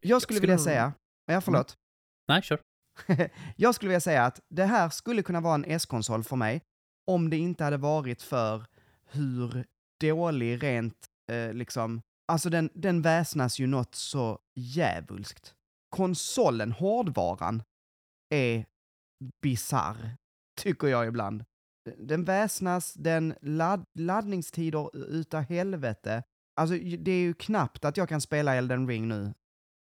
Jag 0.00 0.22
skulle 0.22 0.36
skulle 0.36 0.40
vilja 0.40 0.58
säga, 0.58 0.92
ja 1.26 1.40
förlåt. 1.40 1.76
Nej, 2.28 2.42
kör. 2.42 2.60
jag 3.56 3.74
skulle 3.74 3.88
vilja 3.88 4.00
säga 4.00 4.24
att 4.24 4.40
det 4.54 4.64
här 4.64 4.88
skulle 4.88 5.22
kunna 5.22 5.40
vara 5.40 5.54
en 5.54 5.64
S-konsol 5.64 6.24
för 6.24 6.36
mig 6.36 6.60
om 7.06 7.30
det 7.30 7.36
inte 7.36 7.64
hade 7.64 7.76
varit 7.76 8.22
för 8.22 8.64
hur 9.10 9.64
dålig 10.00 10.62
rent, 10.62 11.06
eh, 11.32 11.52
liksom, 11.52 12.02
alltså 12.32 12.50
den, 12.50 12.70
den 12.74 13.02
väsnas 13.02 13.58
ju 13.58 13.66
något 13.66 13.94
så 13.94 14.38
djävulskt. 14.54 15.54
Konsolen, 15.94 16.72
hårdvaran, 16.72 17.62
är 18.34 18.66
bizarr, 19.42 20.16
tycker 20.60 20.86
jag 20.86 21.06
ibland. 21.06 21.44
Den 21.98 22.24
väsnas, 22.24 22.94
den 22.94 23.34
ladd, 23.40 23.84
laddningstider 23.98 24.96
utav 24.96 25.42
helvete. 25.42 26.22
Alltså 26.60 26.78
det 26.78 27.10
är 27.10 27.20
ju 27.20 27.34
knappt 27.34 27.84
att 27.84 27.96
jag 27.96 28.08
kan 28.08 28.20
spela 28.20 28.54
Elden 28.54 28.88
Ring 28.88 29.08
nu 29.08 29.34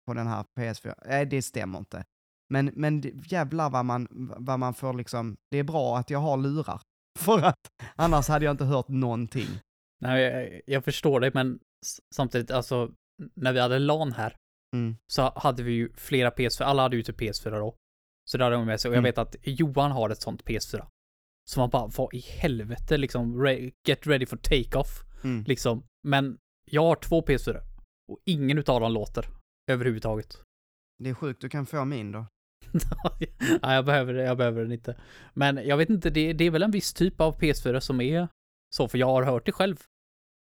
på 0.07 0.13
den 0.13 0.27
här 0.27 0.45
PS4. 0.59 0.93
Nej, 1.05 1.25
det 1.25 1.41
stämmer 1.41 1.79
inte. 1.79 2.05
Men, 2.49 2.65
men 2.75 3.01
jävlar 3.27 3.69
vad 3.69 3.85
man, 3.85 4.07
vad 4.37 4.59
man 4.59 4.73
får 4.73 4.93
liksom, 4.93 5.37
det 5.51 5.57
är 5.57 5.63
bra 5.63 5.97
att 5.97 6.09
jag 6.09 6.19
har 6.19 6.37
lurar. 6.37 6.81
För 7.19 7.41
att 7.43 7.71
annars 7.95 8.27
hade 8.27 8.45
jag 8.45 8.53
inte 8.53 8.65
hört 8.65 8.87
någonting. 8.87 9.49
Nej, 10.01 10.21
jag, 10.21 10.61
jag 10.65 10.83
förstår 10.83 11.19
dig, 11.19 11.31
men 11.33 11.59
samtidigt, 12.15 12.51
alltså, 12.51 12.91
när 13.35 13.53
vi 13.53 13.59
hade 13.59 13.79
LAN 13.79 14.11
här, 14.11 14.35
Mm. 14.75 14.95
så 15.07 15.33
hade 15.35 15.63
vi 15.63 15.71
ju 15.71 15.93
flera 15.95 16.29
PS4, 16.29 16.63
alla 16.63 16.81
hade 16.81 16.95
ju 16.95 17.03
typ 17.03 17.19
PS4 17.19 17.49
då. 17.51 17.75
Så 18.29 18.37
det 18.37 18.43
hade 18.43 18.55
de 18.55 18.65
med 18.65 18.79
sig, 18.81 18.89
och 18.89 18.95
jag 18.95 18.99
Mm. 18.99 19.09
vet 19.09 19.17
att 19.17 19.35
Johan 19.43 19.91
har 19.91 20.09
ett 20.09 20.21
sånt 20.21 20.43
PS4. 20.45 20.87
Så 21.49 21.59
man 21.59 21.69
bara, 21.69 21.87
vad 21.87 22.13
i 22.13 22.19
helvete 22.19 22.97
liksom, 22.97 23.41
re- 23.45 23.71
get 23.87 24.07
ready 24.07 24.25
for 24.25 24.37
take-off. 24.37 25.03
Mm. 25.23 25.43
Liksom. 25.43 25.83
Men 26.07 26.37
Jag 26.71 26.81
har 26.83 26.95
två 26.95 27.21
PS4 27.21 27.61
och 28.11 28.19
ingen 28.25 28.57
utav 28.57 28.81
dem 28.81 28.91
låter 28.93 29.25
överhuvudtaget. 29.71 30.41
Det 31.03 31.09
är 31.09 31.13
sjukt, 31.13 31.41
du 31.41 31.49
kan 31.49 31.65
få 31.65 31.85
min 31.85 32.11
då. 32.11 32.25
Nej, 33.61 33.75
jag 33.75 33.85
behöver, 33.85 34.13
det, 34.13 34.23
jag 34.23 34.37
behöver 34.37 34.61
den 34.61 34.71
inte. 34.71 34.99
Men 35.33 35.67
jag 35.67 35.77
vet 35.77 35.89
inte, 35.89 36.09
det, 36.09 36.33
det 36.33 36.43
är 36.45 36.51
väl 36.51 36.63
en 36.63 36.71
viss 36.71 36.93
typ 36.93 37.21
av 37.21 37.39
PS4 37.39 37.79
som 37.79 38.01
är 38.01 38.27
så, 38.75 38.87
för 38.87 38.97
jag 38.97 39.07
har 39.07 39.23
hört 39.23 39.45
det 39.45 39.51
själv. 39.51 39.77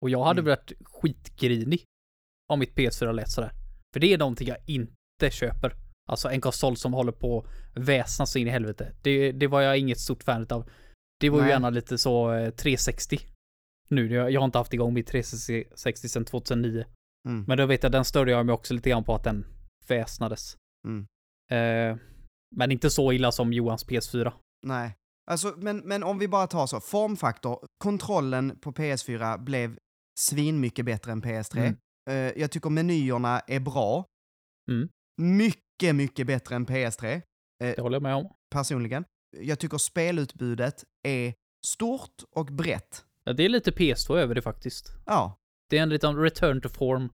Och 0.01 0.09
jag 0.09 0.23
hade 0.23 0.39
Mm. 0.41 0.49
varit 0.49 0.71
skitgrinig 0.85 1.83
om 2.53 2.59
mitt 2.59 2.75
PS4 2.75 3.11
lät 3.13 3.31
sådär. 3.31 3.51
För 3.93 3.99
det 3.99 4.13
är 4.13 4.17
någonting 4.17 4.47
jag 4.47 4.57
inte 4.65 5.31
köper. 5.31 5.75
Alltså 6.09 6.29
en 6.29 6.41
konsol 6.41 6.77
som 6.77 6.93
håller 6.93 7.11
på 7.11 7.39
att 7.39 7.83
väsnas 7.83 8.31
så 8.31 8.39
in 8.39 8.47
i 8.47 8.51
helvete. 8.51 8.95
Det, 9.01 9.31
det 9.31 9.47
var 9.47 9.61
jag 9.61 9.77
inget 9.77 9.99
stort 9.99 10.23
fan 10.23 10.47
av. 10.49 10.69
Det 11.19 11.29
var 11.29 11.37
ju 11.37 11.43
Nej. 11.43 11.51
gärna 11.51 11.69
lite 11.69 11.97
så 11.97 12.33
eh, 12.33 12.49
360. 12.49 13.19
Nu, 13.89 14.13
jag, 14.13 14.31
jag 14.31 14.41
har 14.41 14.45
inte 14.45 14.57
haft 14.57 14.73
igång 14.73 14.93
mitt 14.93 15.07
360 15.07 16.09
sedan 16.09 16.25
2009. 16.25 16.85
Mm. 17.27 17.45
Men 17.47 17.57
då 17.57 17.65
vet 17.65 17.83
jag, 17.83 17.91
den 17.91 18.05
störde 18.05 18.31
jag 18.31 18.45
mig 18.45 18.53
också 18.53 18.73
lite 18.73 18.89
grann 18.89 19.03
på 19.03 19.15
att 19.15 19.23
den 19.23 19.45
väsnades. 19.87 20.57
Mm. 20.87 21.07
Eh, 21.51 21.97
men 22.55 22.71
inte 22.71 22.89
så 22.89 23.11
illa 23.11 23.31
som 23.31 23.53
Johans 23.53 23.87
PS4. 23.87 24.31
Nej. 24.65 24.95
Alltså, 25.31 25.53
men, 25.57 25.77
men 25.77 26.03
om 26.03 26.19
vi 26.19 26.27
bara 26.27 26.47
tar 26.47 26.67
så, 26.67 26.79
formfaktor, 26.79 27.67
kontrollen 27.77 28.59
på 28.61 28.71
PS4 28.71 29.43
blev 29.43 29.77
svinmycket 30.19 30.85
bättre 30.85 31.11
än 31.11 31.23
PS3. 31.23 31.57
Mm. 31.57 31.77
Eh, 32.09 32.15
jag 32.15 32.51
tycker 32.51 32.69
menyerna 32.69 33.39
är 33.39 33.59
bra. 33.59 34.05
Mm. 34.71 34.89
Mycket, 35.21 35.95
mycket 35.95 36.27
bättre 36.27 36.55
än 36.55 36.65
PS3, 36.65 37.21
Det 37.59 37.79
håller 37.79 37.95
jag 37.95 38.03
med 38.03 38.15
om. 38.15 38.33
personligen. 38.55 39.05
Jag 39.37 39.59
tycker 39.59 39.77
spelutbudet 39.77 40.83
är 41.07 41.33
stort 41.67 42.23
och 42.35 42.45
brett. 42.45 43.05
Ja, 43.23 43.33
det 43.33 43.43
är 43.43 43.49
lite 43.49 43.71
PS2 43.71 44.17
över 44.17 44.35
det 44.35 44.41
faktiskt. 44.41 44.93
Ja, 45.05 45.37
Det 45.69 45.77
är 45.77 45.83
en 45.83 45.89
liten 45.89 46.15
return 46.17 46.61
to 46.61 46.69
form 46.69 47.09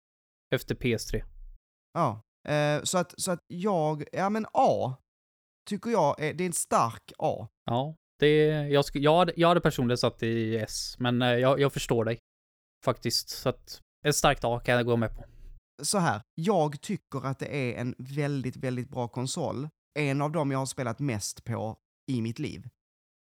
efter 0.56 0.76
PS3. 0.76 1.24
ja. 1.94 2.22
Eh, 2.48 2.84
så, 2.84 2.98
att, 2.98 3.14
så 3.22 3.32
att 3.32 3.40
jag, 3.48 4.04
ja 4.12 4.30
men 4.30 4.46
A, 4.54 4.96
tycker 5.70 5.90
jag, 5.90 6.20
är, 6.22 6.34
det 6.34 6.44
är 6.44 6.46
en 6.46 6.54
stark 6.54 7.12
A. 7.18 7.48
Ja, 7.66 7.96
det, 8.20 8.46
jag, 8.70 8.86
jag, 8.94 9.32
jag 9.36 9.48
hade 9.48 9.62
personligen 9.62 9.98
satt 9.98 10.24
i 10.24 10.58
S, 10.58 10.96
men 11.00 11.22
eh, 11.22 11.28
jag, 11.34 11.60
jag 11.60 11.74
förstår 11.74 12.06
dig. 12.06 12.18
Faktiskt, 12.86 13.30
så 13.30 13.50
att 13.50 13.82
ett 14.08 14.16
starkt 14.16 14.44
A 14.44 14.60
kan 14.66 14.76
jag 14.76 14.86
gå 14.86 14.98
med 14.98 15.16
på. 15.16 15.26
så 15.84 15.98
här, 15.98 16.22
jag 16.36 16.82
tycker 16.82 17.26
att 17.26 17.40
det 17.40 17.56
är 17.56 17.82
en 17.82 17.96
väldigt, 17.98 18.56
väldigt 18.56 18.90
bra 18.90 19.08
konsol. 19.08 19.70
En 20.00 20.22
av 20.22 20.32
dem 20.32 20.52
jag 20.52 20.60
har 20.60 20.66
spelat 20.66 21.00
mest 21.00 21.44
på 21.44 21.78
i 22.12 22.22
mitt 22.22 22.40
liv. 22.40 22.70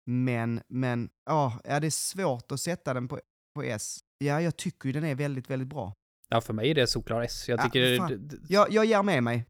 Men, 0.06 0.62
men, 0.68 1.10
ja, 1.26 1.60
ja 1.64 1.80
det 1.80 1.88
är 1.88 1.92
svårt 1.92 2.52
att 2.52 2.60
sätta 2.60 2.94
den 2.94 3.08
på, 3.08 3.20
på 3.56 3.64
S. 3.64 4.00
Ja, 4.18 4.42
jag 4.42 4.58
tycker 4.58 4.88
ju 4.90 4.94
den 4.94 5.04
är 5.04 5.16
väldigt, 5.16 5.50
väldigt 5.50 5.68
bra. 5.68 5.94
Ja, 6.30 6.42
för 6.42 6.54
mig 6.54 6.72
är 6.72 6.76
det 6.76 6.88
solklar 6.88 7.22
S. 7.22 7.46
Jag 7.50 7.60
Ja, 7.60 7.64
tycker... 7.64 8.18
det- 8.18 8.38
Jag, 8.50 8.72
jag 8.72 8.86
ger 8.86 9.04
med 9.04 9.24
mig. 9.24 9.46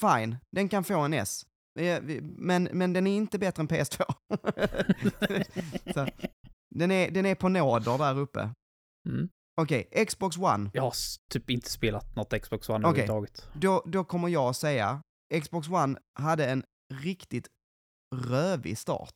Fine, 0.00 0.36
den 0.52 0.68
kan 0.68 0.84
få 0.84 0.98
en 1.00 1.12
S. 1.14 1.46
Men, 2.22 2.64
men 2.72 2.92
den 2.92 3.06
är 3.06 3.16
inte 3.16 3.38
bättre 3.38 3.60
än 3.60 3.68
PS2. 3.68 4.04
så, 5.94 6.06
den, 6.74 6.90
är, 6.90 7.10
den 7.10 7.26
är 7.26 7.34
på 7.34 7.48
nåder 7.48 7.98
där 7.98 8.18
uppe. 8.18 8.50
Mm. 9.08 9.28
Okej, 9.62 10.06
Xbox 10.06 10.38
One. 10.38 10.70
Jag 10.74 10.82
har 10.82 10.92
typ 11.32 11.50
inte 11.50 11.70
spelat 11.70 12.16
något 12.16 12.42
Xbox 12.42 12.68
One 12.68 12.88
Okej. 12.88 13.02
överhuvudtaget. 13.04 13.48
då, 13.54 13.82
då 13.86 14.04
kommer 14.04 14.28
jag 14.28 14.56
säga, 14.56 15.02
Xbox 15.42 15.68
One 15.68 15.98
hade 16.20 16.50
en 16.50 16.64
riktigt 16.94 17.48
rövig 18.16 18.78
start. 18.78 19.14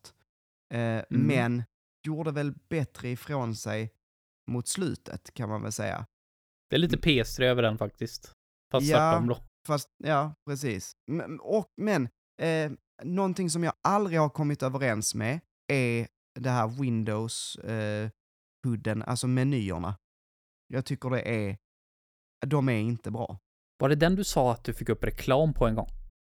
Eh, 0.75 1.03
Men 1.11 1.63
gjorde 2.07 2.31
väl 2.31 2.53
bättre 2.69 3.09
ifrån 3.11 3.57
sig 3.57 3.91
mot 4.51 4.69
slutet, 4.69 5.35
kan 5.35 5.49
man 5.49 5.63
väl 5.63 5.73
säga. 5.73 6.07
Det 6.71 6.77
är 6.77 6.81
lite 6.81 6.97
PS3 6.97 7.43
över 7.43 7.63
den 7.63 7.79
faktiskt. 7.79 8.33
Fast 8.73 8.87
Ja. 8.87 8.97
tvärtom 8.99 9.27
då. 9.29 9.39
Fast, 9.67 9.89
ja, 10.05 10.35
precis. 10.47 10.93
Men, 11.11 11.41
och, 11.41 11.67
men 11.77 12.09
eh, 12.43 12.73
någonting 13.03 13.51
som 13.51 13.65
jag 13.65 13.75
aldrig 13.83 14.19
har 14.21 14.29
kommit 14.29 14.63
överens 14.63 15.15
med 15.15 15.41
är 15.73 16.09
det 16.41 16.51
här 16.51 16.69
Windows 16.69 17.57
eh, 17.57 18.11
alltså 19.05 19.27
menyerna. 19.27 19.97
Jag 20.67 20.85
tycker 20.85 21.11
det 21.11 21.21
är, 21.21 21.57
de 22.47 22.69
är 22.69 22.79
inte 22.79 23.11
bra. 23.11 23.39
Var 23.79 23.89
det 23.89 23.95
den 23.95 24.17
du 24.17 24.25
sa 24.25 24.53
att 24.53 24.65
du 24.65 24.75
fick 24.75 24.89
upp 24.89 25.05
reklam 25.05 25.55
på 25.55 25.67
en 25.67 25.75
gång? 25.75 25.89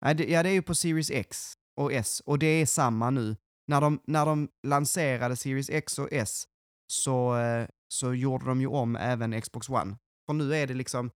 Det, 0.00 0.30
ja, 0.30 0.42
det 0.42 0.48
är 0.48 0.52
ju 0.52 0.62
på 0.62 0.74
Series 0.74 1.10
X 1.10 1.54
och 1.76 1.92
S 1.92 2.22
och 2.26 2.38
det 2.38 2.46
är 2.46 2.66
samma 2.66 3.10
nu. 3.10 3.36
När 3.68 3.80
de, 3.80 4.00
när 4.06 4.26
de 4.26 4.48
lanserade 4.66 5.36
Series 5.36 5.70
X 5.70 5.98
och 5.98 6.08
S 6.12 6.44
så, 6.86 7.36
eh, 7.36 7.68
så 7.88 8.14
gjorde 8.14 8.44
de 8.44 8.60
ju 8.60 8.66
om 8.66 8.96
även 8.96 9.40
Xbox 9.40 9.68
One. 9.68 9.96
För 10.26 10.32
nu 10.32 10.54
är 10.54 10.66
det 10.66 10.74
liksom, 10.74 11.10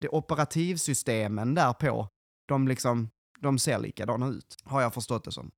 det 0.00 0.08
operativsystemen 0.08 1.54
där 1.54 1.72
på, 1.72 2.08
de 2.48 2.68
liksom, 2.68 3.10
de 3.40 3.58
ser 3.58 3.78
likadana 3.78 4.28
ut. 4.28 4.56
Har 4.64 4.82
jag 4.82 4.94
förstått 4.94 5.24
det 5.24 5.32
som. 5.32 5.50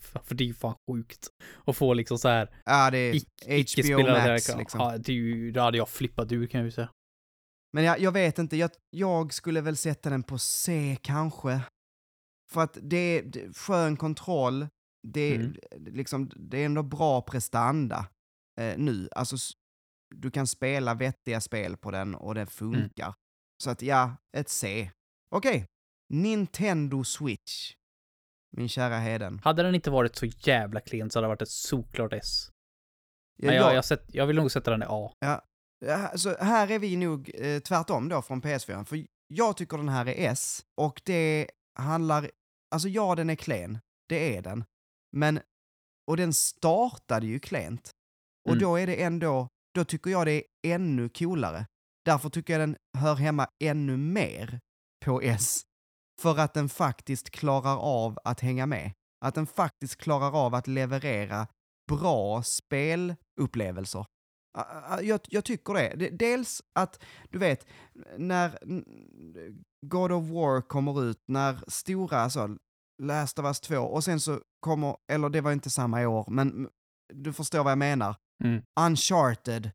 För 0.24 0.34
det 0.34 0.44
är 0.44 0.46
ju 0.46 0.54
fan 0.54 0.74
sjukt. 0.90 1.28
Att 1.66 1.76
få 1.76 1.94
liksom 1.94 2.18
så 2.18 2.28
här 2.28 2.50
Ja, 2.64 2.90
det 2.90 2.98
är 2.98 3.12
HBO 3.94 4.12
Max 4.12 4.26
reklam. 4.26 4.58
liksom. 4.58 4.80
Ja, 4.80 4.98
det 4.98 5.12
är 5.12 5.16
ju, 5.16 5.52
då 5.52 5.60
hade 5.60 5.78
jag 5.78 5.88
flippat 5.88 6.32
ur 6.32 6.46
kan 6.46 6.58
jag 6.60 6.64
ju 6.66 6.70
säga. 6.72 6.90
Men 7.72 7.84
jag, 7.84 8.00
jag 8.00 8.12
vet 8.12 8.38
inte, 8.38 8.56
jag, 8.56 8.70
jag 8.90 9.32
skulle 9.34 9.60
väl 9.60 9.76
sätta 9.76 10.10
den 10.10 10.22
på 10.22 10.38
C 10.38 10.96
kanske. 11.02 11.60
För 12.52 12.60
att 12.60 12.78
det 12.82 12.96
är 12.96 13.52
skön 13.52 13.96
kontroll, 13.96 14.66
det, 15.08 15.34
Mm. 15.36 15.56
liksom, 15.78 16.30
det 16.36 16.58
är 16.58 16.66
ändå 16.66 16.82
bra 16.82 17.22
prestanda 17.22 18.06
eh, 18.60 18.78
nu. 18.78 19.08
Alltså, 19.12 19.36
du 20.14 20.30
kan 20.30 20.46
spela 20.46 20.94
vettiga 20.94 21.40
spel 21.40 21.76
på 21.76 21.90
den 21.90 22.14
och 22.14 22.34
det 22.34 22.46
funkar. 22.46 23.14
Så 23.62 23.70
att 23.70 23.82
ja, 23.82 24.16
ett 24.36 24.48
C. 24.48 24.90
Okej, 25.34 25.66
Nintendo 26.14 27.04
Switch. 27.04 27.74
Min 28.56 28.68
kära 28.68 28.98
Heden. 28.98 29.40
Hade 29.44 29.62
den 29.62 29.74
inte 29.74 29.90
varit 29.90 30.16
så 30.16 30.26
jävla 30.26 30.80
klen 30.80 31.10
så 31.10 31.18
hade 31.18 31.24
det 31.24 31.28
varit 31.28 31.42
ett 31.42 31.48
solklart 31.48 32.12
S. 32.12 32.50
Ja, 33.36 33.46
Men 33.46 33.54
jag, 33.56 33.64
jag- 33.64 33.74
jag, 33.74 33.84
sett, 33.84 34.04
jag 34.14 34.26
vill 34.26 34.36
nog 34.36 34.50
sätta 34.52 34.70
den 34.70 34.82
i 34.82 34.86
A. 34.88 35.12
Ja, 35.18 35.44
så 36.16 36.36
här 36.36 36.70
är 36.70 36.78
vi 36.78 36.96
nog 36.96 37.30
eh, 37.34 37.58
tvärtom 37.60 38.08
då 38.08 38.22
från 38.22 38.42
PS4. 38.42 38.84
För 38.84 39.04
jag 39.28 39.56
tycker 39.56 39.76
den 39.76 39.88
här 39.88 40.08
är 40.08 40.30
S 40.32 40.62
och 40.80 41.02
det 41.04 41.50
handlar, 41.78 42.30
alltså 42.74 42.88
ja 42.88 43.14
den 43.14 43.30
är 43.30 43.34
klen, 43.36 43.78
det 44.08 44.36
är 44.36 44.42
den. 44.42 44.64
Men, 45.16 45.40
och 46.10 46.16
den 46.16 46.32
startade 46.32 47.26
ju 47.26 47.38
klent. 47.40 47.90
Och 48.44 48.52
Mm. 48.52 48.62
då 48.62 48.76
är 48.76 48.86
det 48.86 49.02
ändå, 49.02 49.48
då 49.74 49.84
tycker 49.84 50.10
jag 50.10 50.26
det 50.26 50.32
är 50.32 50.44
ännu 50.74 51.08
coolare. 51.08 51.66
Därför 52.04 52.28
tycker 52.30 52.52
jag 52.52 52.60
den 52.68 52.76
hör 52.98 53.14
hemma 53.14 53.48
ännu 53.64 53.96
mer 53.96 54.60
på 55.04 55.20
S. 55.20 55.62
För 56.20 56.38
att 56.38 56.54
den 56.54 56.68
faktiskt 56.68 57.30
klarar 57.30 57.76
av 57.76 58.18
att 58.24 58.40
hänga 58.40 58.66
med. 58.66 58.92
Att 59.24 59.34
den 59.34 59.46
faktiskt 59.46 59.96
klarar 59.96 60.46
av 60.46 60.54
att 60.54 60.66
leverera 60.66 61.46
bra 61.90 62.42
spelupplevelser. 62.42 64.06
Jag, 65.02 65.20
jag 65.28 65.44
tycker 65.44 65.74
det. 65.74 66.10
Dels 66.10 66.62
att, 66.74 67.02
du 67.30 67.38
vet, 67.38 67.66
när 68.16 68.58
God 69.86 70.12
of 70.12 70.24
War 70.24 70.60
kommer 70.68 71.04
ut, 71.04 71.22
när 71.28 71.64
stora, 71.68 72.18
alltså, 72.18 72.56
Last 73.02 73.38
of 73.38 73.44
Us 73.44 73.60
2, 73.60 73.76
och 73.76 74.04
sen 74.04 74.20
så 74.20 74.40
kommer, 74.60 74.96
eller 75.12 75.28
det 75.28 75.40
var 75.40 75.52
inte 75.52 75.70
samma 75.70 76.08
år, 76.08 76.24
men 76.30 76.68
du 77.14 77.32
förstår 77.32 77.64
vad 77.64 77.70
jag 77.70 77.78
menar. 77.78 78.16
Mm. 78.44 78.62
Uncharted, 78.80 79.70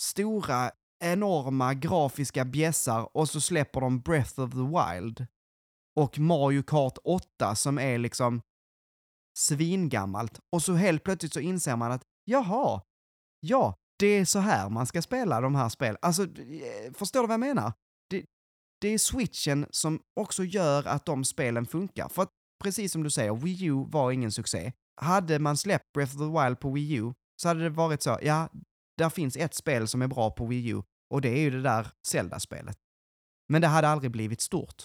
stora, 0.00 0.70
enorma 1.04 1.74
grafiska 1.74 2.44
bjässar 2.44 3.16
och 3.16 3.28
så 3.28 3.40
släpper 3.40 3.80
de 3.80 4.00
Breath 4.00 4.40
of 4.40 4.50
the 4.50 4.56
Wild. 4.56 5.26
Och 5.96 6.18
Mario 6.18 6.62
Kart 6.62 6.98
8 7.04 7.54
som 7.54 7.78
är 7.78 7.98
liksom 7.98 8.42
svingammalt. 9.38 10.40
Och 10.52 10.62
så 10.62 10.74
helt 10.74 11.04
plötsligt 11.04 11.32
så 11.32 11.40
inser 11.40 11.76
man 11.76 11.92
att 11.92 12.02
jaha, 12.24 12.82
ja, 13.40 13.74
det 13.98 14.06
är 14.06 14.24
så 14.24 14.38
här 14.38 14.70
man 14.70 14.86
ska 14.86 15.02
spela 15.02 15.40
de 15.40 15.54
här 15.54 15.68
spelen. 15.68 15.96
Alltså, 16.02 16.22
eh, 16.22 16.92
förstår 16.94 17.20
du 17.20 17.26
vad 17.26 17.34
jag 17.34 17.40
menar? 17.40 17.72
Det, 18.10 18.24
det 18.80 18.88
är 18.88 18.98
switchen 18.98 19.66
som 19.70 20.00
också 20.20 20.44
gör 20.44 20.88
att 20.88 21.06
de 21.06 21.24
spelen 21.24 21.66
funkar. 21.66 22.08
För 22.08 22.22
att 22.22 22.30
precis 22.64 22.92
som 22.92 23.02
du 23.02 23.10
säger, 23.10 23.34
Wii 23.34 23.64
U 23.64 23.84
var 23.88 24.12
ingen 24.12 24.32
succé. 24.32 24.72
Hade 25.00 25.38
man 25.38 25.56
släppt 25.56 25.92
Breath 25.92 26.16
of 26.16 26.18
the 26.18 26.44
Wild 26.44 26.60
på 26.60 26.70
Wii 26.70 26.94
U 26.94 27.12
så 27.42 27.48
hade 27.48 27.62
det 27.62 27.70
varit 27.70 28.02
så, 28.02 28.18
ja, 28.22 28.48
där 28.98 29.10
finns 29.10 29.36
ett 29.36 29.54
spel 29.54 29.88
som 29.88 30.02
är 30.02 30.06
bra 30.06 30.30
på 30.30 30.46
Wii 30.46 30.68
U 30.68 30.82
och 31.10 31.20
det 31.20 31.28
är 31.28 31.40
ju 31.40 31.50
det 31.50 31.62
där 31.62 31.88
Zelda-spelet. 32.06 32.76
Men 33.48 33.60
det 33.62 33.68
hade 33.68 33.88
aldrig 33.88 34.10
blivit 34.10 34.40
stort. 34.40 34.84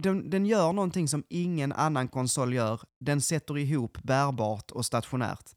Den, 0.00 0.30
den 0.30 0.46
gör 0.46 0.72
någonting 0.72 1.08
som 1.08 1.24
ingen 1.28 1.72
annan 1.72 2.08
konsol 2.08 2.54
gör. 2.54 2.80
Den 3.00 3.20
sätter 3.20 3.58
ihop 3.58 3.98
bärbart 4.02 4.70
och 4.70 4.86
stationärt. 4.86 5.50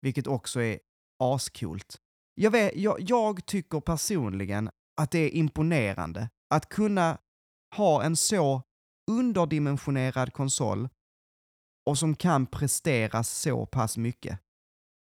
Vilket 0.00 0.26
också 0.26 0.60
är 0.60 0.78
ascoolt. 1.22 1.98
Jag, 2.34 2.50
vet, 2.50 2.76
jag, 2.76 2.96
jag 3.00 3.46
tycker 3.46 3.80
personligen 3.80 4.70
att 5.00 5.10
det 5.10 5.18
är 5.18 5.30
imponerande 5.30 6.28
att 6.54 6.68
kunna 6.68 7.18
ha 7.76 8.02
en 8.02 8.16
så 8.16 8.62
underdimensionerad 9.10 10.32
konsol 10.32 10.88
och 11.90 11.98
som 11.98 12.14
kan 12.16 12.46
prestera 12.46 13.24
så 13.24 13.66
pass 13.66 13.96
mycket. 13.96 14.38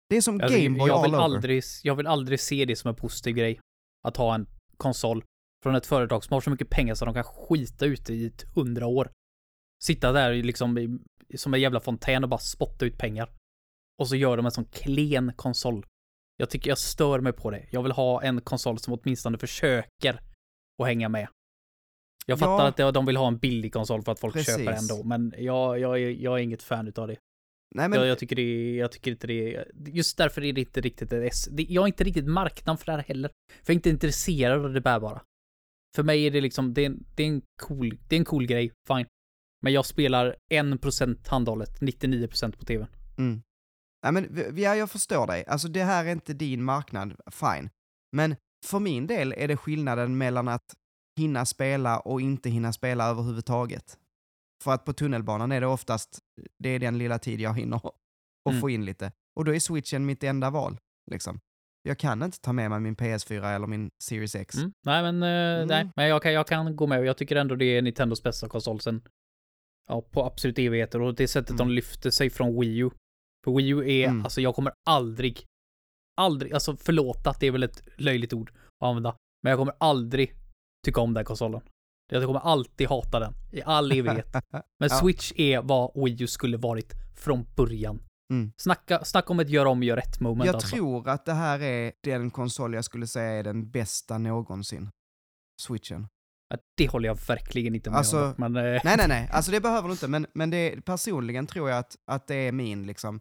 Det 0.09 0.17
är 0.17 0.21
som 0.21 0.41
Alltså, 0.41 0.59
Game 0.59 0.79
Boy 0.79 0.89
jag, 0.89 1.03
vill 1.03 1.15
all 1.15 1.21
over. 1.21 1.37
aldrig, 1.37 1.63
jag 1.83 1.95
vill 1.95 2.07
aldrig 2.07 2.41
se 2.41 2.65
det 2.65 2.77
som 2.77 2.89
en 2.89 2.95
positiv 2.95 3.35
grej. 3.35 3.61
Att 4.09 4.17
ha 4.17 4.35
en 4.35 4.47
konsol 4.77 5.25
från 5.65 5.75
ett 5.75 5.87
företag 5.87 6.25
som 6.25 6.35
har 6.35 6.41
så 6.41 6.51
mycket 6.51 6.71
pengar 6.71 6.95
så 6.95 7.05
de 7.05 7.15
kan 7.15 7.25
skita 7.25 7.87
ute 7.87 8.13
i 8.15 8.33
hundra 8.55 8.87
år. 8.87 9.11
Sitta 9.85 10.13
där 10.13 10.35
liksom 10.35 10.79
i, 10.79 10.99
som 11.37 11.55
en 11.55 11.61
jävla 11.61 11.81
fontän 11.81 12.25
och 12.25 12.31
bara 12.31 12.39
spotta 12.41 12.85
ut 12.85 12.99
pengar. 12.99 13.31
Och 13.99 14.09
så 14.09 14.17
gör 14.17 14.37
de 14.37 14.47
en 14.47 14.53
sån 14.53 14.65
klen 14.65 15.33
konsol. 15.37 15.87
Jag 16.37 16.51
tycker 16.51 16.71
jag 16.71 16.79
stör 16.79 17.21
mig 17.21 17.33
på 17.33 17.51
det. 17.51 17.67
Jag 17.71 17.83
vill 17.83 17.93
ha 17.93 18.23
en 18.23 18.41
konsol 18.41 18.79
som 18.79 18.95
åtminstone 18.95 19.39
försöker 19.39 20.21
att 20.83 20.87
hänga 20.87 21.09
med. 21.09 21.29
Jag 22.27 22.39
fattar 22.39 22.75
Ja. 22.77 22.89
att 22.89 22.95
de 22.95 23.07
vill 23.07 23.17
ha 23.17 23.29
en 23.29 23.39
billig 23.39 23.73
konsol 23.73 24.03
för 24.03 24.13
att 24.13 24.21
folk 24.21 24.35
Precis. 24.35 24.57
köper 24.57 24.73
ändå, 24.73 25.05
men 25.05 25.35
jag, 25.39 25.79
jag, 25.79 26.01
jag 26.01 26.39
är 26.39 26.43
inget 26.43 26.63
fan 26.63 26.89
utav 26.89 27.09
det. 27.09 27.17
Nej, 27.75 27.89
men 27.89 27.99
jag, 27.99 28.09
jag 28.09 28.19
tycker 28.19 28.37
det 28.37 28.75
jag 28.77 28.93
tycker 28.93 29.11
inte 29.11 29.27
det 29.27 29.65
just 29.87 30.19
därför 30.19 30.45
är 30.45 30.53
det 30.53 30.61
inte 30.61 30.81
riktigt 30.81 31.13
ett 31.13 31.33
S. 31.33 31.49
Det, 31.51 31.63
jag 31.63 31.83
är 31.83 31.87
inte 31.87 32.05
riktigt 32.05 32.27
marknad 32.27 32.79
för 32.79 32.87
det 32.87 32.93
här 32.93 33.03
heller. 33.03 33.29
För 33.29 33.63
jag 33.63 33.71
är 33.71 33.75
inte 33.75 33.91
intresserad 33.91 34.65
av 34.65 34.73
det 34.73 34.81
bärbara. 34.81 35.23
För 35.95 36.03
mig 36.03 36.27
är 36.27 36.31
det 36.31 36.41
liksom, 36.41 36.75
det 36.75 36.83
är, 36.83 36.87
en- 36.87 37.05
det 37.15 37.23
är 37.23 37.27
en 37.29 37.43
cool, 37.63 37.99
det 38.09 38.17
är 38.17 38.19
en 38.19 38.25
cool 38.25 38.47
grej, 38.47 38.73
fine. 38.89 39.07
Men 39.63 39.73
jag 39.73 39.87
spelar 39.87 40.37
1% 40.53 41.29
handhållet, 41.29 41.81
99% 41.81 42.57
på 42.57 42.65
tvn. 42.65 42.87
Mm. 43.19 43.43
Nej, 44.03 44.13
men 44.13 44.55
ja, 44.57 44.77
jag 44.77 44.91
förstår 44.91 45.27
dig. 45.27 45.45
Alltså 45.47 45.69
det 45.69 45.83
här 45.85 46.05
är 46.05 46.13
inte 46.13 46.33
din 46.35 46.63
marknad, 46.65 47.17
fine. 47.31 47.71
Men 48.13 48.37
för 48.67 48.81
min 48.81 49.07
del 49.07 49.33
är 49.33 49.49
det 49.49 49.57
skillnaden 49.57 50.19
mellan 50.19 50.49
att 50.49 50.75
hinna 51.19 51.47
spela 51.47 51.99
och 52.01 52.21
inte 52.21 52.51
hinna 52.51 52.73
spela 52.73 53.07
överhuvudtaget. 53.09 53.99
För 54.65 54.73
att 54.73 54.85
på 54.85 54.93
tunnelbanan 54.93 55.53
är 55.53 55.61
det 55.61 55.67
oftast, 55.67 56.19
det 56.59 56.69
är 56.69 56.79
den 56.79 56.99
lilla 56.99 57.19
tid 57.19 57.41
jag 57.41 57.55
hinner 57.59 57.81
och 58.45 58.51
Mm. 58.51 58.61
få 58.61 58.71
in 58.71 58.85
lite. 58.85 59.13
Och 59.37 59.45
då 59.45 59.55
är 59.55 59.61
switchen 59.61 60.07
mitt 60.07 60.23
enda 60.25 60.51
val, 60.51 60.79
liksom. 61.11 61.41
Jag 61.87 61.99
kan 61.99 62.23
inte 62.23 62.41
ta 62.41 62.53
med 62.53 62.71
mig 62.71 62.81
min 62.81 62.97
PS4 62.97 63.55
eller 63.55 63.67
min 63.67 63.91
Series 64.05 64.35
X. 64.35 64.55
Mm. 64.57 64.73
Nej 64.87 65.03
men, 65.03 65.23
eh, 65.23 65.29
Mm. 65.57 65.69
nej, 65.69 65.91
men 65.97 66.09
jag 66.09 66.23
kan, 66.23 66.33
jag 66.33 66.47
kan 66.47 66.77
gå 66.77 66.87
med 66.87 67.05
jag 67.05 67.17
tycker 67.17 67.37
ändå 67.37 67.55
det 67.55 67.65
är 67.65 67.83
Nintendos 67.83 68.23
bästa 68.23 68.49
konsol 68.49 68.81
sen, 68.81 69.03
ja, 69.89 70.03
på 70.03 70.25
absolut 70.25 70.59
evigheter 70.59 71.01
och 71.01 71.15
det 71.15 71.29
sättet 71.29 71.57
de 71.57 71.63
Mm. 71.63 71.75
lyfter 71.75 72.11
sig 72.11 72.31
från 72.31 72.61
Wii 72.61 72.79
U. 72.79 72.91
För 73.45 73.57
Wii 73.57 73.69
U 73.69 73.91
är, 73.91 74.09
Mm. 74.09 74.25
alltså 74.25 74.41
jag 74.41 74.55
kommer 74.55 74.73
aldrig, 74.91 75.45
aldrig, 76.21 76.53
alltså 76.53 76.77
förlåta 76.77 77.35
det 77.41 77.47
är 77.47 77.51
väl 77.51 77.63
ett 77.63 77.83
löjligt 77.97 78.33
ord 78.33 78.51
att 78.51 78.89
använda, 78.89 79.17
men 79.43 79.51
jag 79.51 79.59
kommer 79.59 79.75
aldrig 79.81 80.35
tycka 80.87 81.01
om 81.01 81.15
den 81.15 81.25
konsolen. 81.25 81.61
Jag 82.13 82.25
kommer 82.27 82.41
alltid 82.41 82.89
hata 82.89 83.21
den, 83.21 83.35
i 83.53 83.63
all 83.63 83.93
evighet. 83.93 84.27
Men 84.53 84.63
Ja. 84.79 84.89
Switch 84.89 85.33
är 85.37 85.63
vad 85.63 86.05
Wii 86.05 86.23
U 86.23 86.27
skulle 86.27 86.57
varit 86.57 86.93
från 87.17 87.47
början. 87.57 88.03
Mm. 88.35 88.53
Snacka, 88.57 89.05
snacka 89.05 89.33
om 89.33 89.41
ett 89.41 89.49
gör 89.49 89.67
om, 89.67 89.83
gör 89.83 89.97
rätt 89.97 90.21
moment 90.21 90.47
Jag 90.47 90.55
alltså. 90.55 90.77
tror 90.77 91.09
att 91.09 91.25
det 91.25 91.33
här 91.33 91.63
är 91.63 91.93
den 92.03 92.31
konsol 92.31 92.75
jag 92.75 92.85
skulle 92.85 93.07
säga 93.07 93.31
är 93.31 93.43
den 93.43 93.71
bästa 93.71 94.19
någonsin. 94.19 94.91
Switchen. 95.63 96.07
Ja, 96.49 96.57
Det 96.77 96.89
håller 96.89 97.09
jag 97.09 97.19
verkligen 97.29 97.75
inte 97.75 97.91
med 97.91 97.99
Alltså, 97.99 98.25
om. 98.25 98.35
Men, 98.37 98.57
eh, 98.57 98.81
Nej, 98.85 98.97
nej, 98.97 99.09
nej. 99.09 99.29
Alltså 99.33 99.51
det 99.51 99.61
behöver 99.61 99.89
du 99.89 99.93
inte, 99.93 100.09
men, 100.09 100.27
men 100.35 100.51
det, 100.51 100.85
personligen 100.85 101.47
tror 101.47 101.71
jag 101.71 101.79
att, 101.79 101.97
att 102.11 102.27
det 102.27 102.35
är 102.35 102.53
min 102.53 102.87
liksom 102.87 103.21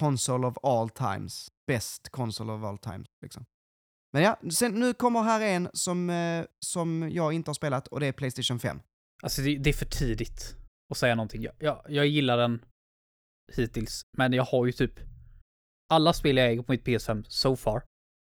console 0.00 0.46
of 0.46 0.56
all 0.62 0.90
times. 0.90 1.48
Best 1.66 2.08
console 2.08 2.52
of 2.52 2.64
all 2.64 2.78
times. 2.78 3.06
Liksom. 3.22 3.44
Men 4.12 4.22
ja, 4.22 4.40
sen, 4.52 4.72
nu 4.72 4.94
kommer 4.94 5.22
här 5.22 5.40
en 5.40 5.68
som, 5.72 6.10
eh, 6.10 6.44
som 6.66 7.10
jag 7.12 7.32
inte 7.32 7.48
har 7.48 7.54
spelat 7.54 7.88
och 7.88 8.00
det 8.00 8.06
är 8.06 8.12
Playstation 8.12 8.58
5. 8.58 8.80
Alltså 9.22 9.42
det, 9.42 9.58
det 9.58 9.70
är 9.70 9.74
för 9.74 9.86
tidigt 9.86 10.56
att 10.90 10.98
säga 10.98 11.14
någonting. 11.14 11.42
Jag, 11.42 11.54
jag, 11.58 11.82
jag 11.88 12.06
gillar 12.06 12.36
den 12.36 12.64
hittills, 13.56 14.02
men 14.18 14.32
jag 14.32 14.44
har 14.44 14.66
ju 14.66 14.72
typ 14.72 14.92
alla 15.92 16.12
spel 16.12 16.36
jag 16.36 16.46
äger 16.46 16.62
på 16.62 16.72
mitt 16.72 16.84
PS5 16.84 17.24
so 17.28 17.56
far 17.56 17.82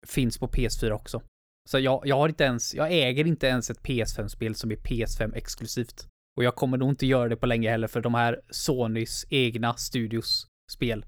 finns 0.08 0.38
på 0.38 0.48
PS4 0.48 0.92
också. 0.92 1.22
Så 1.70 1.80
jag, 1.80 2.02
jag 2.06 2.16
har 2.16 2.30
inte 2.30 2.44
ens, 2.44 2.76
jag 2.76 2.92
äger 2.92 3.28
inte 3.28 3.48
ens 3.48 3.70
ett 3.70 3.82
PS5-spel 3.82 4.56
som 4.56 4.72
är 4.72 4.76
PS5 4.76 5.36
exklusivt. 5.36 6.08
Och 6.38 6.44
jag 6.44 6.56
kommer 6.56 6.78
nog 6.78 6.90
inte 6.90 7.06
göra 7.06 7.30
det 7.30 7.36
på 7.36 7.46
länge 7.46 7.70
heller 7.70 7.88
för 7.88 8.02
de 8.02 8.14
här 8.14 8.42
Sonys 8.50 9.26
egna 9.30 9.74
studios 9.74 10.48
spel 10.72 11.06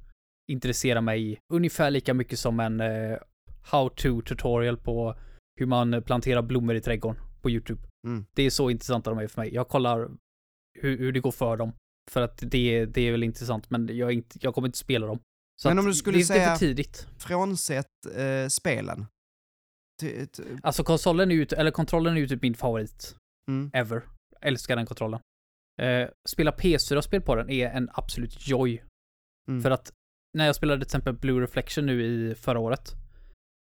intresserar 0.52 1.02
mig 1.02 1.40
ungefär 1.54 1.92
lika 1.92 2.14
mycket 2.14 2.40
som 2.40 2.60
en 2.60 2.82
eh, 2.82 3.18
how-to 3.72 4.22
tutorial 4.22 4.78
på 4.78 5.16
hur 5.60 5.66
man 5.66 6.04
planterar 6.04 6.42
blommor 6.42 6.76
i 6.76 6.82
trädgården 6.82 7.22
på 7.42 7.50
YouTube. 7.50 7.82
Mm. 8.08 8.26
Det 8.34 8.44
är 8.44 8.50
så 8.50 8.70
intressanta 8.70 9.10
de 9.10 9.20
är 9.20 9.28
för 9.28 9.42
mig. 9.42 9.54
Jag 9.54 9.68
kollar 9.68 10.10
hur, 10.80 10.98
hur 10.98 11.12
det 11.12 11.20
går 11.20 11.32
för 11.32 11.58
dem. 11.58 11.74
För 12.12 12.22
att 12.22 12.38
det, 12.38 12.86
det 12.86 13.02
är 13.02 13.12
väl 13.12 13.24
intressant, 13.24 13.70
men 13.70 13.98
jag, 13.98 14.12
inte, 14.12 14.40
jag 14.42 14.54
kommer 14.56 14.68
inte 14.68 14.78
spela 14.78 15.08
dem. 15.08 15.20
Så 15.62 15.68
Men 15.70 15.80
om 15.80 15.86
du 15.86 15.94
skulle 15.94 16.18
det, 16.18 16.20
det 16.28 16.34
är 16.34 16.38
säga- 16.38 16.52
för 16.56 16.60
tidigt. 16.60 17.08
Frånsett 17.18 17.88
eh, 18.16 18.48
spelen. 18.48 19.06
T- 20.02 20.28
Alltså 20.64 20.84
konsolen 20.84 21.32
är 21.32 21.36
ju, 21.36 21.44
eller 21.58 21.72
kontrollen 21.72 22.16
är 22.18 22.22
ju 22.22 22.28
typ 22.28 22.42
min 22.42 22.56
favorit 22.56 23.16
mm, 23.52 23.72
ever. 23.74 24.04
Älskar 24.42 24.76
den 24.76 24.86
kontrollen. 24.86 25.20
Eh, 25.82 26.08
spela 26.30 26.52
PS4-spel 26.52 27.22
på 27.22 27.36
den 27.36 27.50
är 27.50 27.70
en 27.70 27.90
absolut 27.94 28.48
joy. 28.48 28.84
mm. 29.50 29.62
För 29.64 29.72
att 29.72 29.92
när 30.38 30.46
jag 30.46 30.56
spelade 30.56 30.80
till 30.80 30.88
exempel 30.88 31.14
Blue 31.14 31.42
Reflection 31.42 31.86
nu 31.86 32.04
i 32.06 32.36
förra 32.36 32.60
året. 32.60 32.94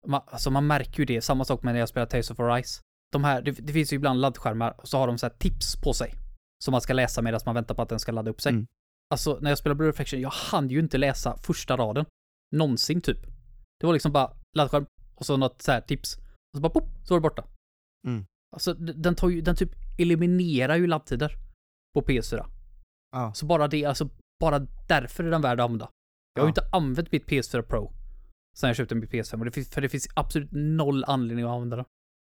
Man, 0.06 0.22
alltså 0.26 0.50
man 0.50 0.66
märker 0.66 0.98
ju 0.98 1.04
det, 1.04 1.20
samma 1.22 1.44
sak 1.44 1.62
med 1.62 1.74
när 1.74 1.80
jag 1.80 1.88
spelar 1.88 2.06
Tales 2.06 2.30
of 2.30 2.40
Arise. 2.40 2.80
De 3.12 3.24
här, 3.24 3.42
det, 3.42 3.50
det 3.50 3.72
finns 3.72 3.92
ju 3.92 3.96
ibland 3.96 4.20
laddskärmar, 4.20 4.74
så 4.84 4.98
har 4.98 5.06
de 5.06 5.18
så 5.18 5.26
här 5.26 5.34
tips 5.38 5.76
på 5.82 5.92
sig. 5.92 6.14
Som 6.64 6.72
man 6.72 6.80
ska 6.80 6.92
läsa 6.92 7.22
medan 7.22 7.40
man 7.46 7.54
väntar 7.54 7.74
på 7.74 7.82
att 7.82 7.88
den 7.88 7.98
ska 8.00 8.12
ladda 8.12 8.30
upp 8.30 8.40
sig. 8.40 8.50
Mm. 8.52 8.66
Alltså 9.14 9.38
när 9.40 9.50
jag 9.50 9.58
spelar 9.58 9.74
Blue 9.74 9.88
Reflection, 9.88 10.20
jag 10.20 10.30
hann 10.30 10.68
ju 10.68 10.78
inte 10.78 10.98
läsa 10.98 11.36
första 11.36 11.76
raden. 11.76 12.04
Någonsin 12.56 13.00
typ. 13.00 13.18
Det 13.80 13.86
var 13.86 13.92
liksom 13.92 14.12
bara 14.12 14.36
laddskärm 14.56 14.86
och 15.14 15.26
så 15.26 15.36
något 15.36 15.62
så 15.62 15.72
här 15.72 15.80
tips. 15.80 16.16
Och 16.16 16.56
så 16.56 16.60
bara 16.60 16.70
pop, 16.72 16.84
så 17.04 17.14
var 17.14 17.20
det 17.20 17.22
borta. 17.22 17.44
Mm. 18.06 18.24
Alltså 18.54 18.74
den 18.74 19.14
tar 19.14 19.28
ju, 19.28 19.40
den 19.40 19.56
typ 19.56 19.70
eliminerar 19.98 20.76
ju 20.76 20.86
laddtider. 20.86 21.36
På 21.94 22.02
PS4. 22.02 22.46
ja. 23.12 23.34
Så 23.34 23.46
bara 23.46 23.68
det, 23.68 23.84
alltså 23.84 24.08
bara 24.40 24.58
därför 24.88 25.24
är 25.24 25.30
den 25.30 25.42
värd 25.42 25.60
att 25.60 25.64
använda. 25.64 25.90
Jag 26.34 26.42
har 26.42 26.46
ju 26.48 26.52
Ja. 26.56 26.62
inte 26.62 26.76
använt 26.76 27.12
mitt 27.12 27.26
PS4 27.26 27.62
Pro 27.62 27.92
sen 28.56 28.68
jag 28.68 28.76
köpte 28.76 28.94
mitt 28.94 29.10
PS5 29.10 29.38
och 29.38 29.44
det 29.44 29.50
finns, 29.50 29.68
för 29.70 29.80
det 29.80 29.88
finns 29.88 30.08
absolut 30.14 30.48
noll 30.52 31.04
anledning 31.04 31.44
att 31.44 31.50
använda 31.50 31.76
den. 31.76 31.84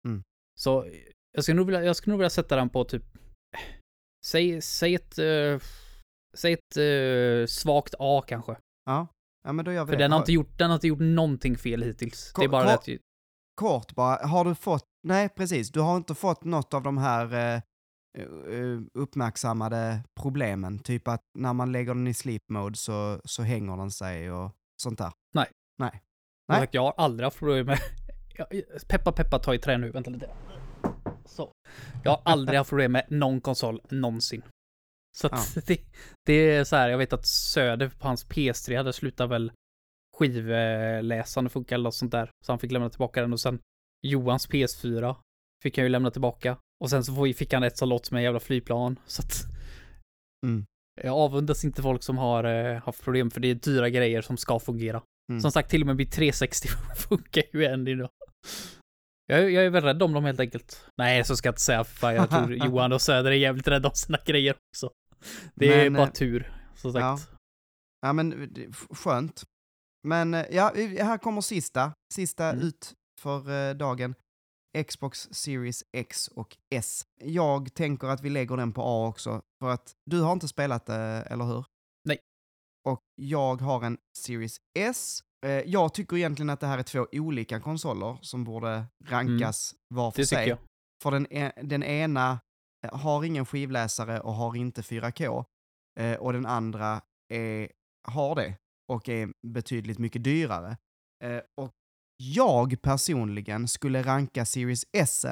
Mm. 0.08 0.22
Så 0.60 0.86
jag 1.32 1.44
skulle 1.44 1.56
nog 1.56 1.66
vilja, 1.66 1.84
jag 1.84 1.96
skulle 1.96 2.12
nog 2.12 2.18
vilja 2.18 2.30
sätta 2.30 2.56
den 2.56 2.70
på 2.70 2.84
typ, 2.84 3.04
säg, 4.26 4.62
säg 4.62 4.94
ett, 4.94 5.18
uh, 5.18 5.60
säg 6.36 6.52
ett 6.52 6.76
uh, 6.76 7.46
svagt 7.46 7.94
A 7.98 8.24
kanske. 8.28 8.56
ja. 8.86 9.06
Ja, 9.44 9.52
men 9.52 9.64
då 9.64 9.72
gör 9.72 9.84
vi 9.84 9.90
För 9.90 9.96
det. 9.96 10.04
den 10.04 10.12
har 10.12 10.18
Ha- 10.18 10.22
inte 10.22 10.32
gjort, 10.32 10.58
den 10.58 10.70
har 10.70 10.74
inte 10.74 10.88
gjort 10.88 11.00
någonting 11.00 11.56
fel 11.58 11.82
hittills. 11.82 12.32
det 12.36 12.42
är 12.42 12.46
Ko- 12.46 12.50
bara 12.52 12.62
ko- 12.62 12.68
det 12.86 12.94
att, 12.94 13.00
Kort 13.54 13.94
bara, 13.94 14.26
har 14.26 14.44
du 14.44 14.54
fått, 14.54 14.84
nej 15.08 15.28
precis, 15.28 15.70
du 15.70 15.80
har 15.80 15.96
inte 15.96 16.14
fått 16.14 16.44
något 16.44 16.74
av 16.74 16.82
de 16.82 16.98
här 16.98 17.34
eh, 17.56 17.60
uppmärksammade 18.94 20.00
problemen, 20.20 20.78
typ 20.78 21.08
att 21.08 21.20
när 21.38 21.52
man 21.52 21.72
lägger 21.72 21.94
den 21.94 22.06
i 22.06 22.14
sleep 22.14 22.42
mode 22.50 22.76
så, 22.78 23.20
så 23.24 23.42
hänger 23.42 23.76
den 23.76 23.90
sig 23.90 24.32
och 24.32 24.50
sånt 24.82 24.98
där. 24.98 25.12
Nej. 25.34 25.46
Nej. 25.78 26.02
Nej. 26.48 26.68
jag 26.70 26.82
har 26.82 26.94
aldrig 26.96 27.24
haft 27.26 27.38
problem 27.38 27.66
med, 27.66 27.78
peppa 28.88 29.12
peppa 29.12 29.38
ta 29.38 29.54
i 29.54 29.58
trä 29.58 29.78
nu, 29.78 29.90
vänta 29.90 30.10
lite. 30.10 30.30
Så. 31.32 31.52
Jag 32.04 32.10
har 32.10 32.20
aldrig 32.24 32.58
haft 32.58 32.70
problem 32.70 32.92
med 32.92 33.06
någon 33.08 33.40
konsol 33.40 33.80
någonsin. 33.90 34.42
Så 35.16 35.26
att 35.26 35.54
det, 35.66 35.80
det 36.26 36.32
är 36.32 36.64
så 36.64 36.76
här, 36.76 36.88
jag 36.88 36.98
vet 36.98 37.12
att 37.12 37.26
Söder 37.26 37.88
på 37.88 38.08
hans 38.08 38.26
PS3 38.26 38.76
hade 38.76 38.92
slutat 38.92 39.30
väl 39.30 39.52
skivläsande 40.16 41.50
funka 41.50 41.74
eller 41.74 41.84
något 41.84 41.94
sånt 41.94 42.12
där. 42.12 42.30
Så 42.46 42.52
han 42.52 42.58
fick 42.58 42.72
lämna 42.72 42.90
tillbaka 42.90 43.20
den 43.20 43.32
och 43.32 43.40
sen 43.40 43.58
Johans 44.06 44.48
PS4 44.48 45.16
fick 45.62 45.78
han 45.78 45.84
ju 45.84 45.88
lämna 45.88 46.10
tillbaka. 46.10 46.56
Och 46.84 46.90
sen 46.90 47.04
så 47.04 47.32
fick 47.36 47.52
han 47.52 47.62
ett 47.62 47.78
som 47.78 47.88
låter 47.88 48.06
som 48.06 48.16
en 48.16 48.22
jävla 48.22 48.40
flygplan. 48.40 48.98
Så 49.06 49.22
att 49.22 49.32
Mm. 50.46 50.64
jag 51.02 51.14
avundas 51.14 51.64
inte 51.64 51.82
folk 51.82 52.02
som 52.02 52.18
har 52.18 52.44
eh, 52.44 52.82
haft 52.82 53.02
problem 53.02 53.30
för 53.30 53.40
det 53.40 53.48
är 53.48 53.54
dyra 53.54 53.88
grejer 53.88 54.22
som 54.22 54.36
ska 54.36 54.58
fungera. 54.58 55.02
Mm. 55.32 55.40
Som 55.40 55.52
sagt, 55.52 55.70
till 55.70 55.80
och 55.80 55.86
med 55.86 55.96
mitt 55.96 56.12
360 56.12 56.68
funkar 57.08 57.42
ju 57.52 57.64
än 57.64 57.88
idag. 57.88 58.08
Jag, 59.32 59.40
är- 59.44 59.48
jag 59.48 59.64
är 59.64 59.70
väl 59.70 59.84
rädd 59.84 60.02
om 60.02 60.12
dem 60.12 60.24
helt 60.24 60.40
enkelt. 60.40 60.86
Nej, 60.98 61.24
så 61.24 61.36
ska 61.36 61.46
jag 61.48 61.52
inte 61.52 61.62
säga. 61.62 61.84
Fan, 61.84 62.14
jag 62.14 62.30
tror 62.30 62.54
Johan 62.66 62.92
och 62.92 63.02
Söder 63.02 63.30
är 63.30 63.34
jävligt 63.34 63.68
rädda 63.68 63.88
om 63.88 63.94
sina 63.94 64.18
grejer 64.24 64.54
också. 64.74 64.90
Det 65.54 65.74
är 65.74 65.90
Men, 65.90 65.92
bara 66.00 66.06
eh, 66.06 66.12
tur, 66.12 66.52
som 66.76 66.92
sagt. 66.92 67.02
ja. 67.02 67.18
Ja 68.00 68.12
men 68.12 68.52
f- 68.70 68.86
skönt. 68.90 69.42
Men 70.08 70.34
eh, 70.34 70.46
ja, 70.50 70.72
här 70.98 71.18
kommer 71.18 71.40
sista, 71.40 71.92
sista 72.14 72.44
Mm. 72.50 72.66
ut 72.66 72.92
för 73.20 73.68
eh, 73.70 73.74
dagen. 73.74 74.14
Xbox 74.86 75.28
Series 75.32 75.84
X 75.96 76.28
och 76.28 76.56
S. 76.74 77.02
Jag 77.20 77.74
tänker 77.74 78.06
att 78.08 78.20
vi 78.20 78.30
lägger 78.30 78.56
den 78.56 78.72
på 78.72 78.82
A 78.82 79.06
också, 79.08 79.42
för 79.62 79.70
att 79.70 79.92
du 80.10 80.20
har 80.20 80.32
inte 80.32 80.48
spelat 80.48 80.86
det, 80.86 80.94
eller 81.30 81.44
hur? 81.44 81.64
Nej. 82.08 82.18
Och 82.88 83.00
jag 83.22 83.60
har 83.60 83.84
en 83.84 83.98
Series 84.18 84.56
S. 84.78 85.20
Eh, 85.46 85.50
Jag 85.50 85.94
tycker 85.94 86.16
egentligen 86.16 86.50
att 86.50 86.60
det 86.60 86.66
här 86.66 86.78
är 86.78 86.82
två 86.82 87.06
olika 87.12 87.60
konsoler 87.60 88.18
som 88.22 88.44
borde 88.44 88.84
rankas 89.08 89.74
var 89.88 90.10
för 90.10 90.18
Mm. 90.18 90.22
det 90.22 90.26
sig. 90.26 90.48
jag. 90.48 90.58
För 91.02 91.10
den, 91.10 91.26
e- 91.32 91.52
den 91.62 91.82
ena 91.82 92.40
eh, 92.86 92.94
har 92.98 93.24
ingen 93.24 93.46
skivläsare 93.46 94.20
och 94.20 94.34
har 94.34 94.56
inte 94.56 94.82
4K. 94.82 95.44
Eh, 96.00 96.14
och 96.16 96.32
den 96.32 96.46
andra 96.46 97.00
är, 97.32 97.68
har 98.08 98.34
det 98.34 98.54
och 98.88 99.08
är 99.08 99.32
betydligt 99.46 99.98
mycket 99.98 100.24
dyrare. 100.24 100.76
Och 101.56 101.70
jag 102.16 102.82
personligen 102.82 103.68
skulle 103.68 104.02
ranka 104.02 104.44
Series 104.44 104.84
S 104.92 105.26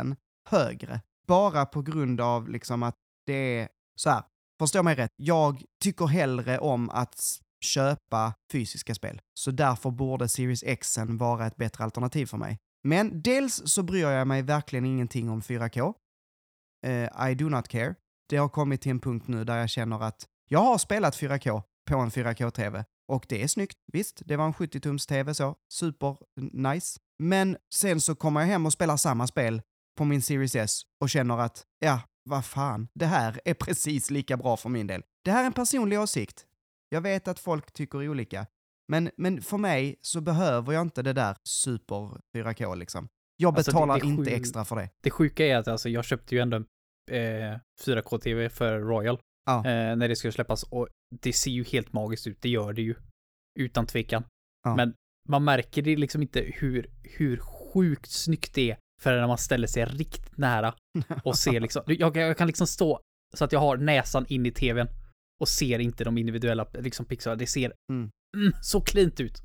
högre. 0.49 1.01
Bara 1.27 1.67
på 1.67 1.83
grund 1.83 2.21
av 2.21 2.49
liksom 2.49 2.83
att 2.83 2.97
det 3.27 3.59
är 3.59 3.69
så 4.01 4.11
här, 4.11 4.23
förstå 4.61 4.83
mig 4.83 4.95
rätt, 4.95 5.11
jag 5.17 5.65
tycker 5.83 6.07
hellre 6.07 6.59
om 6.59 6.91
att 6.91 7.41
köpa 7.61 8.35
fysiska 8.53 8.95
spel. 8.95 9.21
Så 9.35 9.51
därför 9.51 9.91
borde 9.91 10.29
Series 10.29 10.63
X 10.67 10.99
vara 11.09 11.47
ett 11.47 11.57
bättre 11.57 11.85
alternativ 11.85 12.27
för 12.27 12.37
mig. 12.37 12.59
Men 12.83 13.23
dels 13.23 13.63
så 13.65 13.83
bryr 13.83 14.03
jag 14.03 14.29
mig 14.29 14.43
verkligen 14.43 14.85
ingenting 14.85 15.31
om 15.31 15.41
4K. 15.41 15.95
Uh, 16.87 16.93
eh, 16.93 17.31
I 17.31 17.35
do 17.35 17.49
not 17.49 17.69
care. 17.69 17.95
Det 18.29 18.37
har 18.37 18.49
kommit 18.49 18.81
till 18.81 18.91
en 18.91 19.01
punkt 19.01 19.29
nu 19.29 19.45
där 19.45 19.57
jag 19.57 19.71
känner 19.71 20.03
att 20.03 20.27
jag 20.49 20.61
har 20.61 20.79
spelat 20.79 21.17
4K 21.17 21.63
på 21.91 21.97
en 21.99 22.11
4K-TV 22.11 22.85
och 23.09 23.27
det 23.29 23.43
är 23.43 23.49
snyggt. 23.49 23.77
Visst, 23.93 24.23
det 24.25 24.37
var 24.37 24.45
en 24.45 24.53
70-tums-TV 24.53 25.35
så. 25.35 25.55
Super 25.73 26.17
nice. 26.53 26.99
Men 27.19 27.57
sen 27.75 28.01
så 28.01 28.15
kommer 28.15 28.41
jag 28.41 28.49
hem 28.49 28.67
och 28.67 28.73
spelar 28.73 28.97
samma 28.97 29.27
spel 29.27 29.63
på 29.99 30.05
min 30.05 30.23
Series 30.23 30.55
S 30.55 30.83
och 31.01 31.11
känner 31.11 31.39
att, 31.39 31.65
ja, 31.79 32.01
vad 32.25 32.45
fan, 32.45 32.89
det 32.95 33.07
här 33.07 33.41
är 33.45 33.55
precis 33.55 34.11
lika 34.11 34.37
bra 34.37 34.57
för 34.57 34.69
min 34.69 34.87
del. 34.87 35.03
Det 35.25 35.31
här 35.31 35.43
är 35.43 35.47
en 35.47 35.53
personlig 35.53 36.01
åsikt. 36.01 36.47
Jag 36.93 37.01
vet 37.01 37.29
att 37.29 37.39
folk 37.39 37.73
tycker 37.73 38.09
olika. 38.09 38.47
Men, 38.89 39.11
men 39.17 39.43
för 39.43 39.59
mig 39.59 39.97
så 40.01 40.21
behöver 40.21 40.73
jag 40.73 40.83
inte 40.83 41.03
det 41.03 41.13
där 41.13 41.37
super 41.49 42.21
4K 42.37 42.77
liksom. 42.77 43.09
Jag 43.37 43.57
Alltså, 43.57 43.71
det- 43.71 43.75
betalar 43.75 44.01
det 44.01 44.07
inte 44.07 44.31
extra 44.31 44.65
för 44.65 44.77
det. 44.77 44.91
Det 45.03 45.11
sjuka 45.11 45.47
är 45.47 45.57
att 45.57 45.69
alltså, 45.69 45.89
jag 45.89 46.05
köpte 46.05 46.35
ju 46.35 46.41
ändå 46.41 46.57
eh, 47.11 47.59
4K-TV 47.87 48.49
för 48.49 48.79
Royal. 48.81 49.19
Ja. 49.47 49.57
Eh, 49.59 49.97
när 49.97 50.09
det 50.09 50.17
skulle 50.17 50.33
släppas. 50.33 50.63
Och 50.63 50.89
det 51.21 51.33
ser 51.33 51.51
ju 51.51 51.65
helt 51.65 51.93
magiskt 51.93 52.27
ut, 52.27 52.43
det 52.43 52.49
gör 52.49 52.73
det 52.73 52.83
ju. 52.83 52.95
Utan 53.59 53.87
tvekan. 53.87 54.25
Ja. 54.65 54.77
Men 54.77 54.95
man 55.29 55.45
märker 55.45 55.83
det 55.83 55.97
liksom 55.97 56.23
inte 56.23 56.41
hur, 56.55 56.91
hur 57.03 57.37
sjukt 57.37 58.11
snyggt 58.11 58.55
det 58.55 58.71
är 58.71 58.79
förrän 59.03 59.21
när 59.21 59.29
man 59.29 59.39
ställer 59.39 59.67
sig 59.67 59.85
riktigt 59.85 60.37
nära 60.39 60.75
och 61.25 61.39
ser 61.39 61.61
liksom. 61.67 61.83
Jag, 61.87 62.17
jag 62.17 62.37
kan 62.39 62.47
liksom 62.47 62.67
stå 62.67 63.01
så 63.37 63.45
att 63.45 63.53
jag 63.53 63.61
har 63.61 63.77
näsan 63.77 64.27
in 64.29 64.47
i 64.47 64.51
tvn 64.53 64.89
och 65.41 65.49
ser 65.49 65.79
inte 65.79 66.05
de 66.05 66.19
individuella 66.19 66.67
liksom 66.75 67.07
pixlarna. 67.07 67.37
Det 67.37 67.47
ser 67.47 67.73
Mm. 67.93 68.11
mm, 68.37 68.53
så 68.63 68.81
klint 68.81 69.21
ut. 69.21 69.43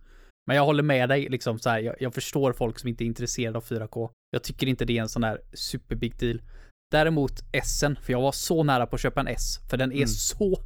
Men 0.48 0.58
jag 0.58 0.66
håller 0.66 0.84
med 0.84 1.10
dig 1.10 1.30
liksom 1.30 1.60
så 1.60 1.70
här. 1.70 1.80
Jag, 1.80 1.96
jag 2.00 2.14
förstår 2.14 2.54
folk 2.54 2.80
som 2.80 2.90
inte 2.90 3.04
är 3.04 3.06
intresserade 3.06 3.58
av 3.58 3.64
4K. 3.64 4.10
Jag 4.32 4.44
tycker 4.44 4.68
inte 4.68 4.86
det 4.86 4.98
är 4.98 5.02
en 5.02 5.10
sån 5.10 5.24
här 5.24 5.42
super 5.54 5.96
big 5.96 6.18
deal. 6.20 6.42
Däremot 6.92 7.32
S'en, 7.54 7.96
för 8.02 8.12
jag 8.14 8.22
var 8.22 8.32
så 8.32 8.64
nära 8.64 8.88
på 8.88 8.96
att 8.96 9.02
köpa 9.02 9.20
en 9.20 9.28
S, 9.28 9.60
för 9.70 9.78
den 9.78 9.92
är 9.92 9.96
Mm. 9.96 10.08
så 10.08 10.64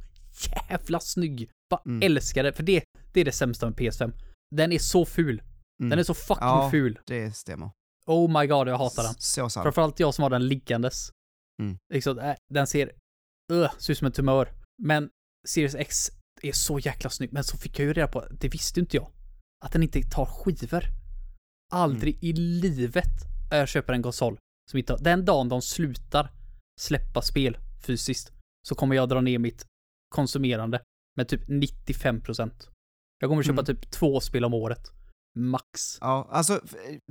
jävla 0.70 1.00
snygg. 1.00 1.50
Bara 1.70 1.82
Mm. 1.86 2.02
älskar 2.02 2.42
det, 2.42 2.52
för 2.52 2.62
det, 2.62 2.84
det 3.12 3.20
är 3.20 3.24
det 3.24 3.32
sämsta 3.32 3.66
med 3.66 3.76
PS5. 3.78 4.12
Den 4.56 4.72
är 4.72 4.78
så 4.78 5.04
ful. 5.04 5.42
Mm. 5.82 5.90
Den 5.90 5.98
är 5.98 6.02
så 6.02 6.14
fucking 6.14 6.36
Ja. 6.46 6.68
ful. 6.70 6.98
Det 7.06 7.36
stämmer. 7.36 7.70
Oh 8.06 8.40
my 8.40 8.46
god, 8.46 8.68
jag 8.68 8.78
hatar 8.78 9.02
den. 9.02 9.14
Så 9.18 9.50
sant. 9.50 9.62
Framförallt 9.64 10.00
jag 10.00 10.14
som 10.14 10.22
har 10.22 10.30
den 10.30 10.48
liggandes. 10.48 11.10
Mm. 11.62 11.76
Liksom, 11.94 12.18
äh, 12.18 12.34
den 12.54 12.66
ser, 12.66 12.92
uh, 13.52 13.70
ser 13.78 13.92
ut 13.92 13.98
som 13.98 14.06
en 14.06 14.12
tumör. 14.12 14.48
Men 14.82 15.10
Series 15.48 15.74
X 15.74 16.10
är 16.42 16.52
så 16.52 16.78
jäkla 16.78 17.10
snygg. 17.10 17.32
Men 17.32 17.44
så 17.44 17.56
fick 17.56 17.78
jag 17.78 17.86
ju 17.86 17.92
reda 17.92 18.08
på, 18.08 18.26
det 18.30 18.48
visste 18.48 18.80
inte 18.80 18.96
jag, 18.96 19.10
att 19.64 19.72
den 19.72 19.82
inte 19.82 20.02
tar 20.02 20.26
skivor. 20.26 20.84
Aldrig 21.72 22.14
Mm. 22.14 22.26
i 22.26 22.32
livet 22.32 23.06
jag 23.50 23.68
köper 23.68 23.92
en 23.92 24.02
konsol 24.02 24.38
som 24.70 24.78
inte 24.78 24.92
har, 24.92 24.98
den 24.98 25.24
dagen 25.24 25.48
de 25.48 25.62
slutar 25.62 26.30
släppa 26.80 27.22
spel 27.22 27.58
fysiskt 27.86 28.32
så 28.68 28.74
kommer 28.74 28.96
jag 28.96 29.08
dra 29.08 29.20
ner 29.20 29.38
mitt 29.38 29.66
konsumerande 30.14 30.82
med 31.16 31.28
typ 31.28 31.48
95%. 31.48 32.68
Jag 33.18 33.30
kommer 33.30 33.42
köpa 33.42 33.60
Mm. 33.60 33.64
typ 33.64 33.90
två 33.90 34.20
spel 34.20 34.44
om 34.44 34.54
året. 34.54 34.90
Max. 35.38 35.98
Ja, 36.00 36.28
alltså 36.30 36.60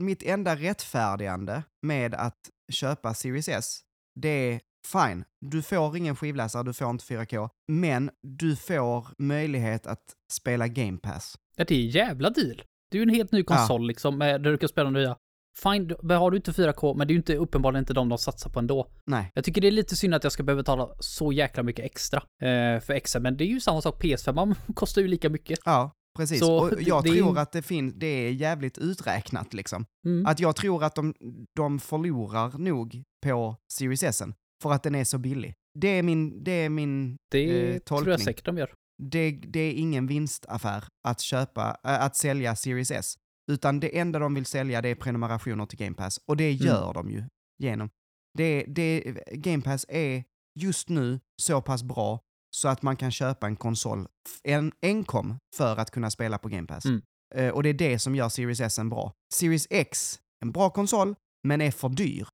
mitt 0.01 0.23
enda 0.23 0.55
rättfärdigande 0.55 1.63
med 1.85 2.13
att 2.15 2.49
köpa 2.71 3.13
Series 3.13 3.47
S, 3.49 3.81
det 4.15 4.29
är 4.29 4.61
fine. 4.87 5.23
Du 5.41 5.61
får 5.61 5.97
ingen 5.97 6.15
skivläsare, 6.15 6.63
du 6.63 6.73
får 6.73 6.89
inte 6.89 7.05
4K, 7.05 7.49
men 7.67 8.09
du 8.21 8.55
får 8.55 9.07
möjlighet 9.17 9.87
att 9.87 10.03
spela 10.31 10.67
Game 10.67 10.97
Pass. 10.97 11.35
Ja, 11.55 11.65
det 11.67 11.75
är 11.75 11.79
en 11.85 11.89
jävla 11.89 12.29
deal. 12.29 12.61
Det 12.91 12.97
är 12.97 12.99
ju 12.99 13.03
en 13.03 13.15
helt 13.15 13.31
ny 13.31 13.43
konsol 13.43 13.87
liksom, 13.87 14.17
med- 14.17 14.43
där 14.43 14.51
du 14.51 14.57
kan 14.57 14.69
spela 14.69 14.89
nya. 14.89 15.15
Fine, 15.63 15.95
har 16.09 16.31
du 16.31 16.37
inte 16.37 16.51
4K, 16.51 16.95
men 16.97 17.07
det 17.07 17.11
är 17.11 17.13
ju 17.13 17.17
inte, 17.19 17.35
uppenbarligen 17.35 17.81
inte 17.81 17.93
de 17.93 18.09
de 18.09 18.17
satsar 18.17 18.49
på 18.49 18.59
ändå. 18.59 18.87
Nej. 19.05 19.31
Jag 19.35 19.43
tycker 19.43 19.61
det 19.61 19.67
är 19.67 19.71
lite 19.71 19.95
synd 19.95 20.15
att 20.15 20.23
jag 20.23 20.33
ska 20.33 20.43
behöva 20.43 20.59
betala 20.61 20.89
så 20.99 21.31
jäkla 21.31 21.63
mycket 21.63 21.85
extra 21.85 22.19
eh, 22.41 22.79
för 22.79 22.99
XM, 22.99 23.21
men 23.23 23.37
det 23.37 23.43
är 23.43 23.47
ju 23.47 23.59
samma 23.59 23.81
sak, 23.81 24.03
PS5 24.03 24.33
man 24.33 24.55
kostar 24.75 25.01
ju 25.01 25.07
lika 25.07 25.29
mycket. 25.29 25.59
Ja, 25.65 25.91
precis. 26.17 26.39
Så 26.39 26.57
och 26.59 26.69
det- 26.75 26.81
jag 26.81 27.03
det 27.03 27.09
tror 27.17 27.33
ju- 27.35 27.39
att 27.39 27.51
det, 27.51 27.61
fin- 27.61 27.99
det 27.99 28.07
är 28.07 28.31
jävligt 28.31 28.77
uträknat 28.77 29.53
liksom. 29.53 29.85
Mm. 30.05 30.25
Att 30.25 30.39
jag 30.39 30.55
tror 30.55 30.83
att 30.83 30.95
de, 30.95 31.13
de 31.55 31.79
förlorar 31.79 32.57
nog 32.57 33.03
på 33.23 33.55
Series 33.73 34.03
S 34.03 34.23
för 34.61 34.71
att 34.71 34.83
den 34.83 34.95
är 34.95 35.03
så 35.03 35.17
billig. 35.17 35.53
Det 35.79 35.87
är 35.87 36.03
min, 36.03 36.43
det 36.43 36.51
är 36.51 36.69
min 36.69 37.17
det 37.31 37.73
eh, 37.73 37.79
tror 37.79 37.79
tolkning. 37.79 38.11
jag 38.11 38.21
säkert 38.21 38.45
de 38.45 38.57
gör. 38.57 38.73
det, 39.01 39.31
det 39.31 39.59
är 39.59 39.73
ingen 39.73 40.07
vinstaffär 40.07 40.83
att 41.07 41.21
köpa, 41.21 41.77
äh, 41.83 42.01
att 42.03 42.15
sälja 42.15 42.55
Series 42.55 42.91
S. 42.91 43.15
Utan 43.51 43.79
det 43.79 43.99
enda 43.99 44.19
de 44.19 44.33
vill 44.33 44.45
sälja 44.45 44.81
det 44.81 44.89
är 44.89 44.95
prenumerationer 44.95 45.65
till 45.65 45.79
Game 45.79 45.95
Pass. 45.95 46.19
Och 46.27 46.37
det 46.37 46.51
gör 46.51 46.93
de 46.93 47.11
ju 47.11 47.23
genom. 47.57 47.89
Det, 48.37 48.63
det, 48.67 48.99
Game 49.31 49.63
Pass 49.63 49.85
är 49.89 50.23
just 50.59 50.89
nu 50.89 51.19
så 51.41 51.61
pass 51.61 51.83
bra 51.83 52.19
så 52.55 52.67
att 52.67 52.81
man 52.81 52.95
kan 52.97 53.11
köpa 53.11 53.47
en 53.47 53.55
konsol 53.55 54.07
en, 54.43 54.71
enkom 54.81 55.37
för 55.55 55.77
att 55.77 55.91
kunna 55.91 56.11
spela 56.11 56.37
på 56.37 56.49
Game 56.49 56.67
Pass. 56.67 56.85
Mm. 56.85 57.01
Eh, 57.35 57.49
och 57.49 57.63
det 57.63 57.69
är 57.69 57.73
det 57.73 57.99
som 57.99 58.15
gör 58.15 58.29
Series 58.29 58.59
S 58.59 58.79
en 58.79 58.89
bra. 58.89 59.13
Series 59.33 59.67
X, 59.69 60.19
en 60.41 60.51
bra 60.51 60.69
konsol, 60.69 61.15
men 61.47 61.61
är 61.61 61.71
för 61.71 61.89
dyr 61.89 62.27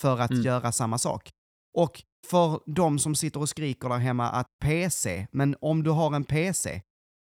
för 0.00 0.18
att 0.20 0.30
Mm. 0.30 0.42
göra 0.42 0.72
samma 0.72 0.98
sak. 0.98 1.30
Och 1.78 2.02
för 2.26 2.60
de 2.66 2.98
som 2.98 3.14
sitter 3.14 3.40
och 3.40 3.48
skriker 3.48 3.88
där 3.88 3.98
hemma 3.98 4.30
att 4.30 4.46
PC, 4.64 5.26
men 5.32 5.56
om 5.60 5.82
du 5.82 5.90
har 5.90 6.14
en 6.16 6.24
PC 6.24 6.82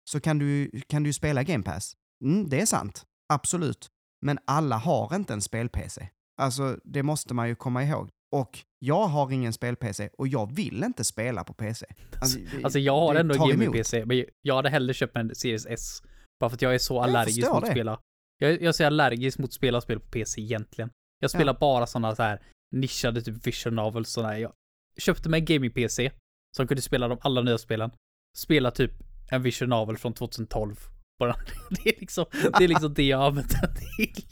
så 0.09 0.19
kan 0.19 0.39
du, 0.39 0.71
kan 0.89 1.03
du 1.03 1.13
spela 1.13 1.43
Game 1.43 1.63
Pass. 1.63 1.93
Mm, 2.23 2.49
det 2.49 2.61
är 2.61 2.65
sant, 2.65 3.03
absolut. 3.33 3.87
Men 4.25 4.39
alla 4.47 4.77
har 4.77 5.15
inte 5.15 5.33
en 5.33 5.41
spel-PC. 5.41 6.09
Alltså, 6.41 6.79
det 6.83 7.03
måste 7.03 7.33
man 7.33 7.47
ju 7.47 7.55
komma 7.55 7.83
ihåg. 7.83 8.09
Och 8.35 8.59
jag 8.79 9.07
har 9.07 9.31
ingen 9.31 9.53
spel-PC 9.53 10.09
och 10.17 10.27
jag 10.27 10.55
vill 10.55 10.83
inte 10.83 11.03
spela 11.03 11.43
på 11.43 11.53
PC. 11.53 11.85
Alltså, 12.21 12.39
det- 12.39 12.63
Alltså 12.63 12.79
jag 12.79 12.99
har 12.99 13.15
ändå 13.15 13.33
en 13.33 13.39
gaming-PC, 13.49 14.05
men 14.05 14.25
jag 14.41 14.55
hade 14.55 14.69
hellre 14.69 14.93
köpt 14.93 15.17
en 15.17 15.35
Series 15.35 15.65
S. 15.65 16.01
Bara 16.39 16.49
för 16.49 16.55
att 16.55 16.61
jag 16.61 16.73
är 16.75 16.77
så 16.79 17.01
allergisk 17.01 17.37
mot 17.47 17.63
att 17.63 17.69
spela. 17.71 17.99
Jag, 18.37 18.51
jag 18.51 18.63
är 18.63 18.71
så 18.71 18.85
allergisk 18.85 19.37
mot 19.39 19.47
att 19.49 19.53
spela 19.53 19.81
spel 19.81 19.99
på 19.99 20.09
PC 20.09 20.41
egentligen. 20.41 20.89
Jag 21.19 21.31
spelar 21.31 21.57
bara 21.59 21.87
sådana 21.87 22.15
så 22.15 22.23
här 22.23 22.41
nischade 22.71 23.21
typ 23.21 23.47
vision 23.47 23.75
novels 23.75 24.09
sådana 24.09 24.33
här. 24.33 24.39
Jag 24.39 24.53
köpte 24.97 25.29
mig 25.29 25.39
en 25.39 25.45
gaming-PC 25.45 26.11
som 26.57 26.67
kunde 26.67 26.81
spela 26.81 27.07
de 27.07 27.17
alla 27.21 27.41
nya 27.41 27.57
spelen. 27.57 27.91
Spela 28.37 28.71
typ 28.71 28.91
en 29.31 29.41
vision 29.43 29.69
novel 29.69 29.97
från 29.97 30.13
2012. 30.13 30.75
Bara, 31.19 31.35
det 31.69 31.89
är 31.95 31.99
liksom 31.99 32.25
det, 32.57 32.63
är 32.63 32.67
liksom 32.67 32.93
det 32.93 33.03
jag 33.03 33.21
använt 33.23 33.61
den 33.61 33.75
till. 33.97 34.23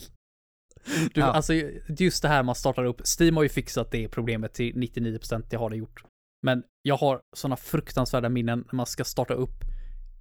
Du, 1.14 1.22
Ja. 1.22 1.26
alltså 1.26 1.54
just 2.00 2.22
det 2.22 2.28
här 2.28 2.44
man 2.44 2.56
startar 2.56 2.84
upp. 2.86 3.02
Steam 3.20 3.36
har 3.36 3.44
ju 3.44 3.50
fixat 3.50 3.92
det 3.92 4.08
problemet 4.10 4.54
till 4.54 4.76
99%, 4.76 5.46
det 5.50 5.58
har 5.58 5.70
det 5.70 5.76
gjort. 5.76 6.04
Men 6.46 6.64
jag 6.82 6.98
har 6.98 7.20
sådana 7.36 7.56
fruktansvärda 7.58 8.30
minnen 8.30 8.60
när 8.68 8.76
man 8.76 8.86
ska 8.86 9.04
starta 9.04 9.34
upp 9.34 9.64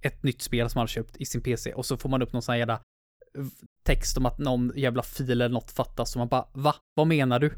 ett 0.01 0.23
nytt 0.23 0.41
spel 0.41 0.69
som 0.69 0.79
man 0.79 0.81
har 0.81 0.87
köpt 0.87 1.17
i 1.17 1.25
sin 1.25 1.41
PC 1.41 1.73
och 1.73 1.85
så 1.85 1.97
får 1.97 2.09
man 2.09 2.21
upp 2.21 2.33
någon 2.33 2.41
sån 2.41 2.53
här 2.53 2.59
jävla 2.59 2.81
text 3.83 4.17
om 4.17 4.25
att 4.25 4.37
någon 4.37 4.71
jävla 4.75 5.03
fil 5.03 5.31
eller 5.31 5.49
något 5.49 5.71
fattas 5.71 6.15
och 6.15 6.19
man 6.19 6.27
bara 6.27 6.47
va? 6.53 6.75
Vad 6.95 7.07
menar 7.07 7.39
du? 7.39 7.53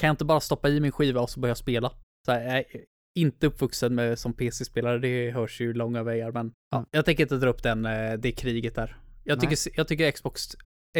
Kan 0.00 0.06
jag 0.08 0.12
inte 0.14 0.24
bara 0.24 0.40
stoppa 0.40 0.68
i 0.68 0.80
min 0.80 0.92
skiva 0.92 1.20
och 1.20 1.30
så 1.30 1.40
börja 1.40 1.54
spela? 1.54 1.92
Så 2.26 2.32
här, 2.32 2.40
jag 2.42 2.56
är 2.58 2.64
inte 3.18 3.46
uppvuxen 3.46 3.94
med 3.94 4.18
som 4.18 4.32
PC-spelare, 4.32 4.98
det 4.98 5.30
hörs 5.30 5.60
ju 5.60 5.72
långa 5.72 6.02
vägar 6.02 6.32
men 6.32 6.52
ja, 6.70 6.76
Mm. 6.78 6.88
jag 6.90 7.04
tänker 7.04 7.22
inte 7.22 7.36
dra 7.36 7.48
upp 7.50 7.62
den, 7.62 7.86
eh, 7.86 8.12
det 8.12 8.32
kriget 8.32 8.74
där. 8.74 8.96
Jag 9.24 9.38
Nej. 9.42 9.56
tycker, 9.56 9.78
jag 9.78 9.88
tycker 9.88 10.10
Xbox, 10.10 10.42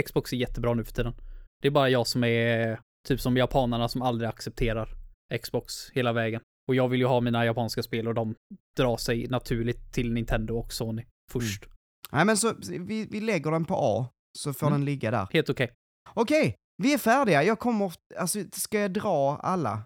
Xbox 0.07 0.33
är 0.33 0.37
jättebra 0.37 0.75
nu 0.75 0.85
för 0.85 0.93
tiden. 0.93 1.15
Det 1.63 1.69
är 1.69 1.73
bara 1.73 1.89
jag 1.89 2.07
som 2.07 2.25
är 2.25 2.81
typ 3.09 3.21
som 3.21 3.37
japanerna 3.37 3.89
som 3.89 4.03
aldrig 4.03 4.29
accepterar 4.29 4.95
Xbox 5.43 5.91
hela 5.91 6.13
vägen. 6.13 6.41
Och 6.69 6.75
jag 6.75 6.89
vill 6.89 7.01
ju 7.01 7.07
ha 7.07 7.21
mina 7.21 7.45
japanska 7.45 7.83
spel 7.83 8.09
och 8.09 8.15
de 8.15 8.35
drar 8.77 8.97
sig 8.97 9.27
naturligt 9.29 9.93
till 9.93 10.13
Nintendo 10.13 10.55
och 10.59 10.73
Sony 10.73 11.05
först. 11.33 11.67
Nej 12.13 12.25
men 12.25 12.37
så, 12.37 12.55
vi, 12.81 13.07
vi 13.11 13.21
lägger 13.21 13.51
den 13.51 13.65
på 13.65 13.75
A, 13.79 14.09
så 14.39 14.53
får 14.53 14.67
Mm. 14.67 14.79
den 14.79 14.85
ligga 14.85 15.11
där. 15.11 15.29
Helt 15.33 15.51
okej. 15.51 15.73
Okej, 16.15 16.57
vi 16.77 16.93
är 16.93 16.99
färdiga. 16.99 17.43
Jag 17.43 17.59
kommer, 17.59 17.93
alltså 18.19 18.39
ska 18.53 18.81
jag 18.81 18.93
dra 18.93 19.37
alla? 19.43 19.83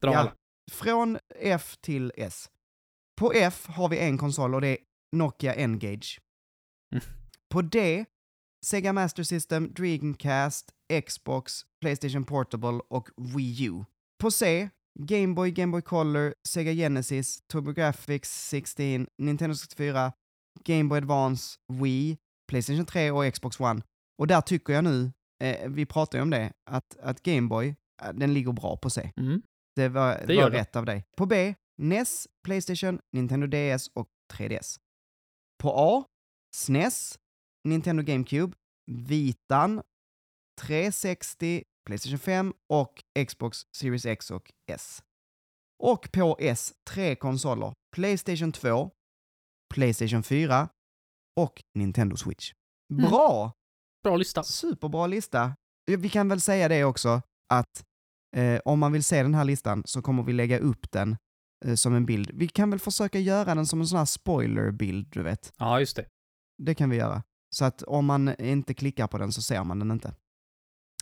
Dra 0.00 0.12
Ja. 0.12 0.18
alla. 0.18 0.34
Från 0.72 1.18
F 1.40 1.76
till 1.80 2.12
S. 2.16 2.50
På 3.20 3.32
F 3.32 3.66
har 3.68 3.88
vi 3.88 3.98
en 3.98 4.18
konsol 4.18 4.54
och 4.54 4.60
det 4.60 4.68
är 4.68 4.78
Nokia 5.16 5.54
N-Gage. 5.54 6.20
Mm. 6.92 7.04
På 7.50 7.62
D, 7.62 8.04
Sega 8.66 8.92
Master 8.92 9.22
System, 9.22 9.72
Dreamcast, 9.74 10.72
Xbox, 11.06 11.62
Playstation 11.80 12.24
Portable 12.24 12.80
och 12.88 13.08
Wii 13.16 13.64
U. 13.64 13.84
På 14.18 14.30
C, 14.30 14.68
Game 14.98 15.34
Boy, 15.34 15.50
Game 15.50 15.72
Boy 15.72 15.82
Color, 15.82 16.34
Sega 16.48 16.72
Genesis, 16.72 17.42
TurboGrafx 17.52 18.48
16, 18.48 19.06
Nintendo 19.18 19.56
64, 19.56 20.12
Game 20.64 20.84
Boy 20.84 20.98
Advance, 20.98 21.58
Wii, 21.72 22.18
Playstation 22.48 22.86
3 22.86 23.10
och 23.10 23.34
Xbox 23.34 23.60
One. 23.60 23.82
Och 24.18 24.26
där 24.26 24.40
tycker 24.40 24.72
jag 24.72 24.84
nu, 24.84 25.12
eh, 25.42 25.68
vi 25.68 25.86
pratar 25.86 26.18
ju 26.18 26.22
om 26.22 26.30
det, 26.30 26.52
att, 26.70 26.96
att 26.98 27.22
Game 27.22 27.48
Boy 27.48 27.74
äh, 28.02 28.12
den 28.12 28.34
ligger 28.34 28.52
bra 28.52 28.76
på 28.76 28.90
C. 28.90 29.12
Mm. 29.16 29.42
Det 29.76 29.88
var, 29.88 30.24
Det 30.26 30.36
var 30.36 30.50
rätt 30.50 30.76
av 30.76 30.84
dig. 30.84 31.04
På 31.16 31.26
B, 31.26 31.54
NES, 31.78 32.28
Playstation, 32.44 33.00
Nintendo 33.12 33.46
DS 33.46 33.88
och 33.94 34.08
3DS. 34.32 34.78
På 35.62 35.72
A, 35.76 36.04
SNES, 36.54 37.18
Nintendo 37.68 38.02
GameCube, 38.02 38.56
Vitan, 38.90 39.82
360, 40.60 41.64
Playstation 41.86 42.18
5 42.18 42.54
och 42.68 43.04
Xbox 43.26 43.66
Series 43.76 44.06
X 44.06 44.30
och 44.30 44.52
S. 44.70 45.02
Och 45.82 46.12
på 46.12 46.36
S, 46.40 46.74
tre 46.90 47.16
konsoler. 47.16 47.72
Playstation 47.96 48.52
2, 48.52 48.90
Playstation 49.74 50.22
4 50.22 50.68
och 51.36 51.62
Nintendo 51.74 52.16
Switch. 52.16 52.52
Mm. 52.92 53.10
Bra! 53.10 53.52
Bra 54.04 54.16
lista. 54.16 54.42
Superbra 54.42 55.06
lista. 55.06 55.52
Vi 55.86 56.08
kan 56.08 56.28
väl 56.28 56.40
säga 56.40 56.68
det 56.68 56.84
också, 56.84 57.22
att 57.48 57.84
eh, 58.36 58.60
om 58.64 58.78
man 58.78 58.92
vill 58.92 59.04
se 59.04 59.22
den 59.22 59.34
här 59.34 59.44
listan 59.44 59.82
så 59.86 60.02
kommer 60.02 60.22
vi 60.22 60.32
lägga 60.32 60.58
upp 60.58 60.90
den 60.90 61.16
eh, 61.64 61.74
som 61.74 61.94
en 61.94 62.06
bild. 62.06 62.30
Vi 62.34 62.48
kan 62.48 62.70
väl 62.70 62.78
försöka 62.78 63.18
göra 63.18 63.54
den 63.54 63.66
som 63.66 63.80
en 63.80 63.86
sån 63.86 63.98
här 63.98 64.04
spoilerbild, 64.04 65.06
du 65.10 65.22
vet. 65.22 65.52
Ja, 65.58 65.80
just 65.80 65.96
det. 65.96 66.06
Det 66.62 66.74
kan 66.74 66.90
vi 66.90 66.96
göra. 66.96 67.22
Så 67.54 67.64
att 67.64 67.82
om 67.82 68.06
man 68.06 68.40
inte 68.40 68.74
klickar 68.74 69.06
på 69.06 69.18
den 69.18 69.32
så 69.32 69.42
ser 69.42 69.64
man 69.64 69.78
den 69.78 69.90
inte. 69.90 70.14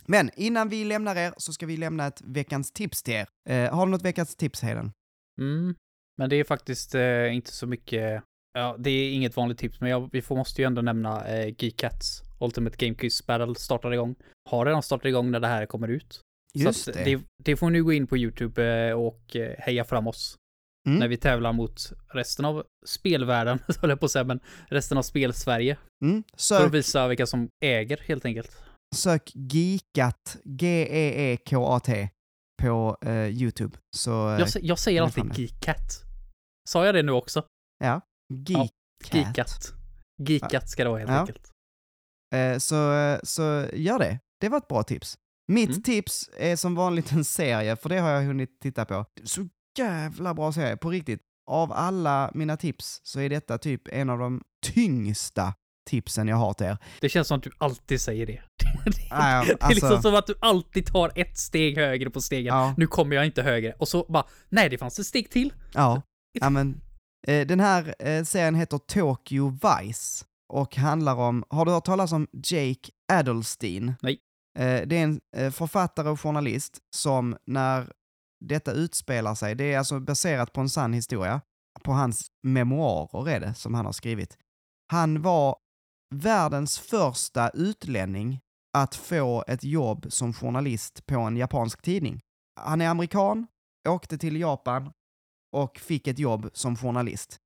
Men 0.05 0.29
innan 0.35 0.69
vi 0.69 0.85
lämnar 0.85 1.15
er 1.15 1.33
så 1.37 1.53
ska 1.53 1.65
vi 1.65 1.77
lämna 1.77 2.07
ett 2.07 2.21
veckans 2.21 2.71
tips 2.71 3.03
till 3.03 3.13
er. 3.13 3.27
Eh, 3.49 3.75
har 3.75 3.85
du 3.85 3.91
något 3.91 4.05
veckans 4.05 4.35
tips, 4.35 4.61
Hayden? 4.61 4.91
Mm. 5.39 5.75
Men 6.17 6.29
det 6.29 6.35
är 6.35 6.43
faktiskt 6.43 6.95
eh, 6.95 7.35
inte 7.35 7.51
så 7.51 7.67
mycket, 7.67 8.23
ja, 8.53 8.75
det 8.79 8.89
är 8.89 9.13
inget 9.13 9.35
vanligt 9.35 9.57
tips, 9.57 9.81
men 9.81 9.89
jag, 9.89 10.09
vi 10.11 10.21
får, 10.21 10.35
måste 10.35 10.61
ju 10.61 10.65
ändå 10.65 10.81
nämna 10.81 11.27
eh, 11.27 11.55
Geekats 11.57 12.21
Ultimate 12.45 12.85
Game 12.85 12.95
Quiz 12.95 13.25
Battle 13.25 13.55
startar 13.55 13.91
igång. 13.93 14.15
Har 14.49 14.65
redan 14.65 14.83
startat 14.83 15.05
igång 15.05 15.31
när 15.31 15.39
det 15.39 15.47
här 15.47 15.65
kommer 15.65 15.87
ut. 15.87 16.21
Just 16.57 16.83
så 16.83 16.91
det. 16.91 17.03
det. 17.03 17.21
Det 17.43 17.55
får 17.55 17.69
ni 17.69 17.79
gå 17.79 17.93
in 17.93 18.07
på 18.07 18.17
YouTube 18.17 18.87
eh, 18.89 18.93
och 18.93 19.35
eh, 19.35 19.55
heja 19.59 19.83
fram 19.85 20.07
oss. 20.07 20.35
Mm. 20.87 20.99
När 20.99 21.07
vi 21.07 21.17
tävlar 21.17 21.53
mot 21.53 21.93
resten 22.13 22.45
av 22.45 22.63
spelvärlden, 22.85 23.59
höll 23.81 23.89
jag 23.89 23.99
på 23.99 24.05
att 24.05 24.11
säga, 24.11 24.23
men 24.23 24.39
resten 24.67 24.97
av 24.97 25.01
spel-Sverige. 25.01 25.77
Mm. 26.05 26.23
För 26.33 26.37
Sök, 26.39 26.65
att 26.65 26.71
visa 26.73 27.07
vilka 27.07 27.25
som 27.25 27.47
äger, 27.65 27.97
helt 28.05 28.25
enkelt. 28.25 28.57
sök 28.95 29.31
Geekat, 29.35 30.37
G-E-E-K-A-T, 30.43 32.09
på 32.61 32.97
eh, 33.05 33.27
YouTube. 33.27 33.77
Så, 33.95 34.29
eh, 34.33 34.39
Jag, 34.39 34.49
jag 34.61 34.79
säger 34.79 35.01
alltid. 35.01 35.37
Geekat. 35.39 36.03
Sa 36.69 36.85
jag 36.85 36.95
det 36.95 37.03
nu 37.03 37.11
också? 37.11 37.45
ja, 37.83 38.01
Geekat. 38.47 38.71
Geekat. 39.13 39.73
Geekat 40.23 40.69
ska 40.69 40.83
det 40.83 40.89
vara 40.89 40.99
helt 40.99 41.11
Ja. 41.11 41.19
enkelt. 41.19 41.51
Eh, 42.33 42.57
så, 42.57 42.75
så 43.23 43.67
gör 43.73 43.99
det. 43.99 44.19
Det 44.41 44.49
var 44.49 44.57
ett 44.57 44.67
bra 44.67 44.83
tips. 44.83 45.17
Mitt 45.47 45.69
Mm. 45.69 45.83
tips 45.83 46.29
är 46.37 46.55
som 46.55 46.75
vanligt 46.75 47.11
en 47.11 47.25
serie, 47.25 47.75
för 47.75 47.89
det 47.89 47.99
har 47.99 48.09
jag 48.09 48.21
hunnit 48.23 48.59
titta 48.61 48.85
på. 48.85 49.05
Så 49.23 49.47
jävla 49.77 50.33
bra 50.33 50.51
serie, 50.51 50.77
på 50.77 50.89
riktigt. 50.89 51.21
Av 51.51 51.71
alla 51.71 52.31
mina 52.33 52.57
tips 52.57 52.99
så 53.03 53.19
är 53.19 53.29
detta 53.29 53.57
typ 53.57 53.81
en 53.87 54.09
av 54.09 54.19
de 54.19 54.41
tyngsta 54.65 55.53
tipsen 55.89 56.27
jag 56.27 56.35
har 56.37 56.53
till 56.53 56.65
er. 56.67 56.77
Det 57.01 57.09
känns 57.09 57.27
som 57.27 57.37
att 57.37 57.43
du 57.43 57.51
alltid 57.57 58.01
säger 58.01 58.25
det. 58.25 58.41
Ah, 59.11 59.31
ja, 59.37 59.43
det 59.45 59.63
är 59.65 59.69
liksom 59.69 59.89
alltså- 59.89 60.01
som 60.01 60.15
att 60.15 60.27
du 60.27 60.35
alltid 60.39 60.85
tar 60.85 61.11
ett 61.15 61.37
steg 61.37 61.77
högre 61.77 62.09
på 62.09 62.21
stegen. 62.21 62.55
Ja, 62.55 62.73
Nu 62.77 62.87
kommer 62.87 63.15
jag 63.15 63.25
inte 63.25 63.41
högre. 63.41 63.73
Och 63.73 63.87
så 63.87 64.05
bara, 64.09 64.23
nej 64.49 64.69
det 64.69 64.77
fanns 64.77 64.99
ett 64.99 65.05
steg 65.05 65.29
till. 65.29 65.53
ja. 65.73 66.01
ja 66.39 66.49
men, 66.49 66.81
eh, 67.27 67.47
den 67.47 67.59
här 67.59 67.95
eh, 67.99 68.23
serien 68.23 68.55
heter 68.55 68.77
Tokyo 68.77 69.49
Vice 69.49 70.25
och 70.49 70.75
handlar 70.75 71.15
om, 71.15 71.43
har 71.49 71.65
du 71.65 71.71
hört 71.71 71.85
talas 71.85 72.11
om 72.11 72.27
Jake 72.31 72.91
Adelstein? 73.13 73.93
Nej. 74.01 74.19
Eh, 74.59 74.87
det 74.87 74.97
är 74.97 75.03
en 75.03 75.21
eh, 75.35 75.51
författare 75.51 76.09
och 76.09 76.21
journalist 76.21 76.79
som 76.95 77.37
när 77.45 77.93
detta 78.45 78.71
utspelar 78.71 79.35
sig, 79.35 79.55
det 79.55 79.73
är 79.73 79.77
alltså 79.77 79.99
baserat 79.99 80.53
på 80.53 80.61
en 80.61 80.69
sann 80.69 80.93
historia, 80.93 81.41
på 81.83 81.91
hans 81.91 82.27
memoarer 82.43 83.29
är 83.29 83.39
det 83.39 83.53
som 83.53 83.73
han 83.73 83.85
har 83.85 83.93
skrivit. 83.93 84.37
Han 84.91 85.21
var 85.21 85.57
världens 86.15 86.79
första 86.79 87.49
utlänning 87.49 88.39
att 88.77 88.95
få 88.95 89.43
ett 89.47 89.63
jobb 89.63 90.05
som 90.09 90.33
journalist 90.33 91.05
på 91.05 91.19
en 91.19 91.37
japansk 91.37 91.81
tidning. 91.81 92.21
Han 92.59 92.81
är 92.81 92.89
amerikan, 92.89 93.47
åkte 93.87 94.17
till 94.17 94.39
Japan 94.39 94.91
och 95.51 95.77
fick 95.77 96.07
ett 96.07 96.19
jobb 96.19 96.49
som 96.53 96.75
journalist. 96.75 97.37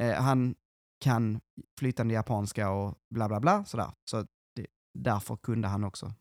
Eh, 0.00 0.14
han 0.14 0.54
kan 1.00 1.40
flytande 1.78 2.14
japanska 2.14 2.70
och 2.70 2.94
bla 3.14 3.28
bla 3.28 3.40
bla 3.40 3.64
sådär. 3.64 3.92
Så 4.10 4.26
det, 4.56 4.66
därför 4.98 5.36
kunde 5.36 5.68
han 5.68 5.84
också 5.84 6.14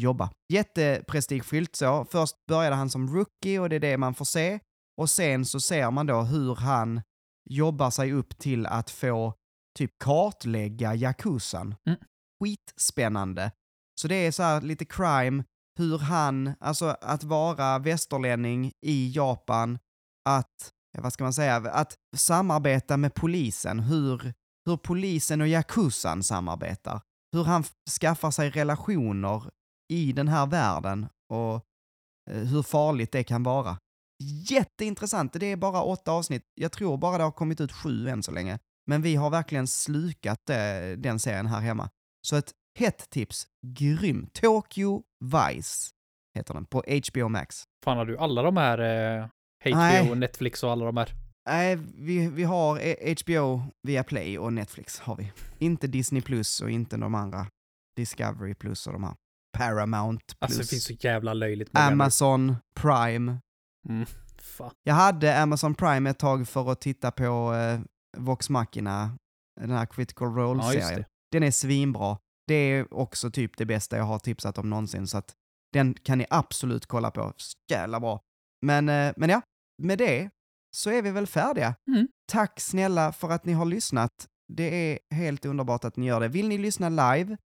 jobba. 0.00 0.30
Jätteprestigefyllt 0.52 1.76
så. 1.76 2.04
Först 2.04 2.36
började 2.48 2.76
han 2.76 2.90
som 2.90 3.14
rookie 3.14 3.58
och 3.58 3.68
det 3.68 3.76
är 3.76 3.80
det 3.80 3.96
man 3.96 4.14
får 4.14 4.24
se. 4.24 4.60
Och 5.00 5.10
sen 5.10 5.44
så 5.44 5.60
ser 5.60 5.90
man 5.90 6.06
då 6.06 6.20
hur 6.20 6.54
han 6.54 7.02
jobbar 7.50 7.90
sig 7.90 8.12
upp 8.12 8.38
till 8.38 8.66
att 8.66 8.90
få 8.90 9.34
typ 9.78 9.98
kartlägga 9.98 10.94
Yakuzan. 10.94 11.74
Mm. 11.86 11.98
Skitspännande. 12.42 13.52
Så 14.00 14.08
det 14.08 14.14
är 14.14 14.32
så 14.32 14.42
här 14.42 14.60
lite 14.60 14.84
crime, 14.84 15.44
hur 15.78 15.98
han, 15.98 16.52
alltså 16.60 16.96
att 17.00 17.24
vara 17.24 17.78
västerlänning 17.78 18.72
i 18.86 19.12
Japan, 19.14 19.78
att, 20.28 20.72
vad 20.98 21.12
ska 21.12 21.24
man 21.24 21.32
säga, 21.32 21.56
att 21.56 21.94
samarbeta 22.16 22.96
med 22.96 23.14
polisen, 23.14 23.80
hur, 23.80 24.32
hur 24.66 24.76
polisen 24.76 25.40
och 25.40 25.48
Yakuzan 25.48 26.22
samarbetar. 26.22 27.00
Hur 27.32 27.44
han 27.44 27.64
skaffar 28.00 28.30
sig 28.30 28.50
relationer 28.50 29.50
i 29.92 30.12
den 30.12 30.28
här 30.28 30.46
världen 30.46 31.06
och 31.32 31.54
eh, 32.30 32.42
hur 32.42 32.62
farligt 32.62 33.12
det 33.12 33.24
kan 33.24 33.42
vara. 33.42 33.78
Jätteintressant, 34.50 35.32
det 35.32 35.46
är 35.46 35.56
bara 35.56 35.82
åtta 35.82 36.12
avsnitt. 36.12 36.42
Jag 36.54 36.72
tror 36.72 36.96
bara 36.96 37.18
det 37.18 37.24
har 37.24 37.30
kommit 37.30 37.60
ut 37.60 37.72
sju 37.72 38.08
än 38.08 38.22
så 38.22 38.32
länge. 38.32 38.58
Men 38.86 39.02
vi 39.02 39.16
har 39.16 39.30
verkligen 39.30 39.66
slukat 39.66 40.40
det, 40.46 40.96
den 40.96 41.18
serien 41.18 41.46
här 41.46 41.60
hemma. 41.60 41.90
Så 42.22 42.36
ett 42.36 42.52
hett 42.78 43.10
tips, 43.10 43.46
grym. 43.66 44.28
Tokyo 44.32 45.02
Vice 45.24 45.90
heter 46.34 46.54
den, 46.54 46.66
på 46.66 46.82
HBO 47.08 47.28
Max. 47.28 47.64
Fan 47.84 47.96
har 47.96 48.04
du 48.04 48.18
alla 48.18 48.42
de 48.42 48.56
här 48.56 48.78
eh, 48.78 49.28
HBO, 49.64 49.74
Nej. 49.76 50.14
Netflix 50.14 50.62
och 50.64 50.70
alla 50.70 50.84
de 50.84 50.96
här? 50.96 51.12
Nej, 51.48 51.76
vi, 51.94 52.28
vi 52.28 52.44
har 52.44 52.78
eh, 52.78 53.14
HBO 53.24 53.62
via 53.82 54.04
Play 54.04 54.38
och 54.38 54.52
Netflix 54.52 54.98
har 55.00 55.16
vi. 55.16 55.32
Inte 55.58 55.86
Disney 55.86 56.22
Plus 56.22 56.60
och 56.60 56.70
inte 56.70 56.96
de 56.96 57.14
andra. 57.14 57.46
Discovery 57.96 58.54
Plus 58.54 58.86
och 58.86 58.92
de 58.92 59.04
här. 59.04 59.14
Paramount 59.58 60.24
Plus. 60.26 60.36
Alltså 60.40 60.58
det 60.58 60.66
finns 60.66 60.84
så 60.84 60.92
jävla 60.92 61.34
löjligt 61.34 61.72
många. 61.72 61.86
Amazon 61.86 62.56
Prime. 62.74 63.38
Mm, 63.88 64.06
fan. 64.38 64.70
Jag 64.82 64.94
hade 64.94 65.38
Amazon 65.42 65.74
Prime 65.74 66.10
ett 66.10 66.18
tag 66.18 66.48
för 66.48 66.72
att 66.72 66.80
titta 66.80 67.10
på 67.10 67.54
eh, 67.54 67.80
Vox 68.16 68.50
Machina, 68.50 69.18
den 69.60 69.70
här 69.70 69.86
Critical 69.86 70.28
Ja, 70.28 70.42
Role-serien. 70.42 70.94
det. 71.00 71.06
den 71.32 71.42
är 71.42 71.50
svinbra. 71.50 72.18
Det 72.46 72.54
är 72.54 72.94
också 72.94 73.30
typ 73.30 73.56
det 73.56 73.66
bästa 73.66 73.96
jag 73.96 74.04
har 74.04 74.18
tipsat 74.18 74.58
om 74.58 74.70
någonsin, 74.70 75.06
så 75.06 75.18
att 75.18 75.34
den 75.72 75.94
kan 75.94 76.18
ni 76.18 76.26
absolut 76.30 76.86
kolla 76.86 77.10
på. 77.10 77.32
Jävla 77.70 78.00
bra. 78.00 78.20
Men, 78.66 78.88
eh, 78.88 79.12
men 79.16 79.30
ja, 79.30 79.42
med 79.80 79.98
det 79.98 80.30
så 80.76 80.90
är 80.90 81.02
vi 81.02 81.10
väl 81.10 81.26
färdiga. 81.26 81.74
Mm. 81.88 82.08
Tack 82.32 82.60
snälla 82.60 83.12
för 83.12 83.30
att 83.30 83.44
ni 83.44 83.52
har 83.52 83.64
lyssnat. 83.64 84.26
Det 84.48 84.92
är 84.92 84.98
helt 85.16 85.44
underbart 85.44 85.84
att 85.84 85.96
ni 85.96 86.06
gör 86.06 86.20
det. 86.20 86.28
Vill 86.28 86.48
ni 86.48 86.58
lyssna 86.58 86.88
live, 86.88 87.36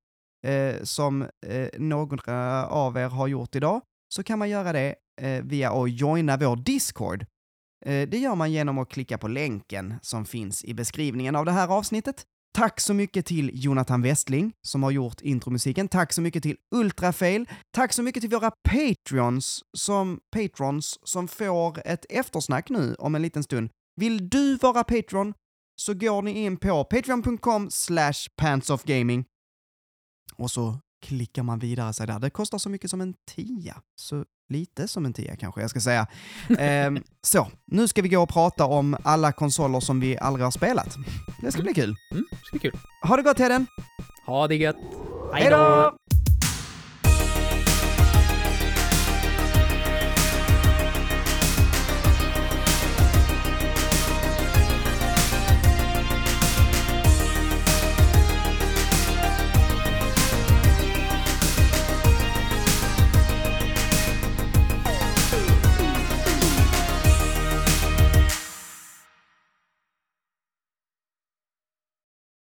eh, 0.48 0.84
som 0.84 1.22
eh, 1.22 1.70
några 1.78 2.68
av 2.68 2.98
er 2.98 3.10
har 3.10 3.28
gjort 3.28 3.56
idag, 3.56 3.82
så 4.10 4.24
kan 4.24 4.40
man 4.40 4.50
göra 4.50 4.74
det 4.74 4.96
eh, 5.22 5.44
via 5.44 5.72
att 5.72 5.92
joina 5.92 6.38
vår 6.38 6.56
Discord. 6.56 7.26
Eh, 7.86 8.10
det 8.10 8.18
gör 8.18 8.36
man 8.36 8.52
genom 8.52 8.78
att 8.78 8.90
klicka 8.90 9.18
på 9.18 9.28
länken 9.28 9.94
som 10.02 10.26
finns 10.26 10.64
i 10.64 10.74
beskrivningen 10.74 11.36
av 11.36 11.46
det 11.46 11.52
här 11.52 11.68
avsnittet. 11.68 12.26
Tack 12.56 12.80
så 12.80 12.94
mycket 12.94 13.26
till 13.26 13.52
Jonathan 13.54 14.02
Westling 14.02 14.54
som 14.62 14.84
har 14.84 14.92
gjort 14.92 15.22
intromusiken. 15.22 15.88
Tack 15.88 16.14
så 16.14 16.22
mycket 16.22 16.44
till 16.44 16.58
Ultrafail. 16.76 17.50
Tack 17.72 17.94
så 17.94 18.04
mycket 18.04 18.22
till 18.22 18.30
våra 18.30 18.52
Patreons 18.52 19.64
som, 19.78 20.20
patrons 20.32 21.00
som 21.04 21.28
får 21.28 21.88
ett 21.88 22.06
eftersnack 22.10 22.70
nu 22.70 22.96
om 23.00 23.16
en 23.16 23.22
liten 23.22 23.44
stund. 23.44 23.70
Vill 23.96 24.30
du 24.30 24.56
vara 24.56 24.84
Patreon 24.84 25.34
så 25.76 25.94
går 25.94 26.22
ni 26.22 26.32
in 26.32 26.58
på 26.58 26.84
patreon.com 26.84 27.72
slash 27.72 28.28
pantsoffgaming 28.36 29.26
och 30.36 30.52
så 30.52 30.80
klickar 31.06 31.44
man 31.44 31.60
vidare 31.60 31.94
sig 31.94 32.08
där. 32.08 32.20
Det 32.20 32.30
kostar 32.30 32.58
så 32.58 32.70
mycket 32.70 32.90
som 32.90 33.02
en 33.02 33.14
tia. 33.32 33.82
Så 34.02 34.26
lite 34.50 34.88
som 34.88 35.06
en 35.06 35.14
tia 35.14 35.36
kanske 35.36 35.62
jag 35.62 35.70
ska 35.70 35.80
säga. 35.80 36.08
Ehm, 36.60 37.04
så, 37.22 37.48
nu 37.66 37.88
ska 37.88 38.02
vi 38.02 38.10
gå 38.10 38.22
och 38.22 38.30
prata 38.30 38.66
om 38.66 38.98
alla 39.04 39.32
konsoler 39.32 39.80
som 39.80 40.00
vi 40.00 40.18
aldrig 40.18 40.44
har 40.44 40.52
spelat. 40.52 40.96
Det 41.42 41.52
ska 41.52 41.62
bli 41.62 41.74
kul. 41.74 41.96
Mm, 42.12 42.26
det 42.32 42.38
ska 42.46 42.60
bli 42.60 42.60
kul. 42.60 42.80
Ha 43.02 43.16
det 43.16 43.24
gott 43.24 43.40
Hedden! 43.40 43.68
Ha 44.26 44.48
det 44.48 44.56
gött. 44.56 44.78
Hej 45.34 45.50
då! 45.50 45.98